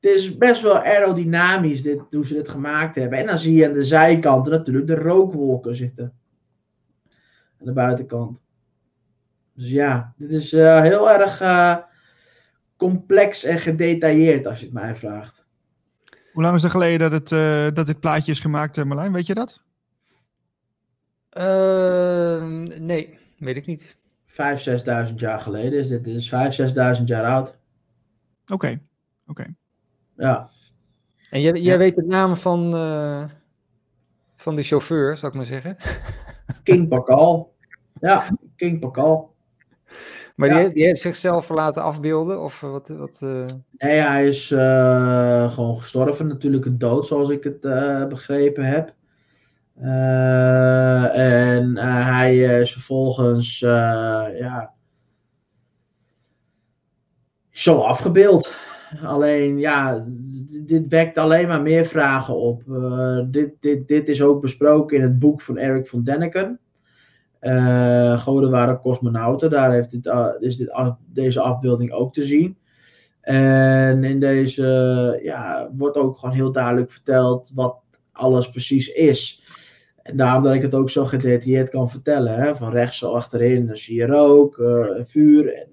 Het 0.00 0.10
is 0.10 0.38
best 0.38 0.62
wel 0.62 0.78
aerodynamisch 0.78 1.82
dit, 1.82 2.00
hoe 2.10 2.26
ze 2.26 2.34
dit 2.34 2.48
gemaakt 2.48 2.94
hebben. 2.94 3.18
En 3.18 3.26
dan 3.26 3.38
zie 3.38 3.54
je 3.54 3.66
aan 3.66 3.72
de 3.72 3.84
zijkanten 3.84 4.52
natuurlijk 4.52 4.86
de 4.86 4.94
rookwolken 4.94 5.76
zitten. 5.76 6.14
Aan 7.60 7.66
de 7.66 7.72
buitenkant. 7.72 8.42
Dus 9.54 9.70
ja, 9.70 10.14
dit 10.16 10.30
is 10.30 10.52
eh, 10.52 10.80
heel 10.80 11.10
erg 11.10 11.40
eh, 11.40 11.76
complex 12.76 13.44
en 13.44 13.58
gedetailleerd 13.58 14.46
als 14.46 14.58
je 14.58 14.64
het 14.64 14.74
mij 14.74 14.94
vraagt. 14.94 15.44
Hoe 16.32 16.42
lang 16.42 16.54
is 16.54 16.62
het 16.62 16.70
geleden 16.70 17.10
dat, 17.10 17.12
het, 17.12 17.32
eh, 17.32 17.74
dat 17.74 17.86
dit 17.86 18.00
plaatje 18.00 18.32
is 18.32 18.40
gemaakt, 18.40 18.84
Marlijn? 18.84 19.12
Weet 19.12 19.26
je 19.26 19.34
dat? 19.34 19.62
Ehm, 21.28 22.84
nee, 22.86 23.18
weet 23.38 23.56
ik 23.56 23.66
niet. 23.66 23.96
5.000, 24.32 25.08
6.000 25.08 25.14
jaar 25.14 25.40
geleden 25.40 25.78
is 25.78 25.88
dit. 25.88 26.04
Dit 26.04 26.14
is 26.14 26.30
5.000, 26.30 26.98
6.000 26.98 27.04
jaar 27.04 27.24
oud. 27.24 27.56
Oké. 28.52 28.80
Oké. 29.26 29.54
Ja. 30.16 30.48
En 31.30 31.40
jij, 31.40 31.52
jij 31.52 31.72
Ja. 31.72 31.78
weet 31.78 31.94
de 31.94 32.02
naam 32.04 32.36
van, 32.36 32.74
eh, 32.74 33.24
van 34.36 34.56
de 34.56 34.62
chauffeur, 34.62 35.16
zou 35.16 35.32
ik 35.32 35.38
maar 35.38 35.46
zeggen. 35.46 35.76
King 36.62 36.88
Pakal. 36.88 37.54
Ja, 38.00 38.24
King 38.56 38.80
Pakal. 38.80 39.34
Maar 40.36 40.48
Ja. 40.48 40.58
die, 40.60 40.72
die 40.72 40.84
heeft 40.84 41.00
zichzelf 41.00 41.48
laten 41.48 41.82
afbeelden? 41.82 42.40
Of 42.42 42.60
wat? 42.60 42.88
wat 42.88 43.20
eh, 43.22 43.44
Nee, 43.78 44.00
hij 44.00 44.26
is 44.26 44.50
eh, 44.50 45.52
gewoon 45.52 45.78
gestorven. 45.78 46.26
Natuurlijk 46.26 46.64
een 46.64 46.78
dood, 46.78 47.06
zoals 47.06 47.28
ik 47.30 47.44
het 47.44 47.64
eh, 47.64 48.06
begrepen 48.06 48.64
heb. 48.64 48.94
Eh, 49.74 51.16
en 51.16 51.76
eh, 51.76 52.06
hij 52.16 52.60
is 52.60 52.72
vervolgens, 52.72 53.62
eh, 53.62 54.24
ja, 54.38 54.72
zo 57.50 57.78
afgebeeld. 57.78 58.54
Alleen, 59.04 59.58
ja, 59.58 60.04
dit 60.66 60.88
wekt 60.88 61.18
alleen 61.18 61.48
maar 61.48 61.62
meer 61.62 61.86
vragen 61.86 62.36
op. 62.36 62.62
Dit, 63.30 63.54
dit, 63.60 63.88
dit 63.88 64.08
is 64.08 64.22
ook 64.22 64.40
besproken 64.40 64.96
in 64.96 65.02
het 65.02 65.18
boek 65.18 65.40
van 65.40 65.56
Eric 65.56 65.86
von 65.86 66.08
Däniken. 66.10 66.60
Eh 67.38 68.20
goden 68.22 68.50
waren 68.50 68.78
cosmonauten. 68.78 69.50
Daar 69.50 69.72
heeft 69.72 69.90
dit, 69.90 70.12
is 70.40 70.56
dit, 70.56 70.72
deze 71.06 71.40
afbeelding 71.40 71.92
ook 71.92 72.12
te 72.14 72.22
zien. 72.22 72.58
En 73.20 74.04
in 74.04 74.20
deze 74.20 75.20
ja, 75.22 75.70
wordt 75.76 75.96
ook 75.96 76.18
gewoon 76.18 76.34
heel 76.34 76.52
duidelijk 76.52 76.90
verteld 76.92 77.50
wat 77.54 77.82
alles 78.12 78.50
precies 78.50 78.88
is. 78.88 79.41
En 80.02 80.16
daarom 80.16 80.42
dat 80.42 80.54
ik 80.54 80.62
het 80.62 80.74
ook 80.74 80.90
zo 80.90 81.04
gedetailleerd 81.04 81.70
kan 81.70 81.90
vertellen. 81.90 82.34
Hè? 82.34 82.56
Van 82.56 82.70
rechts 82.70 82.98
zo 82.98 83.12
achterin, 83.12 83.66
dan 83.66 83.76
zie 83.76 83.96
je 83.96 84.06
rook, 84.06 84.58
eh, 84.58 84.86
vuur. 85.04 85.54
En 85.54 85.68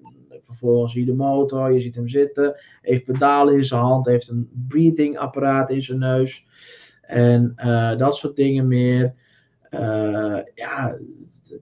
vervolgens 0.46 0.92
zie 0.92 1.00
je 1.00 1.10
de 1.10 1.16
motor, 1.16 1.72
je 1.72 1.80
ziet 1.80 1.94
hem 1.94 2.08
zitten. 2.08 2.60
Heeft 2.82 3.04
pedalen 3.04 3.54
in 3.54 3.64
zijn 3.64 3.80
hand, 3.80 4.06
heeft 4.06 4.28
een 4.28 4.48
breathing 4.68 5.18
apparaat 5.18 5.70
in 5.70 5.82
zijn 5.82 5.98
neus. 5.98 6.46
En 7.02 7.52
eh, 7.56 7.96
dat 7.96 8.16
soort 8.16 8.36
dingen 8.36 8.68
meer. 8.68 9.14
Eh, 9.70 10.38
ja, 10.54 10.98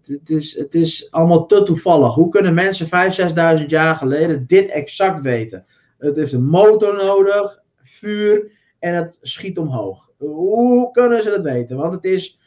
het, 0.07 0.31
is, 0.31 0.57
het 0.57 0.75
is 0.75 1.11
allemaal 1.11 1.47
te 1.47 1.63
toevallig. 1.63 2.15
Hoe 2.15 2.29
kunnen 2.29 2.55
mensen 2.55 2.87
5.000, 2.87 3.61
6.000 3.61 3.67
jaar 3.67 3.97
geleden 3.97 4.47
dit 4.47 4.69
exact 4.69 5.23
weten? 5.23 5.65
Het 5.99 6.17
heeft 6.17 6.33
een 6.33 6.47
motor 6.47 6.97
nodig, 6.97 7.63
vuur 7.83 8.51
en 8.79 8.95
het 8.95 9.19
schiet 9.23 9.59
omhoog. 9.59 10.11
Hoe 10.17 10.91
kunnen 10.91 11.23
ze 11.23 11.31
dat 11.31 11.43
weten? 11.43 11.77
Want 11.77 11.93
het 11.93 12.05
is 12.05 12.39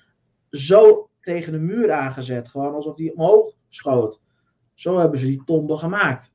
zo 0.51 1.09
tegen 1.21 1.51
de 1.51 1.59
muur 1.59 1.91
aangezet, 1.91 2.47
gewoon 2.49 2.73
alsof 2.73 2.95
die 2.95 3.13
omhoog 3.15 3.53
schoot. 3.69 4.21
Zo 4.73 4.97
hebben 4.97 5.19
ze 5.19 5.25
die 5.25 5.43
tombe 5.45 5.77
gemaakt. 5.77 6.33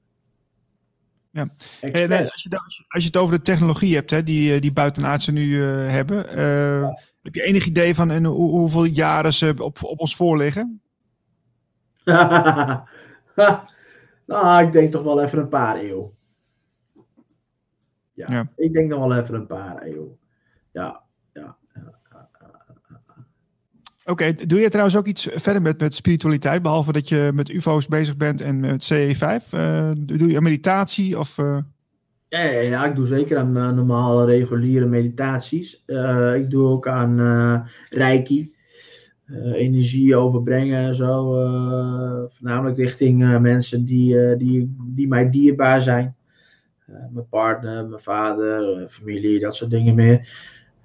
Ja. 1.30 1.48
Nee, 1.80 2.08
als, 2.22 2.42
je, 2.42 2.58
als 2.88 3.02
je- 3.02 3.06
het 3.06 3.16
over 3.16 3.36
de 3.36 3.42
technologie 3.42 3.94
hebt, 3.94 4.10
hè, 4.10 4.22
die, 4.22 4.54
eh, 4.54 4.60
die 4.60 4.72
buitenaardsen 4.72 5.34
nu 5.34 5.62
eh, 5.62 5.90
hebben, 5.90 6.28
eh, 6.28 6.88
heb 7.22 7.34
je 7.34 7.42
enig 7.42 7.66
idee 7.66 7.94
van 7.94 8.24
hoe, 8.24 8.50
hoeveel 8.50 8.84
jaren 8.84 9.34
ze 9.34 9.54
op, 9.58 9.84
op 9.84 10.00
ons 10.00 10.16
voorliggen? 10.16 10.80
nou, 14.26 14.66
ik 14.66 14.72
denk 14.72 14.92
toch 14.92 15.02
wel 15.02 15.22
even 15.22 15.38
een 15.38 15.48
paar 15.48 15.76
eeuw. 15.78 16.14
Ja, 18.12 18.26
Ja. 18.30 18.48
ik 18.56 18.72
denk 18.72 18.88
nog 18.88 18.98
wel 18.98 19.16
even 19.16 19.34
een 19.34 19.46
paar 19.46 19.86
eeuw. 19.86 20.18
Ja, 20.72 21.05
Oké, 24.08 24.32
doe 24.46 24.58
je 24.60 24.68
trouwens 24.68 24.96
ook 24.96 25.06
iets 25.06 25.28
verder 25.34 25.62
met, 25.62 25.80
met 25.80 25.94
spiritualiteit, 25.94 26.62
behalve 26.62 26.92
dat 26.92 27.08
je 27.08 27.30
met 27.34 27.48
UFO's 27.48 27.88
bezig 27.88 28.16
bent 28.16 28.40
en 28.40 28.60
met 28.60 28.92
CE5? 28.94 29.48
Eh, 29.50 29.90
doe 29.98 30.30
je 30.30 30.40
meditatie 30.40 31.18
of... 31.18 31.38
eh, 31.38 31.58
Ja, 32.28 32.40
ja, 32.42 32.60
ja, 32.60 32.84
ik 32.84 32.94
doe 32.96 33.06
zeker 33.06 33.38
aan 33.38 33.52
mijn 33.52 33.74
normale 33.74 34.24
reguliere 34.24 34.86
meditaties. 34.86 35.82
Eh, 35.86 36.34
ik 36.34 36.50
doe 36.50 36.66
ook 36.68 36.88
aan 36.88 37.20
eh 37.20 37.60
reiki. 37.98 38.54
Eh, 39.26 39.52
energie 39.52 40.16
overbrengen 40.16 40.78
en 40.86 40.94
zo. 40.94 41.36
eh, 41.40 42.22
voornamelijk 42.28 42.76
richting 42.76 43.22
eh, 43.22 43.38
mensen 43.38 43.84
die, 43.84 44.20
eh, 44.30 44.38
die, 44.38 44.76
die 44.78 45.08
mij 45.08 45.30
dierbaar 45.30 45.82
zijn. 45.82 46.14
Eh, 46.86 46.94
mijn 47.10 47.28
partner, 47.28 47.86
mijn 47.88 48.02
vader, 48.02 48.82
eh, 48.82 48.88
familie, 48.88 49.40
dat 49.40 49.54
soort 49.54 49.70
dingen 49.70 49.94
meer. 49.94 50.28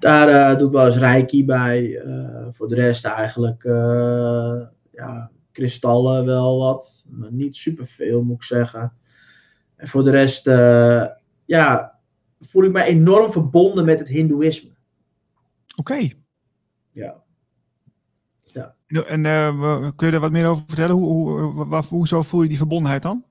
Daar 0.01 0.27
eh, 0.51 0.57
doe 0.57 0.67
ik 0.67 0.73
wel 0.73 0.85
eens 0.85 0.97
reiki 0.97 1.45
bij. 1.45 1.97
Eh, 1.99 2.47
voor 2.51 2.67
de 2.67 2.75
rest 2.75 3.05
eigenlijk 3.05 3.63
eh, 3.63 4.61
ja, 4.91 5.31
kristallen 5.51 6.25
wel 6.25 6.57
wat. 6.59 7.05
Maar 7.09 7.31
niet 7.31 7.55
superveel 7.55 8.23
moet 8.23 8.35
ik 8.35 8.43
zeggen. 8.43 8.93
En 9.75 9.87
voor 9.87 10.03
de 10.03 10.11
rest 10.11 10.45
ja, 11.45 11.99
voel 12.39 12.63
ik 12.63 12.71
mij 12.71 12.85
enorm 12.85 13.31
verbonden 13.31 13.85
met 13.85 13.99
het 13.99 14.07
Hindoeïsme. 14.07 14.69
Oké. 15.75 16.09
Ja. 16.91 18.75
En 19.07 19.25
eh, 19.25 19.59
we- 19.59 19.95
kun 19.95 20.07
je 20.07 20.13
er 20.13 20.19
wat 20.19 20.31
meer 20.31 20.47
over 20.47 20.63
vertellen? 20.67 20.95
Hoe, 20.95 21.39
hoe, 21.39 21.83
hoezo 21.89 22.21
voel 22.21 22.41
je 22.41 22.47
die 22.47 22.57
verbondenheid 22.57 23.01
dan? 23.01 23.25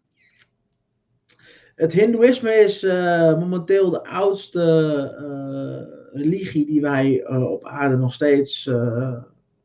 Het 1.75 1.93
Hindoeïsme 1.93 2.53
is 2.53 2.83
momenteel 3.39 3.91
de 3.91 4.05
oudste 4.05 4.63
religie 6.13 6.67
die 6.67 6.81
wij 6.81 7.23
eh, 7.23 7.51
op 7.51 7.65
aarde 7.65 7.97
nog 7.97 8.13
steeds 8.13 8.67
eh, 8.67 9.17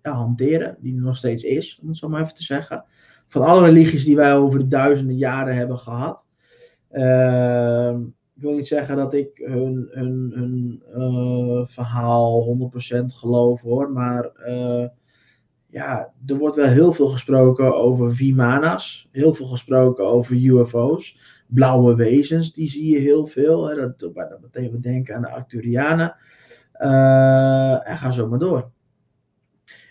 ja, 0.03 0.11
hanteren. 0.11 0.77
Die 0.79 0.95
er 0.95 1.01
nog 1.01 1.17
steeds 1.17 1.43
is, 1.43 1.79
om 1.81 1.87
het 1.87 1.97
zo 1.97 2.09
maar 2.09 2.21
even 2.21 2.33
te 2.33 2.43
zeggen. 2.43 2.85
Van 3.27 3.41
alle 3.41 3.65
religies 3.65 4.05
die 4.05 4.15
wij 4.15 4.35
over 4.35 4.59
de 4.59 4.67
duizenden 4.67 5.17
jaren 5.17 5.55
hebben 5.55 5.77
gehad. 5.77 6.27
Ehm, 6.89 8.01
ik 8.35 8.41
wil 8.41 8.55
niet 8.55 8.67
zeggen 8.67 8.95
dat 8.95 9.13
ik 9.13 9.41
hun, 9.45 9.87
hun, 9.91 10.31
hun 10.35 10.83
eh, 10.93 11.65
verhaal 11.65 12.43
100% 12.43 13.13
geloof 13.13 13.61
hoor, 13.61 13.91
maar 13.91 14.31
ja, 15.67 16.13
er 16.25 16.37
wordt 16.37 16.55
wel 16.55 16.67
heel 16.67 16.93
veel 16.93 17.07
gesproken 17.07 17.75
over 17.75 18.15
Vimana's, 18.15 19.07
heel 19.11 19.33
veel 19.33 19.45
gesproken 19.45 20.05
over 20.05 20.35
UFO's 20.35 21.19
blauwe 21.45 21.95
wezens, 21.95 22.53
die 22.53 22.69
zie 22.69 22.91
je 22.91 22.99
heel 22.99 23.27
veel. 23.27 23.67
Hè. 23.67 23.75
Dat 23.75 23.99
dan 23.99 24.39
meteen 24.41 24.81
denken 24.81 25.15
aan 25.15 25.21
de 25.21 25.29
Arcturianen. 25.29 26.15
Eh, 26.71 27.89
en 27.89 27.97
ga 27.97 28.11
zo 28.11 28.27
maar 28.27 28.39
door. 28.39 28.71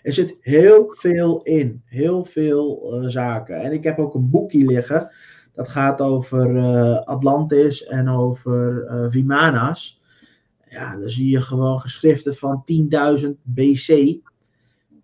Er 0.03 0.13
zit 0.13 0.37
heel 0.39 0.93
veel 0.97 1.41
in. 1.43 1.81
Heel 1.85 2.25
veel 2.25 2.93
eh, 2.93 3.09
zaken. 3.09 3.61
En 3.61 3.71
ik 3.71 3.83
heb 3.83 3.99
ook 3.99 4.13
een 4.13 4.29
boekje 4.29 4.65
liggen. 4.65 5.11
Dat 5.53 5.67
gaat 5.67 6.01
over 6.01 6.57
eh, 6.57 7.05
Atlantis 7.05 7.85
en 7.85 8.09
over 8.09 8.87
Vimana's. 9.09 10.01
Ja, 10.69 10.95
dan 10.95 11.09
zie 11.09 11.29
je 11.29 11.41
gewoon 11.41 11.79
geschriften 11.79 12.35
van 12.35 12.63
10.000 13.19 13.29
BC. 13.43 14.17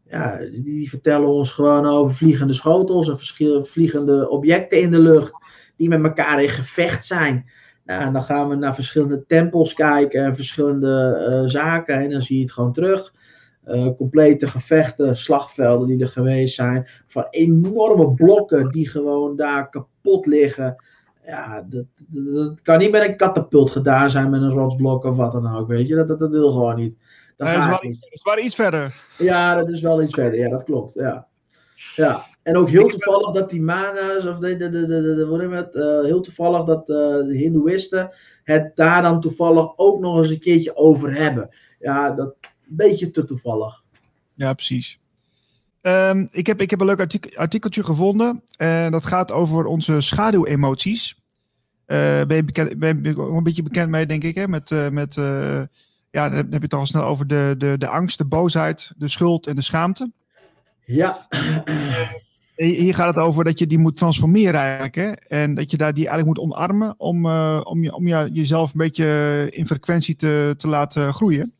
Ja, 0.07 0.37
die, 0.37 0.63
die 0.63 0.89
vertellen 0.89 1.27
ons 1.27 1.51
gewoon 1.51 1.85
over 1.85 2.15
vliegende 2.15 2.53
schotels 2.53 3.09
en 3.09 3.17
verschil- 3.17 3.65
vliegende 3.65 4.29
objecten 4.29 4.81
in 4.81 4.91
de 4.91 4.99
lucht 4.99 5.40
die 5.81 5.89
met 5.89 6.03
elkaar 6.03 6.43
in 6.43 6.49
gevecht 6.49 7.05
zijn. 7.05 7.49
Nou, 7.85 8.01
en 8.01 8.13
dan 8.13 8.23
gaan 8.23 8.49
we 8.49 8.55
naar 8.55 8.75
verschillende 8.75 9.25
tempels 9.25 9.73
kijken 9.73 10.23
en 10.23 10.35
verschillende 10.35 11.25
eh, 11.27 11.49
zaken 11.49 11.95
en 11.95 12.09
dan 12.09 12.21
zie 12.21 12.37
je 12.37 12.43
het 12.43 12.51
gewoon 12.51 12.73
terug. 12.73 13.13
Eh, 13.63 13.87
complete 13.95 14.47
gevechten, 14.47 15.17
slagvelden 15.17 15.87
die 15.87 16.01
er 16.01 16.07
geweest 16.07 16.55
zijn, 16.55 16.87
van 17.07 17.27
enorme 17.29 18.13
blokken 18.13 18.69
die 18.69 18.89
gewoon 18.89 19.35
daar 19.35 19.69
kapot 19.69 20.25
liggen. 20.25 20.83
Ja, 21.25 21.65
dat, 21.69 21.85
dat, 22.07 22.33
dat 22.33 22.61
kan 22.61 22.77
niet 22.77 22.91
met 22.91 23.07
een 23.07 23.15
katapult 23.15 23.71
gedaan 23.71 24.09
zijn, 24.09 24.29
met 24.29 24.41
een 24.41 24.49
rotsblok 24.49 25.03
of 25.03 25.15
wat 25.15 25.31
dan 25.31 25.55
ook, 25.55 25.67
weet 25.67 25.87
je. 25.87 25.95
Dat, 25.95 26.07
dat, 26.07 26.19
dat 26.19 26.31
wil 26.31 26.51
gewoon 26.51 26.75
niet. 26.75 26.97
Dat 27.37 27.47
is 27.47 27.67
wel 27.67 27.79
niet. 27.81 28.07
is 28.09 28.23
wel 28.23 28.37
iets 28.37 28.55
verder. 28.55 28.95
Ja, 29.17 29.55
dat 29.55 29.69
is 29.69 29.81
wel 29.81 30.01
iets 30.01 30.13
verder. 30.13 30.39
Ja, 30.39 30.49
dat 30.49 30.63
klopt. 30.63 30.93
Ja. 30.93 31.27
Ja. 31.95 32.25
En 32.43 32.57
ook 32.57 32.69
heel 32.69 32.87
toevallig 32.87 33.31
dat 33.31 33.49
die 33.49 33.61
mana's, 33.61 34.25
of 34.25 34.37
de, 34.37 34.57
de, 34.57 34.69
de, 34.69 34.85
de, 34.87 35.47
het? 35.49 35.75
Eh, 35.75 36.03
heel 36.03 36.21
toevallig 36.21 36.65
dat 36.65 36.89
eh, 36.89 36.95
de 36.95 37.37
Hindoeïsten 37.37 38.11
het 38.43 38.71
daar 38.75 39.01
dan 39.01 39.21
toevallig 39.21 39.77
ook 39.77 39.99
nog 39.99 40.17
eens 40.17 40.29
een 40.29 40.39
keertje 40.39 40.75
over 40.75 41.15
hebben. 41.15 41.49
Ja, 41.79 42.11
dat 42.11 42.35
een 42.41 42.75
beetje 42.75 43.11
te 43.11 43.25
toevallig. 43.25 43.83
Ja, 44.35 44.53
precies. 44.53 44.99
Ehm, 45.81 46.27
ik, 46.31 46.47
heb, 46.47 46.61
ik 46.61 46.69
heb 46.69 46.79
een 46.79 46.85
leuk 46.85 46.99
artik- 46.99 47.35
artikeltje 47.35 47.83
gevonden. 47.83 48.43
En 48.57 48.91
dat 48.91 49.05
gaat 49.05 49.31
over 49.31 49.65
onze 49.65 50.01
schaduwemoties. 50.01 51.15
Eh 51.85 52.21
ben, 52.25 52.35
je 52.35 52.43
bekend, 52.43 52.79
ben 52.79 53.03
je 53.03 53.17
een 53.17 53.43
beetje 53.43 53.63
bekend 53.63 53.89
mee, 53.89 54.05
denk 54.05 54.23
ik, 54.23 54.35
hè? 54.35 54.47
Met, 54.47 54.71
eh, 54.71 54.89
met 54.89 55.17
eh, 55.17 55.61
ja, 56.11 56.29
dan 56.29 56.37
heb 56.37 56.51
je 56.51 56.59
het 56.59 56.73
al 56.73 56.85
snel 56.85 57.03
over 57.03 57.27
de, 57.27 57.55
de, 57.57 57.75
de 57.77 57.87
angst, 57.87 58.17
de 58.17 58.25
boosheid, 58.25 58.91
de 58.97 59.07
schuld 59.07 59.47
en 59.47 59.55
de 59.55 59.61
schaamte. 59.61 60.11
Ja, 60.91 61.27
Hier 62.55 62.95
gaat 62.95 63.15
het 63.15 63.23
over 63.23 63.43
dat 63.43 63.59
je 63.59 63.67
die 63.67 63.77
moet 63.77 63.97
transformeren 63.97 64.59
eigenlijk. 64.59 64.95
Hè? 64.95 65.11
En 65.11 65.53
dat 65.55 65.71
je 65.71 65.77
daar 65.77 65.93
die 65.93 66.07
eigenlijk 66.07 66.37
moet 66.37 66.47
omarmen 66.47 66.93
om, 66.97 67.25
eh, 67.25 67.61
om, 67.63 67.83
je, 67.83 67.95
om 67.95 68.07
je, 68.07 68.29
jezelf 68.33 68.71
een 68.71 68.77
beetje 68.77 69.47
in 69.49 69.65
frequentie 69.65 70.15
te, 70.15 70.53
te 70.57 70.67
laten 70.67 71.13
groeien. 71.13 71.53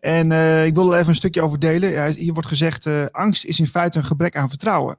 En 0.00 0.32
eh, 0.32 0.66
ik 0.66 0.74
wil 0.74 0.92
er 0.92 0.98
even 0.98 1.08
een 1.08 1.14
stukje 1.14 1.42
over 1.42 1.58
delen. 1.58 1.90
Ja, 1.90 2.10
hier 2.10 2.32
wordt 2.32 2.48
gezegd, 2.48 2.86
eh, 2.86 3.04
angst 3.10 3.44
is 3.44 3.58
in 3.58 3.66
feite 3.66 3.98
een 3.98 4.04
gebrek 4.04 4.36
aan 4.36 4.48
vertrouwen. 4.48 4.98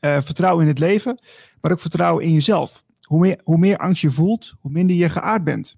Vertrouwen 0.00 0.62
in 0.62 0.68
het 0.68 0.78
leven, 0.78 1.18
maar 1.60 1.72
ook 1.72 1.80
vertrouwen 1.80 2.24
in 2.24 2.32
jezelf. 2.32 2.84
Hoe 3.02 3.20
meer, 3.20 3.40
hoe 3.42 3.58
meer 3.58 3.76
angst 3.76 4.02
je 4.02 4.10
voelt, 4.10 4.54
hoe 4.60 4.70
minder 4.70 4.96
je 4.96 5.08
geaard 5.08 5.44
bent. 5.44 5.76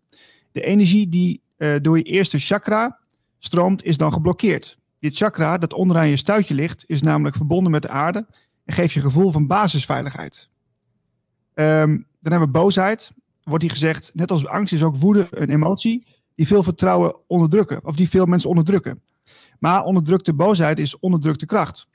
De 0.52 0.61
energie 0.61 1.09
die 1.09 1.43
door 1.82 1.97
je 1.97 2.02
eerste 2.02 2.39
chakra 2.39 2.98
stroomt, 3.39 3.85
is 3.85 3.97
dan 3.97 4.12
geblokkeerd. 4.12 4.80
Dit 5.01 5.16
chakra, 5.16 5.59
dat 5.59 5.72
onderaan 5.72 6.09
je 6.09 6.16
stuitje 6.16 6.55
ligt, 6.55 6.85
is 6.86 7.02
namelijk 7.02 7.36
verbonden 7.36 7.72
met 7.72 7.82
de 7.82 7.89
aarde 7.89 8.27
en 8.64 8.74
geeft 8.74 8.93
je 8.93 9.01
een 9.01 9.06
gevoel 9.06 9.31
van 9.31 9.47
basisveiligheid. 9.47 10.48
Ehm, 11.55 11.89
dan 12.20 12.32
hebben 12.32 12.40
we 12.40 12.59
boosheid. 12.59 13.12
Wordt 13.43 13.62
hier 13.62 13.72
gezegd, 13.72 14.10
net 14.14 14.31
als 14.31 14.47
angst 14.47 14.72
is 14.72 14.82
ook 14.82 14.97
woede 14.97 15.27
een 15.31 15.51
emotie 15.51 16.06
die 16.35 16.47
veel 16.47 16.62
vertrouwen 16.62 17.16
onderdrukken, 17.27 17.85
of 17.85 17.97
die 17.97 18.09
veel 18.09 18.27
mensen 18.27 18.48
onderdrukken. 18.48 19.02
Maar 19.59 19.85
onderdrukte 19.85 20.35
boosheid 20.35 20.78
is 20.78 20.98
onderdrukte 20.98 21.47
kracht. 21.47 21.89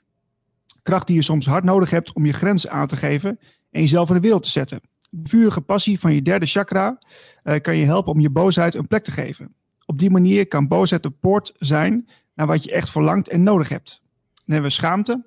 Kracht 0.82 1.06
die 1.06 1.16
je 1.16 1.22
soms 1.22 1.46
hard 1.46 1.64
nodig 1.64 1.90
hebt 1.90 2.12
om 2.12 2.26
je 2.26 2.32
grenzen 2.32 2.70
aan 2.70 2.86
te 2.86 2.96
geven 2.96 3.38
en 3.70 3.80
jezelf 3.80 4.08
in 4.08 4.14
de 4.14 4.20
wereld 4.20 4.42
te 4.42 4.48
zetten. 4.48 4.80
De 5.10 5.28
vurige 5.28 5.60
passie 5.60 6.00
van 6.00 6.14
je 6.14 6.22
derde 6.22 6.46
chakra 6.46 6.98
eh, 7.42 7.60
kan 7.60 7.76
je 7.76 7.84
helpen 7.84 8.12
om 8.12 8.20
je 8.20 8.30
boosheid 8.30 8.74
een 8.74 8.86
plek 8.86 9.04
te 9.04 9.12
geven. 9.12 9.54
Op 9.84 9.98
die 9.98 10.10
manier 10.10 10.48
kan 10.48 10.68
boosheid 10.68 11.02
de 11.02 11.10
poort 11.10 11.52
zijn 11.58 12.08
naar 12.36 12.46
wat 12.46 12.64
je 12.64 12.72
echt 12.72 12.90
verlangt 12.90 13.28
en 13.28 13.42
nodig 13.42 13.68
hebt. 13.68 14.00
Dan 14.34 14.54
hebben 14.54 14.70
we 14.70 14.76
schaamte. 14.76 15.24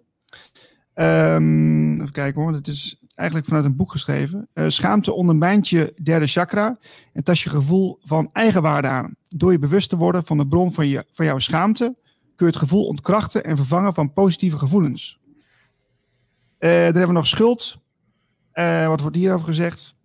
Ehm, 0.94 1.94
even 1.94 2.12
kijken 2.12 2.42
hoor, 2.42 2.52
dat 2.52 2.68
is 2.68 3.00
eigenlijk 3.16 3.48
vanuit 3.48 3.66
een 3.66 3.76
boek 3.76 3.92
geschreven. 3.92 4.48
Eh, 4.54 4.66
schaamte 4.68 5.14
ondermijnt 5.14 5.70
je 5.70 5.94
derde 6.04 6.28
chakra 6.28 6.78
en 7.14 7.24
tast 7.24 7.44
je 7.44 7.50
gevoel 7.50 7.98
van 8.02 8.30
eigenwaarde 8.34 8.88
aan. 8.88 9.16
Door 9.28 9.52
je 9.52 9.60
bewust 9.60 9.90
te 9.90 9.98
worden 9.98 10.26
van 10.26 10.38
de 10.38 10.48
bron 10.48 10.74
van, 10.74 10.88
je, 10.88 11.06
van 11.12 11.26
jouw 11.26 11.40
schaamte, 11.40 11.96
kun 12.36 12.46
je 12.46 12.52
het 12.52 12.56
gevoel 12.56 12.86
ontkrachten 12.86 13.44
en 13.44 13.56
vervangen 13.56 13.94
van 13.94 14.14
positieve 14.14 14.58
gevoelens. 14.58 15.20
Eh, 16.58 16.70
dan 16.70 16.80
hebben 16.80 17.08
we 17.08 17.12
nog 17.12 17.28
schuld. 17.28 17.78
Eh, 18.52 18.88
wat 18.88 19.02
wordt 19.02 19.16
hierover 19.16 19.48
gezegd? 19.48 19.98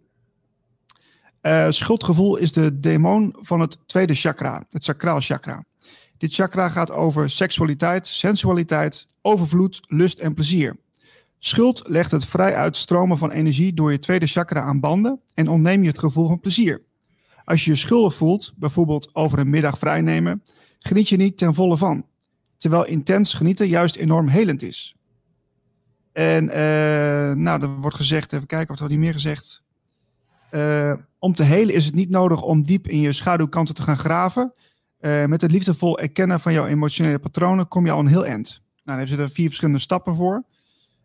Schuldgevoel 1.69 2.37
is 2.37 2.53
de 2.53 2.81
demon 2.81 3.37
van 3.39 3.61
het 3.61 3.79
tweede 3.87 4.15
chakra, 4.15 4.65
het 4.69 4.85
sacraal 4.85 5.21
chakra. 5.21 5.65
Dit 6.25 6.35
chakra 6.35 6.69
gaat 6.69 6.91
over 6.91 7.31
seksualiteit, 7.31 8.07
sensualiteit, 8.07 9.07
overvloed, 9.23 9.81
lust 9.87 10.19
en 10.19 10.35
plezier. 10.35 10.77
Schuld 11.39 11.83
legt 11.87 12.11
het 12.11 12.25
vrij 12.25 12.55
uitstromen 12.55 13.19
van 13.19 13.31
energie 13.31 13.75
door 13.75 13.93
je 13.93 13.99
tweede 13.99 14.27
chakra 14.27 14.61
aan 14.61 14.81
banden 14.81 15.21
en 15.35 15.49
ontneem 15.49 15.83
je 15.83 15.89
het 15.89 15.99
gevoel 15.99 16.29
van 16.29 16.41
plezier. 16.41 16.83
Als 17.45 17.65
je 17.65 17.71
je 17.71 17.77
schuldig 17.77 18.15
voelt, 18.15 18.53
bijvoorbeeld 18.57 19.15
over 19.15 19.39
een 19.39 19.51
middag 19.51 19.79
vrijnemen, 19.79 20.43
geniet 20.79 21.09
je 21.09 21.17
niet 21.17 21.37
ten 21.37 21.55
volle 21.55 21.77
van. 21.77 22.07
Terwijl 22.57 22.87
intens 22.87 23.35
genieten 23.35 23.69
juist 23.69 23.97
enorm 23.97 24.29
helend 24.29 24.63
is. 24.63 24.97
En 26.13 26.49
eh, 26.49 27.37
nou, 27.37 27.63
er 27.63 27.81
wordt 27.81 27.97
gezegd, 27.97 28.33
even 28.33 28.47
kijken 28.47 28.75
of 28.75 28.81
er 28.81 28.89
niet 28.89 28.99
meer 28.99 29.13
gezegd. 29.13 29.63
Eh, 30.51 30.95
Om 31.19 31.35
te 31.35 31.43
helen 31.43 31.75
is 31.75 31.85
het 31.85 31.95
niet 31.95 32.11
nodig 32.11 32.43
om 32.43 32.63
diep 32.63 32.89
in 32.89 33.01
je 33.01 33.13
schaduwkanten 33.13 33.75
te 33.75 33.83
gaan 33.83 33.99
graven. 33.99 34.55
Uh, 35.05 35.25
met 35.25 35.41
het 35.41 35.51
liefdevol 35.51 35.99
erkennen 35.99 36.41
van 36.41 36.53
jouw 36.53 36.67
emotionele 36.67 37.19
patronen 37.19 37.69
kom 37.69 37.85
je 37.85 37.91
al 37.91 37.99
een 37.99 38.07
heel 38.07 38.27
eind. 38.27 38.49
Nou, 38.49 38.63
daar 38.85 38.97
hebben 38.97 39.17
ze 39.17 39.23
er 39.23 39.31
vier 39.31 39.47
verschillende 39.47 39.81
stappen 39.81 40.15
voor. 40.15 40.45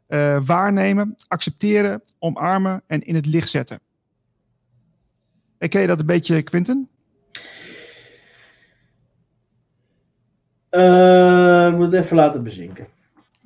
Uh, 0.07 0.45
waarnemen, 0.45 1.15
accepteren, 1.27 2.01
omarmen 2.19 2.83
en 2.87 3.01
in 3.01 3.15
het 3.15 3.25
licht 3.25 3.49
zetten. 3.49 3.79
Herken 5.57 5.81
je 5.81 5.87
dat 5.87 5.99
een 5.99 6.05
beetje, 6.05 6.41
Quinten? 6.41 6.89
Uh, 10.71 11.67
ik 11.67 11.75
moet 11.75 11.91
het 11.91 12.03
even 12.03 12.15
laten 12.15 12.43
bezinken. 12.43 12.87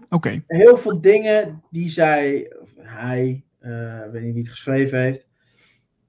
Oké. 0.09 0.43
Heel 0.47 0.77
veel 0.77 1.01
dingen 1.01 1.63
die 1.69 1.89
zij, 1.89 2.53
of 2.61 2.69
hij, 2.77 3.43
uh, 3.61 4.01
weet 4.11 4.23
niet 4.23 4.33
wie 4.33 4.43
het 4.43 4.51
geschreven 4.51 4.99
heeft, 4.99 5.27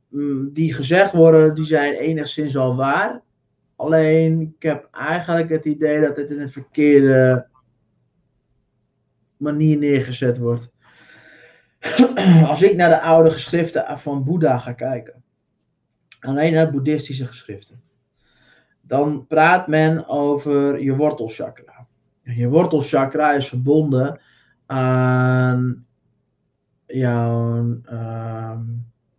mm, 0.09 0.53
die 0.53 0.75
gezegd 0.75 1.12
worden, 1.12 1.55
die 1.55 1.66
zijn 1.66 1.95
enigszins 1.95 2.53
wel 2.53 2.77
waar. 2.77 3.24
Alleen, 3.85 4.40
ik 4.40 4.62
heb 4.62 4.89
eigenlijk 4.93 5.48
het 5.48 5.65
idee 5.65 6.01
dat 6.01 6.16
het 6.16 6.31
in 6.31 6.40
een 6.40 6.51
verkeerde 6.51 7.47
manier 9.36 9.78
neergezet 9.78 10.39
wordt. 10.39 10.73
Als 12.51 12.62
ik 12.62 12.77
naar 12.77 12.89
de 12.89 13.01
oude 13.01 13.31
geschriften 13.31 13.98
van 13.98 14.24
Boeddha 14.24 14.59
ga 14.59 14.73
kijken, 14.73 15.23
alleen 16.20 16.52
naar 16.52 16.70
boeddhistische 16.70 17.27
geschriften, 17.27 17.82
dan 18.81 19.27
praat 19.27 19.66
men 19.66 20.09
over 20.09 20.82
je 20.82 20.97
wortelchakra. 20.97 21.86
Je 22.23 22.48
wortelchakra 22.48 23.32
is 23.32 23.48
verbonden 23.48 24.20
aan 24.66 25.86
jouw 26.86 27.81
uh, 27.93 28.59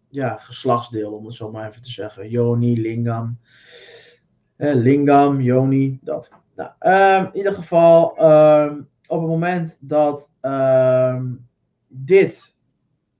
ja, 0.09 0.37
geslachtsdeel, 0.37 1.11
om 1.11 1.25
het 1.25 1.35
zo 1.35 1.51
maar 1.51 1.69
even 1.69 1.81
te 1.81 1.91
zeggen. 1.91 2.29
Yoni, 2.29 2.81
lingam. 2.81 3.39
Lingam, 4.57 5.41
yoni, 5.41 5.99
dat. 6.01 6.31
Nou, 6.55 6.69
uh, 6.81 7.27
in 7.33 7.37
ieder 7.37 7.53
geval, 7.53 8.17
ehm, 8.17 8.81
op 9.07 9.19
het 9.19 9.29
moment 9.29 9.77
dat 9.79 10.29
ehm, 10.41 11.25
dit 11.87 12.55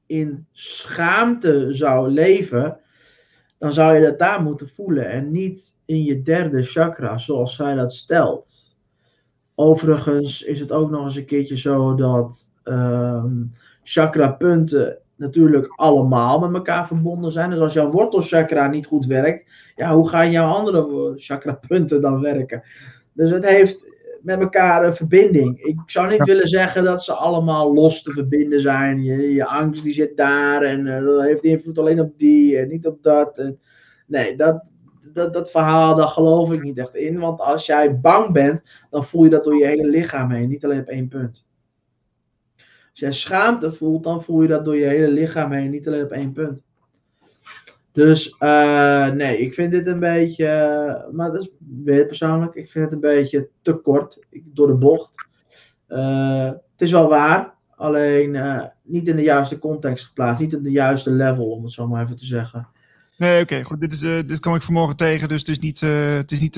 in 0.06 0.48
schaamte 0.52 1.70
zou 1.72 2.10
leven, 2.10 2.80
dan 3.58 3.74
zou 3.74 3.96
je 3.96 4.02
dat 4.02 4.20
daar 4.20 4.42
moeten 4.42 4.70
voelen 4.70 5.10
en 5.10 5.32
niet 5.32 5.76
in 5.86 6.04
je 6.04 6.22
derde 6.22 6.64
chakra, 6.64 7.18
zoals 7.18 7.56
zij 7.56 7.76
dat 7.76 7.94
stelt. 7.94 8.78
Overigens 9.56 10.42
is 10.42 10.60
het 10.60 10.72
ook 10.72 10.90
nog 10.90 11.06
eens 11.06 11.16
een 11.16 11.26
keertje 11.26 11.58
zo 11.58 11.96
dat 11.96 12.52
um, 12.64 13.54
chakra-punten 13.84 14.98
natuurlijk 15.16 15.74
allemaal 15.76 16.40
met 16.40 16.54
elkaar 16.54 16.88
verbonden 16.88 17.32
zijn. 17.32 17.50
Dus 17.50 17.60
als 17.60 17.74
jouw 17.74 17.92
wortelchakra 17.92 18.68
niet 18.68 18.86
goed 18.86 19.06
werkt, 19.06 19.46
ja, 19.76 19.94
hoe 19.94 20.10
gaan 20.10 20.32
jouw 20.32 20.54
andere 20.54 21.14
chakra-punten 21.16 22.02
dan 22.02 22.22
werken? 22.22 22.64
Dus 23.14 23.30
het 23.30 23.46
heeft 23.46 23.94
met 24.22 24.40
elkaar 24.40 24.86
een 24.86 24.96
verbinding. 24.96 25.60
Ik 25.60 25.80
zou 25.86 26.10
niet 26.10 26.24
willen 26.24 26.48
zeggen 26.48 26.84
dat 26.84 27.04
ze 27.04 27.14
allemaal 27.14 27.74
los 27.74 28.04
te 28.04 28.12
verbinden 28.12 28.62
zijn. 28.62 29.04
Je, 29.04 29.34
je 29.34 29.46
angst 29.46 29.84
die 29.84 29.94
zit 29.94 30.18
daar 30.18 30.62
en 30.62 30.86
uh, 30.86 31.06
dat 31.06 31.22
heeft 31.22 31.44
invloed 31.44 31.78
alleen 31.78 32.00
op 32.00 32.14
die 32.18 32.58
en 32.58 32.68
niet 32.68 32.88
op 32.88 33.04
dat. 33.04 33.38
En, 33.38 33.60
nee, 34.08 34.36
dat, 34.36 34.64
dat, 35.14 35.34
dat 35.34 35.52
verhaal, 35.52 35.96
daar 35.96 36.08
geloof 36.08 36.52
ik 36.52 36.64
niet 36.64 36.78
echt 36.78 36.96
in. 36.96 37.20
Want 37.20 37.40
als 37.40 37.66
jij 37.66 38.00
bang 38.00 38.32
bent, 38.32 38.64
dan 38.90 39.04
voel 39.04 39.24
je 39.24 39.30
dat 39.30 39.44
door 39.44 39.58
je 39.58 39.66
hele 39.66 39.88
lichaam 39.88 40.32
heen, 40.32 40.50
niet 40.50 40.66
alleen 40.66 40.80
op 40.80 40.88
één 40.88 41.08
punt. 41.08 41.46
Als 42.96 43.04
jij 43.04 43.12
schaamte 43.12 43.72
voelt, 43.72 44.04
dan 44.04 44.24
voel 44.24 44.42
je 44.42 44.48
dat 44.48 44.66
door 44.66 44.76
je 44.76 44.86
hele 44.86 45.08
lichaam 45.08 45.52
heen, 45.52 45.70
niet 45.70 45.88
alleen 45.88 46.04
op 46.04 46.12
één 46.12 46.32
punt. 46.32 46.62
Dus 47.92 48.36
uh, 48.40 49.08
nee, 49.08 49.38
ik 49.38 49.54
vind 49.54 49.72
dit 49.72 49.88
een 49.88 50.00
beetje, 50.00 51.10
maar 51.12 51.32
dat 51.32 51.42
is 51.42 51.50
weer 51.84 52.06
persoonlijk, 52.06 52.56
ik 52.56 52.70
vind 52.70 52.84
het 52.84 52.94
een 52.94 53.00
beetje 53.00 53.50
te 53.62 53.74
kort, 53.74 54.20
door 54.44 54.68
de 54.68 54.74
bocht. 54.74 55.10
Uh, 55.90 56.46
het 56.46 56.82
is 56.82 56.92
wel 56.92 57.10
waar, 57.10 57.54
alleen 57.76 58.34
uh, 58.34 58.64
niet 58.84 59.08
in 59.08 59.16
de 59.16 59.24
juiste 59.24 59.60
context 59.60 60.06
geplaatst, 60.06 60.42
niet 60.42 60.54
in 60.54 60.64
de 60.64 60.72
juiste 60.72 61.12
level, 61.12 61.52
om 61.52 61.64
het 61.64 61.74
zo 61.74 61.88
maar 61.88 62.04
even 62.04 62.18
te 62.18 62.26
zeggen. 62.26 62.68
Nee, 63.18 63.42
oké, 63.42 63.64
goed. 63.64 63.80
Dit, 63.80 63.94
is, 63.94 64.00
dit 64.00 64.40
kwam 64.40 64.56
ik 64.56 64.62
vanmorgen 64.62 64.96
tegen, 64.96 65.28
dus 65.28 65.40
het 65.40 65.50
is 65.50 65.60
niet, 65.60 65.80
het, 65.80 66.32
is 66.32 66.40
niet 66.40 66.56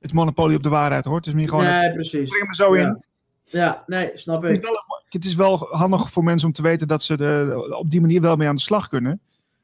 het 0.00 0.12
monopolie 0.12 0.56
op 0.56 0.62
de 0.62 0.68
waarheid 0.68 1.04
hoor. 1.04 1.16
Het 1.16 1.26
is 1.26 1.32
meer 1.32 1.48
gewoon. 1.48 1.64
Nee, 1.64 1.92
precies. 1.92 2.28
Breng 2.28 2.48
me 2.48 2.54
zo 2.54 2.76
ja. 2.76 2.86
in. 2.86 3.04
Ja, 3.44 3.84
nee, 3.86 4.10
snap 4.14 4.44
ik. 4.44 4.48
Het 4.50 4.62
is, 4.62 4.68
wel, 4.68 5.01
het 5.12 5.24
is 5.24 5.34
wel 5.34 5.58
handig 5.70 6.10
voor 6.10 6.24
mensen 6.24 6.46
om 6.46 6.54
te 6.54 6.62
weten 6.62 6.88
dat 6.88 7.02
ze 7.02 7.16
de, 7.16 7.76
op 7.78 7.90
die 7.90 8.00
manier 8.00 8.20
wel 8.20 8.36
mee 8.36 8.48
aan 8.48 8.54
de 8.54 8.60
slag 8.60 8.88
kunnen. 8.88 9.20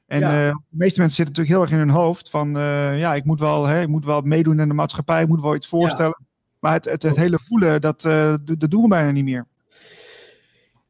En 0.06 0.20
Ja. 0.20 0.48
uh, 0.48 0.54
de 0.54 0.76
meeste 0.76 1.00
mensen 1.00 1.16
zitten 1.16 1.34
natuurlijk 1.34 1.48
heel 1.48 1.60
erg 1.60 1.70
in 1.70 1.88
hun 1.88 2.02
hoofd 2.02 2.30
van, 2.30 2.56
uh, 2.56 2.98
ja, 2.98 3.14
ik 3.14 3.24
moet, 3.24 3.40
wel, 3.40 3.66
hè, 3.66 3.80
ik 3.80 3.88
moet 3.88 4.04
wel 4.04 4.20
meedoen 4.20 4.60
in 4.60 4.68
de 4.68 4.74
maatschappij, 4.74 5.22
ik 5.22 5.28
moet 5.28 5.42
wel 5.42 5.54
iets 5.54 5.66
voorstellen. 5.66 6.24
Maar 6.58 6.72
het, 6.72 6.84
het, 6.84 7.02
het 7.02 7.16
hele 7.16 7.38
voelen, 7.38 7.80
dat, 7.80 8.04
uh, 8.04 8.34
dat 8.58 8.70
doen 8.70 8.82
we 8.82 8.88
bijna 8.88 9.10
niet 9.10 9.24
meer. 9.24 9.46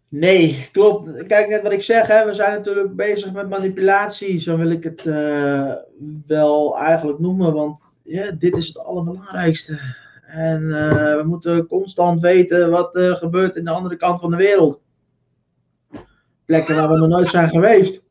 Nee, 0.08 0.68
klopt. 0.72 1.26
Kijk, 1.26 1.48
net 1.48 1.62
wat 1.62 1.72
ik 1.72 1.82
zeg, 1.82 2.06
hè, 2.06 2.24
we 2.24 2.34
zijn 2.34 2.52
natuurlijk 2.52 2.96
bezig 2.96 3.32
met 3.32 3.48
manipulatie, 3.48 4.38
zo 4.40 4.56
wil 4.56 4.70
ik 4.70 4.84
het 4.84 5.02
wel 6.26 6.78
eigenlijk 6.78 7.18
noemen, 7.18 7.52
want 7.52 7.80
ja, 8.04 8.30
dit 8.30 8.56
is 8.56 8.66
het 8.66 8.78
allerbelangrijkste. 8.78 9.80
En 10.28 10.62
uh, 10.62 11.16
we 11.16 11.22
moeten 11.24 11.66
constant 11.66 12.20
weten 12.20 12.70
wat 12.70 12.96
er 12.96 13.16
gebeurt 13.16 13.56
in 13.56 13.64
de 13.64 13.70
andere 13.70 13.96
kant 13.96 14.20
van 14.20 14.30
de 14.30 14.36
wereld. 14.36 14.82
Plekken 16.44 16.76
waar 16.76 16.88
we 16.88 16.98
nog 16.98 17.08
nooit 17.08 17.28
zijn 17.28 17.48
geweest. 17.48 18.04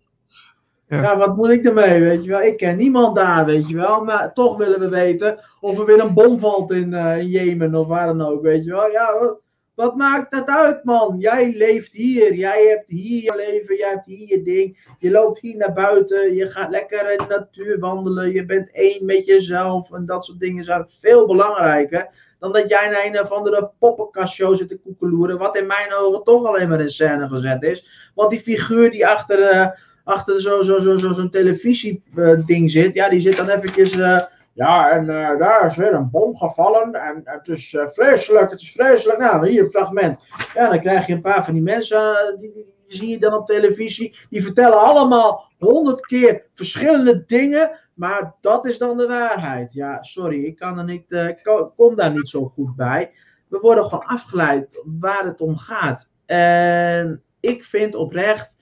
Ja. 0.87 1.01
ja. 1.01 1.17
wat 1.17 1.35
moet 1.35 1.49
ik 1.49 1.65
ermee, 1.65 1.99
weet 1.99 2.23
je 2.23 2.29
wel? 2.29 2.41
Ik 2.41 2.57
ken 2.57 2.77
niemand 2.77 3.15
daar, 3.15 3.45
weet 3.45 3.69
je 3.69 3.75
wel. 3.75 4.03
Maar 4.03 4.33
toch 4.33 4.57
willen 4.57 4.79
we 4.79 4.89
weten 4.89 5.39
of 5.59 5.79
er 5.79 5.85
weer 5.85 5.99
een 5.99 6.13
bom 6.13 6.39
valt 6.39 6.71
in, 6.71 6.91
uh, 6.91 7.17
in 7.17 7.27
Jemen 7.27 7.75
of 7.75 7.87
waar 7.87 8.05
dan 8.05 8.21
ook, 8.21 8.41
weet 8.41 8.65
je 8.65 8.71
wel. 8.71 8.91
Ja, 8.91 9.19
wat, 9.19 9.41
wat, 9.77 9.95
maakt 9.95 10.31
dat 10.31 10.47
uit, 10.47 10.83
man? 10.83 11.15
Jij 11.19 11.53
leeft 11.55 11.93
hier, 11.93 12.33
jij 12.33 12.65
hebt 12.67 12.89
hier 12.89 13.23
je 13.23 13.33
leven, 13.35 13.77
jij 13.77 13.89
hebt 13.89 14.05
hier 14.05 14.27
je 14.27 14.41
ding. 14.41 14.95
Je 14.99 15.11
loopt 15.11 15.39
hier 15.39 15.57
naar 15.57 15.73
buiten, 15.73 16.35
je 16.35 16.47
gaat 16.47 16.69
lekker 16.69 17.11
in 17.11 17.17
de 17.17 17.25
natuur 17.27 17.79
wandelen, 17.79 18.31
je 18.31 18.45
bent 18.45 18.71
één 18.71 19.05
met 19.05 19.25
jezelf. 19.25 19.91
En 19.91 20.05
dat 20.05 20.25
soort 20.25 20.39
dingen 20.39 20.63
zijn 20.63 20.87
veel 21.01 21.27
belangrijker 21.27 22.09
dan 22.39 22.51
dat 22.51 22.69
jij 22.69 22.89
naar 22.89 23.05
een 23.05 23.19
of 23.19 23.31
andere 23.31 23.71
poppenkastshow 23.79 24.55
zit 24.55 24.67
te 24.67 24.79
koekeloeren. 24.79 25.37
Wat 25.37 25.57
in 25.57 25.65
mijn 25.65 25.93
ogen 25.93 26.23
toch 26.23 26.45
alleen 26.45 26.69
maar 26.69 26.81
in 26.81 26.91
scène 26.91 27.27
gezet 27.27 27.63
is. 27.63 28.11
Want 28.15 28.29
die 28.29 28.39
figuur 28.39 28.91
die 28.91 29.07
achter... 29.07 29.53
Uh, 29.53 29.67
achter 30.07 30.41
zo'n 30.41 30.63
zo, 30.63 30.79
zo, 30.79 30.97
zo, 30.97 31.13
zo 31.13 31.29
televisieding 31.29 32.01
uh, 32.49 32.67
zit, 32.67 32.93
ja, 32.93 33.09
die 33.09 33.21
zit 33.21 33.37
dan 33.37 33.49
eventjes, 33.49 33.95
uh, 33.95 34.21
ja, 34.57 34.89
en 34.89 35.03
uh, 35.05 35.37
daar 35.37 35.65
is 35.65 35.75
weer 35.75 35.93
een 35.93 36.09
bom 36.09 36.35
gevallen 36.35 36.93
en 36.93 37.21
het 37.23 37.47
is 37.47 37.73
uh, 37.73 37.87
vreselijk, 37.87 38.51
het 38.51 38.61
is 38.61 38.71
vreselijk. 38.71 39.19
Nou, 39.19 39.49
hier 39.49 39.63
een 39.63 39.69
fragment. 39.69 40.19
Ja, 40.53 40.69
dan 40.69 40.79
krijg 40.79 41.07
je 41.07 41.13
een 41.13 41.21
paar 41.21 41.45
van 41.45 41.53
die 41.53 41.63
mensen, 41.63 42.37
die, 42.39 42.53
die, 42.53 42.65
die 42.87 42.97
zie 42.97 43.09
je 43.09 43.19
dan 43.19 43.33
op 43.33 43.47
televisie, 43.47 44.17
die 44.29 44.43
vertellen 44.43 44.79
allemaal 44.79 45.51
honderd 45.57 46.05
keer 46.05 46.45
verschillende 46.53 47.23
dingen, 47.25 47.79
maar 47.93 48.35
dat 48.41 48.65
is 48.65 48.77
dan 48.77 48.97
de 48.97 49.07
waarheid. 49.07 49.73
Ja, 49.73 50.03
sorry, 50.03 50.43
ik 50.43 50.55
kan 50.55 50.77
er 50.77 50.83
niet, 50.83 51.11
ik 51.11 51.69
kom 51.75 51.95
daar 51.95 52.11
niet 52.11 52.29
zo 52.29 52.45
goed 52.45 52.75
bij. 52.75 53.11
We 53.47 53.59
worden 53.59 53.83
gewoon 53.83 54.05
afgeleid 54.05 54.83
waar 54.99 55.25
het 55.25 55.41
om 55.41 55.57
gaat. 55.57 56.11
En 56.25 57.23
ik 57.39 57.63
vind 57.63 57.95
oprecht 57.95 58.55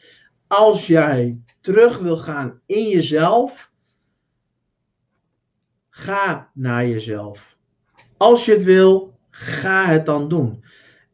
als 0.47 0.88
jij 0.88 1.39
terug 1.61 1.97
wil 1.99 2.17
gaan 2.17 2.61
in 2.65 2.88
jezelf, 2.88 3.73
ga 5.95 6.49
naar 6.53 6.88
jezelf. 6.88 7.55
Als 8.17 8.45
je 8.45 8.51
het 8.51 8.63
wil, 8.63 9.17
ga 9.30 9.85
het 9.85 10.05
dan 10.05 10.30
doen. 10.30 10.63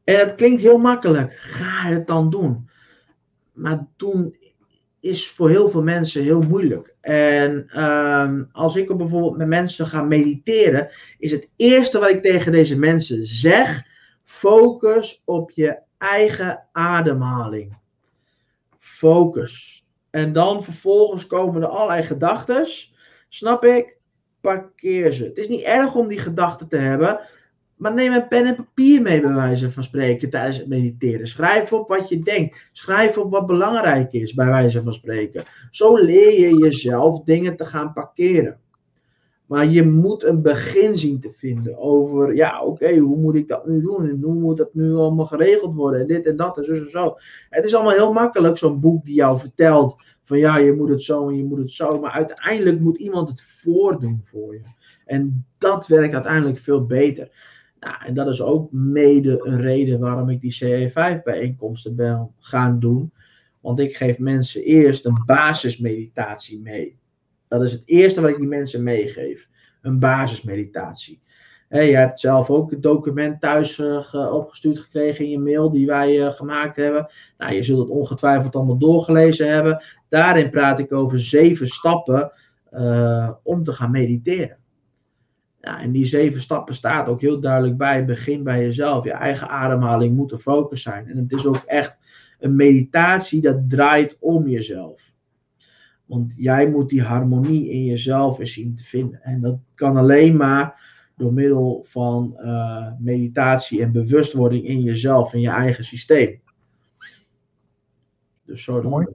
En 0.03 0.15
het 0.15 0.35
klinkt 0.35 0.61
heel 0.61 0.77
makkelijk, 0.77 1.33
ga 1.33 1.89
het 1.89 2.07
dan 2.07 2.29
doen. 2.29 2.69
Maar 3.53 3.87
doen 3.97 4.35
is 4.99 5.29
voor 5.29 5.49
heel 5.49 5.69
veel 5.69 5.83
mensen 5.83 6.23
heel 6.23 6.41
moeilijk. 6.41 6.95
En 7.01 7.83
um, 7.83 8.49
als 8.51 8.75
ik 8.75 8.97
bijvoorbeeld 8.97 9.37
met 9.37 9.47
mensen 9.47 9.87
ga 9.87 10.01
mediteren, 10.01 10.89
is 11.19 11.31
het 11.31 11.49
eerste 11.55 11.99
wat 11.99 12.09
ik 12.09 12.23
tegen 12.23 12.51
deze 12.51 12.77
mensen 12.77 13.25
zeg: 13.25 13.83
focus 14.23 15.21
op 15.25 15.51
je 15.51 15.79
eigen 15.97 16.67
ademhaling 16.71 17.79
focus. 18.79 19.85
En 20.09 20.33
dan 20.33 20.63
vervolgens 20.63 21.27
komen 21.27 21.61
er 21.61 21.67
allerlei 21.67 22.03
gedachten. 22.03 22.67
Snap 23.29 23.63
ik? 23.63 23.99
Parkeer 24.41 25.11
ze. 25.11 25.23
Het 25.23 25.37
is 25.37 25.47
niet 25.47 25.61
erg 25.63 25.95
om 25.95 26.07
die 26.07 26.19
gedachten 26.19 26.67
te 26.67 26.77
hebben. 26.77 27.19
Maar 27.75 27.93
neem 27.93 28.13
een 28.13 28.27
pen 28.27 28.45
en 28.45 28.55
papier 28.55 29.01
mee, 29.01 29.21
bij 29.21 29.33
wijze 29.33 29.71
van 29.71 29.83
spreken, 29.83 30.29
tijdens 30.29 30.57
het 30.57 30.67
mediteren. 30.67 31.27
Schrijf 31.27 31.73
op 31.73 31.87
wat 31.87 32.09
je 32.09 32.19
denkt. 32.19 32.69
Schrijf 32.71 33.17
op 33.17 33.31
wat 33.31 33.45
belangrijk 33.45 34.13
is, 34.13 34.33
bij 34.33 34.47
wijze 34.47 34.83
van 34.83 34.93
spreken. 34.93 35.43
Zo 35.71 35.95
leer 35.95 36.39
je 36.39 36.57
jezelf 36.57 37.23
dingen 37.23 37.55
te 37.55 37.65
gaan 37.65 37.93
parkeren. 37.93 38.59
Maar 39.51 39.67
je 39.67 39.83
moet 39.83 40.23
een 40.23 40.41
begin 40.41 40.97
zien 40.97 41.19
te 41.19 41.31
vinden 41.31 41.77
over, 41.77 42.35
ja, 42.35 42.63
oké, 42.63 42.97
hoe 42.97 43.17
moet 43.17 43.35
ik 43.35 43.47
dat 43.47 43.67
nu 43.67 43.81
doen? 43.81 44.09
En 44.09 44.21
hoe 44.21 44.33
moet 44.33 44.57
dat 44.57 44.73
nu 44.73 44.95
allemaal 44.95 45.25
geregeld 45.25 45.75
worden? 45.75 46.01
En 46.01 46.07
dit 46.07 46.25
en 46.25 46.35
dat 46.35 46.57
en 46.57 46.65
zo 46.65 46.73
en 46.73 46.89
zo. 46.89 47.15
Het 47.49 47.65
is 47.65 47.75
allemaal 47.75 47.93
heel 47.93 48.13
makkelijk, 48.13 48.57
zo'n 48.57 48.79
boek 48.79 49.05
die 49.05 49.15
jou 49.15 49.39
vertelt 49.39 50.01
van 50.23 50.37
ja, 50.37 50.57
je 50.57 50.73
moet 50.73 50.89
het 50.89 51.03
zo 51.03 51.29
en 51.29 51.37
je 51.37 51.43
moet 51.43 51.57
het 51.57 51.71
zo. 51.71 51.99
Maar 51.99 52.11
uiteindelijk 52.11 52.79
moet 52.79 52.97
iemand 52.97 53.29
het 53.29 53.41
voordoen 53.41 54.19
voor 54.23 54.53
je. 54.53 54.61
En 55.05 55.45
dat 55.57 55.87
werkt 55.87 56.13
uiteindelijk 56.13 56.57
veel 56.57 56.85
beter. 56.85 57.31
Nou, 57.79 57.95
en 58.05 58.13
dat 58.13 58.27
is 58.27 58.41
ook 58.41 58.71
mede 58.71 59.39
een 59.43 59.61
reden 59.61 59.99
waarom 59.99 60.29
ik 60.29 60.41
die 60.41 60.89
CE5 60.89 61.23
bijeenkomsten 61.23 61.95
ben 61.95 62.31
gaan 62.39 62.79
doen. 62.79 63.11
Want 63.59 63.79
ik 63.79 63.95
geef 63.95 64.19
mensen 64.19 64.63
eerst 64.63 65.05
een 65.05 65.23
basismeditatie 65.25 66.61
mee. 66.61 66.99
Dat 67.51 67.63
is 67.63 67.71
het 67.71 67.81
eerste 67.85 68.21
wat 68.21 68.29
ik 68.29 68.37
die 68.37 68.47
mensen 68.47 68.83
meegeef. 68.83 69.49
Een 69.81 69.99
basismeditatie. 69.99 71.21
Hey, 71.67 71.89
je 71.89 71.95
hebt 71.95 72.19
zelf 72.19 72.49
ook 72.49 72.71
het 72.71 72.81
document 72.81 73.41
thuis 73.41 73.77
uh, 73.77 74.33
opgestuurd 74.33 74.79
gekregen 74.79 75.25
in 75.25 75.31
je 75.31 75.39
mail 75.39 75.71
die 75.71 75.87
wij 75.87 76.19
uh, 76.19 76.31
gemaakt 76.31 76.75
hebben. 76.75 77.09
Nou, 77.37 77.53
je 77.53 77.63
zult 77.63 77.79
het 77.79 77.89
ongetwijfeld 77.97 78.55
allemaal 78.55 78.77
doorgelezen 78.77 79.47
hebben. 79.47 79.83
Daarin 80.09 80.49
praat 80.49 80.79
ik 80.79 80.93
over 80.93 81.21
zeven 81.21 81.67
stappen 81.67 82.31
uh, 82.73 83.31
om 83.43 83.63
te 83.63 83.73
gaan 83.73 83.91
mediteren. 83.91 84.57
Ja, 85.61 85.81
en 85.81 85.91
die 85.91 86.05
zeven 86.05 86.41
stappen 86.41 86.75
staat 86.75 87.07
ook 87.07 87.21
heel 87.21 87.39
duidelijk 87.39 87.77
bij. 87.77 88.05
Begin 88.05 88.43
bij 88.43 88.61
jezelf. 88.61 89.03
Je 89.03 89.11
eigen 89.11 89.49
ademhaling 89.49 90.15
moet 90.15 90.29
de 90.29 90.39
focus 90.39 90.81
zijn. 90.81 91.07
En 91.07 91.17
het 91.17 91.31
is 91.31 91.45
ook 91.45 91.63
echt 91.65 91.99
een 92.39 92.55
meditatie 92.55 93.41
dat 93.41 93.69
draait 93.69 94.17
om 94.19 94.47
jezelf. 94.47 95.10
Want 96.11 96.33
jij 96.37 96.69
moet 96.69 96.89
die 96.89 97.01
harmonie 97.01 97.69
in 97.69 97.83
jezelf 97.85 98.39
eens 98.39 98.53
zien 98.53 98.75
te 98.75 98.83
vinden. 98.83 99.23
En 99.23 99.41
dat 99.41 99.57
kan 99.75 99.97
alleen 99.97 100.35
maar 100.35 100.89
door 101.17 101.33
middel 101.33 101.85
van 101.87 102.37
uh, 102.37 102.87
meditatie 102.99 103.81
en 103.81 103.91
bewustwording 103.91 104.65
in 104.67 104.81
jezelf, 104.81 105.33
in 105.33 105.41
je 105.41 105.49
eigen 105.49 105.83
systeem. 105.83 106.41
Dus 108.45 108.63
zo 108.63 108.81
Mooi. 108.81 109.07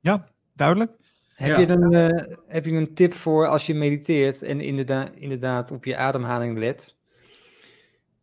Ja, 0.00 0.28
duidelijk. 0.54 0.92
Heb, 1.34 1.48
Ja. 1.48 1.58
je 1.58 1.68
een, 1.68 1.92
eh, 1.92 2.34
heb 2.46 2.64
je 2.64 2.72
een 2.72 2.94
tip 2.94 3.12
voor 3.12 3.46
als 3.46 3.66
je 3.66 3.74
mediteert 3.74 4.42
en 4.42 4.60
inderdaad, 4.60 5.10
inderdaad 5.14 5.70
op 5.70 5.84
je 5.84 5.96
ademhaling 5.96 6.58
let? 6.58 6.96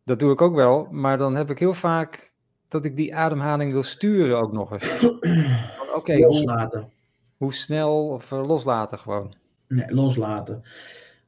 Dat 0.04 0.18
doe 0.18 0.32
ik 0.32 0.40
ook 0.40 0.54
wel, 0.54 0.88
maar 0.90 1.18
dan 1.18 1.36
heb 1.36 1.50
ik 1.50 1.58
heel 1.58 1.74
vaak 1.74 2.32
dat 2.68 2.84
ik 2.84 2.96
die 2.96 3.14
ademhaling 3.14 3.72
wil 3.72 3.82
sturen 3.82 4.40
ook 4.40 4.52
nog 4.52 4.72
eens. 4.72 5.08
Oké, 5.98 6.16
loslaten. 6.16 6.98
Hoe 7.40 7.54
snel 7.54 8.08
of 8.08 8.32
eh, 8.32 8.46
loslaten 8.46 8.98
gewoon. 8.98 9.34
Nee, 9.68 9.94
loslaten. 9.94 10.62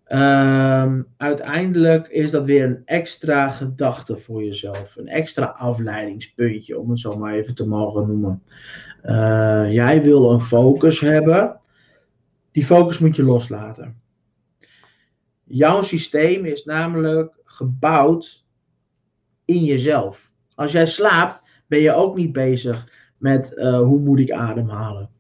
Ehm, 0.05 1.03
uiteindelijk 1.17 2.09
is 2.09 2.31
dat 2.31 2.45
weer 2.45 2.65
een 2.65 2.83
extra 2.85 3.51
gedachte 3.51 4.17
voor 4.17 4.45
jezelf. 4.45 4.97
Een 4.97 5.09
extra 5.09 5.47
afleidingspuntje, 5.47 6.79
om 6.79 6.91
het 6.91 7.01
zo 7.01 7.19
maar 7.19 7.33
even 7.33 7.55
te 7.55 7.67
mogen 7.67 8.07
noemen. 8.07 8.43
Eh, 9.03 9.73
jij 9.73 10.03
wil 10.03 10.33
een 10.33 10.41
focus 10.41 11.01
hebben. 11.01 11.61
Die 12.51 12.65
focus 12.65 12.99
moet 12.99 13.17
je 13.17 13.23
loslaten. 13.23 14.01
Jouw 15.45 15.83
systeem 15.83 16.45
is 16.45 16.65
namelijk 16.65 17.41
gebouwd 17.45 18.45
in 19.45 19.65
jezelf. 19.65 20.31
Als 20.55 20.73
jij 20.73 20.87
slaapt, 20.87 21.49
ben 21.67 21.81
je 21.81 21.95
ook 21.95 22.17
niet 22.17 22.33
bezig 22.33 22.89
met 23.17 23.55
eh, 23.55 23.79
hoe 23.79 23.99
moet 23.99 24.19
ik 24.19 24.31
ademhalen. 24.31 25.11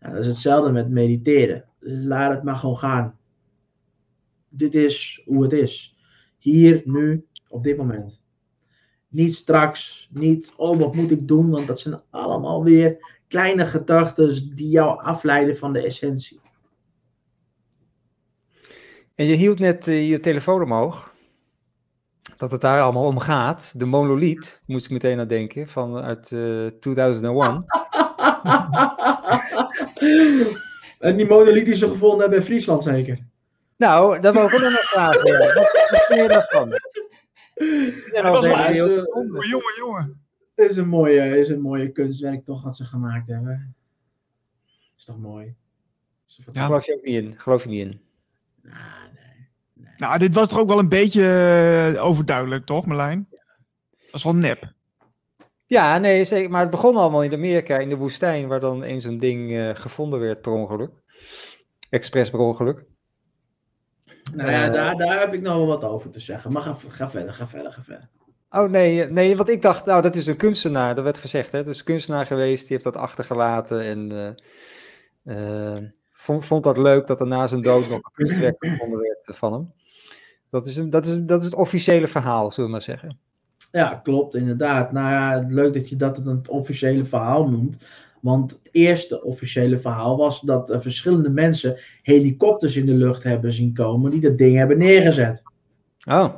Nou, 0.00 0.14
dat 0.14 0.22
is 0.22 0.28
hetzelfde 0.28 0.72
met 0.72 0.90
mediteren. 0.90 1.64
Laat 1.78 2.34
het 2.34 2.42
maar 2.42 2.56
gewoon 2.56 2.78
gaan. 2.78 3.18
Dit 4.48 4.74
is 4.74 5.22
hoe 5.24 5.42
het 5.42 5.52
is. 5.52 5.96
Hier, 6.38 6.82
nu, 6.84 7.26
op 7.48 7.64
dit 7.64 7.76
moment. 7.76 8.22
Niet 9.08 9.34
straks, 9.34 10.08
niet, 10.12 10.52
oh 10.56 10.78
wat 10.78 10.94
moet 10.94 11.10
ik 11.10 11.28
doen, 11.28 11.50
want 11.50 11.66
dat 11.66 11.80
zijn 11.80 12.00
allemaal 12.10 12.64
weer 12.64 13.16
kleine 13.28 13.64
gedachten 13.64 14.56
die 14.56 14.68
jou 14.68 15.02
afleiden 15.02 15.56
van 15.56 15.72
de 15.72 15.82
essentie. 15.82 16.40
En 19.14 19.26
je 19.26 19.34
hield 19.34 19.58
net 19.58 19.88
eh, 19.88 20.08
je 20.08 20.20
telefoon 20.20 20.62
omhoog. 20.62 21.12
Dat 22.36 22.50
het 22.50 22.60
daar 22.60 22.82
allemaal 22.82 23.06
om 23.06 23.18
gaat. 23.18 23.78
De 23.78 23.84
monoliet, 23.84 24.62
moest 24.66 24.84
ik 24.84 24.90
meteen 24.90 25.20
aan 25.20 25.28
denken, 25.28 25.68
van 25.68 26.00
uit 26.00 26.32
eh 26.32 26.66
2001. 26.66 27.64
en 31.08 31.16
die 31.16 31.26
monolith 31.26 31.64
die 31.64 31.74
ze 31.74 31.88
gevonden 31.88 32.20
hebben 32.20 32.38
in 32.38 32.44
Friesland 32.44 32.82
zeker. 32.82 33.18
Nou, 33.76 34.20
daar 34.20 34.32
wou 34.32 34.46
ik 34.46 34.54
ook 34.54 34.60
nog 34.60 34.80
vragen. 34.80 35.26
ja. 35.26 35.38
Wat, 35.38 35.88
wat 35.90 36.04
vind 36.06 36.20
je 36.20 36.28
daarvan? 36.28 36.72
Eens, 37.54 38.78
eh, 38.78 39.50
jongen, 39.50 39.74
jongen. 39.78 40.22
Het 40.54 40.70
is 40.70 40.76
een 40.76 40.88
mooie, 40.88 41.38
is 41.38 41.48
een 41.48 41.60
mooie 41.60 41.88
kunstwerk 41.88 42.44
toch 42.44 42.62
wat 42.62 42.76
ze 42.76 42.84
gemaakt 42.84 43.28
hebben. 43.28 43.74
Is 44.96 45.04
toch 45.04 45.18
mooi? 45.18 45.54
Is 46.26 46.40
Ja. 46.52 46.64
Geloof 46.64 46.86
je 46.86 46.94
ook 46.94 47.04
niet 47.04 47.14
in? 47.14 47.34
Geloof 47.36 47.62
je 47.62 47.68
niet 47.68 47.86
in? 47.86 48.00
Nou, 48.62 48.76
nee. 49.14 49.48
nee. 49.72 49.92
Nou, 49.96 50.18
dit 50.18 50.34
was 50.34 50.48
toch 50.48 50.58
ook 50.58 50.68
wel 50.68 50.78
een 50.78 50.88
beetje 50.88 51.24
eh, 51.94 52.04
overduidelijk, 52.04 52.66
toch, 52.66 52.86
Marlijn? 52.86 53.28
Dat 53.30 54.14
is 54.14 54.24
wel 54.24 54.34
nep. 54.34 54.72
Ja, 55.68 55.98
nee, 55.98 56.24
zeker. 56.24 56.50
Maar 56.50 56.60
het 56.60 56.70
begon 56.70 56.96
allemaal 56.96 57.22
in 57.22 57.32
Amerika, 57.32 57.78
in 57.78 57.88
de 57.88 57.96
woestijn, 57.96 58.48
waar 58.48 58.60
dan 58.60 58.82
eens 58.82 59.04
een 59.04 59.18
ding 59.18 59.52
eh, 59.52 59.70
gevonden 59.74 60.20
werd 60.20 60.40
per 60.40 60.52
ongeluk. 60.52 60.90
Expres 61.90 62.30
per 62.30 62.38
ongeluk. 62.38 62.84
Nou 64.34 64.50
ja, 64.50 64.66
Eh. 64.66 64.72
daar, 64.72 64.96
daar 64.96 65.20
heb 65.20 65.32
ik 65.34 65.40
nog 65.40 65.54
wel 65.56 65.66
wat 65.66 65.84
over 65.84 66.10
te 66.10 66.20
zeggen. 66.20 66.52
Maar 66.52 66.62
ga, 66.62 66.76
ga 66.88 67.10
verder, 67.10 67.34
ga 67.34 67.48
verder, 67.48 67.72
ga 67.72 67.82
verder. 67.82 68.08
Oh 68.50 68.70
nee, 68.70 69.02
eh, 69.04 69.10
nee, 69.10 69.36
want 69.36 69.48
ik 69.48 69.62
dacht, 69.62 69.84
nou, 69.84 70.02
dat 70.02 70.16
is 70.16 70.26
een 70.26 70.36
kunstenaar, 70.36 70.94
dat 70.94 71.04
werd 71.04 71.18
gezegd, 71.18 71.52
hè. 71.52 71.64
Dus 71.64 71.82
kunstenaar 71.82 72.26
geweest, 72.26 72.60
die 72.60 72.70
heeft 72.70 72.84
dat 72.84 72.96
achtergelaten 72.96 73.82
en 73.82 74.36
vond, 76.12 76.44
vond 76.44 76.64
dat 76.64 76.76
leuk 76.76 77.06
dat 77.06 77.20
er 77.20 77.26
na 77.26 77.46
zijn 77.46 77.62
dood 77.62 77.88
nog 77.88 78.00
een 78.02 78.12
kunstwerk 78.12 78.56
gevonden 78.58 78.98
werd 79.00 79.36
van 79.36 79.52
hem. 79.52 79.72
Dat 80.50 80.66
is, 80.66 80.76
een, 80.76 80.90
dat, 80.90 81.06
is, 81.06 81.16
dat 81.20 81.38
is 81.40 81.44
het 81.44 81.54
officiële 81.54 82.08
verhaal, 82.08 82.50
zullen 82.50 82.64
we 82.64 82.72
maar 82.72 82.82
zeggen. 82.82 83.18
Ja, 83.70 84.00
klopt, 84.02 84.34
inderdaad. 84.34 84.92
Nou 84.92 85.10
ja, 85.10 85.46
leuk 85.48 85.74
dat 85.74 85.88
je 85.88 85.96
dat 85.96 86.16
het 86.16 86.26
een 86.26 86.48
officiële 86.48 87.04
verhaal 87.04 87.48
noemt. 87.48 87.78
Want 88.20 88.50
het 88.50 88.68
eerste 88.72 89.24
officiële 89.24 89.78
verhaal 89.78 90.16
was 90.16 90.40
dat 90.40 90.70
er 90.70 90.82
verschillende 90.82 91.30
mensen 91.30 91.78
helikopters 92.02 92.76
in 92.76 92.86
de 92.86 92.92
lucht 92.92 93.22
hebben 93.22 93.52
zien 93.52 93.74
komen 93.74 94.10
die 94.10 94.20
dat 94.20 94.38
ding 94.38 94.56
hebben 94.56 94.78
neergezet. 94.78 95.42
Oh, 96.08 96.34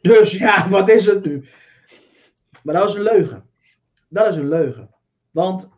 Dus 0.00 0.38
ja, 0.38 0.68
wat 0.70 0.90
is 0.90 1.06
het 1.06 1.24
nu? 1.24 1.44
Maar 2.62 2.74
dat 2.74 2.88
is 2.88 2.94
een 2.94 3.02
leugen. 3.02 3.44
Dat 4.08 4.28
is 4.28 4.36
een 4.36 4.48
leugen. 4.48 4.90
Want 5.30 5.68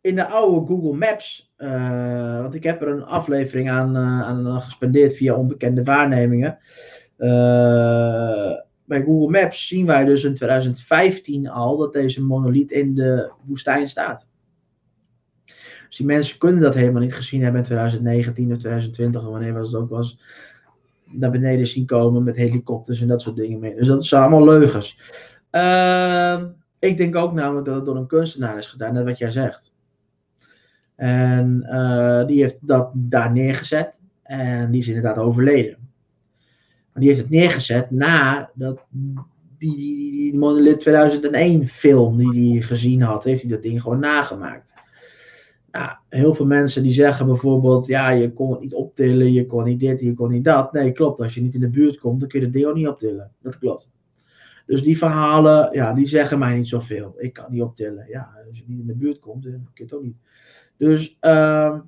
in 0.00 0.14
de 0.14 0.26
oude 0.26 0.66
Google 0.66 0.92
Maps, 0.92 1.52
eh, 1.56 2.40
want 2.40 2.54
ik 2.54 2.62
heb 2.62 2.82
er 2.82 2.88
een 2.88 3.04
aflevering 3.04 3.70
aan, 3.70 3.96
eh, 3.96 4.22
aan 4.22 4.62
gespendeerd 4.62 5.16
via 5.16 5.34
onbekende 5.34 5.82
waarnemingen. 5.82 6.58
Eh, 7.16 8.52
bij 8.84 9.02
Google 9.02 9.40
Maps 9.40 9.68
zien 9.68 9.86
wij 9.86 10.04
dus 10.04 10.24
in 10.24 10.34
2015 10.34 11.48
al 11.48 11.76
dat 11.76 11.92
deze 11.92 12.22
monolith 12.22 12.70
in 12.70 12.94
de 12.94 13.30
woestijn 13.44 13.88
staat. 13.88 14.26
Dus 15.88 15.96
die 15.96 16.06
mensen 16.06 16.38
kunnen 16.38 16.62
dat 16.62 16.74
helemaal 16.74 17.02
niet 17.02 17.14
gezien 17.14 17.42
hebben 17.42 17.60
in 17.60 17.66
2019 17.66 18.52
of 18.52 18.58
2020 18.58 19.24
of 19.24 19.30
wanneer 19.30 19.58
het 19.58 19.74
ook 19.74 19.90
was. 19.90 20.20
Naar 21.04 21.30
beneden 21.30 21.66
zien 21.66 21.86
komen 21.86 22.22
met 22.22 22.36
helikopters 22.36 23.00
en 23.00 23.08
dat 23.08 23.22
soort 23.22 23.36
dingen 23.36 23.60
mee. 23.60 23.74
Dus 23.74 23.86
dat 23.86 24.04
zijn 24.04 24.22
allemaal 24.22 24.44
leugens. 24.44 24.98
Ehm, 25.50 26.46
ik 26.78 26.96
denk 26.96 27.16
ook 27.16 27.32
namelijk 27.32 27.66
dat 27.66 27.74
het 27.74 27.84
door 27.84 27.96
een 27.96 28.06
kunstenaar 28.06 28.58
is 28.58 28.66
gedaan, 28.66 28.94
net 28.94 29.04
wat 29.04 29.18
jij 29.18 29.30
zegt. 29.30 29.72
En 30.96 31.62
eh, 31.62 32.26
die 32.26 32.42
heeft 32.42 32.58
dat 32.60 32.90
daar 32.94 33.32
neergezet 33.32 34.00
en 34.22 34.70
die 34.70 34.80
is 34.80 34.88
inderdaad 34.88 35.18
overleden. 35.18 35.84
Maar 36.94 37.02
die 37.02 37.12
heeft 37.12 37.22
het 37.22 37.30
neergezet 37.30 37.90
na 37.90 38.50
dat 38.54 38.84
die, 39.58 39.76
die, 39.76 40.12
die 40.12 40.36
Monolith 40.36 40.80
2001 40.80 41.66
film 41.66 42.16
die 42.16 42.52
hij 42.52 42.62
gezien 42.62 43.02
had, 43.02 43.24
heeft 43.24 43.42
hij 43.42 43.50
dat 43.50 43.62
ding 43.62 43.82
gewoon 43.82 43.98
nagemaakt. 43.98 44.74
Nou, 45.70 45.90
heel 46.08 46.34
veel 46.34 46.46
mensen 46.46 46.82
die 46.82 46.92
zeggen 46.92 47.26
bijvoorbeeld, 47.26 47.86
ja, 47.86 48.10
je 48.10 48.32
kon 48.32 48.50
het 48.50 48.60
niet 48.60 48.74
optillen, 48.74 49.32
je 49.32 49.46
kon 49.46 49.64
niet 49.64 49.80
dit, 49.80 50.00
je 50.00 50.14
kon 50.14 50.30
niet 50.30 50.44
dat. 50.44 50.72
Nee, 50.72 50.92
klopt. 50.92 51.20
Als 51.20 51.34
je 51.34 51.42
niet 51.42 51.54
in 51.54 51.60
de 51.60 51.70
buurt 51.70 51.98
komt, 51.98 52.20
dan 52.20 52.28
kun 52.28 52.38
je 52.38 52.44
het 52.44 52.54
ding 52.54 52.66
ook 52.66 52.74
niet 52.74 52.88
optillen. 52.88 53.32
Dat 53.42 53.58
klopt. 53.58 53.90
Dus 54.66 54.82
die 54.82 54.98
verhalen, 54.98 55.68
ja, 55.72 55.92
die 55.92 56.08
zeggen 56.08 56.38
mij 56.38 56.56
niet 56.56 56.68
zoveel. 56.68 57.14
Ik 57.16 57.32
kan 57.32 57.46
niet 57.48 57.62
optillen. 57.62 58.06
Ja, 58.08 58.30
als 58.48 58.58
je 58.58 58.64
niet 58.66 58.80
in 58.80 58.86
de 58.86 58.94
buurt 58.94 59.18
komt, 59.18 59.42
dan 59.42 59.52
kun 59.52 59.70
je 59.74 59.82
het 59.82 59.92
ook 59.94 60.02
niet. 60.02 60.16
Dus, 60.76 61.16
ehm, 61.20 61.80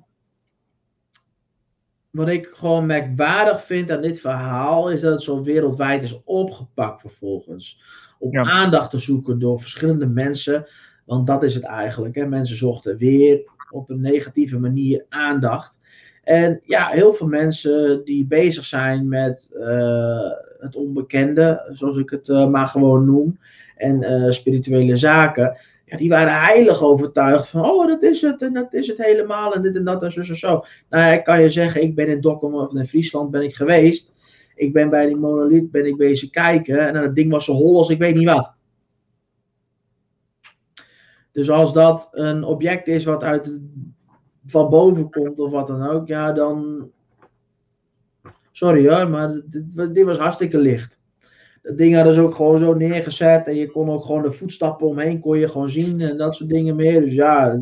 wat 2.17 2.27
ik 2.27 2.49
gewoon 2.53 2.85
merkwaardig 2.85 3.63
vind 3.65 3.91
aan 3.91 4.01
dit 4.01 4.19
verhaal, 4.19 4.89
is 4.91 5.01
dat 5.01 5.11
het 5.11 5.21
zo 5.21 5.43
wereldwijd 5.43 6.03
is 6.03 6.21
opgepakt 6.23 7.01
vervolgens. 7.01 7.81
Om 8.19 8.31
Ja. 8.31 8.43
aandacht 8.43 8.89
te 8.89 8.97
zoeken 8.99 9.39
door 9.39 9.59
verschillende 9.61 10.07
mensen. 10.07 10.67
Want 11.05 11.27
dat 11.27 11.43
is 11.43 11.55
het 11.55 11.63
eigenlijk. 11.63 12.15
Hè? 12.15 12.25
Mensen 12.25 12.57
zochten 12.57 12.97
weer 12.97 13.41
op 13.71 13.89
een 13.89 14.01
negatieve 14.01 14.59
manier 14.59 15.05
aandacht. 15.09 15.79
En 16.23 16.61
ja, 16.63 16.87
heel 16.87 17.13
veel 17.13 17.27
mensen 17.27 18.01
die 18.05 18.27
bezig 18.27 18.65
zijn 18.65 19.07
met 19.07 19.51
uh, 19.53 20.31
het 20.59 20.75
onbekende, 20.75 21.69
zoals 21.71 21.97
ik 21.97 22.09
het 22.09 22.27
uh, 22.27 22.47
maar 22.47 22.67
gewoon 22.67 23.05
noem, 23.05 23.39
en 23.75 24.03
uh, 24.03 24.31
spirituele 24.31 24.97
zaken, 24.97 25.57
die 25.95 26.09
waren 26.09 26.39
heilig 26.39 26.83
overtuigd 26.83 27.49
van, 27.49 27.65
oh, 27.65 27.87
dat 27.87 28.03
is 28.03 28.21
het 28.21 28.41
en 28.41 28.53
dat 28.53 28.73
is 28.73 28.87
het 28.87 28.97
helemaal 28.97 29.53
en 29.53 29.61
dit 29.61 29.75
en 29.75 29.83
dat 29.83 30.03
en 30.03 30.11
zo 30.11 30.19
en 30.19 30.37
zo. 30.37 30.63
Nou, 30.89 31.13
ik 31.13 31.23
kan 31.23 31.41
je 31.41 31.49
zeggen, 31.49 31.81
ik 31.81 31.95
ben 31.95 32.07
in 32.07 32.21
Dokkum 32.21 32.55
of 32.55 32.73
in 32.73 32.87
Friesland 32.87 33.31
ben 33.31 33.41
ik 33.41 33.55
geweest. 33.55 34.13
Ik 34.55 34.73
ben 34.73 34.89
bij 34.89 35.05
die 35.05 35.15
monolith 35.15 35.71
ben 35.71 35.85
ik 35.85 35.97
bezig 35.97 36.29
kijken 36.29 36.79
en 36.79 36.93
dat 36.93 37.15
ding 37.15 37.31
was 37.31 37.45
zo 37.45 37.53
hol 37.53 37.77
als 37.77 37.89
ik 37.89 37.99
weet 37.99 38.15
niet 38.15 38.29
wat. 38.29 38.53
Dus 41.31 41.49
als 41.49 41.73
dat 41.73 42.09
een 42.11 42.43
object 42.43 42.87
is 42.87 43.03
wat 43.03 43.23
uit 43.23 43.59
van 44.45 44.69
boven 44.69 45.09
komt 45.09 45.39
of 45.39 45.51
wat 45.51 45.67
dan 45.67 45.87
ook, 45.87 46.07
ja, 46.07 46.31
dan. 46.31 46.89
Sorry 48.51 48.89
hoor, 48.89 49.09
maar 49.09 49.41
dit 49.91 50.03
was 50.03 50.17
hartstikke 50.17 50.57
licht. 50.57 50.96
Dat 51.67 51.77
ding 51.77 51.95
hadden 51.95 52.13
ze 52.13 52.21
ook 52.21 52.35
gewoon 52.35 52.59
zo 52.59 52.73
neergezet 52.73 53.47
en 53.47 53.55
je 53.55 53.71
kon 53.71 53.89
ook 53.89 54.05
gewoon 54.05 54.21
de 54.21 54.31
voetstappen 54.31 54.87
omheen 54.87 55.19
kon 55.19 55.37
je 55.37 55.47
gewoon 55.47 55.69
zien 55.69 56.01
en 56.01 56.17
dat 56.17 56.35
soort 56.35 56.49
dingen 56.49 56.75
meer. 56.75 57.01
Dus 57.01 57.13
ja, 57.13 57.59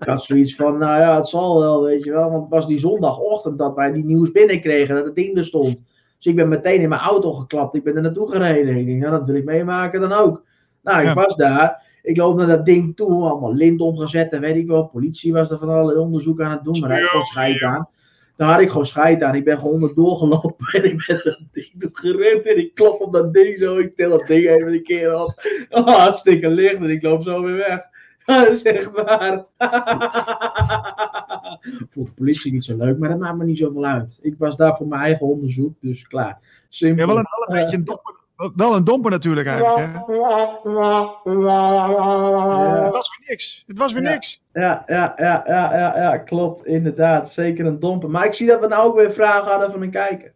ik 0.00 0.06
had 0.06 0.22
zoiets 0.22 0.54
van, 0.54 0.78
nou 0.78 1.00
ja, 1.00 1.16
het 1.16 1.26
zal 1.26 1.58
wel, 1.58 1.82
weet 1.82 2.04
je 2.04 2.10
wel. 2.10 2.30
Want 2.30 2.42
het 2.42 2.50
was 2.50 2.66
die 2.66 2.78
zondagochtend 2.78 3.58
dat 3.58 3.74
wij 3.74 3.92
die 3.92 4.04
nieuws 4.04 4.30
binnenkregen, 4.30 4.94
dat 4.94 5.04
het 5.04 5.14
ding 5.14 5.36
er 5.36 5.44
stond. 5.44 5.74
Dus 6.16 6.26
ik 6.26 6.36
ben 6.36 6.48
meteen 6.48 6.80
in 6.80 6.88
mijn 6.88 7.00
auto 7.00 7.32
geklapt, 7.32 7.76
ik 7.76 7.84
ben 7.84 7.96
er 7.96 8.02
naartoe 8.02 8.30
gereden. 8.30 8.76
Ik 8.76 8.86
denk, 8.86 9.02
ja, 9.02 9.10
dat 9.10 9.26
wil 9.26 9.34
ik 9.34 9.44
meemaken 9.44 10.00
dan 10.00 10.12
ook. 10.12 10.44
Nou, 10.82 11.08
ik 11.08 11.14
was 11.14 11.36
daar. 11.36 11.84
Ik 12.02 12.16
loop 12.16 12.36
naar 12.36 12.46
dat 12.46 12.66
ding 12.66 12.96
toe, 12.96 13.28
allemaal 13.28 13.54
lint 13.54 13.80
omgezet 13.80 14.32
en 14.32 14.40
weet 14.40 14.56
ik 14.56 14.66
wel. 14.66 14.86
Politie 14.86 15.32
was 15.32 15.50
er 15.50 15.58
van 15.58 15.68
alle 15.68 15.98
onderzoek 15.98 16.40
aan 16.40 16.50
het 16.50 16.64
doen, 16.64 16.80
maar 16.80 16.98
ik 16.98 17.04
gewoon 17.04 17.24
scheid 17.24 17.62
aan. 17.62 17.88
Daar 18.36 18.52
had 18.52 18.60
ik 18.60 18.70
gewoon 18.70 18.86
scheid 18.86 19.22
aan. 19.22 19.34
Ik 19.34 19.44
ben 19.44 19.58
gewoon 19.58 19.72
onderdoor 19.72 20.16
gelopen 20.16 20.66
en 20.72 20.84
ik 20.84 21.04
ben 21.06 21.20
dat 21.24 21.40
ding 21.52 21.72
toe 21.78 21.90
gerend 21.92 22.46
en 22.46 22.58
ik 22.58 22.74
klop 22.74 23.00
op 23.00 23.12
dat 23.12 23.34
ding 23.34 23.58
zo. 23.58 23.76
Ik 23.76 23.96
tel 23.96 24.10
dat 24.10 24.26
ding 24.26 24.48
even 24.48 24.72
een 24.72 24.82
keer 24.82 25.08
af. 25.08 25.34
Oh, 25.70 25.86
hartstikke 25.86 26.48
licht 26.48 26.76
en 26.76 26.90
ik 26.90 27.02
loop 27.02 27.22
zo 27.22 27.42
weer 27.42 27.56
weg. 27.56 27.94
Dat 28.26 28.48
is 28.48 28.62
echt 28.62 28.90
waar. 28.90 29.44
Vond 31.90 32.06
de 32.06 32.12
politie 32.14 32.52
niet 32.52 32.64
zo 32.64 32.76
leuk, 32.76 32.98
maar 32.98 33.08
dat 33.08 33.18
maakt 33.18 33.36
me 33.36 33.44
niet 33.44 33.58
zoveel 33.58 33.84
uit. 33.84 34.18
Ik 34.22 34.34
was 34.38 34.56
daar 34.56 34.76
voor 34.76 34.86
mijn 34.86 35.02
eigen 35.02 35.26
onderzoek, 35.26 35.74
dus 35.80 36.06
klaar. 36.06 36.64
Simpel. 36.68 37.06
Ja, 37.06 37.06
wel 37.06 37.18
een, 37.18 37.26
wel 37.30 37.56
een 37.56 37.62
beetje 37.62 37.76
een 37.76 37.84
wel 38.54 38.76
een 38.76 38.84
domper 38.84 39.10
natuurlijk 39.10 39.46
eigenlijk. 39.46 39.78
Hè? 39.78 39.92
Het 39.92 40.02
was 42.92 43.16
weer 43.18 43.28
niks. 43.28 43.64
Het 43.66 43.78
was 43.78 43.92
weer 43.92 44.02
ja. 44.02 44.10
niks. 44.10 44.42
Ja, 44.52 44.82
ja, 44.86 45.14
ja, 45.16 45.44
ja, 45.46 45.76
ja, 45.76 45.98
ja, 45.98 46.18
klopt. 46.18 46.66
Inderdaad. 46.66 47.30
Zeker 47.30 47.66
een 47.66 47.80
domper. 47.80 48.10
Maar 48.10 48.26
ik 48.26 48.34
zie 48.34 48.46
dat 48.46 48.60
we 48.60 48.66
nou 48.66 48.88
ook 48.88 48.96
weer 48.96 49.12
vragen 49.12 49.50
hadden 49.50 49.70
van 49.70 49.82
een 49.82 49.90
kijker. 49.90 50.32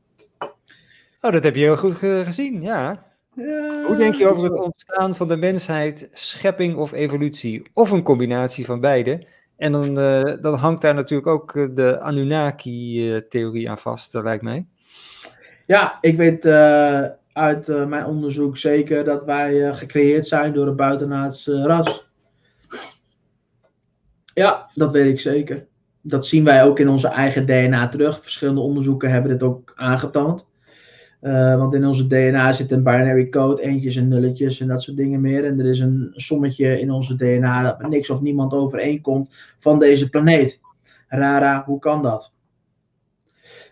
Oh, 1.20 1.32
dat 1.32 1.44
heb 1.44 1.55
je 1.55 1.60
heel 1.60 1.77
goed 1.77 1.94
gezien, 1.94 2.62
ja. 2.62 3.09
Ja, 3.35 3.82
Hoe 3.86 3.97
denk 3.97 4.14
je 4.14 4.28
over 4.28 4.43
het 4.44 4.60
ontstaan 4.60 5.14
van 5.14 5.28
de 5.28 5.36
mensheid, 5.36 6.09
schepping 6.12 6.77
of 6.77 6.93
evolutie? 6.93 7.62
Of 7.72 7.90
een 7.90 8.02
combinatie 8.02 8.64
van 8.64 8.81
beide? 8.81 9.27
En 9.56 9.72
dan, 9.72 9.98
uh, 9.98 10.22
dan 10.40 10.55
hangt 10.55 10.82
daar 10.82 10.94
natuurlijk 10.94 11.28
ook 11.28 11.55
uh, 11.55 11.68
de 11.74 12.01
Anunnaki-theorie 12.01 13.70
aan 13.70 13.78
vast, 13.78 14.14
lijkt 14.14 14.43
mij. 14.43 14.66
Ja, 15.66 15.98
ik 16.01 16.16
weet 16.16 16.44
uit 17.40 17.88
mijn 17.88 18.06
onderzoek 18.06 18.56
zeker 18.56 19.04
dat 19.04 19.24
wij 19.24 19.74
gecreëerd 19.74 20.26
zijn 20.26 20.52
door 20.52 20.66
een 20.66 20.76
buitenaards 20.76 21.46
ras. 21.46 22.08
Ja, 24.34 24.70
dat 24.74 24.92
weet 24.92 25.12
ik 25.12 25.20
zeker. 25.20 25.66
Dat 26.02 26.26
zien 26.26 26.44
wij 26.44 26.64
ook 26.64 26.78
in 26.78 26.88
onze 26.88 27.08
eigen 27.08 27.46
DNA 27.46 27.88
terug. 27.88 28.22
Verschillende 28.22 28.60
onderzoeken 28.60 29.10
hebben 29.10 29.30
dit 29.30 29.42
ook 29.42 29.72
aangetoond. 29.76 30.48
Uh, 31.22 31.56
want 31.56 31.74
in 31.74 31.86
onze 31.86 32.06
DNA 32.06 32.52
zit 32.52 32.72
een 32.72 32.82
binary 32.82 33.28
code, 33.28 33.62
eentjes 33.62 33.96
en 33.96 34.08
nulletjes 34.08 34.60
en 34.60 34.68
dat 34.68 34.82
soort 34.82 34.96
dingen 34.96 35.20
meer. 35.20 35.44
En 35.44 35.60
er 35.60 35.66
is 35.66 35.80
een 35.80 36.10
sommetje 36.12 36.80
in 36.80 36.90
onze 36.90 37.14
DNA 37.14 37.62
dat 37.62 37.78
met 37.78 37.90
niks 37.90 38.10
of 38.10 38.20
niemand 38.20 38.52
overeenkomt 38.52 39.34
van 39.58 39.78
deze 39.78 40.08
planeet. 40.08 40.60
Rara, 41.08 41.62
hoe 41.66 41.78
kan 41.78 42.02
dat? 42.02 42.34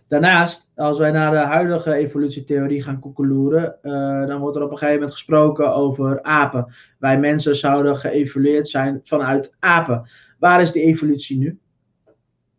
Daarnaast, 0.09 0.71
als 0.75 0.99
wij 0.99 1.11
naar 1.11 1.31
de 1.31 1.37
huidige 1.37 1.95
evolutietheorie 1.95 2.83
gaan 2.83 3.01
koekeloeren, 3.01 3.77
uh, 3.83 4.27
dan 4.27 4.41
wordt 4.41 4.57
er 4.57 4.63
op 4.63 4.71
een 4.71 4.77
gegeven 4.77 5.01
moment 5.01 5.17
gesproken 5.17 5.75
over 5.75 6.23
apen. 6.23 6.75
Wij 6.99 7.19
mensen 7.19 7.57
zouden 7.57 7.97
geëvolueerd 7.97 8.69
zijn 8.69 9.01
vanuit 9.05 9.57
apen. 9.59 10.09
Waar 10.39 10.61
is 10.61 10.73
die 10.73 10.83
evolutie 10.83 11.39
nu? 11.39 11.59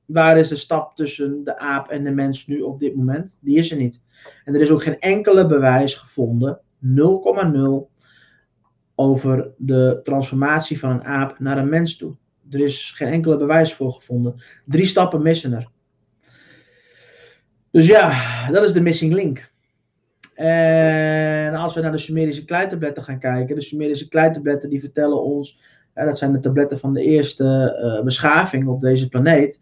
Waar 0.06 0.38
is 0.38 0.48
de 0.48 0.56
stap 0.56 0.96
tussen 0.96 1.44
de 1.44 1.58
aap 1.58 1.90
en 1.90 2.04
de 2.04 2.12
mens 2.12 2.48
nu 2.48 2.62
op 2.62 2.80
dit 2.80 2.96
moment? 2.96 3.38
Die 3.42 3.58
is 3.58 3.72
er 3.72 3.78
niet. 3.78 4.02
En 4.46 4.56
er 4.56 4.62
is 4.62 4.72
ook 4.72 4.84
geen 4.84 5.00
enkele 5.00 5.48
bewijs 5.48 5.96
gevonden, 5.96 6.60
0,0, 6.86 7.98
over 8.96 9.52
de 9.58 10.00
transformatie 10.04 10.80
van 10.80 10.90
een 10.90 11.04
aap 11.04 11.40
naar 11.40 11.58
een 11.58 11.70
mens 11.70 11.98
toe. 11.98 12.16
Er 12.50 12.60
is 12.60 12.92
geen 12.96 13.08
enkele 13.08 13.38
bewijs 13.38 13.74
voor 13.74 13.94
gevonden. 13.94 14.44
Drie 14.66 14.86
stappen 14.86 15.22
missen 15.22 15.54
er. 15.54 15.72
Dus 17.72 17.88
ja, 17.88 18.12
dat 18.52 18.64
is 18.64 18.72
de 18.72 18.82
missing 18.82 19.14
link. 19.14 19.52
En 20.36 21.56
als 21.56 21.74
we 21.76 21.82
naar 21.82 21.92
de 21.92 21.98
Sumerische 21.98 22.46
kleitabletten 22.46 23.04
gaan 23.04 23.20
kijken, 23.20 23.56
de 23.56 23.62
Sumerische 23.62 24.08
kleitabletten 24.08 24.70
die 24.70 24.80
vertellen 24.80 25.24
ons, 25.24 25.60
ja, 25.96 26.06
dat 26.06 26.18
zijn 26.18 26.32
de 26.32 26.40
tabletten 26.40 26.80
van 26.80 26.94
de 26.94 27.02
eerste 27.02 27.78
uh, 27.84 28.04
beschaving 28.04 28.68
op 28.68 28.82
deze 28.82 29.10
planeet. 29.10 29.60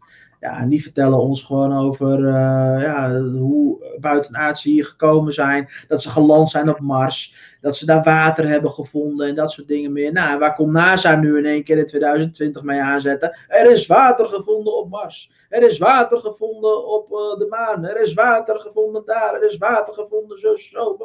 Ja, 0.47 0.59
en 0.59 0.69
die 0.69 0.81
vertellen 0.81 1.19
ons 1.19 1.43
gewoon 1.43 1.77
over 1.77 2.19
uh, 2.19 2.81
ja, 2.81 3.21
hoe 3.21 3.95
buitenaardse 3.99 4.69
hier 4.69 4.85
gekomen 4.85 5.33
zijn. 5.33 5.69
Dat 5.87 6.01
ze 6.01 6.09
geland 6.09 6.49
zijn 6.49 6.69
op 6.69 6.79
Mars. 6.79 7.35
Dat 7.61 7.75
ze 7.75 7.85
daar 7.85 8.03
water 8.03 8.47
hebben 8.47 8.71
gevonden 8.71 9.27
en 9.27 9.35
dat 9.35 9.51
soort 9.51 9.67
dingen 9.67 9.91
meer. 9.91 10.11
Nou, 10.11 10.39
waar 10.39 10.55
komt 10.55 10.71
NASA 10.71 11.15
nu 11.15 11.37
in 11.37 11.45
één 11.45 11.63
keer 11.63 11.77
in 11.77 11.85
2020 11.85 12.63
mee 12.63 12.81
aanzetten? 12.81 13.37
Er 13.47 13.71
is 13.71 13.87
water 13.87 14.25
gevonden 14.25 14.77
op 14.77 14.89
Mars. 14.89 15.31
Er 15.49 15.63
is 15.63 15.77
water 15.77 16.19
gevonden 16.19 16.87
op 16.87 17.11
uh, 17.11 17.17
de 17.17 17.47
maan. 17.49 17.85
Er 17.85 18.01
is 18.01 18.13
water 18.13 18.59
gevonden 18.59 19.05
daar. 19.05 19.33
Er 19.33 19.47
is 19.47 19.57
water 19.57 19.93
gevonden 19.93 20.39
zo, 20.39 20.55
zo. 20.55 20.97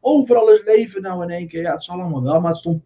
Overal 0.00 0.50
is 0.50 0.64
leven 0.64 1.02
nou 1.02 1.22
in 1.22 1.30
één 1.30 1.48
keer. 1.48 1.62
Ja, 1.62 1.72
het 1.72 1.82
zal 1.82 2.00
allemaal 2.00 2.22
wel, 2.22 2.40
maar 2.40 2.50
het 2.50 2.58
stond 2.58 2.82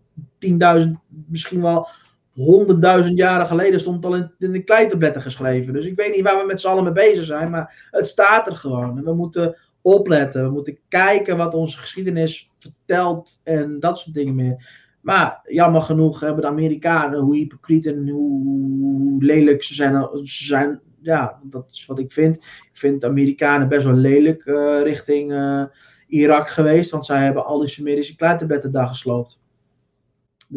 10.000, 0.87 0.91
misschien 1.29 1.63
wel 1.63 1.89
honderdduizend 2.37 3.19
jaren 3.19 3.47
geleden 3.47 3.81
stond 3.81 4.05
het 4.05 4.13
al 4.13 4.31
in, 4.39 4.53
de 4.53 4.65
kleitabletten 4.65 5.23
geschreven. 5.23 5.73
Dus 5.73 5.87
ik 5.87 5.97
weet 5.97 6.15
niet 6.15 6.25
waar 6.25 6.41
we 6.41 6.47
met 6.47 6.61
z'n 6.61 6.69
allen 6.69 6.85
mee 6.85 6.93
bezig 6.93 7.25
zijn, 7.25 7.51
maar 7.51 7.89
het 7.91 8.07
staat 8.07 8.47
er 8.47 8.57
gewoon. 8.57 8.99
En 8.99 9.05
we 9.05 9.15
moeten 9.15 9.57
opletten, 9.81 10.45
we 10.45 10.51
moeten 10.51 10.79
kijken 10.89 11.37
wat 11.37 11.55
onze 11.55 11.79
geschiedenis 11.79 12.51
vertelt 12.59 13.41
en 13.45 13.81
dat 13.81 13.99
soort 13.99 14.15
dingen 14.15 14.35
meer. 14.35 14.85
Maar 15.01 15.41
jammer 15.45 15.81
genoeg 15.81 16.21
hebben 16.21 16.43
de 16.43 16.49
Amerikanen, 16.49 17.21
hoe 17.21 17.37
hypocriet 17.37 17.87
en 17.87 18.09
hoe 18.09 19.25
lelijk 19.25 19.63
ze 19.63 19.75
zijn, 19.75 20.09
ze 20.25 20.45
zijn 20.45 20.81
ja, 21.01 21.41
dat 21.43 21.71
is 21.73 21.87
wat 21.87 21.99
ik 21.99 22.13
vind. 22.13 22.37
Ik 22.37 22.71
vind 22.73 23.01
de 23.01 23.07
Amerikanen 23.07 23.69
best 23.69 23.85
wel 23.85 23.95
lelijk 23.95 24.47
uh, 24.47 24.83
richting 24.83 25.33
uh, 25.33 25.63
Irak 26.07 26.49
geweest, 26.49 26.91
want 26.91 27.07
zij 27.07 27.25
hebben 27.25 27.45
al 27.45 27.59
die 27.59 27.69
Sumerische 27.69 28.17
kleitabletten 28.17 28.73
daar 28.73 28.87
gesloopt. 28.87 29.41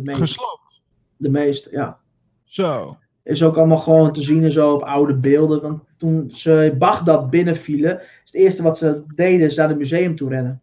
Gesloopt? 0.03 0.68
De 1.19 1.29
meeste, 1.29 1.69
ja. 1.71 1.99
Zo. 2.43 2.97
Is 3.23 3.43
ook 3.43 3.57
allemaal 3.57 3.77
gewoon 3.77 4.13
te 4.13 4.21
zien 4.21 4.43
en 4.43 4.51
zo 4.51 4.73
op 4.73 4.81
oude 4.81 5.15
beelden. 5.15 5.61
Want 5.61 5.83
toen 5.97 6.31
ze 6.31 6.75
Bagdad 6.77 7.29
binnenvielen, 7.29 7.99
is 7.99 8.07
het 8.23 8.33
eerste 8.33 8.63
wat 8.63 8.77
ze 8.77 9.03
deden, 9.15 9.47
is 9.47 9.55
naar 9.55 9.67
het 9.67 9.77
museum 9.77 10.15
toe 10.15 10.29
rennen. 10.29 10.61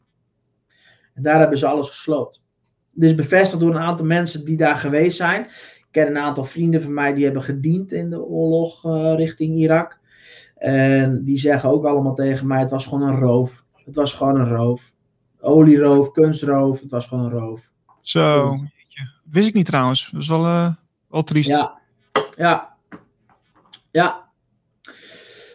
En 1.15 1.23
daar 1.23 1.39
hebben 1.39 1.59
ze 1.59 1.67
alles 1.67 1.89
gesloopt. 1.89 2.43
Dit 2.91 3.11
is 3.11 3.17
bevestigd 3.17 3.61
door 3.61 3.71
een 3.71 3.81
aantal 3.81 4.07
mensen 4.07 4.45
die 4.45 4.57
daar 4.57 4.77
geweest 4.77 5.17
zijn. 5.17 5.45
Ik 5.79 5.87
ken 5.91 6.07
een 6.07 6.19
aantal 6.19 6.45
vrienden 6.45 6.83
van 6.83 6.95
mij 6.95 7.15
die 7.15 7.25
hebben 7.25 7.43
gediend 7.43 7.93
in 7.93 8.11
de 8.11 8.23
oorlog 8.23 8.85
uh, 8.85 9.15
richting 9.17 9.55
Irak. 9.55 9.99
En 10.57 11.25
die 11.25 11.39
zeggen 11.39 11.71
ook 11.71 11.85
allemaal 11.85 12.15
tegen 12.15 12.47
mij: 12.47 12.61
het 12.61 12.71
was 12.71 12.87
gewoon 12.87 13.09
een 13.09 13.19
roof. 13.19 13.65
Het 13.85 13.95
was 13.95 14.13
gewoon 14.13 14.41
een 14.41 14.49
roof. 14.49 14.93
Olieroof, 15.41 16.11
kunstroof, 16.11 16.81
het 16.81 16.91
was 16.91 17.07
gewoon 17.07 17.25
een 17.25 17.39
roof. 17.39 17.71
Zo. 18.01 18.55
Wist 19.31 19.49
ik 19.49 19.55
niet 19.55 19.67
trouwens. 19.67 20.11
Dat 20.11 20.23
is 20.23 20.29
wel, 20.29 20.45
uh, 20.45 20.75
wel 21.09 21.23
triest. 21.23 21.49
Ja. 21.49 21.79
Ja. 22.37 22.77
Ja. 23.91 24.25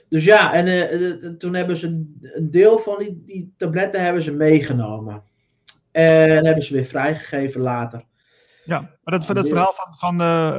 Dus 0.09 0.23
ja, 0.23 0.53
en 0.53 0.67
uh, 0.67 1.29
toen 1.37 1.53
hebben 1.53 1.77
ze 1.77 1.87
een 2.21 2.51
deel 2.51 2.79
van 2.79 2.97
die, 2.97 3.23
die 3.25 3.53
tabletten 3.57 4.03
hebben 4.03 4.23
ze 4.23 4.31
meegenomen. 4.31 5.23
En 5.91 6.45
hebben 6.45 6.63
ze 6.63 6.73
weer 6.73 6.85
vrijgegeven 6.85 7.61
later. 7.61 8.05
Ja, 8.65 8.79
maar 8.79 9.19
dat, 9.19 9.35
dat 9.35 9.47
verhaal 9.47 9.73
van, 9.73 9.95
van, 9.95 10.17
de, 10.17 10.53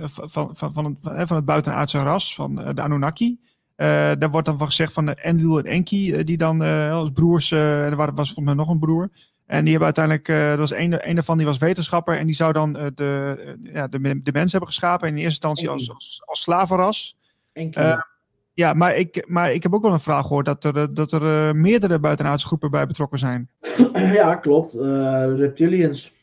uh, 0.00 0.08
van, 0.08 0.30
van, 0.30 0.56
van, 0.56 0.72
van, 0.72 0.84
het, 0.84 1.28
van 1.28 1.36
het 1.36 1.44
buitenaardse 1.44 2.02
ras, 2.02 2.34
van 2.34 2.54
de 2.54 2.82
Anunnaki. 2.82 3.40
Uh, 3.76 3.88
daar 4.18 4.30
wordt 4.30 4.46
dan 4.46 4.58
van 4.58 4.66
gezegd 4.66 4.92
van 4.92 5.14
Enlil 5.14 5.58
en 5.58 5.64
Enki, 5.64 6.24
die 6.24 6.36
dan 6.36 6.60
als 6.90 7.10
broers, 7.10 7.50
er 7.50 7.96
was 7.96 8.12
volgens 8.14 8.46
mij 8.46 8.54
nog 8.54 8.68
een 8.68 8.78
broer, 8.78 9.10
en 9.52 9.60
die 9.64 9.70
hebben 9.70 9.94
uiteindelijk, 9.96 10.28
uh, 10.28 10.48
dat 10.48 10.58
was 10.58 10.72
een, 10.72 11.08
een 11.08 11.14
daarvan 11.14 11.36
die 11.36 11.46
was 11.46 11.58
wetenschapper 11.58 12.18
en 12.18 12.26
die 12.26 12.34
zou 12.34 12.52
dan 12.52 12.76
uh, 12.76 12.86
de, 12.94 13.36
uh, 13.64 13.74
ja, 13.74 13.88
de, 13.88 14.22
de 14.22 14.32
mens 14.32 14.50
hebben 14.52 14.70
geschapen 14.70 15.08
in 15.08 15.14
eerste 15.14 15.28
instantie 15.28 15.68
als, 15.68 15.90
als, 15.94 16.22
als 16.24 16.40
slavenras. 16.40 17.16
Ja, 18.54 18.72
maar 18.72 18.96
ik, 18.96 19.24
maar 19.28 19.52
ik 19.52 19.62
heb 19.62 19.74
ook 19.74 19.82
wel 19.82 19.92
een 19.92 20.00
vraag 20.00 20.26
gehoord 20.26 20.46
dat 20.46 20.64
er, 20.64 20.76
eh, 20.76 20.86
dat 20.90 21.12
er 21.12 21.22
eh, 21.22 21.52
meerdere 21.54 21.98
buitenaardse 21.98 22.46
groepen 22.46 22.70
bij 22.70 22.86
betrokken 22.86 23.18
zijn. 23.18 23.48
Ja, 23.94 24.34
klopt. 24.34 24.74
Eh, 24.74 25.34
reptilians. 25.36 26.14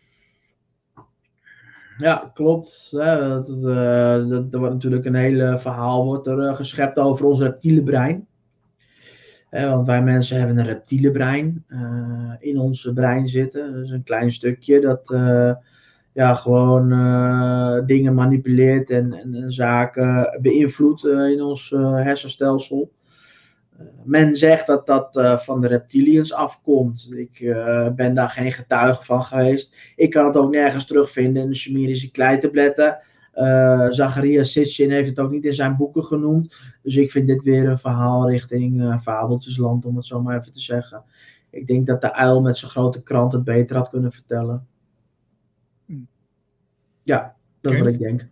Ja, 1.98 2.32
klopt. 2.34 2.88
Hè, 2.92 3.20
dat, 3.30 3.48
dat, 3.48 3.58
eh, 3.58 4.28
dat- 4.30 4.54
er 4.54 4.60
wordt 4.60 4.74
natuurlijk 4.74 5.06
een 5.06 5.16
hele 5.16 5.58
verhaal 5.60 6.06
wordt 6.06 6.28
er, 6.28 6.40
eh, 6.40 6.56
geschept 6.56 7.00
over 7.00 7.26
ons 7.26 7.40
reptiele 7.40 7.84
brein. 7.84 8.28
Want 9.50 9.88
wij 9.88 10.02
mensen 10.04 10.38
hebben 10.38 10.58
een 10.58 10.66
reptiele 10.66 11.12
brein 11.12 11.64
eh, 11.68 12.34
in 12.40 12.60
ons 12.60 12.92
brein 12.94 13.28
zitten. 13.28 13.84
Is 13.84 13.90
een 13.90 14.04
klein 14.04 14.32
stukje 14.32 14.80
dat 14.80 15.12
eh, 15.12 15.52
ja, 16.14 16.34
gewoon 16.34 16.92
eh, 16.92 17.86
dingen 17.86 18.14
manipuleert 18.14 18.90
en, 18.90 19.14
en, 19.14 19.34
en 19.34 19.52
zaken 19.52 20.40
beïnvloedt 20.42 21.06
in 21.06 21.42
ons 21.42 21.70
hersenstelsel. 21.80 22.92
Men 24.04 24.36
zegt 24.36 24.68
dat 24.68 24.86
dat 24.86 25.42
van 25.44 25.62
de 25.62 25.68
reptilians 25.68 26.34
afkomt. 26.34 27.12
Ik 27.16 27.40
ben 27.96 28.14
daar 28.14 28.30
geen 28.30 28.52
getuige 28.52 29.06
van 29.06 29.24
geweest. 29.24 29.76
Ik 29.96 30.10
kan 30.10 30.26
het 30.26 30.38
ook 30.38 30.52
nergens 30.52 30.86
terugvinden 30.86 31.44
in 31.44 31.50
de 31.50 31.56
Sumerische 31.56 32.12
kleitabletten. 32.12 33.00
Eh 33.34 33.88
Zacharias 33.90 34.52
Sitchin 34.52 34.92
heeft 34.92 35.10
het 35.10 35.20
ook 35.20 35.32
niet 35.32 35.46
in 35.46 35.54
zijn 35.54 35.76
boeken 35.78 36.06
genoemd. 36.06 36.56
Dus 36.84 36.96
ik 36.96 37.12
vind 37.12 37.28
dit 37.28 37.44
weer 37.44 37.70
een 37.70 37.78
verhaal 37.80 38.30
richting 38.30 38.82
eh, 38.82 39.00
Fabeltjesland, 39.00 39.86
om 39.86 39.96
het 39.96 40.06
zo 40.06 40.22
maar 40.22 40.40
even 40.40 40.54
te 40.54 40.62
zeggen. 40.62 41.04
Ik 41.50 41.68
denk 41.68 41.88
dat 41.88 42.02
de 42.02 42.14
uil 42.14 42.42
met 42.42 42.58
zijn 42.58 42.72
grote 42.72 43.04
krant 43.04 43.32
het 43.32 43.44
beter 43.44 43.76
had 43.76 43.90
kunnen 43.90 44.12
vertellen. 44.12 44.68
Hmm. 45.86 46.08
Ja, 47.04 47.36
dat 47.62 47.72
is 47.72 47.78
Oké. 47.80 47.86
wat 47.90 47.94
ik 47.96 48.00
denk. 48.02 48.28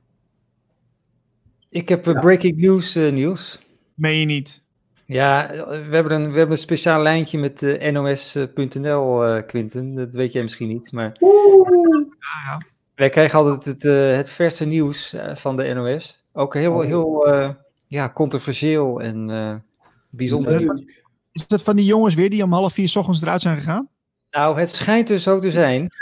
Ik 1.70 1.90
heb 1.90 2.08
eh, 2.08 2.14
Ja. 2.14 2.20
breaking 2.20 2.58
news, 2.58 2.96
eh, 2.96 3.12
Niels. 3.12 3.60
Meen 3.94 4.20
je 4.20 4.26
niet? 4.26 4.64
Ja, 5.06 5.48
we 5.68 5.96
hebben 5.96 6.12
een, 6.12 6.32
we 6.32 6.38
hebben 6.38 6.56
een 6.56 6.62
speciaal 6.62 7.02
lijntje 7.02 7.38
met 7.38 7.64
eh, 7.64 7.92
nos.nl, 7.92 9.26
eh 9.26 9.46
Quinten. 9.48 9.96
Dat 9.96 10.16
weet 10.16 10.32
jij 10.32 10.44
misschien 10.44 10.68
niet, 10.68 10.92
maar 10.92 11.16
Ja, 11.20 12.62
wij 12.98 13.10
krijgen 13.10 13.40
altijd 13.40 13.66
het, 13.66 13.86
eh, 13.86 14.16
het 14.16 14.30
verse 14.30 14.66
nieuws 14.66 15.14
eh, 15.14 15.36
van 15.36 15.58
de 15.58 15.74
NOS. 15.74 16.24
Ook 16.34 16.54
heel, 16.54 16.74
Oh. 16.74 16.84
heel 16.86 17.28
eh, 17.28 17.50
ja, 17.88 18.10
controversieel 18.10 19.02
en 19.02 19.64
bijzonder. 20.10 20.52
Leuk. 20.60 20.74
nieuws. 20.74 21.02
Is 21.32 21.48
dat 21.48 21.62
van 21.62 21.76
die 21.76 21.86
jongens 21.86 22.14
weer 22.16 22.30
die 22.30 22.44
om 22.44 22.54
half 22.54 22.74
vier 22.74 22.88
's 22.90 22.96
ochtends 22.96 23.22
eruit 23.22 23.42
zijn 23.42 23.58
gegaan? 23.58 23.90
Nou, 24.32 24.60
het 24.60 24.70
schijnt 24.70 25.08
dus 25.08 25.24
zo 25.24 25.40
te 25.40 25.52
zijn. 25.52 25.88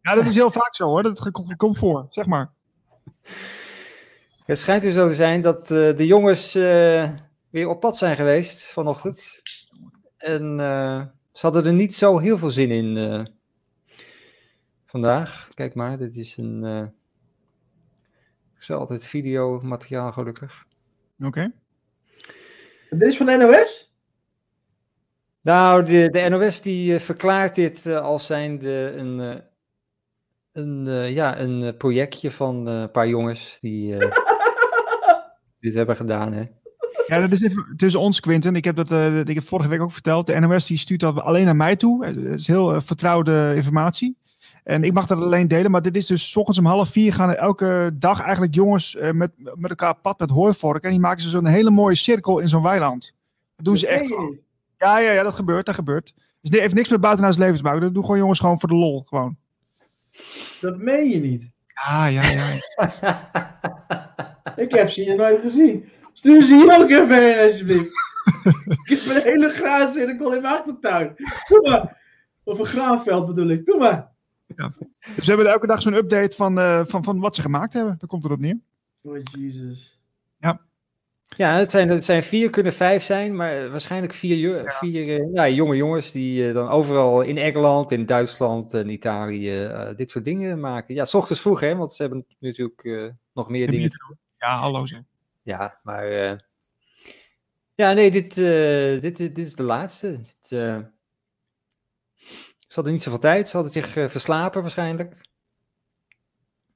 Ja, 0.00 0.14
dat 0.14 0.24
is 0.24 0.34
heel 0.34 0.50
vaak 0.50 0.74
zo 0.74 0.86
hoor. 0.86 1.02
Dat 1.02 1.30
komt 1.56 1.78
voor, 1.78 2.06
zeg 2.10 2.26
maar. 2.26 2.50
Het 4.46 4.58
schijnt 4.58 4.82
dus 4.82 4.94
zo 4.94 5.08
te 5.08 5.14
zijn 5.14 5.40
dat 5.40 5.66
de 5.68 6.06
jongens 6.06 6.52
weer 7.50 7.68
op 7.68 7.80
pad 7.80 7.96
zijn 7.96 8.16
geweest 8.16 8.62
vanochtend. 8.62 9.42
En 10.16 10.60
eh, 10.60 11.02
ze 11.32 11.40
hadden 11.40 11.64
er 11.66 11.72
niet 11.72 11.94
zo 11.94 12.18
heel 12.18 12.38
veel 12.38 12.50
zin 12.50 12.70
in 12.70 12.96
vandaag. 14.94 15.48
Kijk 15.54 15.74
maar, 15.74 15.96
dit 15.96 16.16
is 16.16 16.36
een. 16.36 16.64
eh 16.64 16.82
is 18.58 18.66
wel 18.66 18.78
altijd 18.78 19.04
videomateriaal, 19.04 20.12
gelukkig. 20.12 20.64
Oké. 21.20 21.52
Dit 22.90 23.02
is 23.02 23.16
van 23.16 23.26
de 23.26 23.36
NOS? 23.36 23.92
Nou, 25.40 25.84
de, 25.84 26.08
de 26.10 26.28
NOS 26.28 26.60
die 26.60 26.94
eh, 26.94 27.00
verklaart 27.00 27.54
dit 27.54 27.86
eh, 27.86 28.00
als 28.00 28.26
zijnde 28.26 28.92
een, 28.96 29.20
eh, 29.20 29.40
een, 30.52 30.86
eh, 30.86 31.14
ja, 31.14 31.38
een 31.38 31.76
projectje 31.76 32.30
van 32.30 32.68
eh, 32.68 32.80
een 32.80 32.90
paar 32.90 33.08
jongens 33.08 33.58
die 33.60 33.96
eh, 33.98 34.10
dit 35.60 35.74
hebben 35.74 35.96
gedaan. 35.96 36.32
Hè. 36.32 36.44
Ja, 37.06 37.20
dat 37.20 37.32
is 37.32 37.42
even 37.42 37.74
tussen 37.76 38.00
ons, 38.00 38.20
Quinten. 38.20 38.56
Ik 38.56 38.64
heb 38.64 38.76
dat 38.76 38.90
eh, 38.90 39.18
ik 39.18 39.34
heb 39.34 39.44
vorige 39.44 39.68
week 39.68 39.80
ook 39.80 39.92
verteld. 39.92 40.26
De 40.26 40.38
NOS 40.40 40.66
die 40.66 40.78
stuurt 40.78 41.00
dat 41.00 41.20
alleen 41.20 41.44
naar 41.44 41.56
mij 41.56 41.76
toe. 41.76 42.04
Het 42.06 42.16
is 42.16 42.46
heel 42.46 42.80
vertrouwde 42.80 43.52
informatie. 43.56 44.18
En 44.64 44.84
ik 44.84 44.92
mag 44.92 45.06
dat 45.06 45.20
alleen 45.20 45.48
delen. 45.48 45.70
Maar 45.70 45.82
dit 45.82 45.96
is 45.96 46.06
dus 46.06 46.30
's 46.30 46.36
ochtends 46.36 46.58
om 46.58 46.66
half 46.66 46.88
vier 46.88 47.12
gaan 47.12 47.28
er 47.28 47.36
elke 47.36 47.90
dag 47.94 48.20
eigenlijk 48.20 48.54
jongens 48.54 48.96
eh, 48.96 49.10
met, 49.10 49.30
met 49.54 49.70
elkaar 49.70 49.94
pad 49.94 50.18
met 50.18 50.30
hooivorken. 50.30 50.82
En 50.82 50.90
die 50.90 51.00
maken 51.00 51.22
ze 51.22 51.28
zo'n 51.28 51.46
hele 51.46 51.70
mooie 51.70 51.94
cirkel 51.94 52.38
in 52.38 52.48
zo'n 52.48 52.62
weiland. 52.62 53.14
Dat 53.56 53.64
doen 53.64 53.76
ze 53.76 53.86
echt. 53.86 54.08
Ja, 54.76 54.98
ja, 54.98 55.12
ja, 55.12 55.22
dat 55.22 55.34
gebeurt. 55.34 55.66
Dat 55.66 55.74
gebeurt. 55.74 56.14
Dus 56.40 56.50
dit 56.50 56.60
heeft 56.60 56.74
niks 56.74 56.88
met 56.88 57.00
buitenaards 57.00 57.38
leven 57.38 57.56
te 57.56 57.62
maken. 57.62 57.80
Dat 57.80 57.94
doen 57.94 58.04
gewoon 58.04 58.18
jongens 58.18 58.40
gewoon 58.40 58.60
voor 58.60 58.68
de 58.68 58.74
lol. 58.74 59.02
Gewoon. 59.06 59.36
Dat 60.60 60.78
meen 60.78 61.08
je 61.08 61.20
niet. 61.20 61.50
Ja, 61.86 62.06
ja, 62.06 62.22
ja. 62.30 62.58
Ik 64.56 64.70
heb 64.70 64.90
ze 64.90 65.02
hier 65.02 65.16
nooit 65.16 65.40
gezien. 65.40 65.88
Stuur 66.12 66.42
ze 66.42 66.54
hier 66.54 66.80
ook 66.80 66.90
even 66.90 67.22
heen, 67.22 67.48
alsjeblieft. 67.48 67.92
ik 68.84 68.88
heb 68.88 69.16
een 69.16 69.22
hele 69.22 69.50
graancirkel 69.50 70.34
in 70.34 70.42
mijn 70.42 70.54
achtertuin. 70.54 71.14
Doe 71.48 71.68
maar. 71.70 72.02
Of 72.44 72.58
een 72.58 72.66
graanveld 72.66 73.26
bedoel 73.26 73.48
ik. 73.48 73.66
Doe 73.66 73.78
maar. 73.78 74.12
Dus 74.46 75.24
we 75.24 75.24
hebben 75.24 75.46
elke 75.46 75.66
dag 75.66 75.82
zo'n 75.82 75.94
update 75.94 76.36
van, 76.36 76.58
eh, 76.58 76.84
van, 76.84 77.04
van 77.04 77.18
wat 77.18 77.34
ze 77.34 77.40
gemaakt 77.40 77.72
hebben. 77.72 77.94
Daar 77.98 78.08
komt 78.08 78.24
erop 78.24 78.40
neer. 78.40 78.58
Oh, 79.02 79.18
Jesus. 79.38 79.98
Ja, 81.36 81.56
het 81.56 81.70
zijn, 81.70 81.88
het 81.88 82.04
zijn 82.04 82.22
vier, 82.22 82.50
kunnen 82.50 82.72
vijf 82.72 83.02
zijn, 83.02 83.36
maar 83.36 83.70
waarschijnlijk 83.70 84.12
vier, 84.12 84.62
vier 84.80 85.20
eh, 85.20 85.32
ja, 85.32 85.48
jonge 85.48 85.76
jongens 85.76 86.12
die 86.12 86.48
eh, 86.48 86.54
dan 86.54 86.68
overal 86.68 87.22
in 87.22 87.38
Engeland, 87.38 87.90
in 87.92 88.06
Duitsland 88.06 88.74
en 88.74 88.88
Italië 88.88 89.64
eh, 89.64 89.96
dit 89.96 90.10
soort 90.10 90.24
dingen 90.24 90.60
maken. 90.60 90.94
Ja, 90.94 91.04
s 91.04 91.14
ochtends 91.14 91.42
vroeg 91.42 91.60
hè, 91.60 91.76
want 91.76 91.92
ze 91.92 92.02
hebben 92.02 92.26
natuurlijk 92.38 92.84
eh, 92.84 93.06
nog 93.32 93.48
meer 93.48 93.70
dingen. 93.70 93.90
te 93.90 94.04
doen? 94.08 94.18
Ja, 94.38 94.58
hallo 94.58 94.86
zeg. 94.86 95.00
Ja, 95.42 95.78
maar 95.82 96.06
eh, 96.08 96.38
ja, 97.74 97.92
nee, 97.92 98.10
dit, 98.10 98.38
eh, 98.38 99.00
dit, 99.00 99.16
dit 99.16 99.38
is 99.38 99.54
de 99.54 99.62
laatste. 99.62 100.16
Dit, 100.20 100.52
eh, 100.52 100.78
ze 102.74 102.80
hadden 102.80 102.92
niet 102.92 103.02
zoveel 103.02 103.20
tijd, 103.20 103.48
ze 103.48 103.54
hadden 103.56 103.72
zich 103.72 103.96
eh, 103.96 104.08
verslapen 104.08 104.60
waarschijnlijk. 104.62 105.14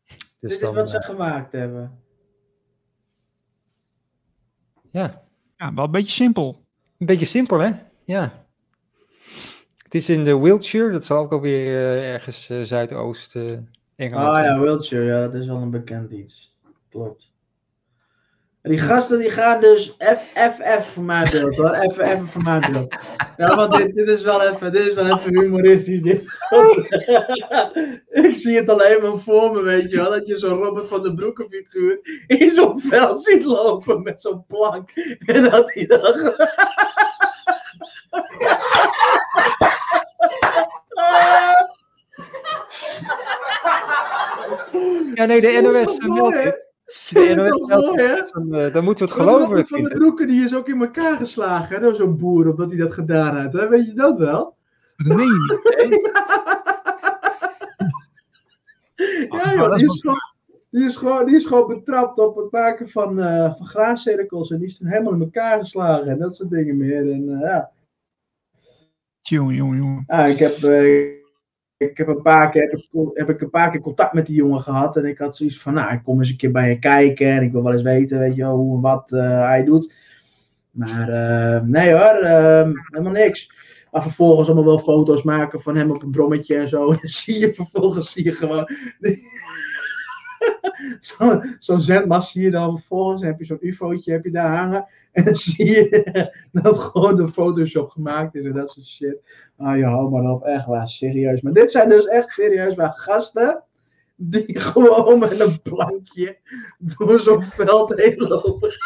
Dus 0.04 0.16
Dit 0.40 0.50
is 0.50 0.58
dan, 0.58 0.74
wat 0.74 0.88
ze 0.88 0.98
eh, 0.98 1.04
gemaakt 1.04 1.52
hebben. 1.52 2.00
ja. 4.90 5.26
Ja, 5.56 5.74
wel 5.74 5.84
een 5.84 5.90
beetje 5.90 6.12
simpel. 6.12 6.64
Een 6.98 7.06
beetje 7.06 7.24
simpel, 7.26 7.58
hè? 7.58 7.70
Ja. 8.04 8.46
Het 9.76 9.94
is 9.94 10.08
in 10.08 10.24
de 10.24 10.38
Wiltshire, 10.38 10.90
dat 10.90 11.04
zal 11.04 11.18
ook 11.22 11.32
alweer 11.32 11.66
uh, 11.66 12.12
ergens 12.12 12.50
uh, 12.50 12.62
zuidoost 12.62 13.34
uh, 13.36 13.58
Engeland 13.96 14.26
Ah 14.28 14.34
zijn. 14.34 14.46
ja, 14.46 14.60
Wiltshire, 14.60 15.04
ja, 15.04 15.20
dat 15.20 15.34
is 15.34 15.46
wel 15.46 15.56
een 15.56 15.70
bekend 15.70 16.10
iets. 16.10 16.56
Klopt. 16.88 17.32
Die 18.68 18.78
gasten 18.78 19.18
die 19.18 19.30
gaan 19.30 19.60
dus 19.60 19.96
FFF 19.98 20.92
voor 20.92 21.02
mijn 21.02 21.28
beeld 21.30 21.56
hoor. 21.56 21.74
Even 21.74 22.26
voor 22.26 22.42
mijn 22.42 22.72
beeld. 22.72 22.94
Ja, 23.36 23.56
want 23.56 23.76
dit, 23.76 23.94
dit, 23.94 24.08
is 24.08 24.22
wel 24.22 24.42
even, 24.42 24.72
dit 24.72 24.86
is 24.86 24.94
wel 24.94 25.18
even 25.18 25.40
humoristisch. 25.40 26.02
Dit. 26.02 26.22
ik 28.26 28.34
zie 28.34 28.56
het 28.56 28.68
alleen 28.68 29.02
maar 29.02 29.18
voor 29.18 29.52
me, 29.52 29.62
weet 29.62 29.90
je 29.90 29.96
wel. 29.96 30.10
Dat 30.10 30.26
je 30.26 30.36
zo'n 30.36 30.58
Robert 30.58 30.88
van 30.88 31.02
der 31.02 31.14
Broeke 31.14 31.46
figuur 31.50 32.00
in 32.26 32.50
zo'n 32.50 32.80
veld 32.80 33.22
ziet 33.24 33.44
lopen 33.44 34.02
met 34.02 34.20
zo'n 34.20 34.44
plank. 34.46 34.90
En 35.26 35.42
dat 35.50 35.74
hij 35.74 35.86
dan... 35.86 36.34
Ja, 45.14 45.24
nee, 45.24 45.40
de 45.40 45.60
NOS 45.62 46.06
meldt 46.06 46.67
De 47.08 47.32
NOS. 47.34 48.30
Dan, 48.32 48.72
dan 48.72 48.84
moeten 48.84 49.06
we 49.06 49.12
het 49.12 49.20
geloven. 49.20 49.66
Van 49.66 49.84
der 49.84 49.98
Broeke 49.98 50.26
die 50.26 50.44
is 50.44 50.54
ook 50.54 50.68
in 50.68 50.80
elkaar 50.80 51.16
geslagen, 51.16 51.74
hè, 51.76 51.82
door 51.82 51.94
zo'n 51.94 52.16
boer, 52.16 52.50
omdat 52.50 52.70
hij 52.70 52.78
dat 52.78 52.94
gedaan 52.94 53.36
heeft. 53.36 53.52
Hè? 53.52 53.68
Weet 53.68 53.86
je 53.86 53.94
dat 53.94 54.16
wel? 54.16 54.56
Niet. 54.96 55.60
ja, 59.30 59.54
joh, 59.54 59.74
die 59.74 59.84
is, 59.84 60.00
gewoon, 60.00 60.20
die, 60.70 60.84
is 60.84 60.96
gewoon, 60.96 61.26
die 61.26 61.36
is 61.36 61.44
gewoon 61.44 61.66
betrapt 61.66 62.18
op 62.18 62.36
het 62.36 62.52
maken 62.52 62.88
van, 62.88 63.18
uh, 63.18 63.54
van 63.56 63.66
graancirkels. 63.66 64.50
En 64.50 64.58
die 64.58 64.66
is 64.66 64.76
toen 64.76 64.88
helemaal 64.88 65.12
in 65.12 65.20
elkaar 65.20 65.58
geslagen 65.58 66.08
en 66.08 66.18
dat 66.18 66.36
soort 66.36 66.50
dingen 66.50 66.76
meer. 66.76 67.12
En, 67.12 67.28
uh, 67.28 67.40
ja. 67.40 67.70
Jongen, 69.20 69.54
jongen, 69.54 69.76
jongen. 69.76 70.04
Ja, 70.06 70.24
ik 70.24 70.38
heb, 70.38 70.56
uh, 70.56 71.17
ik 71.78 71.96
heb, 71.96 72.08
een 72.08 72.22
paar 72.22 72.50
keer, 72.50 72.84
heb, 73.12 73.28
ik, 73.28 73.40
een 73.40 73.50
paar 73.50 73.70
keer 73.70 73.80
contact 73.80 74.12
met 74.12 74.26
die 74.26 74.34
jongen 74.34 74.60
gehad. 74.60 74.96
En 74.96 75.04
ik 75.04 75.18
had 75.18 75.36
zoiets 75.36 75.60
van, 75.60 75.74
nou, 75.74 75.92
ik 75.92 76.02
kom 76.02 76.18
eens 76.18 76.30
een 76.30 76.36
keer 76.36 76.50
bij 76.50 76.68
je 76.68 76.78
kijken. 76.78 77.28
En 77.28 77.42
ik 77.42 77.52
wil 77.52 77.62
wel 77.62 77.72
eens 77.72 77.82
weten, 77.82 78.18
weet 78.18 78.36
je 78.36 78.44
hoe 78.44 78.80
wat 78.80 79.12
uh, 79.12 79.40
hij 79.40 79.64
doet. 79.64 79.92
Maar 80.70 81.08
uh, 81.08 81.62
nee 81.62 81.90
hoor, 81.90 82.22
uh, 82.22 82.70
helemaal 82.86 83.12
niks. 83.12 83.52
Maar 83.90 84.02
vervolgens 84.02 84.48
allemaal 84.48 84.64
wel 84.64 84.78
foto's 84.78 85.22
maken 85.22 85.60
van 85.60 85.76
hem 85.76 85.90
op 85.90 86.02
een 86.02 86.10
brommetje 86.10 86.56
en 86.56 86.68
zo. 86.68 86.90
En 86.90 86.98
dan 87.00 87.08
zie 87.08 87.38
je 87.40 87.54
vervolgens 87.54 88.12
zie 88.12 88.24
je 88.24 88.32
gewoon. 88.32 88.68
Zo'n 90.98 91.54
zo 91.58 91.78
zendmast 91.78 92.30
zie 92.30 92.42
je 92.42 92.50
dan 92.50 92.78
vervolgens, 92.78 93.22
heb 93.22 93.38
je 93.38 93.44
zo'n 93.44 93.66
ufootje, 93.66 94.12
heb 94.12 94.24
je 94.24 94.30
daar 94.30 94.56
hangen. 94.56 94.86
En 95.12 95.24
dan 95.24 95.34
zie 95.34 95.66
je 95.66 96.30
dat 96.52 96.78
gewoon 96.78 97.16
de 97.16 97.28
Photoshop 97.28 97.90
gemaakt 97.90 98.34
is 98.34 98.44
en 98.44 98.52
dat 98.52 98.70
soort 98.70 98.86
shit. 98.86 99.18
Ah, 99.56 99.76
je 99.76 99.84
hou 99.84 100.10
maar 100.10 100.32
op, 100.32 100.44
echt 100.44 100.66
waar, 100.66 100.88
serieus. 100.88 101.40
Maar 101.40 101.52
dit 101.52 101.70
zijn 101.70 101.88
dus 101.88 102.04
echt 102.04 102.30
serieus 102.30 102.74
waar 102.74 102.92
gasten 102.92 103.62
die 104.16 104.58
gewoon 104.70 105.18
met 105.18 105.40
een 105.40 105.62
plankje 105.62 106.38
door 106.78 107.20
zo'n 107.20 107.42
veld 107.42 107.94
heen 107.94 108.16
lopen. 108.16 108.76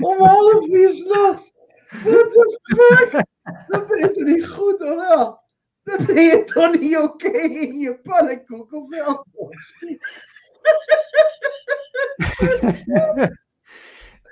Om 0.00 0.18
half 0.18 0.64
vier 0.64 0.90
s'nachts. 0.90 1.54
What 1.88 2.32
the 2.32 2.60
fuck? 2.62 3.24
Dan 3.68 3.86
ben 3.86 3.98
je 3.98 4.10
toch 4.10 4.24
niet 4.24 4.46
goed, 4.46 4.80
of 4.80 4.94
wel? 4.94 5.40
Dan 5.82 6.06
ben 6.06 6.22
je 6.22 6.44
toch 6.44 6.80
niet 6.80 6.96
oké 6.96 7.38
in 7.38 7.78
je 7.78 7.98
pannenkoek, 8.02 8.72
of 8.72 8.88
wel? 8.88 9.26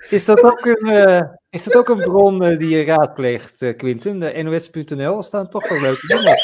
Is 0.09 0.25
dat 0.25 0.41
ook 0.41 0.65
een, 0.65 0.89
eh, 0.89 1.21
is 1.49 1.63
dat 1.63 1.75
ook 1.75 1.89
een 1.89 1.97
bron 1.97 2.43
eh, 2.43 2.57
die 2.57 2.69
je 2.69 2.83
raadpleegt, 2.83 3.61
eh, 3.61 3.75
Quinten? 3.75 4.19
De 4.19 4.43
NOS.nl 4.43 5.23
staan 5.23 5.49
toch 5.49 5.69
wel 5.69 5.81
leuke 5.81 6.07
dingen 6.07 6.37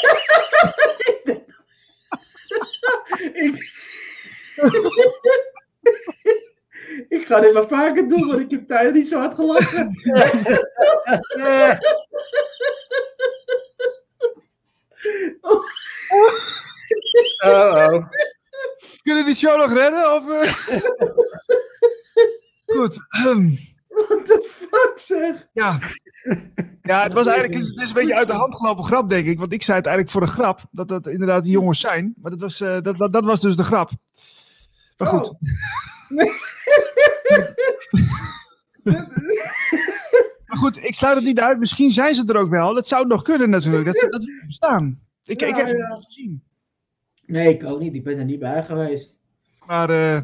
ik... 3.44 3.80
ik 7.08 7.26
ga 7.26 7.40
dit 7.40 7.54
maar 7.54 7.68
vaker 7.68 8.08
doen, 8.08 8.26
want 8.26 8.40
ik 8.40 8.50
heb 8.50 8.66
tijd 8.66 8.94
niet 8.94 9.08
zo 9.08 9.18
hard 9.18 9.34
gelachen. 9.34 9.98
Oh, 15.40 15.64
oh. 17.44 18.06
Kunnen 19.02 19.22
we 19.22 19.24
die 19.24 19.34
show 19.34 19.58
nog 19.58 19.72
redden? 19.72 20.14
Of, 20.14 20.30
eh? 20.30 20.52
Goed. 22.66 23.06
What 23.88 24.26
the 24.26 24.48
fuck 24.58 24.92
zeg? 24.96 25.46
Ja. 25.52 25.78
Ja, 26.82 27.02
het 27.02 27.12
was 27.12 27.26
eigenlijk 27.26 27.64
het 27.64 27.80
is 27.80 27.88
een 27.88 27.94
beetje 27.94 28.14
uit 28.14 28.28
de 28.28 28.34
hand 28.34 28.54
gelopen 28.54 28.84
grap, 28.84 29.08
denk 29.08 29.26
ik. 29.26 29.38
Want 29.38 29.52
ik 29.52 29.62
zei 29.62 29.76
het 29.76 29.86
eigenlijk 29.86 30.16
voor 30.16 30.26
de 30.26 30.32
grap. 30.32 30.60
Dat 30.70 30.88
dat 30.88 31.06
inderdaad 31.06 31.42
die 31.42 31.52
jongens 31.52 31.80
zijn. 31.80 32.14
Maar 32.16 32.30
dat 32.30 32.40
was, 32.40 32.60
eh, 32.60 32.80
dat, 32.80 32.96
dat, 32.98 33.12
dat 33.12 33.24
was 33.24 33.40
dus 33.40 33.56
de 33.56 33.64
grap. 33.64 33.90
Maar 34.96 35.08
goed. 35.08 35.34
Maar 40.52 40.60
goed, 40.60 40.84
ik 40.84 40.94
sluit 40.94 41.16
het 41.16 41.24
niet 41.24 41.40
uit. 41.40 41.58
Misschien 41.58 41.90
zijn 41.90 42.14
ze 42.14 42.24
er 42.26 42.36
ook 42.36 42.50
wel. 42.50 42.74
Dat 42.74 42.88
zou 42.88 43.06
nog 43.06 43.22
kunnen 43.22 43.50
natuurlijk. 43.50 43.84
Dat 43.84 43.98
ze 43.98 44.08
dat 44.08 44.28
bestaan. 44.46 45.00
Ik, 45.24 45.42
ik 45.42 45.56
heb 45.56 45.66
het 45.66 45.76
ja. 45.76 45.94
niet 45.94 46.04
gezien. 46.04 46.42
Nee, 47.26 47.54
ik 47.54 47.64
ook 47.64 47.80
niet. 47.80 47.94
Ik 47.94 48.04
ben 48.04 48.18
er 48.18 48.24
niet 48.24 48.38
bij 48.38 48.64
geweest. 48.64 49.16
Maar, 49.66 49.90
eh, 49.90 50.20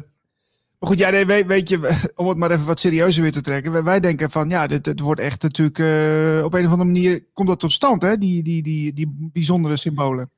maar 0.79 0.89
goed, 0.89 0.99
ja, 0.99 1.09
nee, 1.09 1.25
weet, 1.25 1.45
weet 1.45 1.69
je, 1.69 1.97
om 2.15 2.27
het 2.27 2.37
maar 2.37 2.51
even 2.51 2.65
wat 2.65 2.79
serieuzer 2.79 3.21
weer 3.21 3.31
te 3.31 3.41
trekken. 3.41 3.71
Wij, 3.71 3.83
wij 3.83 3.99
denken 3.99 4.31
van, 4.31 4.49
ja, 4.49 4.67
dit, 4.67 4.83
dit 4.83 4.99
wordt 4.99 5.21
echt 5.21 5.41
natuurlijk, 5.41 5.79
eh, 5.79 6.45
op 6.45 6.53
een 6.53 6.65
of 6.65 6.71
andere 6.71 6.89
manier 6.89 7.25
komt 7.33 7.47
dat 7.47 7.59
tot 7.59 7.71
stand, 7.71 8.01
hè? 8.01 8.17
Die, 8.17 8.43
die, 8.43 8.63
die, 8.63 8.93
die 8.93 9.29
bijzondere 9.33 9.77
symbolen. 9.77 10.29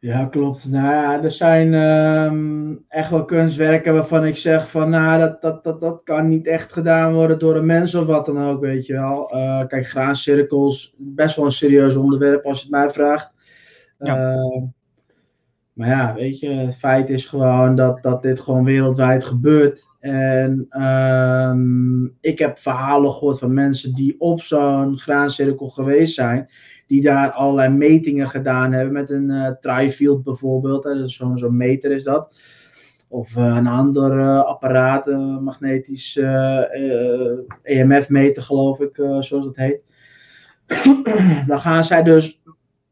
Ja, 0.00 0.24
klopt. 0.24 0.70
Nou 0.70 0.86
ja, 0.86 1.22
er 1.22 1.30
zijn 1.30 1.74
ehm, 1.74 2.74
echt 2.88 3.10
wel 3.10 3.24
kunstwerken 3.24 3.94
waarvan 3.94 4.24
ik 4.24 4.36
zeg 4.36 4.70
van, 4.70 4.90
nou, 4.90 5.18
dat, 5.18 5.42
dat, 5.42 5.64
dat, 5.64 5.80
dat 5.80 6.00
kan 6.04 6.28
niet 6.28 6.46
echt 6.46 6.72
gedaan 6.72 7.12
worden 7.12 7.38
door 7.38 7.56
een 7.56 7.66
mens 7.66 7.94
of 7.94 8.06
wat 8.06 8.26
dan 8.26 8.42
ook, 8.42 8.60
weet 8.60 8.86
je 8.86 8.92
wel. 8.92 9.30
Eh, 9.30 9.66
kijk, 9.66 9.88
graancirkels, 9.88 10.94
best 10.98 11.36
wel 11.36 11.44
een 11.44 11.52
serieus 11.52 11.96
onderwerp 11.96 12.44
als 12.44 12.56
je 12.58 12.62
het 12.62 12.72
mij 12.72 12.90
vraagt. 12.90 13.32
Ja. 13.98 14.32
Ehm, 14.32 14.64
maar 15.72 15.88
ja, 15.88 16.14
weet 16.14 16.38
je, 16.38 16.48
het 16.48 16.76
feit 16.76 17.10
is 17.10 17.26
gewoon 17.26 17.74
dat, 17.74 18.02
dat 18.02 18.22
dit 18.22 18.40
gewoon 18.40 18.64
wereldwijd 18.64 19.24
gebeurt. 19.24 19.88
En 19.98 20.66
ehm, 20.68 22.04
ik 22.20 22.38
heb 22.38 22.58
verhalen 22.58 23.12
gehoord 23.12 23.38
van 23.38 23.54
mensen 23.54 23.94
die 23.94 24.20
op 24.20 24.42
zo'n 24.42 24.98
graancirkel 24.98 25.68
geweest 25.68 26.14
zijn 26.14 26.48
die 26.90 27.02
daar 27.02 27.30
allerlei 27.30 27.68
metingen 27.68 28.28
gedaan 28.28 28.72
hebben 28.72 28.92
met 28.92 29.10
een 29.10 29.30
eh 29.30 29.50
trifield 29.60 30.22
bijvoorbeeld. 30.22 30.82
dus 30.82 31.16
Zo'n 31.16 31.56
meter 31.56 31.90
is 31.90 32.04
dat. 32.04 32.34
Of 33.08 33.36
eh, 33.36 33.44
een 33.56 33.66
ander 33.66 34.18
eh, 34.18 34.42
apparaat, 34.42 35.06
magnetisch 35.40 36.16
EMF-meter 37.62 38.42
geloof 38.42 38.80
ik, 38.80 38.94
zoals 39.20 39.44
het 39.44 39.56
heet. 39.56 39.80
Dan 41.46 41.60
gaan 41.60 41.84
zij 41.84 42.02
dus 42.02 42.42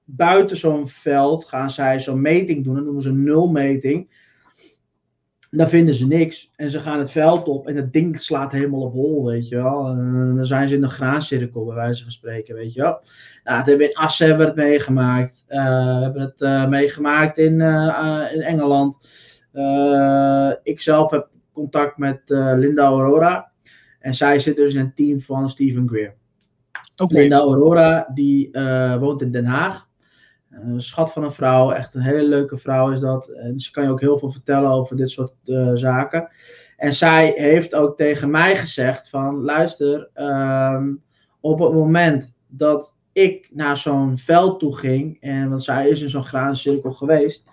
buiten 0.05 0.57
zo'n 0.57 0.89
veld, 0.89 1.45
gaan 1.45 1.71
zij 1.71 2.01
zo'n 2.01 2.21
meting 2.21 2.65
doen. 2.65 2.75
Dat 2.75 2.85
noemen 2.85 3.03
ze 3.03 3.09
een 3.09 3.25
nulmeting. 3.25 4.27
Dan 5.51 5.69
vinden 5.69 5.95
ze 5.95 6.07
niks. 6.07 6.51
En 6.57 6.71
ze 6.71 6.81
gaan 6.81 6.99
het 6.99 7.11
veld 7.11 7.49
op 7.49 7.67
en 7.67 7.77
het 7.77 7.93
ding 7.93 8.21
slaat 8.21 8.53
helemaal 8.53 8.81
op 8.81 8.93
hol, 8.93 9.25
weet 9.25 9.49
je 9.49 9.57
wel. 9.57 9.87
En 9.87 10.33
dan 10.37 10.47
zijn 10.47 10.69
ze 10.69 10.75
in 10.75 10.83
een 10.83 10.91
graancirkel, 10.91 11.65
bij 11.65 11.75
wijze 11.75 12.03
van 12.03 12.13
spreken, 12.13 12.55
weet 12.55 12.73
je 12.73 12.81
wel. 12.81 13.03
Nou, 13.49 13.61
het 13.61 13.69
hebben 13.69 13.87
we 13.87 13.93
in 13.93 13.99
Assen 13.99 14.27
hebben 14.27 14.47
we 14.47 14.53
het 14.53 14.61
meegemaakt. 14.61 15.45
Eh, 15.47 15.97
we 15.97 16.03
hebben 16.03 16.23
het 16.23 16.41
eh, 16.41 16.69
meegemaakt 16.69 17.39
in, 17.39 17.61
eh, 17.61 18.25
in 18.33 18.41
Engeland. 18.41 18.99
Ik 20.63 20.81
zelf 20.81 21.11
heb 21.11 21.29
contact 21.53 21.99
met 21.99 22.21
Linda 22.57 22.85
Aurora. 22.85 23.51
En 24.01 24.15
zij 24.15 24.39
zit 24.39 24.57
dus 24.57 24.75
in 24.75 24.81
het 24.85 24.97
team 24.97 25.21
van 25.21 25.51
Steven 25.51 25.89
Greer. 25.89 26.15
Oké. 27.03 27.15
Linda 27.15 27.39
Aurora, 27.39 28.11
die 28.15 28.51
woont 28.99 29.23
in 29.23 29.31
Den 29.31 29.45
Haag. 29.45 29.89
Een 30.51 30.83
schat 30.83 31.13
van 31.13 31.25
een 31.25 31.33
vrouw, 31.33 31.71
echt 31.71 31.95
een 31.95 32.03
hele 32.03 32.29
leuke 32.29 32.59
vrouw 32.59 32.91
is 32.91 33.01
dat. 33.01 33.29
En 33.29 33.61
ze 33.61 33.71
kan 33.71 33.85
je 33.85 33.91
ook 33.91 34.01
heel 34.01 34.19
veel 34.19 34.33
vertellen 34.33 34.71
over 34.71 34.97
dit 34.97 35.11
soort 35.11 35.33
zaken. 35.75 36.29
En 36.77 36.93
zij 36.93 37.33
heeft 37.37 37.75
ook 37.75 37.97
tegen 37.97 38.31
mij 38.31 38.57
gezegd 38.57 39.09
van, 39.09 39.41
luister, 39.41 40.11
ehm, 40.15 40.95
op 41.41 41.59
het 41.59 41.73
moment 41.73 42.35
dat 42.47 42.98
ik 43.19 43.49
naar 43.53 43.79
zo'n 43.79 44.19
veld 44.19 44.59
toe 44.61 44.77
ging, 44.77 45.17
en 45.21 45.49
want 45.49 45.65
zij 45.65 45.89
is 45.89 46.03
in 46.03 46.09
zo'n 46.09 46.25
graancirkel 46.25 46.93
geweest, 46.93 47.45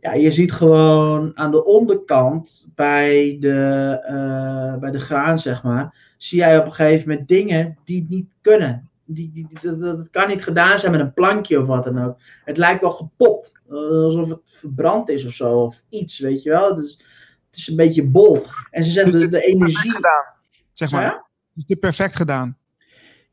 ja, 0.00 0.12
je 0.14 0.30
ziet 0.30 0.52
gewoon 0.52 1.30
aan 1.34 1.50
de 1.50 1.64
onderkant 1.64 2.70
bij 2.74 3.36
de, 3.40 3.98
eh, 4.06 4.76
bij 4.80 4.90
de 4.90 5.00
graan, 5.00 5.38
zeg 5.38 5.62
maar, 5.62 6.14
zie 6.16 6.38
jij 6.38 6.58
op 6.58 6.64
een 6.64 6.72
gegeven 6.72 7.08
moment 7.08 7.28
dingen 7.28 7.78
die 7.84 8.06
niet 8.08 8.28
kunnen. 8.40 8.88
Die, 9.04 9.30
die, 9.32 9.46
die- 9.48 9.70
dat, 9.70 9.80
dat 9.80 10.10
kan 10.10 10.28
niet 10.28 10.42
gedaan 10.42 10.78
zijn 10.78 10.92
met 10.92 11.00
een 11.00 11.12
plankje 11.12 11.60
of 11.60 11.66
wat 11.66 11.84
dan 11.84 12.04
ook. 12.04 12.18
Het 12.44 12.56
lijkt 12.56 12.80
wel 12.80 12.90
gepopt, 12.90 13.52
alsof 13.68 14.28
het 14.28 14.40
verbrand 14.44 15.08
is 15.08 15.24
of 15.26 15.32
zo, 15.32 15.60
of 15.62 15.82
iets, 15.88 16.18
weet 16.18 16.42
je 16.42 16.50
wel. 16.50 16.74
Dus, 16.74 16.98
het 17.46 17.56
is 17.56 17.68
een 17.68 17.76
beetje 17.76 18.04
bol. 18.06 18.42
En 18.70 18.84
ze 18.84 18.90
zeggen 18.90 19.12
Dus 19.12 19.20
de, 19.22 19.28
de 19.28 19.42
energie. 19.46 19.90
gedaan, 19.90 20.24
zeg 20.72 20.90
maar. 20.90 21.02
Ja? 21.02 21.26
Is 21.66 21.76
perfect 21.80 22.16
gedaan. 22.16 22.58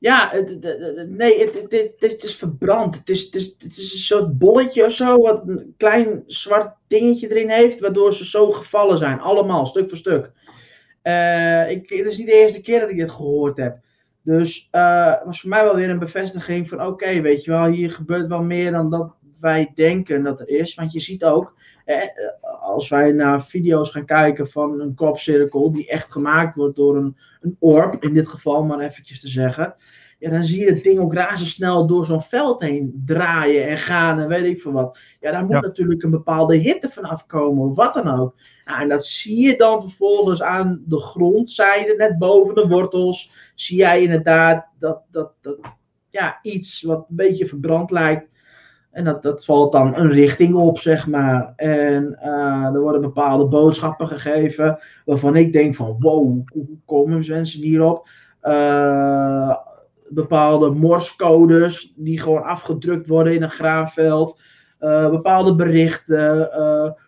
Ja, 0.01 0.31
nee, 1.07 1.39
het, 1.39 1.61
het, 1.99 2.23
is- 2.23 2.35
verbrand. 2.35 2.97
Het 2.97 3.09
is, 3.09 3.25
het, 3.25 3.35
is, 3.35 3.55
het 3.57 3.77
is 3.77 3.93
een 3.93 3.99
soort 3.99 4.37
bolletje 4.37 4.85
of 4.85 4.91
zo, 4.91 5.21
wat 5.21 5.47
een 5.47 5.73
klein 5.77 6.23
zwart 6.27 6.75
dingetje 6.87 7.29
erin 7.29 7.49
heeft, 7.49 7.79
waardoor 7.79 8.13
ze 8.13 8.25
zo 8.25 8.51
gevallen 8.51 8.97
zijn. 8.97 9.19
Allemaal, 9.19 9.65
stuk 9.65 9.89
voor 9.89 9.97
stuk. 9.97 10.31
Eh, 11.01 11.69
ik, 11.69 11.89
het 11.89 12.05
is 12.05 12.17
niet 12.17 12.27
de 12.27 12.33
eerste 12.33 12.61
keer 12.61 12.79
dat 12.79 12.89
ik 12.89 12.97
dit 12.97 13.11
gehoord 13.11 13.57
heb. 13.57 13.77
Dus 14.21 14.67
eh, 14.71 15.13
het 15.13 15.23
was 15.25 15.41
voor 15.41 15.49
mij 15.49 15.63
wel 15.63 15.75
weer 15.75 15.89
een 15.89 15.99
bevestiging 15.99 16.69
van: 16.69 16.85
oké, 16.85 17.21
weet 17.21 17.43
je 17.43 17.51
wel, 17.51 17.65
hier 17.65 17.91
gebeurt 17.91 18.27
wel 18.27 18.43
meer 18.43 18.71
dan 18.71 18.89
dat 18.89 19.13
wij 19.39 19.71
denken 19.75 20.23
dat 20.23 20.39
er 20.39 20.49
is. 20.49 20.75
Want 20.75 20.91
je 20.91 20.99
ziet 20.99 21.23
ook, 21.23 21.55
als 22.61 22.89
wij 22.89 23.11
naar 23.11 23.45
video's 23.45 23.91
gaan 23.91 24.05
kijken 24.05 24.47
van 24.49 24.79
een 24.79 24.95
kopcirkel, 24.95 25.71
die 25.71 25.87
echt 25.89 26.11
gemaakt 26.11 26.55
wordt 26.55 26.75
door 26.75 26.95
een, 26.97 27.17
een 27.41 27.55
orb, 27.59 28.03
in 28.03 28.13
dit 28.13 28.27
geval 28.27 28.63
maar 28.63 28.79
eventjes 28.79 29.19
te 29.19 29.27
zeggen. 29.27 29.75
Ja, 30.19 30.29
dan 30.29 30.43
zie 30.45 30.59
je 30.59 30.71
het 30.73 30.83
ding 30.83 30.99
ook 30.99 31.13
razendsnel 31.13 31.87
door 31.87 32.05
zo'n 32.05 32.21
veld 32.21 32.61
heen 32.61 33.03
draaien 33.05 33.67
en 33.67 33.77
gaan 33.77 34.19
en 34.19 34.27
weet 34.27 34.43
ik 34.43 34.61
veel 34.61 34.71
wat. 34.71 34.97
Ja, 35.19 35.31
daar 35.31 35.43
moet 35.43 35.51
Ja. 35.53 35.59
natuurlijk 35.59 36.03
een 36.03 36.09
bepaalde 36.11 36.55
hitte 36.55 36.89
van 36.89 37.03
afkomen 37.03 37.69
of 37.69 37.75
wat 37.75 37.93
dan 37.93 38.07
ook. 38.19 38.35
En 38.65 38.87
dat 38.87 39.05
zie 39.05 39.47
je 39.47 39.57
dan 39.57 39.81
vervolgens 39.81 40.41
aan 40.41 40.83
de 40.87 40.99
grondzijde, 40.99 41.95
net 41.97 42.17
boven 42.17 42.55
de 42.55 42.67
wortels, 42.67 43.31
zie 43.55 43.77
jij 43.77 44.01
inderdaad 44.01 44.67
dat, 44.79 45.03
dat, 45.11 45.33
dat 45.41 45.59
ja, 46.09 46.39
iets 46.41 46.81
wat 46.81 47.05
een 47.09 47.15
beetje 47.15 47.45
verbrand 47.45 47.91
lijkt. 47.91 48.30
En 48.91 49.03
dat, 49.03 49.21
dat 49.21 49.45
valt 49.45 49.71
dan 49.71 49.95
een 49.95 50.11
richting 50.11 50.55
op, 50.55 50.79
zeg 50.79 51.07
maar. 51.07 51.53
En 51.55 52.19
eh, 52.19 52.65
er 52.73 52.81
worden 52.81 53.01
bepaalde 53.01 53.47
boodschappen 53.47 54.07
gegeven 54.07 54.79
waarvan 55.05 55.35
ik 55.35 55.53
denk 55.53 55.75
van 55.75 55.95
wow, 55.99 56.41
hoe 56.53 56.67
komen 56.85 57.25
mensen 57.27 57.61
hierop? 57.61 58.09
Eh, 58.39 59.55
bepaalde 60.09 60.69
morscodes 60.69 61.93
die 61.95 62.19
gewoon 62.19 62.43
afgedrukt 62.43 63.07
worden 63.07 63.33
in 63.33 63.43
een 63.43 63.49
graafveld. 63.49 64.39
Eh, 64.79 65.09
bepaalde 65.09 65.55
berichten, 65.55 66.49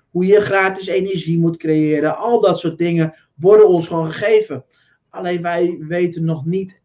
hoe 0.10 0.26
je 0.26 0.42
gratis 0.42 0.88
energie 0.88 1.40
moet 1.40 1.58
creëren. 1.58 2.18
Al 2.18 2.42
dat 2.42 2.60
soort 2.60 2.78
dingen 2.78 3.14
worden 3.36 3.68
ons 3.68 3.88
gewoon 3.88 4.12
gegeven. 4.12 4.66
Alleen 5.10 5.42
wij 5.42 5.78
weten 5.80 6.26
nog 6.26 6.46
niet 6.46 6.82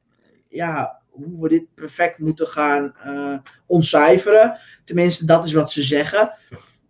ja, 0.49 0.98
hoe 1.25 1.43
we 1.43 1.49
dit 1.49 1.75
perfect 1.75 2.19
moeten 2.19 2.47
gaan 2.47 2.95
eh, 3.05 3.39
ontcijferen. 3.67 4.59
Tenminste, 4.85 5.27
dat 5.27 5.45
is 5.45 5.53
wat 5.53 5.71
ze 5.71 5.83
zeggen. 5.83 6.33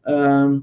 Ehm, 0.02 0.58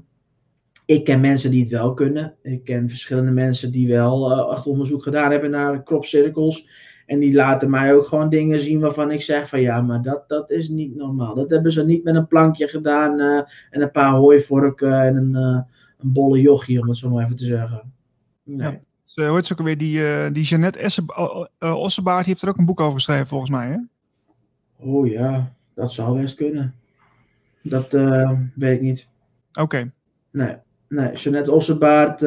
ik 0.84 1.04
ken 1.04 1.20
mensen 1.20 1.50
die 1.50 1.62
het 1.62 1.72
wel 1.72 1.94
kunnen. 1.94 2.34
Ik 2.42 2.64
ken 2.64 2.88
verschillende 2.88 3.30
mensen 3.30 3.72
die 3.72 3.88
wel 3.88 4.32
eh, 4.32 4.52
echt 4.52 4.66
onderzoek 4.66 5.02
gedaan 5.02 5.30
hebben 5.30 5.50
naar 5.50 5.82
kropcirkels. 5.82 6.68
En 7.06 7.18
die 7.18 7.34
laten 7.34 7.70
mij 7.70 7.94
ook 7.94 8.06
gewoon 8.06 8.28
dingen 8.28 8.60
zien 8.60 8.80
waarvan 8.80 9.10
ik 9.10 9.22
zeg 9.22 9.48
van 9.48 9.60
ja, 9.60 9.80
maar 9.80 10.02
dat, 10.02 10.28
dat 10.28 10.50
is 10.50 10.68
niet 10.68 10.96
normaal. 10.96 11.34
Dat 11.34 11.50
hebben 11.50 11.72
ze 11.72 11.84
niet 11.84 12.04
met 12.04 12.14
een 12.14 12.26
plankje 12.26 12.68
gedaan 12.68 13.20
eh, 13.20 13.42
en 13.70 13.82
een 13.82 13.90
paar 13.90 14.12
hooivorken 14.12 15.02
en 15.02 15.16
een, 15.16 15.34
een 15.98 16.12
bolle 16.12 16.40
jochie, 16.40 16.80
om 16.80 16.88
het 16.88 16.96
zo 16.96 17.10
maar 17.10 17.24
even 17.24 17.36
te 17.36 17.44
zeggen. 17.44 17.92
Nee. 18.42 18.80
Eh, 19.14 19.26
hoe 19.26 19.34
heet 19.34 19.46
ze 19.46 19.52
ook 19.52 19.58
alweer? 19.58 19.78
Die, 19.78 20.06
eh, 20.08 20.32
die 20.32 20.44
Jeannette 20.44 20.78
Esse- 20.78 21.48
eh, 21.58 21.74
Ossebaard 21.74 22.18
die 22.24 22.28
heeft 22.32 22.42
er 22.42 22.48
ook 22.48 22.56
een 22.56 22.64
boek 22.64 22.80
over 22.80 22.94
geschreven, 22.94 23.26
volgens 23.26 23.50
mij. 23.50 23.68
Hè? 23.68 23.78
Oh 24.78 25.06
ja, 25.06 25.52
dat 25.74 25.92
zou 25.92 26.20
best 26.20 26.34
kunnen. 26.34 26.74
Dat 27.62 27.92
weet 28.54 28.76
ik 28.76 28.80
niet. 28.80 29.08
Oké. 29.60 29.92
Nee, 30.30 30.56
nee. 30.88 31.12
Jeanette 31.12 31.52
Ossebaard 31.52 32.18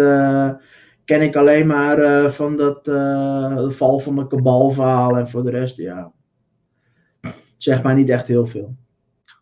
ken 1.06 1.22
ik 1.22 1.36
alleen 1.36 1.68
maar 1.68 2.32
van 2.32 2.56
dat 2.58 2.86
de 2.86 3.68
val 3.72 4.00
van 4.00 4.16
de 4.16 4.28
kabalverhaal. 4.28 5.18
En 5.18 5.30
voor 5.30 5.44
de 5.44 5.50
rest, 5.52 5.78
ja. 5.78 6.12
Zeg 7.58 7.84
maar 7.84 7.96
niet 7.96 8.10
echt 8.10 8.28
heel 8.28 8.46
veel. 8.48 8.76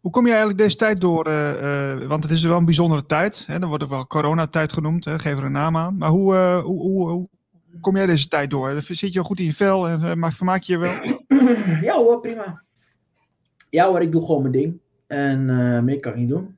Hoe 0.08 0.16
kom 0.16 0.26
je 0.26 0.32
eigenlijk 0.32 0.62
deze 0.62 0.76
tijd 0.76 1.02
door? 1.02 1.26
eh, 1.26 1.92
eh, 1.92 2.08
want 2.08 2.24
het 2.24 2.32
is 2.32 2.44
wel 2.44 2.58
een 2.58 2.66
bijzondere 2.66 3.06
tijd. 3.06 3.44
Hè? 3.48 3.60
Dan 3.60 3.68
wordt 3.68 3.84
het 3.84 3.92
wel 3.94 4.08
coronatijd 4.08 4.72
genoemd. 4.72 5.06
Hè? 5.06 5.20
Geef 5.20 5.38
er 5.38 5.44
een 5.44 5.52
naam 5.52 5.78
aan. 5.78 5.98
Maar 5.98 6.10
hoe, 6.10 6.36
eh, 6.36 6.60
hoe, 6.60 6.80
hoe, 6.82 7.10
hoe 7.10 7.30
kom 7.82 7.96
jij 7.96 8.06
deze 8.06 8.28
tijd 8.28 8.50
door? 8.50 8.82
Zit 8.82 9.14
je 9.14 9.24
goed 9.24 9.40
in 9.40 9.46
je 9.46 9.54
vel 9.54 9.88
en 9.88 10.20
maak- 10.20 10.34
vermaak 10.34 10.62
je 10.62 10.74
je 10.74 10.80
wel? 10.80 10.94
Ja 11.90 11.96
hoor, 11.96 12.20
prima. 12.20 12.64
Ja 13.70 13.88
hoor, 13.88 14.02
ik 14.02 14.12
doe 14.12 14.26
gewoon 14.26 14.42
mijn 14.42 14.54
ding. 14.54 14.80
En 15.08 15.46
meer 15.86 16.00
kan 16.00 16.12
ik 16.12 16.18
niet 16.18 16.30
doen. 16.30 16.58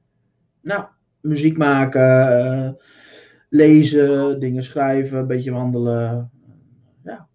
Nou, 0.62 0.84
muziek 1.22 1.58
maken, 1.58 2.78
lezen, 3.50 4.40
dingen 4.40 4.64
schrijven, 4.64 5.18
een 5.18 5.28
beetje 5.28 5.52
wandelen. 5.52 6.32
Ja, 7.04 7.28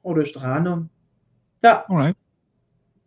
gewoon 0.00 0.16
rustig 0.16 0.42
aan 0.42 0.64
doen. 0.64 0.90
Ja, 1.60 1.84
Alright. 1.86 2.16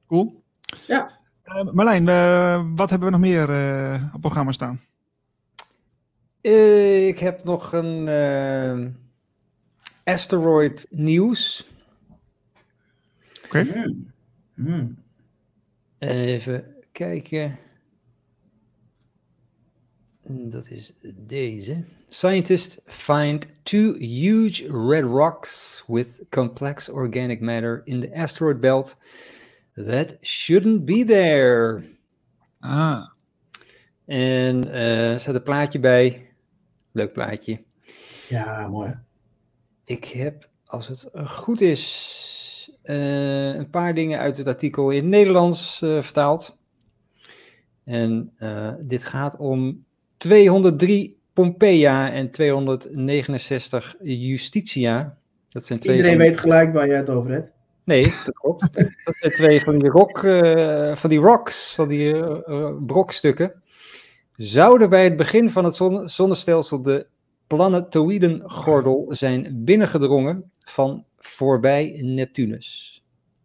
Cool. 0.08 0.44
Ja. 0.88 1.19
Eh, 1.50 1.72
Marlijn, 1.72 2.08
eh, 2.08 2.66
wat 2.76 2.90
hebben 2.90 3.08
we 3.08 3.18
nog 3.18 3.24
meer 3.24 3.50
eh, 3.50 4.04
op 4.14 4.22
programma 4.22 4.52
staan? 4.52 4.80
Ik 6.42 7.20
heb 7.20 7.44
nog 7.44 7.74
een 7.74 8.96
asteroid 10.04 10.88
nieuws. 10.90 11.68
Oké. 13.46 13.94
Even 15.98 16.76
kijken. 16.92 17.58
Dat 20.28 20.70
is 20.70 20.94
deze. 21.16 21.84
Scientists 22.10 22.80
find 22.86 23.48
two 23.64 23.94
huge 23.94 24.88
red 24.88 25.04
rocks 25.04 25.84
with 25.88 26.26
complex 26.30 26.90
organic 26.90 27.42
matter 27.42 27.82
in 27.86 28.00
the 28.00 28.16
asteroid 28.16 28.60
belt 28.60 28.98
that 29.86 30.18
shouldn't 30.22 30.86
be 30.86 31.06
there. 31.06 31.84
Ah, 32.60 33.08
En 34.06 34.72
eh, 34.72 35.12
er 35.12 35.20
staat 35.20 35.36
een 35.36 35.44
plaatje 35.44 35.80
bij. 35.80 36.28
Leuk 36.92 37.14
plaatje. 37.14 37.64
Ja, 38.30 38.68
mooi. 38.68 38.98
Ik 39.86 40.06
heb, 40.06 40.50
als 40.66 40.88
het 40.88 41.10
goed 41.26 41.62
is, 41.62 42.28
eh, 42.90 43.56
een 43.56 43.70
paar 43.70 43.94
dingen 43.94 44.20
uit 44.20 44.38
het 44.38 44.48
artikel 44.48 44.90
in 44.90 44.98
het 44.98 45.06
Nederlands 45.06 45.82
eh, 45.82 46.02
vertaald. 46.02 46.58
En 47.84 48.32
eh, 48.38 48.74
dit 48.80 49.04
gaat 49.04 49.38
om 49.38 49.86
203 50.18 51.18
Pompeia 51.34 52.12
en 52.12 52.32
269 52.32 53.96
Justitia. 54.02 55.18
Dat 55.50 55.66
zijn 55.66 55.80
twee 55.80 55.96
Iedereen 55.96 56.18
van 56.18 56.28
weet 56.28 56.38
gelijk 56.38 56.74
waar 56.74 56.88
jij 56.88 56.98
het 56.98 57.10
over 57.10 57.32
hebt. 57.32 57.52
Nee, 57.90 58.04
dat 58.26 58.34
klopt. 58.34 58.74
dat 59.06 59.16
zijn 59.20 59.34
twee 59.34 59.62
van 59.62 59.80
die, 59.80 59.90
rock, 59.90 60.24
eh, 60.24 60.96
van 60.96 61.10
die 61.10 61.20
rocks, 61.20 61.74
van 61.74 61.88
die 61.88 62.14
eh, 62.14 62.40
eh, 62.46 62.76
brokstukken. 62.86 63.64
Zouden 64.36 64.90
bij 64.90 65.04
het 65.04 65.16
begin 65.16 65.50
van 65.50 65.66
het 65.66 65.76
zon- 65.76 66.10
zonnestelsel 66.10 66.82
de 66.82 67.08
planetoïdengordel 67.48 69.06
zijn 69.10 69.62
binnengedrongen 69.66 70.52
van 70.60 71.06
voorbij 71.18 72.00
Neptunus. 72.02 73.04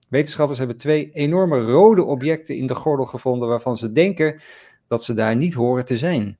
Wetenschappers 0.08 0.58
hebben 0.58 0.76
twee 0.76 1.10
enorme 1.12 1.60
rode 1.60 2.04
objecten 2.04 2.56
in 2.56 2.66
de 2.66 2.74
gordel 2.74 3.06
gevonden 3.06 3.48
waarvan 3.48 3.76
ze 3.76 3.92
denken 3.92 4.40
dat 4.88 5.04
ze 5.04 5.14
daar 5.14 5.36
niet 5.36 5.54
horen 5.54 5.84
te 5.84 5.96
zijn. 5.96 6.38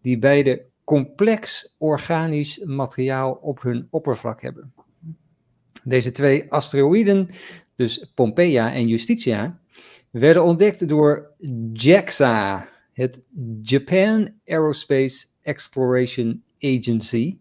Die 0.00 0.18
beide 0.18 0.64
complex 0.84 1.74
organisch 1.78 2.60
materiaal 2.64 3.32
op 3.32 3.62
hun 3.62 3.86
oppervlak 3.90 4.42
hebben. 4.42 4.72
Deze 5.88 6.10
twee 6.10 6.52
asteroïden, 6.52 7.28
dus 7.76 8.10
Pompeia 8.14 8.72
en 8.72 8.88
Justitia, 8.88 9.60
werden 10.10 10.44
ontdekt 10.44 10.88
door 10.88 11.30
JAXA, 11.72 12.68
het 12.92 13.20
Japan 13.62 14.30
Aerospace 14.46 15.26
Exploration 15.42 16.42
Agency. 16.60 17.38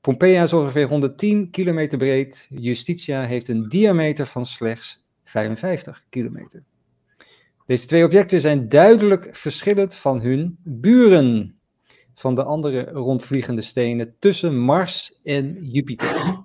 Pompeia 0.00 0.42
is 0.42 0.52
ongeveer 0.52 0.88
110 0.88 1.50
kilometer 1.50 1.98
breed. 1.98 2.46
Justitia 2.50 3.22
heeft 3.22 3.48
een 3.48 3.68
diameter 3.68 4.26
van 4.26 4.46
slechts 4.46 5.04
55 5.24 6.04
kilometer. 6.08 6.62
Deze 7.66 7.86
twee 7.86 8.04
objecten 8.04 8.40
zijn 8.40 8.68
duidelijk 8.68 9.28
verschillend 9.32 9.94
van 9.94 10.20
hun 10.20 10.56
buren, 10.62 11.58
van 12.14 12.34
de 12.34 12.44
andere 12.44 12.84
rondvliegende 12.84 13.62
stenen 13.62 14.14
tussen 14.18 14.58
Mars 14.58 15.20
en 15.22 15.58
Jupiter. 15.60 16.44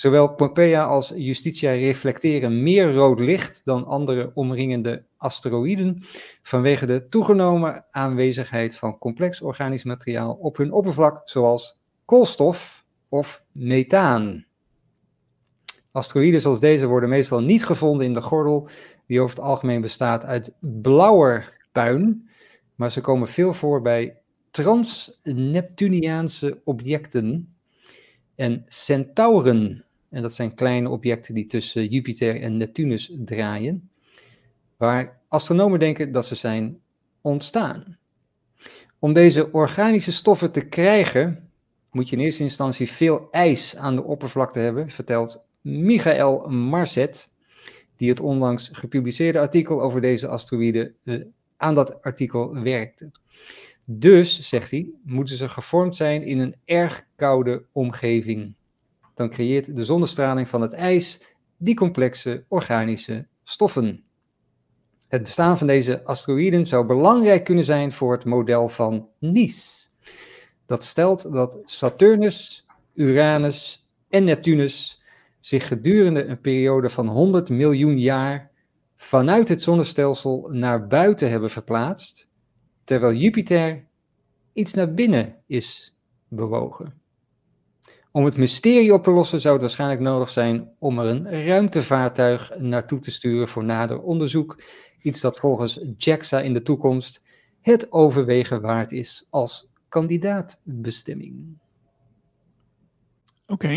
Zowel 0.00 0.34
Pompeia 0.34 0.84
als 0.84 1.12
Justitia 1.16 1.70
reflecteren 1.70 2.62
meer 2.62 2.94
rood 2.94 3.18
licht 3.18 3.64
dan 3.64 3.86
andere 3.86 4.30
omringende 4.34 5.04
asteroïden 5.16 6.02
vanwege 6.42 6.86
de 6.86 7.08
toegenomen 7.08 7.84
aanwezigheid 7.90 8.76
van 8.76 8.98
complex 8.98 9.40
organisch 9.40 9.84
materiaal 9.84 10.32
op 10.32 10.56
hun 10.56 10.72
oppervlak, 10.72 11.20
zoals 11.24 11.80
koolstof 12.04 12.84
of 13.08 13.44
methaan. 13.52 14.46
Asteroïden 15.92 16.40
zoals 16.40 16.60
deze 16.60 16.86
worden 16.86 17.08
meestal 17.08 17.42
niet 17.42 17.64
gevonden 17.64 18.06
in 18.06 18.14
de 18.14 18.22
gordel, 18.22 18.68
die 19.06 19.20
over 19.20 19.36
het 19.36 19.44
algemeen 19.44 19.80
bestaat 19.80 20.24
uit 20.24 20.54
blauwerpuin, 20.60 22.30
maar 22.74 22.90
ze 22.90 23.00
komen 23.00 23.28
veel 23.28 23.52
voor 23.52 23.82
bij 23.82 24.20
trans-Neptuniaanse 24.50 26.60
objecten 26.64 27.54
en 28.34 28.64
centauren. 28.68 29.84
En 30.10 30.22
dat 30.22 30.34
zijn 30.34 30.54
kleine 30.54 30.88
objecten 30.88 31.34
die 31.34 31.46
tussen 31.46 31.86
Jupiter 31.86 32.40
en 32.40 32.56
Neptunus 32.56 33.12
draaien, 33.18 33.90
waar 34.76 35.20
astronomen 35.28 35.78
denken 35.78 36.12
dat 36.12 36.26
ze 36.26 36.34
zijn 36.34 36.80
ontstaan. 37.20 37.98
Om 38.98 39.12
deze 39.12 39.52
organische 39.52 40.12
stoffen 40.12 40.52
te 40.52 40.68
krijgen, 40.68 41.50
moet 41.90 42.08
je 42.08 42.16
in 42.16 42.22
eerste 42.22 42.42
instantie 42.42 42.90
veel 42.90 43.28
ijs 43.30 43.76
aan 43.76 43.96
de 43.96 44.04
oppervlakte 44.04 44.58
hebben, 44.58 44.90
vertelt 44.90 45.42
Michael 45.60 46.48
Marset, 46.48 47.32
die 47.96 48.08
het 48.08 48.20
onlangs 48.20 48.68
gepubliceerde 48.72 49.38
artikel 49.38 49.82
over 49.82 50.00
deze 50.00 50.28
asteroïden 50.28 50.94
eh, 51.04 51.20
aan 51.56 51.74
dat 51.74 52.02
artikel 52.02 52.54
werkte. 52.62 53.10
Dus, 53.84 54.48
zegt 54.48 54.70
hij, 54.70 54.90
moeten 55.02 55.36
ze 55.36 55.48
gevormd 55.48 55.96
zijn 55.96 56.22
in 56.22 56.38
een 56.38 56.54
erg 56.64 57.06
koude 57.16 57.64
omgeving. 57.72 58.54
Dan 59.20 59.30
creëert 59.30 59.76
de 59.76 59.84
zonnestraling 59.84 60.48
van 60.48 60.60
het 60.60 60.72
ijs 60.72 61.20
die 61.56 61.74
complexe 61.74 62.44
organische 62.48 63.26
stoffen. 63.42 64.04
Het 65.08 65.22
bestaan 65.22 65.58
van 65.58 65.66
deze 65.66 66.04
asteroïden 66.04 66.66
zou 66.66 66.86
belangrijk 66.86 67.44
kunnen 67.44 67.64
zijn 67.64 67.92
voor 67.92 68.12
het 68.12 68.24
model 68.24 68.68
van 68.68 69.08
Nice. 69.18 69.88
Dat 70.66 70.84
stelt 70.84 71.32
dat 71.32 71.58
Saturnus, 71.64 72.66
Uranus 72.94 73.88
en 74.08 74.24
Neptunus 74.24 75.02
zich 75.40 75.66
gedurende 75.66 76.24
een 76.24 76.40
periode 76.40 76.90
van 76.90 77.08
100 77.08 77.48
miljoen 77.48 77.98
jaar 77.98 78.50
vanuit 78.96 79.48
het 79.48 79.62
zonnestelsel 79.62 80.48
naar 80.52 80.86
buiten 80.86 81.30
hebben 81.30 81.50
verplaatst, 81.50 82.28
terwijl 82.84 83.14
Jupiter 83.14 83.86
iets 84.52 84.74
naar 84.74 84.94
binnen 84.94 85.36
is 85.46 85.96
bewogen. 86.28 86.99
Om 88.12 88.24
het 88.24 88.36
mysterie 88.36 88.94
op 88.94 89.02
te 89.02 89.10
lossen 89.10 89.40
zou 89.40 89.52
het 89.52 89.62
waarschijnlijk 89.62 90.00
nodig 90.00 90.28
zijn 90.28 90.70
om 90.78 90.98
er 90.98 91.06
een 91.06 91.44
ruimtevaartuig 91.44 92.58
naartoe 92.58 92.98
te 92.98 93.10
sturen 93.10 93.48
voor 93.48 93.64
nader 93.64 94.00
onderzoek. 94.00 94.62
Iets 95.02 95.20
dat 95.20 95.38
volgens 95.38 95.80
JAXA 95.96 96.40
in 96.40 96.52
de 96.52 96.62
toekomst 96.62 97.22
het 97.60 97.92
overwegen 97.92 98.60
waard 98.60 98.92
is 98.92 99.26
als 99.30 99.68
kandidaatbestemming. 99.88 101.58
oké. 103.46 103.68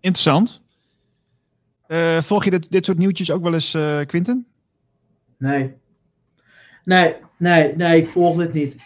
Interessant. 0.00 0.62
Eh, 1.86 2.20
volg 2.20 2.44
je 2.44 2.50
dit, 2.50 2.70
dit 2.70 2.84
soort 2.84 2.98
nieuwtjes 2.98 3.30
ook 3.30 3.42
wel 3.42 3.54
eens, 3.54 3.74
eh 3.74 4.00
Quinten? 4.06 4.46
Nee. 5.38 5.76
Nee, 6.84 7.16
nee, 7.38 7.76
nee, 7.76 8.00
ik 8.02 8.08
volg 8.08 8.38
dit 8.38 8.52
niet. 8.52 8.76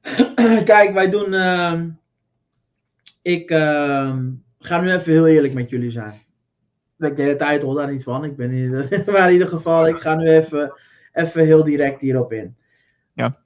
Kijk, 0.64 0.90
wij 0.92 1.10
doen. 1.10 1.34
ehm, 1.34 1.88
ik 3.22 3.50
ehm, 3.50 4.30
ga 4.58 4.80
nu 4.80 4.92
even 4.92 5.12
heel 5.12 5.26
eerlijk 5.26 5.54
met 5.54 5.70
jullie 5.70 5.90
zijn. 5.90 6.12
Ik 6.98 7.16
de 7.16 7.22
hele 7.22 7.36
tijd 7.36 7.62
hoor 7.62 7.74
daar 7.74 7.90
niet 7.92 8.02
van. 8.02 8.24
Ik 8.24 8.36
ben 8.36 8.50
in, 8.50 8.70
maar 9.12 9.26
in 9.26 9.32
ieder 9.32 9.48
geval, 9.48 9.88
ik 9.88 9.96
ga 9.96 10.14
nu 10.14 10.28
even, 10.28 10.72
even 11.12 11.44
heel 11.44 11.64
direct 11.64 12.00
hierop 12.00 12.32
in. 12.32 12.56
Ja. 13.12 13.38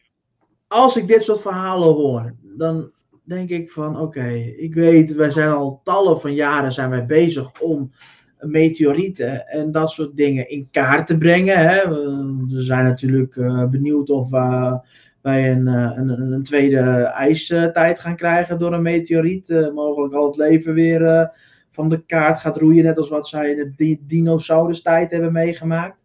Als 0.66 0.96
ik 0.96 1.08
dit 1.08 1.24
soort 1.24 1.40
verhalen 1.40 1.94
hoor, 1.94 2.34
dan 2.42 2.90
denk 3.24 3.48
ik 3.48 3.70
van 3.70 4.00
oké, 4.00 4.28
ik 4.56 4.74
weet, 4.74 5.14
wij 5.14 5.30
zijn 5.30 5.50
al 5.50 5.80
tallen 5.82 6.20
van 6.20 6.34
jaren 6.34 6.72
zijn 6.72 6.90
wij 6.90 7.06
bezig 7.06 7.60
om 7.60 7.92
meteorieten 8.38 9.48
en 9.48 9.72
dat 9.72 9.90
soort 9.90 10.16
dingen 10.16 10.48
in 10.48 10.68
kaart 10.70 11.06
te 11.06 11.18
brengen. 11.18 11.58
Hè. 11.58 11.88
We 12.48 12.62
zijn 12.62 12.84
natuurlijk 12.84 13.36
uh, 13.36 13.64
benieuwd 13.64 14.10
of 14.10 14.32
uh, 14.32 14.74
wij 15.22 15.52
een, 15.52 15.66
een, 15.66 16.32
een, 16.32 16.42
tweede 16.42 16.80
ijstijd 17.02 18.00
gaan 18.00 18.16
krijgen 18.16 18.58
door 18.58 18.72
een 18.72 18.82
meteoriet. 18.82 19.50
Uh, 19.50 19.72
mogelijk 19.72 20.14
al 20.14 20.26
het 20.26 20.36
leven 20.36 20.74
weer 20.74 21.30
van 21.70 21.88
de 21.88 22.04
kaart 22.06 22.38
gaat 22.38 22.56
roeien, 22.56 22.84
net 22.84 22.98
als 22.98 23.08
wat 23.08 23.28
zij 23.28 23.50
in 23.50 23.74
de 23.76 23.98
dinosaurus-tijd 24.06 25.10
hebben 25.10 25.32
meegemaakt. 25.32 25.98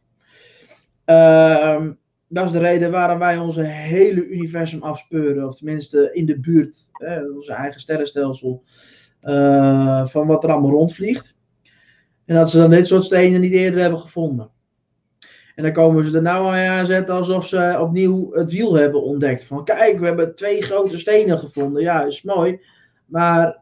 Ehm, 1.06 1.92
dat 2.28 2.46
is 2.46 2.52
de 2.52 2.60
reden 2.60 2.92
waarom 2.92 3.20
wij 3.20 3.38
onze 3.38 3.64
hele 3.64 4.28
universum 4.28 4.82
afspeuren, 4.82 5.48
of 5.48 5.56
tenminste 5.56 6.10
in 6.14 6.26
de 6.26 6.40
buurt, 6.40 6.90
onze 7.36 7.54
eigen 7.54 7.82
sterrenstelsel, 7.82 8.64
van 10.04 10.28
wat 10.28 10.44
er 10.44 10.52
allemaal 10.52 10.72
rondvliegt. 10.72 11.36
En 12.26 12.36
dat 12.36 12.50
ze 12.50 12.58
dan 12.58 12.70
dit 12.70 12.88
soort 12.88 13.04
stenen 13.04 13.42
niet 13.42 13.54
eerder 13.54 13.80
hebben 13.80 14.00
gevonden. 14.00 14.50
En 15.58 15.64
dan 15.64 15.72
komen 15.72 16.06
ze 16.06 16.16
er 16.16 16.22
nou 16.22 16.56
aan 16.56 16.86
zetten 16.86 17.16
alsof 17.16 17.48
ze 17.48 17.78
opnieuw 17.80 18.34
het 18.34 18.52
wiel 18.52 18.74
hebben 18.74 19.04
ontdekt. 19.04 19.44
Van 19.44 19.66
kijk, 19.66 20.00
we 20.00 20.06
hebben 20.06 20.36
twee 20.36 20.62
grote 20.62 21.00
stenen 21.00 21.40
gevonden. 21.40 21.82
Ja, 21.82 22.04
is 22.04 22.22
mooi. 22.22 22.62
Maar 23.06 23.62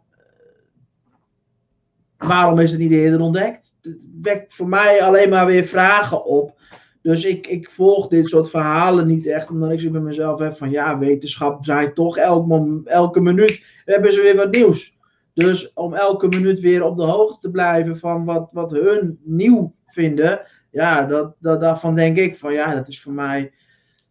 eh, 2.17 2.27
waarom 2.27 2.59
is 2.59 2.71
het 2.71 2.79
niet 2.79 2.91
eerder 2.91 3.19
ontdekt? 3.19 3.73
Het 3.81 3.97
wekt 4.21 4.55
voor 4.55 4.67
mij 4.67 5.03
alleen 5.03 5.29
maar 5.29 5.45
weer 5.45 5.65
vragen 5.65 6.25
op. 6.25 6.59
Dus 7.01 7.25
ik, 7.25 7.47
ik 7.47 7.71
volg 7.71 8.07
dit 8.07 8.29
soort 8.29 8.49
verhalen 8.49 9.07
niet 9.07 9.27
echt, 9.27 9.49
omdat 9.49 9.71
ik 9.71 9.79
zo 9.79 9.89
bij 9.89 10.01
mezelf 10.01 10.39
heb 10.39 10.57
van 10.57 10.69
ja, 10.69 10.97
wetenschap 10.97 11.63
draait 11.63 11.95
toch 11.95 12.17
elke, 12.17 12.81
elke 12.85 13.21
minuut. 13.21 13.63
Hebben 13.85 14.13
ze 14.13 14.21
weer 14.21 14.35
wat 14.35 14.51
nieuws. 14.51 14.97
Dus 15.33 15.73
om 15.73 15.93
elke 15.93 16.27
minuut 16.27 16.59
weer 16.59 16.83
op 16.83 16.97
de 16.97 17.03
hoogte 17.03 17.39
te 17.39 17.51
blijven 17.51 17.97
van 17.97 18.25
wat, 18.25 18.49
wat 18.51 18.71
hun 18.71 19.19
nieuw 19.23 19.73
vinden, 19.87 20.41
ja, 20.75 21.05
dat, 21.05 21.35
dat, 21.39 21.59
daarvan 21.59 21.95
denk 21.95 22.17
ik 22.17 22.37
van 22.37 22.53
ja, 22.53 22.73
dat 22.73 22.87
is 22.87 23.01
voor 23.01 23.13
mij, 23.13 23.53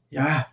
ja, 0.08 0.48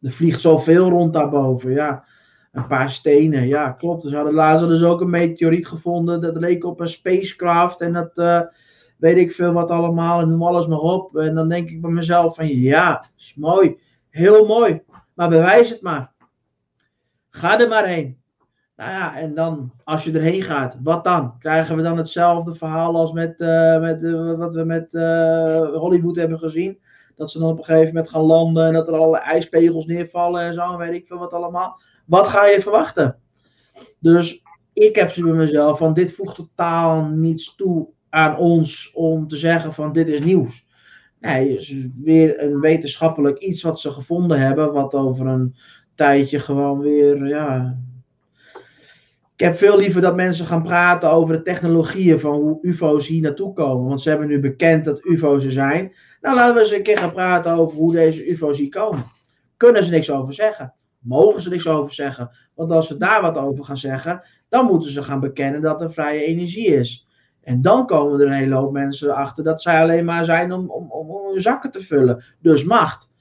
er 0.00 0.12
vliegt 0.12 0.40
zoveel 0.40 0.88
rond 0.88 1.12
daarboven, 1.12 1.70
ja. 1.70 2.04
Een 2.52 2.66
paar 2.66 2.90
stenen, 2.90 3.46
ja, 3.46 3.70
klopt. 3.70 4.02
Ze 4.02 4.16
hadden 4.16 4.34
laatst 4.34 4.68
dus 4.68 4.82
ook 4.82 5.00
een 5.00 5.10
meteoriet 5.10 5.66
gevonden, 5.66 6.20
dat 6.20 6.36
leek 6.36 6.64
op 6.64 6.80
een 6.80 6.88
spacecraft 6.88 7.80
en 7.80 7.92
dat 7.92 8.18
uh, 8.18 8.40
weet 8.96 9.16
ik 9.16 9.32
veel 9.32 9.52
wat 9.52 9.70
allemaal 9.70 10.20
en 10.20 10.28
noem 10.28 10.42
alles 10.42 10.66
maar 10.66 10.78
op. 10.78 11.16
En 11.16 11.34
dan 11.34 11.48
denk 11.48 11.68
ik 11.68 11.80
bij 11.80 11.90
mezelf 11.90 12.34
van 12.34 12.48
ja, 12.48 13.06
is 13.16 13.34
mooi, 13.34 13.78
heel 14.10 14.46
mooi, 14.46 14.82
maar 15.14 15.28
bewijs 15.28 15.70
het 15.70 15.82
maar. 15.82 16.12
Ga 17.30 17.60
er 17.60 17.68
maar 17.68 17.86
heen. 17.86 18.22
Nou 18.76 18.90
ja, 18.90 19.16
en 19.16 19.34
dan, 19.34 19.72
als 19.84 20.04
je 20.04 20.12
erheen 20.12 20.42
gaat, 20.42 20.76
wat 20.82 21.04
dan? 21.04 21.38
Krijgen 21.38 21.76
we 21.76 21.82
dan 21.82 21.96
hetzelfde 21.96 22.54
verhaal 22.54 22.96
als 22.96 23.12
met, 23.12 23.40
uh, 23.40 23.80
met 23.80 24.02
uh, 24.02 24.38
wat 24.38 24.54
we 24.54 24.64
met 24.64 24.94
uh, 24.94 25.76
Hollywood 25.76 26.16
hebben 26.16 26.38
gezien? 26.38 26.78
Dat 27.14 27.30
ze 27.30 27.38
dan 27.38 27.50
op 27.50 27.58
een 27.58 27.64
gegeven 27.64 27.86
moment 27.86 28.10
gaan 28.10 28.22
landen 28.22 28.66
en 28.66 28.72
dat 28.72 28.88
er 28.88 28.94
alle 28.94 29.18
ijspegels 29.18 29.86
neervallen 29.86 30.42
en 30.42 30.54
zo, 30.54 30.76
weet 30.76 30.92
ik 30.92 31.06
veel 31.06 31.18
wat 31.18 31.32
allemaal. 31.32 31.80
Wat 32.04 32.26
ga 32.26 32.46
je 32.46 32.60
verwachten? 32.60 33.18
Dus 33.98 34.42
ik 34.72 34.96
heb 34.96 35.10
ze 35.10 35.22
bij 35.22 35.32
mezelf 35.32 35.78
van 35.78 35.94
dit 35.94 36.12
voegt 36.12 36.34
totaal 36.34 37.04
niets 37.04 37.54
toe 37.54 37.88
aan 38.10 38.36
ons 38.36 38.92
om 38.94 39.28
te 39.28 39.36
zeggen 39.36 39.74
van 39.74 39.92
dit 39.92 40.08
is 40.08 40.20
nieuws. 40.20 40.66
Nee, 41.20 41.58
is 41.58 41.76
weer 42.02 42.42
een 42.42 42.60
wetenschappelijk 42.60 43.38
iets 43.38 43.62
wat 43.62 43.80
ze 43.80 43.90
gevonden 43.90 44.40
hebben, 44.40 44.72
wat 44.72 44.94
over 44.94 45.26
een 45.26 45.56
tijdje 45.94 46.38
gewoon 46.38 46.78
weer, 46.78 47.26
ja, 47.26 47.78
ik 49.36 49.44
heb 49.44 49.56
veel 49.56 49.76
liever 49.76 50.00
dat 50.00 50.16
mensen 50.16 50.46
gaan 50.46 50.62
praten 50.62 51.10
over 51.10 51.36
de 51.36 51.42
technologieën 51.42 52.20
van 52.20 52.32
hoe 52.34 52.58
UFO's 52.62 53.06
hier 53.06 53.22
naartoe 53.22 53.52
komen. 53.52 53.88
Want 53.88 54.00
ze 54.00 54.08
hebben 54.08 54.28
nu 54.28 54.40
bekend 54.40 54.84
dat 54.84 55.04
UFO's 55.04 55.44
er 55.44 55.52
zijn. 55.52 55.94
Nou, 56.20 56.36
laten 56.36 56.54
we 56.54 56.60
eens 56.60 56.72
een 56.72 56.82
keer 56.82 56.98
gaan 56.98 57.12
praten 57.12 57.52
over 57.52 57.76
hoe 57.76 57.92
deze 57.92 58.30
UFO's 58.30 58.58
hier 58.58 58.68
komen. 58.68 59.04
Kunnen 59.56 59.84
ze 59.84 59.90
niks 59.90 60.10
over 60.10 60.34
zeggen? 60.34 60.74
Mogen 60.98 61.42
ze 61.42 61.48
niks 61.48 61.68
over 61.68 61.94
zeggen? 61.94 62.30
Want 62.54 62.70
als 62.70 62.86
ze 62.86 62.96
daar 62.96 63.22
wat 63.22 63.36
over 63.36 63.64
gaan 63.64 63.76
zeggen, 63.76 64.22
dan 64.48 64.66
moeten 64.66 64.90
ze 64.90 65.02
gaan 65.02 65.20
bekennen 65.20 65.60
dat 65.60 65.80
er 65.80 65.92
vrije 65.92 66.24
energie 66.24 66.66
is. 66.66 67.08
En 67.42 67.62
dan 67.62 67.86
komen 67.86 68.20
er 68.20 68.26
een 68.26 68.32
hele 68.32 68.54
hoop 68.54 68.72
mensen 68.72 69.14
achter 69.14 69.44
dat 69.44 69.62
zij 69.62 69.80
alleen 69.80 70.04
maar 70.04 70.24
zijn 70.24 70.52
om, 70.52 70.70
om, 70.70 70.90
om 70.90 71.32
hun 71.32 71.42
zakken 71.42 71.70
te 71.70 71.82
vullen. 71.82 72.24
Dus 72.40 72.64
macht. 72.64 73.12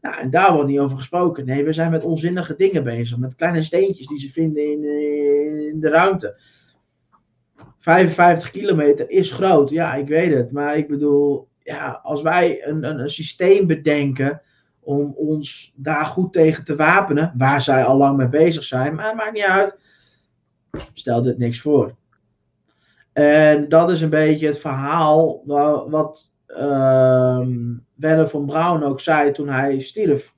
Nou, 0.00 0.16
en 0.16 0.30
daar 0.30 0.52
wordt 0.52 0.68
niet 0.68 0.78
over 0.78 0.96
gesproken. 0.96 1.46
Nee, 1.46 1.64
we 1.64 1.72
zijn 1.72 1.90
met 1.90 2.04
onzinnige 2.04 2.54
dingen 2.56 2.84
bezig. 2.84 3.18
Met 3.18 3.34
kleine 3.34 3.62
steentjes 3.62 4.06
die 4.06 4.20
ze 4.20 4.30
vinden 4.30 4.70
in, 4.70 4.84
eh, 4.84 5.07
de 5.80 5.88
ruimte. 5.88 6.40
55 7.78 8.50
kilometer 8.50 9.10
is 9.10 9.32
groot. 9.32 9.70
Ja, 9.70 9.94
ik 9.94 10.08
weet 10.08 10.34
het. 10.34 10.52
Maar 10.52 10.76
ik 10.76 10.88
bedoel, 10.88 11.48
ja, 11.58 12.00
als 12.02 12.22
wij 12.22 12.66
een, 12.66 12.84
een, 12.84 12.98
een 12.98 13.10
systeem 13.10 13.66
bedenken 13.66 14.42
om 14.80 15.12
ons 15.16 15.72
daar 15.76 16.04
goed 16.04 16.32
tegen 16.32 16.64
te 16.64 16.76
wapenen, 16.76 17.34
waar 17.36 17.62
zij 17.62 17.84
al 17.84 17.96
lang 17.96 18.16
mee 18.16 18.28
bezig 18.28 18.64
zijn, 18.64 18.94
maar 18.94 19.06
het 19.06 19.16
maakt 19.16 19.32
niet 19.32 19.42
uit. 19.42 19.78
Stel 20.92 21.22
dit 21.22 21.38
niks 21.38 21.60
voor. 21.60 21.96
En 23.12 23.68
dat 23.68 23.90
is 23.90 24.00
een 24.00 24.10
beetje 24.10 24.46
het 24.46 24.58
verhaal 24.58 25.42
wat 25.90 26.34
uh, 26.48 27.46
Werner 27.94 28.28
van 28.28 28.46
Braun 28.46 28.82
ook 28.82 29.00
zei 29.00 29.32
toen 29.32 29.48
hij 29.48 29.80
stierf. 29.80 30.34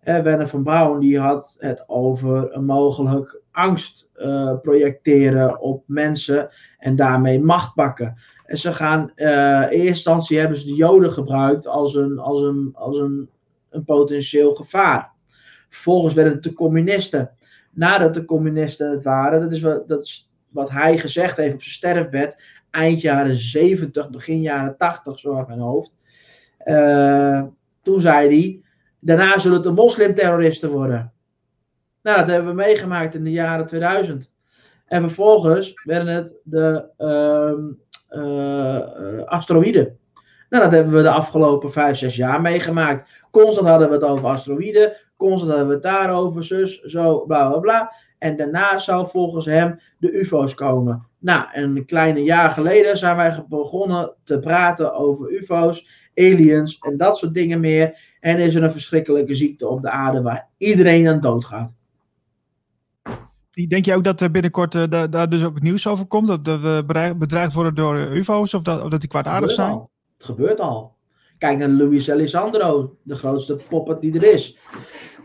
Eh, 0.00 0.22
Werner 0.22 0.48
van 0.48 0.62
Braun 0.62 1.00
die 1.00 1.18
had 1.18 1.56
het 1.58 1.84
over 1.88 2.54
een 2.54 2.64
mogelijk 2.64 3.40
angst 3.58 4.08
uh, 4.16 4.54
projecteren 4.62 5.60
op 5.60 5.82
mensen 5.86 6.50
en 6.78 6.96
daarmee 6.96 7.40
macht 7.40 7.74
pakken. 7.74 8.16
En 8.44 8.58
ze 8.58 8.72
gaan, 8.72 9.12
uh, 9.16 9.62
in 9.62 9.68
eerste 9.68 9.86
instantie 9.86 10.38
hebben 10.38 10.58
ze 10.58 10.66
de 10.66 10.74
Joden 10.74 11.12
gebruikt 11.12 11.66
als 11.66 11.94
een, 11.94 12.18
als 12.18 12.42
een, 12.42 12.70
als 12.72 12.98
een, 12.98 13.28
een 13.70 13.84
potentieel 13.84 14.54
gevaar. 14.54 15.12
Vervolgens 15.68 16.14
werden 16.14 16.32
het 16.32 16.42
de 16.42 16.52
communisten. 16.52 17.30
Nadat 17.70 18.14
de 18.14 18.24
communisten 18.24 18.90
het 18.90 19.02
waren, 19.02 19.40
dat 19.40 19.52
is 19.52 19.60
wat, 19.60 19.88
dat 19.88 20.02
is 20.02 20.30
wat 20.48 20.70
hij 20.70 20.98
gezegd 20.98 21.36
heeft 21.36 21.54
op 21.54 21.62
zijn 21.62 21.74
sterfbed, 21.74 22.42
eind 22.70 23.00
jaren 23.00 23.36
70, 23.36 24.10
begin 24.10 24.40
jaren 24.40 24.76
80, 24.76 25.18
zo 25.18 25.44
mijn 25.46 25.60
hoofd. 25.60 25.94
Uh, 26.64 27.42
toen 27.82 28.00
zei 28.00 28.28
hij, 28.28 28.60
daarna 28.98 29.38
zullen 29.38 29.56
het 29.56 29.66
de 29.66 29.72
moslimterroristen 29.72 30.70
worden. 30.70 31.12
Nou, 32.08 32.20
dat 32.20 32.28
hebben 32.28 32.56
we 32.56 32.62
meegemaakt 32.62 33.14
in 33.14 33.24
de 33.24 33.30
jaren 33.30 33.66
2000. 33.66 34.30
En 34.86 35.02
vervolgens 35.02 35.80
werden 35.84 36.14
het 36.14 36.34
de 36.42 36.84
uh, 36.98 38.20
uh, 38.22 39.24
asteroïden. 39.24 39.98
Nou, 40.48 40.62
dat 40.62 40.72
hebben 40.72 40.94
we 40.94 41.02
de 41.02 41.10
afgelopen 41.10 41.72
5, 41.72 41.96
6 41.96 42.16
jaar 42.16 42.40
meegemaakt. 42.40 43.10
Constant 43.30 43.68
hadden 43.68 43.88
we 43.88 43.94
het 43.94 44.02
over 44.02 44.26
asteroïden. 44.26 44.96
Constant 45.16 45.50
hadden 45.50 45.68
we 45.68 45.74
het 45.74 45.82
daarover, 45.82 46.44
zus, 46.44 46.82
zo, 46.82 47.24
bla 47.26 47.48
bla 47.48 47.58
bla. 47.58 47.92
En 48.18 48.36
daarna 48.36 48.78
zou 48.78 49.08
volgens 49.08 49.44
hem 49.44 49.80
de 49.98 50.12
UFO's 50.12 50.54
komen. 50.54 51.06
Nou, 51.18 51.46
een 51.52 51.84
kleine 51.86 52.22
jaar 52.22 52.50
geleden 52.50 52.98
zijn 52.98 53.16
wij 53.16 53.44
begonnen 53.48 54.14
te 54.24 54.38
praten 54.38 54.94
over 54.94 55.30
UFO's, 55.30 55.88
aliens 56.14 56.78
en 56.78 56.96
dat 56.96 57.18
soort 57.18 57.34
dingen 57.34 57.60
meer. 57.60 57.98
En 58.20 58.38
is 58.38 58.54
er 58.54 58.62
een 58.62 58.72
verschrikkelijke 58.72 59.34
ziekte 59.34 59.68
op 59.68 59.82
de 59.82 59.90
aarde 59.90 60.22
waar 60.22 60.48
iedereen 60.56 61.08
aan 61.08 61.20
doodgaat. 61.20 61.77
Denk 63.66 63.84
je 63.84 63.94
ook 63.94 64.04
dat 64.04 64.20
er 64.20 64.30
binnenkort 64.30 64.74
uh, 64.74 64.82
daar 65.10 65.28
dus 65.28 65.44
ook 65.44 65.60
nieuws 65.60 65.86
over 65.86 66.06
komt? 66.06 66.26
Dat, 66.26 66.60
we 66.60 67.14
bedreigd 67.18 67.52
worden 67.52 67.74
door 67.74 67.96
UFO's 67.96 68.54
of 68.54 68.62
dat, 68.62 68.82
of 68.82 68.88
dat 68.88 69.00
die 69.00 69.08
kwaadaardig 69.08 69.50
zijn? 69.50 69.72
Al. 69.72 69.90
Het 70.16 70.26
gebeurt 70.26 70.60
al. 70.60 70.96
Kijk 71.38 71.58
naar 71.58 71.68
Luis 71.68 72.10
Alessandro, 72.10 72.96
de 73.02 73.14
grootste 73.14 73.56
poppet 73.68 74.00
die 74.00 74.14
er 74.14 74.34
is. 74.34 74.58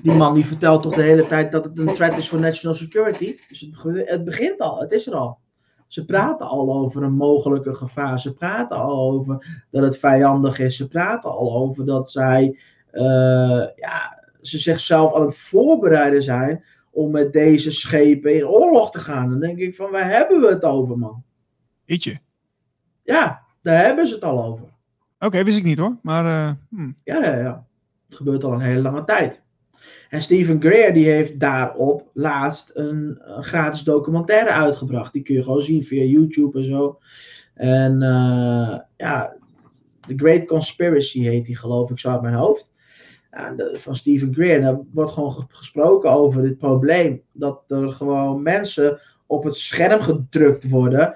Die 0.01 0.11
man 0.11 0.34
die 0.34 0.45
vertelt 0.45 0.84
toch 0.84 0.95
de 0.95 1.01
hele 1.01 1.27
tijd 1.27 1.51
dat 1.51 1.64
het 1.64 1.80
een 1.80 1.93
threat 1.93 2.18
is 2.18 2.30
voor 2.30 2.39
national 2.39 2.76
security. 2.76 3.38
Dus 3.49 3.60
het, 3.60 4.10
het 4.10 4.23
begint 4.23 4.60
al, 4.60 4.80
het 4.80 4.91
is 4.91 5.07
er 5.07 5.15
al. 5.15 5.39
Ze 5.88 6.05
praten 6.05 6.47
al 6.47 6.73
over 6.73 7.03
een 7.03 7.14
mogelijke 7.14 7.73
gevaar. 7.73 8.19
Ze 8.19 8.34
praten 8.34 8.77
al 8.77 9.11
over 9.11 9.65
dat 9.72 9.84
het 9.84 9.97
vijandig 9.97 10.60
is. 10.60 10.76
Ze 10.77 10.88
praten 10.88 11.31
al 11.31 11.55
over 11.55 11.85
dat 11.85 12.11
zij 12.11 12.60
uh, 12.91 13.03
ja, 13.76 14.23
ze 14.41 14.57
zichzelf 14.57 15.15
aan 15.15 15.26
het 15.26 15.38
voorbereiden 15.38 16.23
zijn 16.23 16.64
om 16.94 17.11
met 17.11 17.34
deze 17.34 17.72
schepen 17.72 18.36
in 18.36 18.48
oorlog 18.48 18.91
te 18.91 18.99
gaan. 18.99 19.30
Dan 19.30 19.40
denk 19.40 19.57
ik 19.57 19.76
van, 19.76 19.91
waar 19.91 20.10
hebben 20.10 20.41
we 20.41 20.48
het 20.48 20.64
over, 20.64 20.98
man? 20.98 21.24
Ietsje. 21.86 22.20
Ja, 23.03 23.41
daar 23.61 23.86
hebben 23.86 24.07
ze 24.07 24.14
het 24.14 24.24
al 24.24 24.44
over. 24.44 24.65
Oké, 25.20 25.44
wist 25.44 25.57
ik 25.57 25.64
niet 25.64 25.78
hoor. 25.78 25.98
Maar, 26.02 26.26
uh, 26.26 26.86
ja, 27.03 27.24
ja, 27.24 27.36
ja. 27.36 27.65
Het 28.06 28.15
gebeurt 28.15 28.44
al 28.44 28.53
een 28.53 28.61
hele 28.61 28.82
lange 28.82 29.03
tijd. 29.03 29.41
En 30.10 30.22
Stephen 30.22 30.61
Greer 30.61 30.94
die 30.94 31.10
heeft 31.10 31.40
daarop 31.40 32.10
laatst 32.14 32.72
een, 32.74 33.20
een, 33.20 33.44
gratis 33.44 33.84
documentaire 33.84 34.49
uitgebracht. 34.49 35.14
Die 35.14 35.22
kun 35.22 35.36
je 35.36 35.44
gewoon 35.44 35.61
zien 35.61 35.84
via 35.84 36.03
YouTube 36.03 36.60
en 36.60 36.65
zo. 36.65 36.99
En 37.53 38.02
uh, 38.02 38.78
ja, 38.98 39.36
The 40.07 40.14
Great 40.15 40.45
Conspiracy 40.45 41.22
heet 41.22 41.45
die 41.45 41.57
geloof 41.57 41.90
ik 41.90 41.99
zo 41.99 42.10
uit 42.10 42.22
mijn 42.22 42.34
hoofd. 42.34 42.73
Van 43.73 43.95
Stephen 43.95 44.34
Greer. 44.34 44.61
Daar 44.61 44.80
wordt 44.91 45.11
gewoon 45.11 45.47
gesproken 45.49 46.11
over 46.11 46.41
dit 46.41 46.57
probleem. 46.57 47.22
Dat 47.31 47.64
er 47.68 47.91
gewoon 47.91 48.41
mensen 48.41 48.99
op 49.26 49.43
het 49.43 49.55
scherm 49.55 50.01
gedrukt 50.01 50.69
worden. 50.69 51.15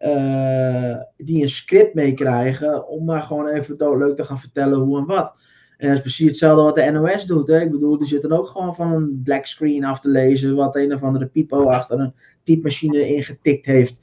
Uh, 0.00 0.96
die 1.16 1.42
een 1.42 1.48
script 1.48 1.94
meekrijgen. 1.94 2.88
Om 2.88 3.04
maar 3.04 3.22
gewoon 3.22 3.48
even 3.48 3.76
doodleuk 3.76 4.16
te 4.16 4.24
gaan 4.24 4.40
vertellen 4.40 4.78
hoe 4.78 4.98
en 4.98 5.06
wat. 5.06 5.34
En 5.76 5.86
dat 5.86 5.96
is 5.96 6.02
precies 6.02 6.26
hetzelfde 6.26 6.62
wat 6.62 6.74
de 6.74 6.90
NOS 6.90 7.26
doet. 7.26 7.48
Hè? 7.48 7.60
Ik 7.60 7.70
bedoel, 7.70 7.98
die 7.98 8.08
zitten 8.08 8.32
ook 8.32 8.46
gewoon 8.46 8.74
van 8.74 8.92
een 8.92 9.20
black 9.24 9.46
screen 9.46 9.84
af 9.84 10.00
te 10.00 10.08
lezen. 10.08 10.56
Wat 10.56 10.76
een 10.76 10.94
of 10.94 11.02
andere 11.02 11.26
pipo 11.26 11.68
achter 11.68 12.00
een 12.00 12.14
typemachine 12.42 13.08
ingetikt 13.08 13.66
heeft. 13.66 13.96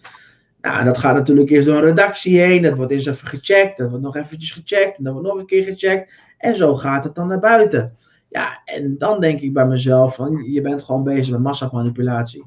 Nou, 0.62 0.84
dat 0.84 0.98
gaat 0.98 1.16
natuurlijk 1.16 1.50
eerst 1.50 1.68
door 1.68 1.76
een 1.76 1.84
redactie 1.84 2.40
heen. 2.40 2.62
Dat 2.62 2.76
wordt 2.78 2.92
eerst 2.92 3.08
even 3.08 3.28
gecheckt. 3.28 3.78
Dat 3.78 3.90
wordt 3.90 4.04
nog 4.04 4.16
eventjes 4.16 4.52
gecheckt. 4.52 4.98
En 4.98 5.04
dan 5.04 5.14
wordt 5.14 5.28
nog 5.28 5.38
een 5.38 5.46
keer 5.46 5.64
gecheckt. 5.64 6.14
En 6.44 6.56
zo 6.56 6.76
gaat 6.76 7.04
het 7.04 7.16
dan 7.16 7.28
naar 7.28 7.40
buiten. 7.40 7.96
Ja, 8.30 8.62
en 8.66 8.98
dan 8.98 9.20
denk 9.20 9.42
ik 9.42 9.54
bij 9.54 9.66
mezelf 9.66 10.16
van, 10.16 10.44
je 10.44 10.62
bent 10.62 10.82
gewoon 10.82 11.04
bezig 11.04 11.32
met 11.32 11.42
massamanipulatie. 11.42 12.46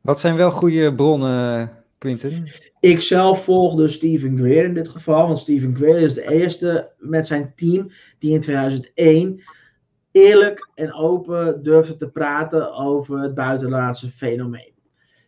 Wat 0.00 0.20
zijn 0.20 0.36
wel 0.36 0.50
goede 0.50 0.94
bronnen, 0.94 1.70
Quinten? 1.98 2.44
Ik 2.80 3.00
zelf 3.00 3.44
volgde 3.44 3.88
Steven 3.88 4.38
Greer 4.38 4.64
in 4.64 4.74
dit 4.74 4.88
geval. 4.88 5.26
Want 5.26 5.38
Steven 5.38 5.76
Greer 5.76 5.98
is 5.98 6.14
de 6.14 6.32
eerste 6.32 6.90
met 6.98 7.26
zijn 7.26 7.52
team 7.56 7.90
die 8.18 8.32
in 8.32 8.40
2001 8.40 9.42
eerlijk 10.10 10.70
en 10.74 10.92
open 10.92 11.62
durfde 11.62 11.96
te 11.96 12.08
praten 12.08 12.74
over 12.74 13.20
het 13.20 13.34
buitenlandse 13.34 14.10
fenomeen. 14.10 14.72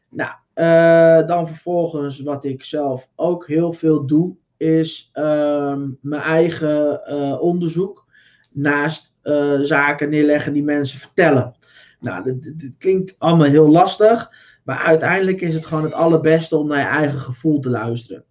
Nou, 0.09 0.31
uh, 0.55 1.29
dan 1.29 1.49
vervolgens 1.49 2.21
wat 2.21 2.45
ik 2.45 2.65
zelf 2.65 3.09
ook 3.15 3.47
heel 3.47 3.73
veel 3.73 4.07
doe, 4.07 4.37
is 4.57 5.11
uh, 5.15 5.77
mijn 6.01 6.23
eigen 6.23 7.01
uh, 7.09 7.43
onderzoek 7.43 8.07
naast 8.53 9.15
uh, 9.23 9.61
zaken 9.61 10.11
neerleggen 10.11 10.53
die 10.53 10.65
mensen 10.65 11.01
vertellen. 11.01 11.55
Nou, 12.01 12.25
dit, 12.25 12.61
dit, 12.61 12.77
klinkt 12.79 13.15
allemaal 13.19 13.47
heel 13.47 13.71
lastig, 13.71 14.31
maar 14.65 14.79
uiteindelijk 14.79 15.41
is 15.41 15.55
het 15.55 15.67
gewoon 15.67 15.85
het 15.85 15.93
allerbeste 15.93 16.57
om 16.57 16.67
naar 16.67 16.79
je 16.79 16.85
eigen 16.85 17.19
gevoel 17.19 17.61
te 17.61 17.71
luisteren. 17.71 18.25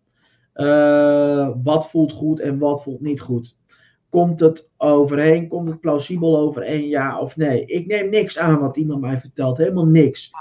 wat 1.64 1.90
voelt 1.90 2.12
goed 2.12 2.40
en 2.40 2.60
wat 2.60 2.84
voelt 2.84 3.02
niet 3.02 3.22
goed? 3.22 3.58
Komt 4.10 4.40
het 4.40 4.72
overheen? 4.78 5.48
Komt 5.48 5.70
het 5.70 5.80
plausibel 5.80 6.38
overeen? 6.38 6.88
Ja 6.88 7.20
of 7.20 7.36
nee? 7.36 7.66
Ik 7.66 7.88
neem 7.88 8.10
niks 8.10 8.38
aan 8.40 8.60
wat 8.60 8.78
iemand 8.78 9.02
mij 9.02 9.20
vertelt, 9.20 9.58
helemaal 9.58 9.86
niks. 9.86 10.32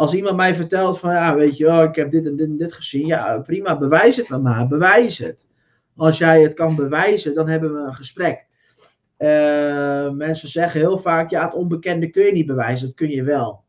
Als 0.00 0.14
iemand 0.14 0.36
mij 0.36 0.54
vertelt 0.54 0.98
van, 0.98 1.12
ja, 1.12 1.34
weet 1.34 1.56
je 1.56 1.64
wel, 1.64 1.82
ik 1.82 1.94
heb 1.94 2.10
dit 2.10 2.26
en 2.26 2.36
dit 2.36 2.48
en 2.48 2.56
dit 2.56 2.72
gezien. 2.72 3.06
Ja, 3.06 3.38
prima, 3.38 3.78
bewijs 3.78 4.16
het 4.16 4.28
maar 4.28 4.40
maar, 4.40 4.68
bewijs 4.68 5.18
het. 5.18 5.48
Als 5.96 6.18
jij 6.18 6.42
het 6.42 6.54
kan 6.54 6.76
bewijzen, 6.76 7.34
dan 7.34 7.48
hebben 7.48 7.74
we 7.74 7.80
een 7.80 7.94
gesprek. 7.94 8.46
Uh, 9.18 10.10
mensen 10.10 10.48
zeggen 10.48 10.80
heel 10.80 10.98
vaak, 10.98 11.30
ja, 11.30 11.44
het 11.44 11.54
onbekende 11.54 12.10
kun 12.10 12.24
je 12.24 12.32
niet 12.32 12.46
bewijzen. 12.46 12.86
Dat 12.86 12.96
kun 12.96 13.08
je 13.08 13.22
wel. 13.22 13.64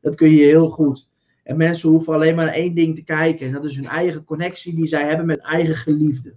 Dat 0.00 0.14
kun 0.14 0.30
je 0.30 0.44
heel 0.44 0.68
goed. 0.68 1.10
En 1.42 1.56
mensen 1.56 1.88
hoeven 1.90 2.14
alleen 2.14 2.34
maar 2.34 2.48
één 2.48 2.74
ding 2.74 2.96
te 2.96 3.04
kijken. 3.04 3.46
En 3.46 3.52
dat 3.52 3.64
is 3.64 3.76
hun 3.76 3.88
eigen 3.88 4.24
connectie 4.24 4.74
die 4.74 4.86
zij 4.86 5.08
hebben 5.08 5.26
met 5.26 5.40
eigen 5.40 5.76
geliefde. 5.76 6.34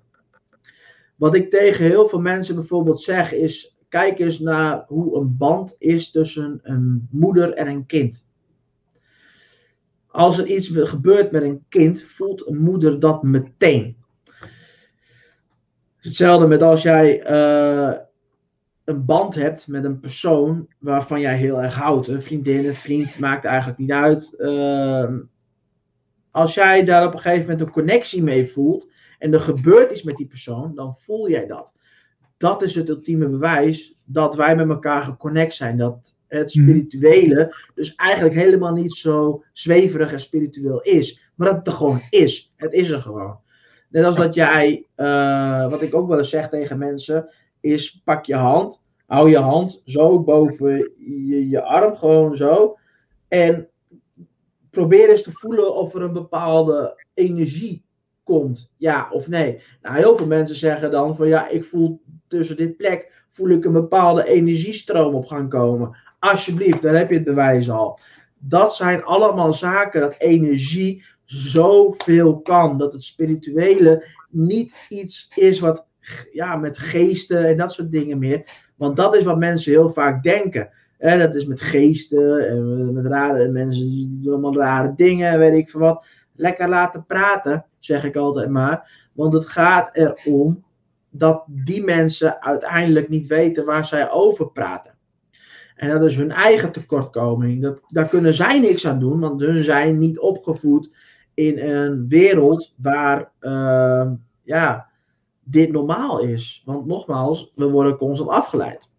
Wat 1.16 1.36
ik 1.36 1.52
tegen 1.52 1.86
heel 1.86 2.10
veel 2.10 2.22
mensen 2.22 2.56
bijvoorbeeld 2.56 3.02
zeg 3.02 3.34
is, 3.34 3.78
kijk 3.90 4.20
eens 4.20 4.40
naar 4.40 4.86
hoe 4.88 5.18
een 5.18 5.38
band 5.38 5.76
is 5.80 6.12
tussen 6.12 6.60
een 6.64 7.08
moeder 7.12 7.54
en 7.54 7.68
een 7.68 7.86
kind. 7.86 8.26
Als 10.18 10.38
er 10.38 10.48
iets 10.48 10.72
gebeurt 10.73 11.31
met 11.31 11.44
een 11.44 11.65
kind, 11.69 12.03
voelt 12.03 12.48
een 12.48 12.57
moeder 12.57 12.99
dat 12.99 13.23
meteen. 13.23 13.98
hetzelfde 15.98 16.48
met 16.48 16.61
als 16.61 16.81
jij 16.81 17.30
uh, 17.31 17.98
een 18.84 19.06
band 19.06 19.35
hebt 19.35 19.68
met 19.68 19.84
een 19.84 19.99
persoon 19.99 20.68
waarvan 20.80 21.19
jij 21.19 21.38
heel 21.38 21.61
erg 21.61 21.73
houdt. 21.73 22.07
Een 22.07 22.22
vriendin, 22.22 22.65
een 22.65 22.76
vriend, 22.76 23.19
maakt 23.19 23.45
eigenlijk 23.45 23.80
niet 23.80 23.91
uit. 23.91 24.34
Uh, 24.38 25.14
als 26.31 26.53
jij 26.53 26.84
daar 26.84 27.06
op 27.06 27.14
een 27.14 27.19
gegeven 27.19 27.41
moment 27.41 27.61
een 27.61 27.72
connectie 27.72 28.23
mee 28.23 28.52
voelt 28.52 28.91
en 29.19 29.34
er 29.34 29.39
gebeurt 29.39 29.91
iets 29.91 30.03
met 30.03 30.15
die 30.15 30.27
persoon, 30.27 30.76
dan 30.76 30.95
voel 30.98 31.30
jij 31.30 31.45
dat. 31.45 31.73
Dat 32.38 32.61
is 32.61 32.76
het 32.76 32.89
ultieme 32.89 33.30
bewijs 33.30 33.99
dat 34.06 34.35
wij 34.35 34.56
met 34.56 34.69
elkaar 34.69 35.03
geconnect 35.03 35.53
zijn. 35.53 35.77
Dat 35.77 36.16
het 36.28 36.56
mhm. 36.56 36.64
spirituele 36.64 37.56
dus 37.76 37.95
eigenlijk 37.95 38.36
helemaal 38.36 38.74
niet 38.74 38.94
zo 38.94 39.44
zweverig 39.54 40.12
en 40.12 40.20
spiritueel 40.20 40.82
is. 40.82 41.32
Maar 41.36 41.48
dat 41.48 41.58
het 41.58 41.68
er 41.68 41.74
gewoon 41.74 42.02
is. 42.10 42.54
Het 42.56 42.74
is 42.74 42.90
er 42.90 43.02
gewoon. 43.02 43.40
Net 43.90 44.06
als 44.06 44.16
dat 44.16 44.34
jij, 44.34 44.86
uh, 44.98 45.70
wat 45.70 45.82
ik 45.82 45.95
ook 45.95 46.08
wel 46.08 46.18
eens 46.18 46.30
zeg 46.30 46.49
tegen 46.49 46.78
mensen, 46.78 47.30
is 47.60 48.02
pak 48.04 48.26
je 48.26 48.36
hand, 48.36 48.84
hou 49.06 49.30
je 49.30 49.38
hand 49.38 49.82
zo 49.86 50.24
boven 50.24 50.91
je, 50.98 51.49
je 51.49 51.64
arm, 51.64 51.95
gewoon 51.95 52.36
zo. 52.36 52.78
En 53.28 53.68
probeer 54.70 55.10
eens 55.10 55.24
te 55.24 55.32
voelen 55.32 55.76
of 55.76 55.94
er 55.94 56.02
een 56.02 56.14
bepaalde 56.14 57.04
energie 57.14 57.86
komt. 58.24 58.72
Ja 58.78 59.08
of 59.12 59.28
nee. 59.28 59.62
Nou, 59.82 59.95
heel 59.95 60.18
veel 60.18 60.28
mensen 60.28 60.56
zeggen 60.56 60.91
dan 60.91 61.16
van 61.16 61.28
ja, 61.28 61.48
ik 61.48 61.66
voel 61.66 62.02
tussen 62.28 62.56
dit 62.56 62.78
plek, 62.78 63.26
voel 63.32 63.49
ik 63.49 63.66
een 63.66 63.72
bepaalde 63.72 64.26
energiestroom 64.26 65.16
op 65.16 65.26
gaan 65.26 65.49
komen. 65.49 65.98
Alsjeblieft, 66.19 66.81
daar 66.81 66.95
heb 66.95 67.10
je 67.10 67.15
het 67.15 67.23
bewijs 67.23 67.69
al. 67.69 67.99
Dat 68.39 68.76
zijn 68.76 69.03
allemaal 69.03 69.53
zaken 69.53 70.02
dat 70.02 70.15
energie 70.18 71.03
zoveel 71.26 72.39
kan. 72.39 72.77
Dat 72.77 72.94
het 72.94 73.03
spirituele 73.03 74.06
niet 74.30 74.76
iets 74.89 75.31
is 75.35 75.60
wat 75.60 75.85
ja, 76.31 76.56
met 76.56 76.77
geesten 76.77 77.48
en 77.48 77.57
dat 77.57 77.73
soort 77.73 77.91
dingen 77.91 78.19
meer. 78.19 78.44
Want 78.76 78.95
dat 78.95 79.15
is 79.15 79.23
wat 79.23 79.38
mensen 79.38 79.72
heel 79.72 79.89
vaak 79.89 80.23
denken. 80.23 80.69
En 80.98 81.19
dat 81.19 81.35
is 81.35 81.45
met 81.45 81.61
geesten 81.61 82.49
en 82.49 82.94
met 82.94 83.06
rare 83.06 83.48
mensen 83.48 83.89
die 83.89 84.19
doen 84.22 84.31
allemaal 84.31 84.56
rare 84.56 84.94
dingen, 84.95 85.39
weet 85.39 85.53
ik 85.53 85.69
veel 85.69 85.80
wat. 85.80 86.06
Lekker 86.35 86.69
laten 86.69 87.06
praten, 87.06 87.65
zeg 87.80 88.03
ik 88.03 88.15
altijd 88.15 88.49
maar. 88.49 89.10
Want 89.14 89.34
het 89.34 89.45
gaat 89.45 89.95
erom 89.95 90.65
dat 91.10 91.44
die 91.48 91.84
mensen 91.84 92.41
uiteindelijk 92.41 93.10
niet 93.10 93.27
weten 93.27 93.65
waar 93.65 93.85
zij 93.85 94.11
over 94.11 94.52
praten. 94.52 94.97
En 95.78 95.90
dat 95.90 96.04
is 96.04 96.16
hun 96.16 96.32
eigen 96.32 96.72
tekortkoming. 96.72 97.62
Dat, 97.62 97.82
daar 97.88 98.08
kunnen 98.08 98.34
zij 98.34 98.60
niks 98.60 98.88
aan 98.88 98.99
doen, 98.99 99.20
want 99.20 99.41
hun 99.41 99.64
zijn 99.64 99.98
niet 99.98 100.20
opgevoed 100.20 100.95
in 101.34 101.60
een 101.60 102.08
wereld 102.08 102.74
waar 102.78 103.32
uh, 103.41 104.12
ja, 104.44 104.88
dit 105.44 105.72
normaal 105.72 106.20
is. 106.20 106.62
Want 106.66 106.86
nogmaals, 106.86 107.52
we 107.56 107.70
worden 107.70 107.98
constant 107.98 108.30
afgeleid. 108.30 108.90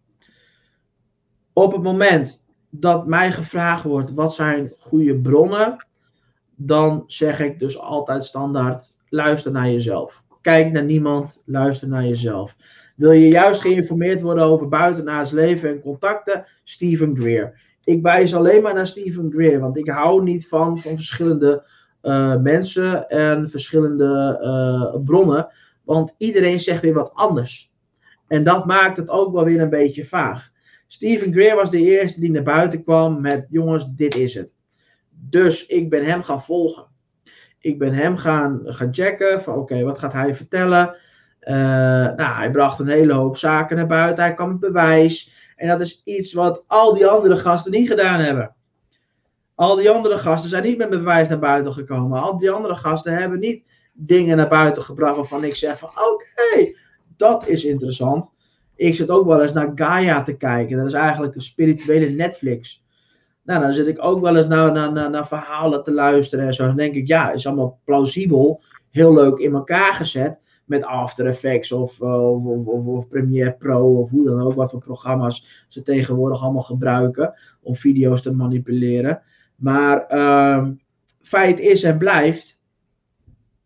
Op 1.53 1.71
het 1.71 1.81
moment 1.81 2.45
dat 2.69 3.07
mij 3.07 3.31
gevraagd 3.31 3.83
wordt 3.83 4.13
wat 4.13 4.35
zijn 4.35 4.73
goede 4.79 5.19
bronnen, 5.19 5.85
dan 6.55 7.03
zeg 7.07 7.39
ik 7.39 7.59
dus 7.59 7.79
altijd 7.79 8.23
standaard: 8.23 8.95
luister 9.09 9.51
naar 9.51 9.69
jezelf. 9.69 10.23
Kijk 10.41 10.71
naar 10.71 10.83
niemand, 10.83 11.41
luister 11.45 11.87
naar 11.87 12.05
jezelf. 12.05 12.55
Wil 12.99 13.11
je 13.11 13.27
juist 13.27 13.61
geïnformeerd 13.61 14.21
worden 14.21 14.43
over 14.43 14.67
buitenaards 14.67 15.31
leven 15.31 15.69
en 15.69 15.81
contacten? 15.81 16.45
Stephen 16.63 17.15
Greer. 17.15 17.61
Ik 17.83 18.01
wijs 18.01 18.35
alleen 18.35 18.61
maar 18.61 18.73
naar 18.73 18.87
Stephen 18.87 19.31
Greer, 19.31 19.59
want 19.59 19.77
ik 19.77 19.89
hou 19.89 20.23
niet 20.23 20.47
van, 20.47 20.77
van 20.77 20.95
verschillende 20.95 21.63
uh, 22.01 22.41
mensen 22.41 23.09
en 23.09 23.49
verschillende 23.49 24.39
uh, 24.41 25.03
bronnen, 25.03 25.47
want 25.83 26.15
iedereen 26.17 26.59
zegt 26.59 26.81
weer 26.81 26.93
wat 26.93 27.11
anders. 27.13 27.71
En 28.27 28.43
dat 28.43 28.65
maakt 28.65 28.97
het 28.97 29.09
ook 29.09 29.33
wel 29.33 29.43
weer 29.43 29.61
een 29.61 29.69
beetje 29.69 30.05
vaag. 30.05 30.51
Stephen 30.87 31.33
Greer 31.33 31.55
was 31.55 31.71
de 31.71 31.83
eerste 31.83 32.19
die 32.19 32.31
naar 32.31 32.43
buiten 32.43 32.83
kwam 32.83 33.21
met: 33.21 33.47
jongens, 33.49 33.95
dit 33.95 34.15
is 34.15 34.33
het. 34.33 34.53
Dus 35.09 35.65
ik 35.65 35.89
ben 35.89 36.05
hem 36.05 36.23
gaan 36.23 36.43
volgen. 36.43 36.85
Ik 37.59 37.79
ben 37.79 37.93
hem 37.93 38.17
gaan, 38.17 38.61
gaan 38.63 38.93
checken 38.93 39.43
van 39.43 39.57
oké, 39.57 39.83
wat 39.83 39.99
gaat 39.99 40.13
hij 40.13 40.35
vertellen? 40.35 40.95
Uh, 41.41 41.55
nou, 42.15 42.35
hij 42.35 42.51
bracht 42.51 42.79
een 42.79 42.87
hele 42.87 43.13
hoop 43.13 43.37
zaken 43.37 43.75
naar 43.75 43.87
buiten. 43.87 44.23
Hij 44.23 44.33
kwam 44.33 44.49
met 44.49 44.59
bewijs. 44.59 45.31
En 45.55 45.67
dat 45.67 45.79
is 45.79 46.01
iets 46.03 46.33
wat 46.33 46.63
al 46.67 46.93
die 46.93 47.07
andere 47.07 47.37
gasten 47.37 47.71
niet 47.71 47.87
gedaan 47.87 48.19
hebben. 48.19 48.55
Al 49.55 49.75
die 49.75 49.89
andere 49.89 50.17
gasten 50.17 50.49
zijn 50.49 50.63
niet 50.63 50.77
met 50.77 50.89
bewijs 50.89 51.27
naar 51.27 51.39
buiten 51.39 51.73
gekomen. 51.73 52.21
Al 52.21 52.37
die 52.37 52.51
andere 52.51 52.75
gasten 52.75 53.13
hebben 53.13 53.39
niet 53.39 53.63
dingen 53.93 54.37
naar 54.37 54.47
buiten 54.47 54.83
gebracht 54.83 55.15
waarvan 55.15 55.43
ik 55.43 55.55
zeg 55.55 55.79
van 55.79 55.89
oké, 55.89 56.73
dat 57.17 57.47
is 57.47 57.65
interessant. 57.65 58.31
Ik 58.75 58.95
zit 58.95 59.09
ook 59.09 59.25
wel 59.25 59.41
eens 59.41 59.53
naar 59.53 59.71
Gaia 59.75 60.23
te 60.23 60.37
kijken. 60.37 60.77
Dat 60.77 60.85
is 60.85 60.93
eigenlijk 60.93 61.35
een 61.35 61.41
spirituele 61.41 62.09
Netflix. 62.09 62.83
Nou, 63.43 63.61
dan 63.61 63.73
zit 63.73 63.87
ik 63.87 64.03
ook 64.03 64.21
wel 64.21 64.35
eens 64.35 64.47
naar, 64.47 64.71
naar, 64.71 64.91
naar, 64.91 65.09
naar 65.09 65.27
verhalen 65.27 65.83
te 65.83 65.91
luisteren 65.91 66.45
en 66.45 66.53
zo. 66.53 66.65
Dan 66.65 66.75
denk 66.75 66.95
ik, 66.95 67.07
ja, 67.07 67.31
is 67.31 67.47
allemaal 67.47 67.79
plausibel. 67.85 68.63
Heel 68.89 69.13
leuk 69.13 69.37
in 69.37 69.53
elkaar 69.53 69.93
gezet 69.93 70.39
met 70.69 70.83
After 70.83 71.27
Effects 71.27 71.71
of, 71.71 71.99
uh, 71.99 72.31
of, 72.31 72.65
of, 72.65 72.85
of, 72.85 73.07
Premiere 73.07 73.53
Pro 73.53 73.99
of 74.01 74.09
hoe 74.09 74.25
dan 74.25 74.41
ook, 74.41 74.53
wat 74.53 74.71
voor 74.71 74.79
programma's 74.79 75.65
ze 75.67 75.81
tegenwoordig 75.81 76.41
allemaal 76.41 76.63
gebruiken 76.63 77.33
om 77.61 77.75
video's 77.75 78.21
te 78.21 78.31
manipuleren. 78.31 79.21
Maar 79.55 80.05
uh, 80.13 80.67
feit 81.21 81.59
is 81.59 81.83
en 81.83 81.97
blijft, 81.97 82.59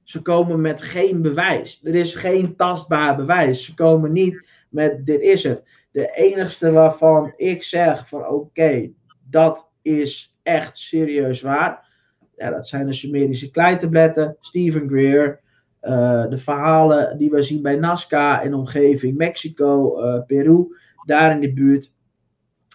ze 0.04 0.22
komen 0.22 0.62
met 0.62 0.82
geen 0.82 1.22
bewijs. 1.22 1.82
Er 1.84 1.96
is 1.96 2.16
geen 2.16 2.56
tastbaar 2.56 3.16
bewijs. 3.16 3.66
Ze 3.66 3.74
komen 3.74 4.12
niet 4.12 4.48
met 4.70 5.06
dit 5.06 5.22
is 5.22 5.44
het. 5.44 5.64
De 5.92 6.16
enigste 6.16 6.72
waarvan 6.72 7.34
ik 7.36 7.64
zeg 7.64 8.08
van 8.08 8.28
oké, 8.28 8.90
dat 9.30 9.70
is 9.82 10.38
echt 10.44 10.78
serieus 10.78 11.42
waar. 11.42 11.92
Ja, 12.36 12.50
dat 12.50 12.68
zijn 12.68 12.86
de 12.86 12.94
Sumerische 12.94 13.52
kleitabletten, 13.52 14.38
Stephen 14.40 14.88
Greer, 14.88 15.40
uh, 15.84 16.30
de 16.30 16.38
verhalen 16.38 17.18
die 17.18 17.30
we 17.30 17.42
zien 17.42 17.62
bij 17.62 17.76
Nazca 17.76 18.42
in 18.42 18.54
omgeving 18.54 19.18
Mexico, 19.18 20.02
uh, 20.04 20.26
Peru, 20.26 20.76
daar 21.06 21.32
in 21.32 21.40
de 21.40 21.54
buurt, 21.54 21.92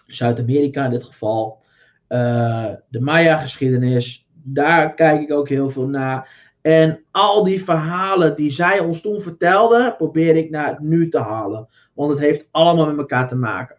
Zuid-Amerika 0.05 0.85
in 0.85 0.91
dit 0.91 1.03
geval, 1.03 1.61
uh, 2.09 2.71
de 2.89 2.99
Maya-geschiedenis, 2.99 4.27
daar 4.33 4.93
kijk 4.93 5.21
ik 5.21 5.31
ook 5.31 5.49
heel 5.49 5.69
veel 5.69 5.87
naar. 5.87 6.47
En 6.61 7.03
al 7.11 7.43
die 7.43 7.63
verhalen 7.63 8.35
die 8.35 8.51
zij 8.51 8.79
ons 8.79 9.01
toen 9.01 9.21
vertelden, 9.21 9.95
probeer 9.95 10.35
ik 10.35 10.49
naar 10.49 10.67
het 10.67 10.79
nu 10.79 11.09
te 11.09 11.19
halen. 11.19 11.67
Want 11.93 12.11
het 12.11 12.19
heeft 12.19 12.47
allemaal 12.51 12.85
met 12.85 12.97
elkaar 12.97 13.27
te 13.27 13.35
maken. 13.35 13.77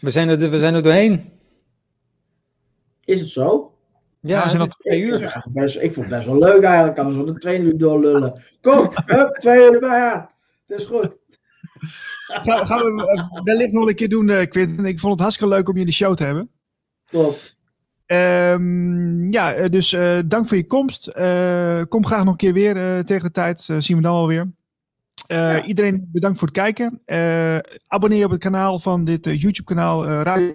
We 0.00 0.10
zijn 0.10 0.28
er, 0.28 0.50
we 0.50 0.58
zijn 0.58 0.74
er 0.74 0.82
doorheen. 0.82 1.20
Is 3.04 3.20
het 3.20 3.28
zo? 3.28 3.77
Ja, 4.28 4.42
we 4.42 4.48
zijn 4.48 4.60
nog 4.60 4.76
twee 4.76 5.00
uur. 5.00 5.22
Ik, 5.22 5.44
best, 5.48 5.76
ik 5.76 5.94
vond 5.94 6.06
het 6.06 6.14
best 6.14 6.26
wel 6.26 6.38
leuk 6.38 6.62
eigenlijk. 6.62 6.96
Ik 6.96 7.04
kan 7.04 7.12
zo 7.12 7.24
de 7.24 7.38
twee 7.38 7.60
uur 7.60 7.78
doorlullen. 7.78 8.42
Kom, 8.60 8.90
hup, 9.06 9.34
twee 9.34 9.58
uur 9.58 9.74
erbij 9.74 10.10
aan. 10.10 10.28
Het 10.66 10.80
is 10.80 10.86
goed. 10.86 11.16
Gaan, 12.26 12.66
gaan 12.66 12.78
we 12.78 13.40
wellicht 13.44 13.72
nog 13.72 13.88
een 13.88 13.94
keer 13.94 14.08
doen, 14.08 14.28
uh, 14.28 14.46
Quinten. 14.46 14.84
Ik 14.84 14.98
vond 14.98 15.12
het 15.12 15.20
hartstikke 15.20 15.54
leuk 15.54 15.68
om 15.68 15.74
je 15.74 15.80
in 15.80 15.86
de 15.86 15.92
show 15.92 16.14
te 16.14 16.24
hebben. 16.24 16.50
Top. 17.10 17.38
Um, 18.06 19.32
ja, 19.32 19.52
eh, 19.52 19.70
dus 19.70 19.92
uh, 19.92 20.18
dank 20.26 20.46
voor 20.46 20.56
je 20.56 20.66
komst. 20.66 21.12
Uh, 21.18 21.82
kom 21.88 22.06
graag 22.06 22.24
nog 22.24 22.32
een 22.32 22.36
keer 22.36 22.52
weer 22.52 23.04
tegen 23.04 23.24
de 23.24 23.30
tijd. 23.30 23.60
zien 23.60 23.96
we 23.96 24.02
dan 24.02 24.14
alweer. 24.14 24.52
Ja. 25.26 25.62
Iedereen 25.62 26.08
bedankt 26.12 26.38
voor 26.38 26.48
het 26.48 26.56
kijken. 26.56 27.00
abonneer 27.86 28.24
op 28.24 28.30
het 28.30 28.40
kanaal 28.40 28.78
van 28.78 29.04
dit 29.04 29.24
YouTube-kanaal 29.24 30.04
Radio. 30.04 30.52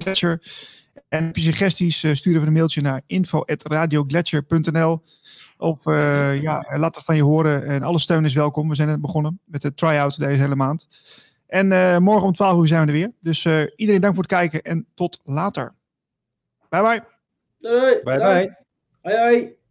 En 1.14 1.26
heb 1.26 1.36
je 1.36 1.42
suggesties, 1.42 1.98
stuur 1.98 2.36
even 2.36 2.48
een 2.48 2.54
mailtje 2.54 2.82
naar 2.82 3.02
info.radiogletscher.nl. 3.08 5.04
Of 5.58 5.86
ja, 6.42 6.66
laat 6.74 6.96
het 6.96 7.06
van 7.06 7.16
je 7.16 7.24
horen. 7.24 7.66
En 7.66 7.84
alle 7.84 8.00
steun 8.00 8.26
is 8.26 8.34
welkom. 8.34 8.70
We 8.70 8.76
zijn 8.76 8.88
net 8.88 9.02
begonnen 9.02 9.40
met 9.46 9.62
de 9.62 9.74
try-out 9.74 10.20
deze 10.20 10.40
hele 10.40 10.56
maand. 10.56 10.88
En 11.48 12.04
morgen 12.04 12.28
om 12.28 12.34
12 12.34 12.62
uur 12.62 12.68
zijn 12.68 12.82
we 12.82 12.88
er 12.88 12.98
weer. 12.98 13.12
Dus 13.20 13.46
iedereen 13.76 14.02
dank 14.02 14.14
voor 14.14 14.24
het 14.24 14.32
kijken 14.32 14.62
en 14.62 14.86
tot 14.94 15.20
later. 15.24 15.74
Bye 16.70 16.82
bye. 16.82 17.04
Doei. 17.60 18.00
Bye 18.04 18.18
bye. 18.18 18.58
Hoi 19.02 19.18
hoi. 19.18 19.62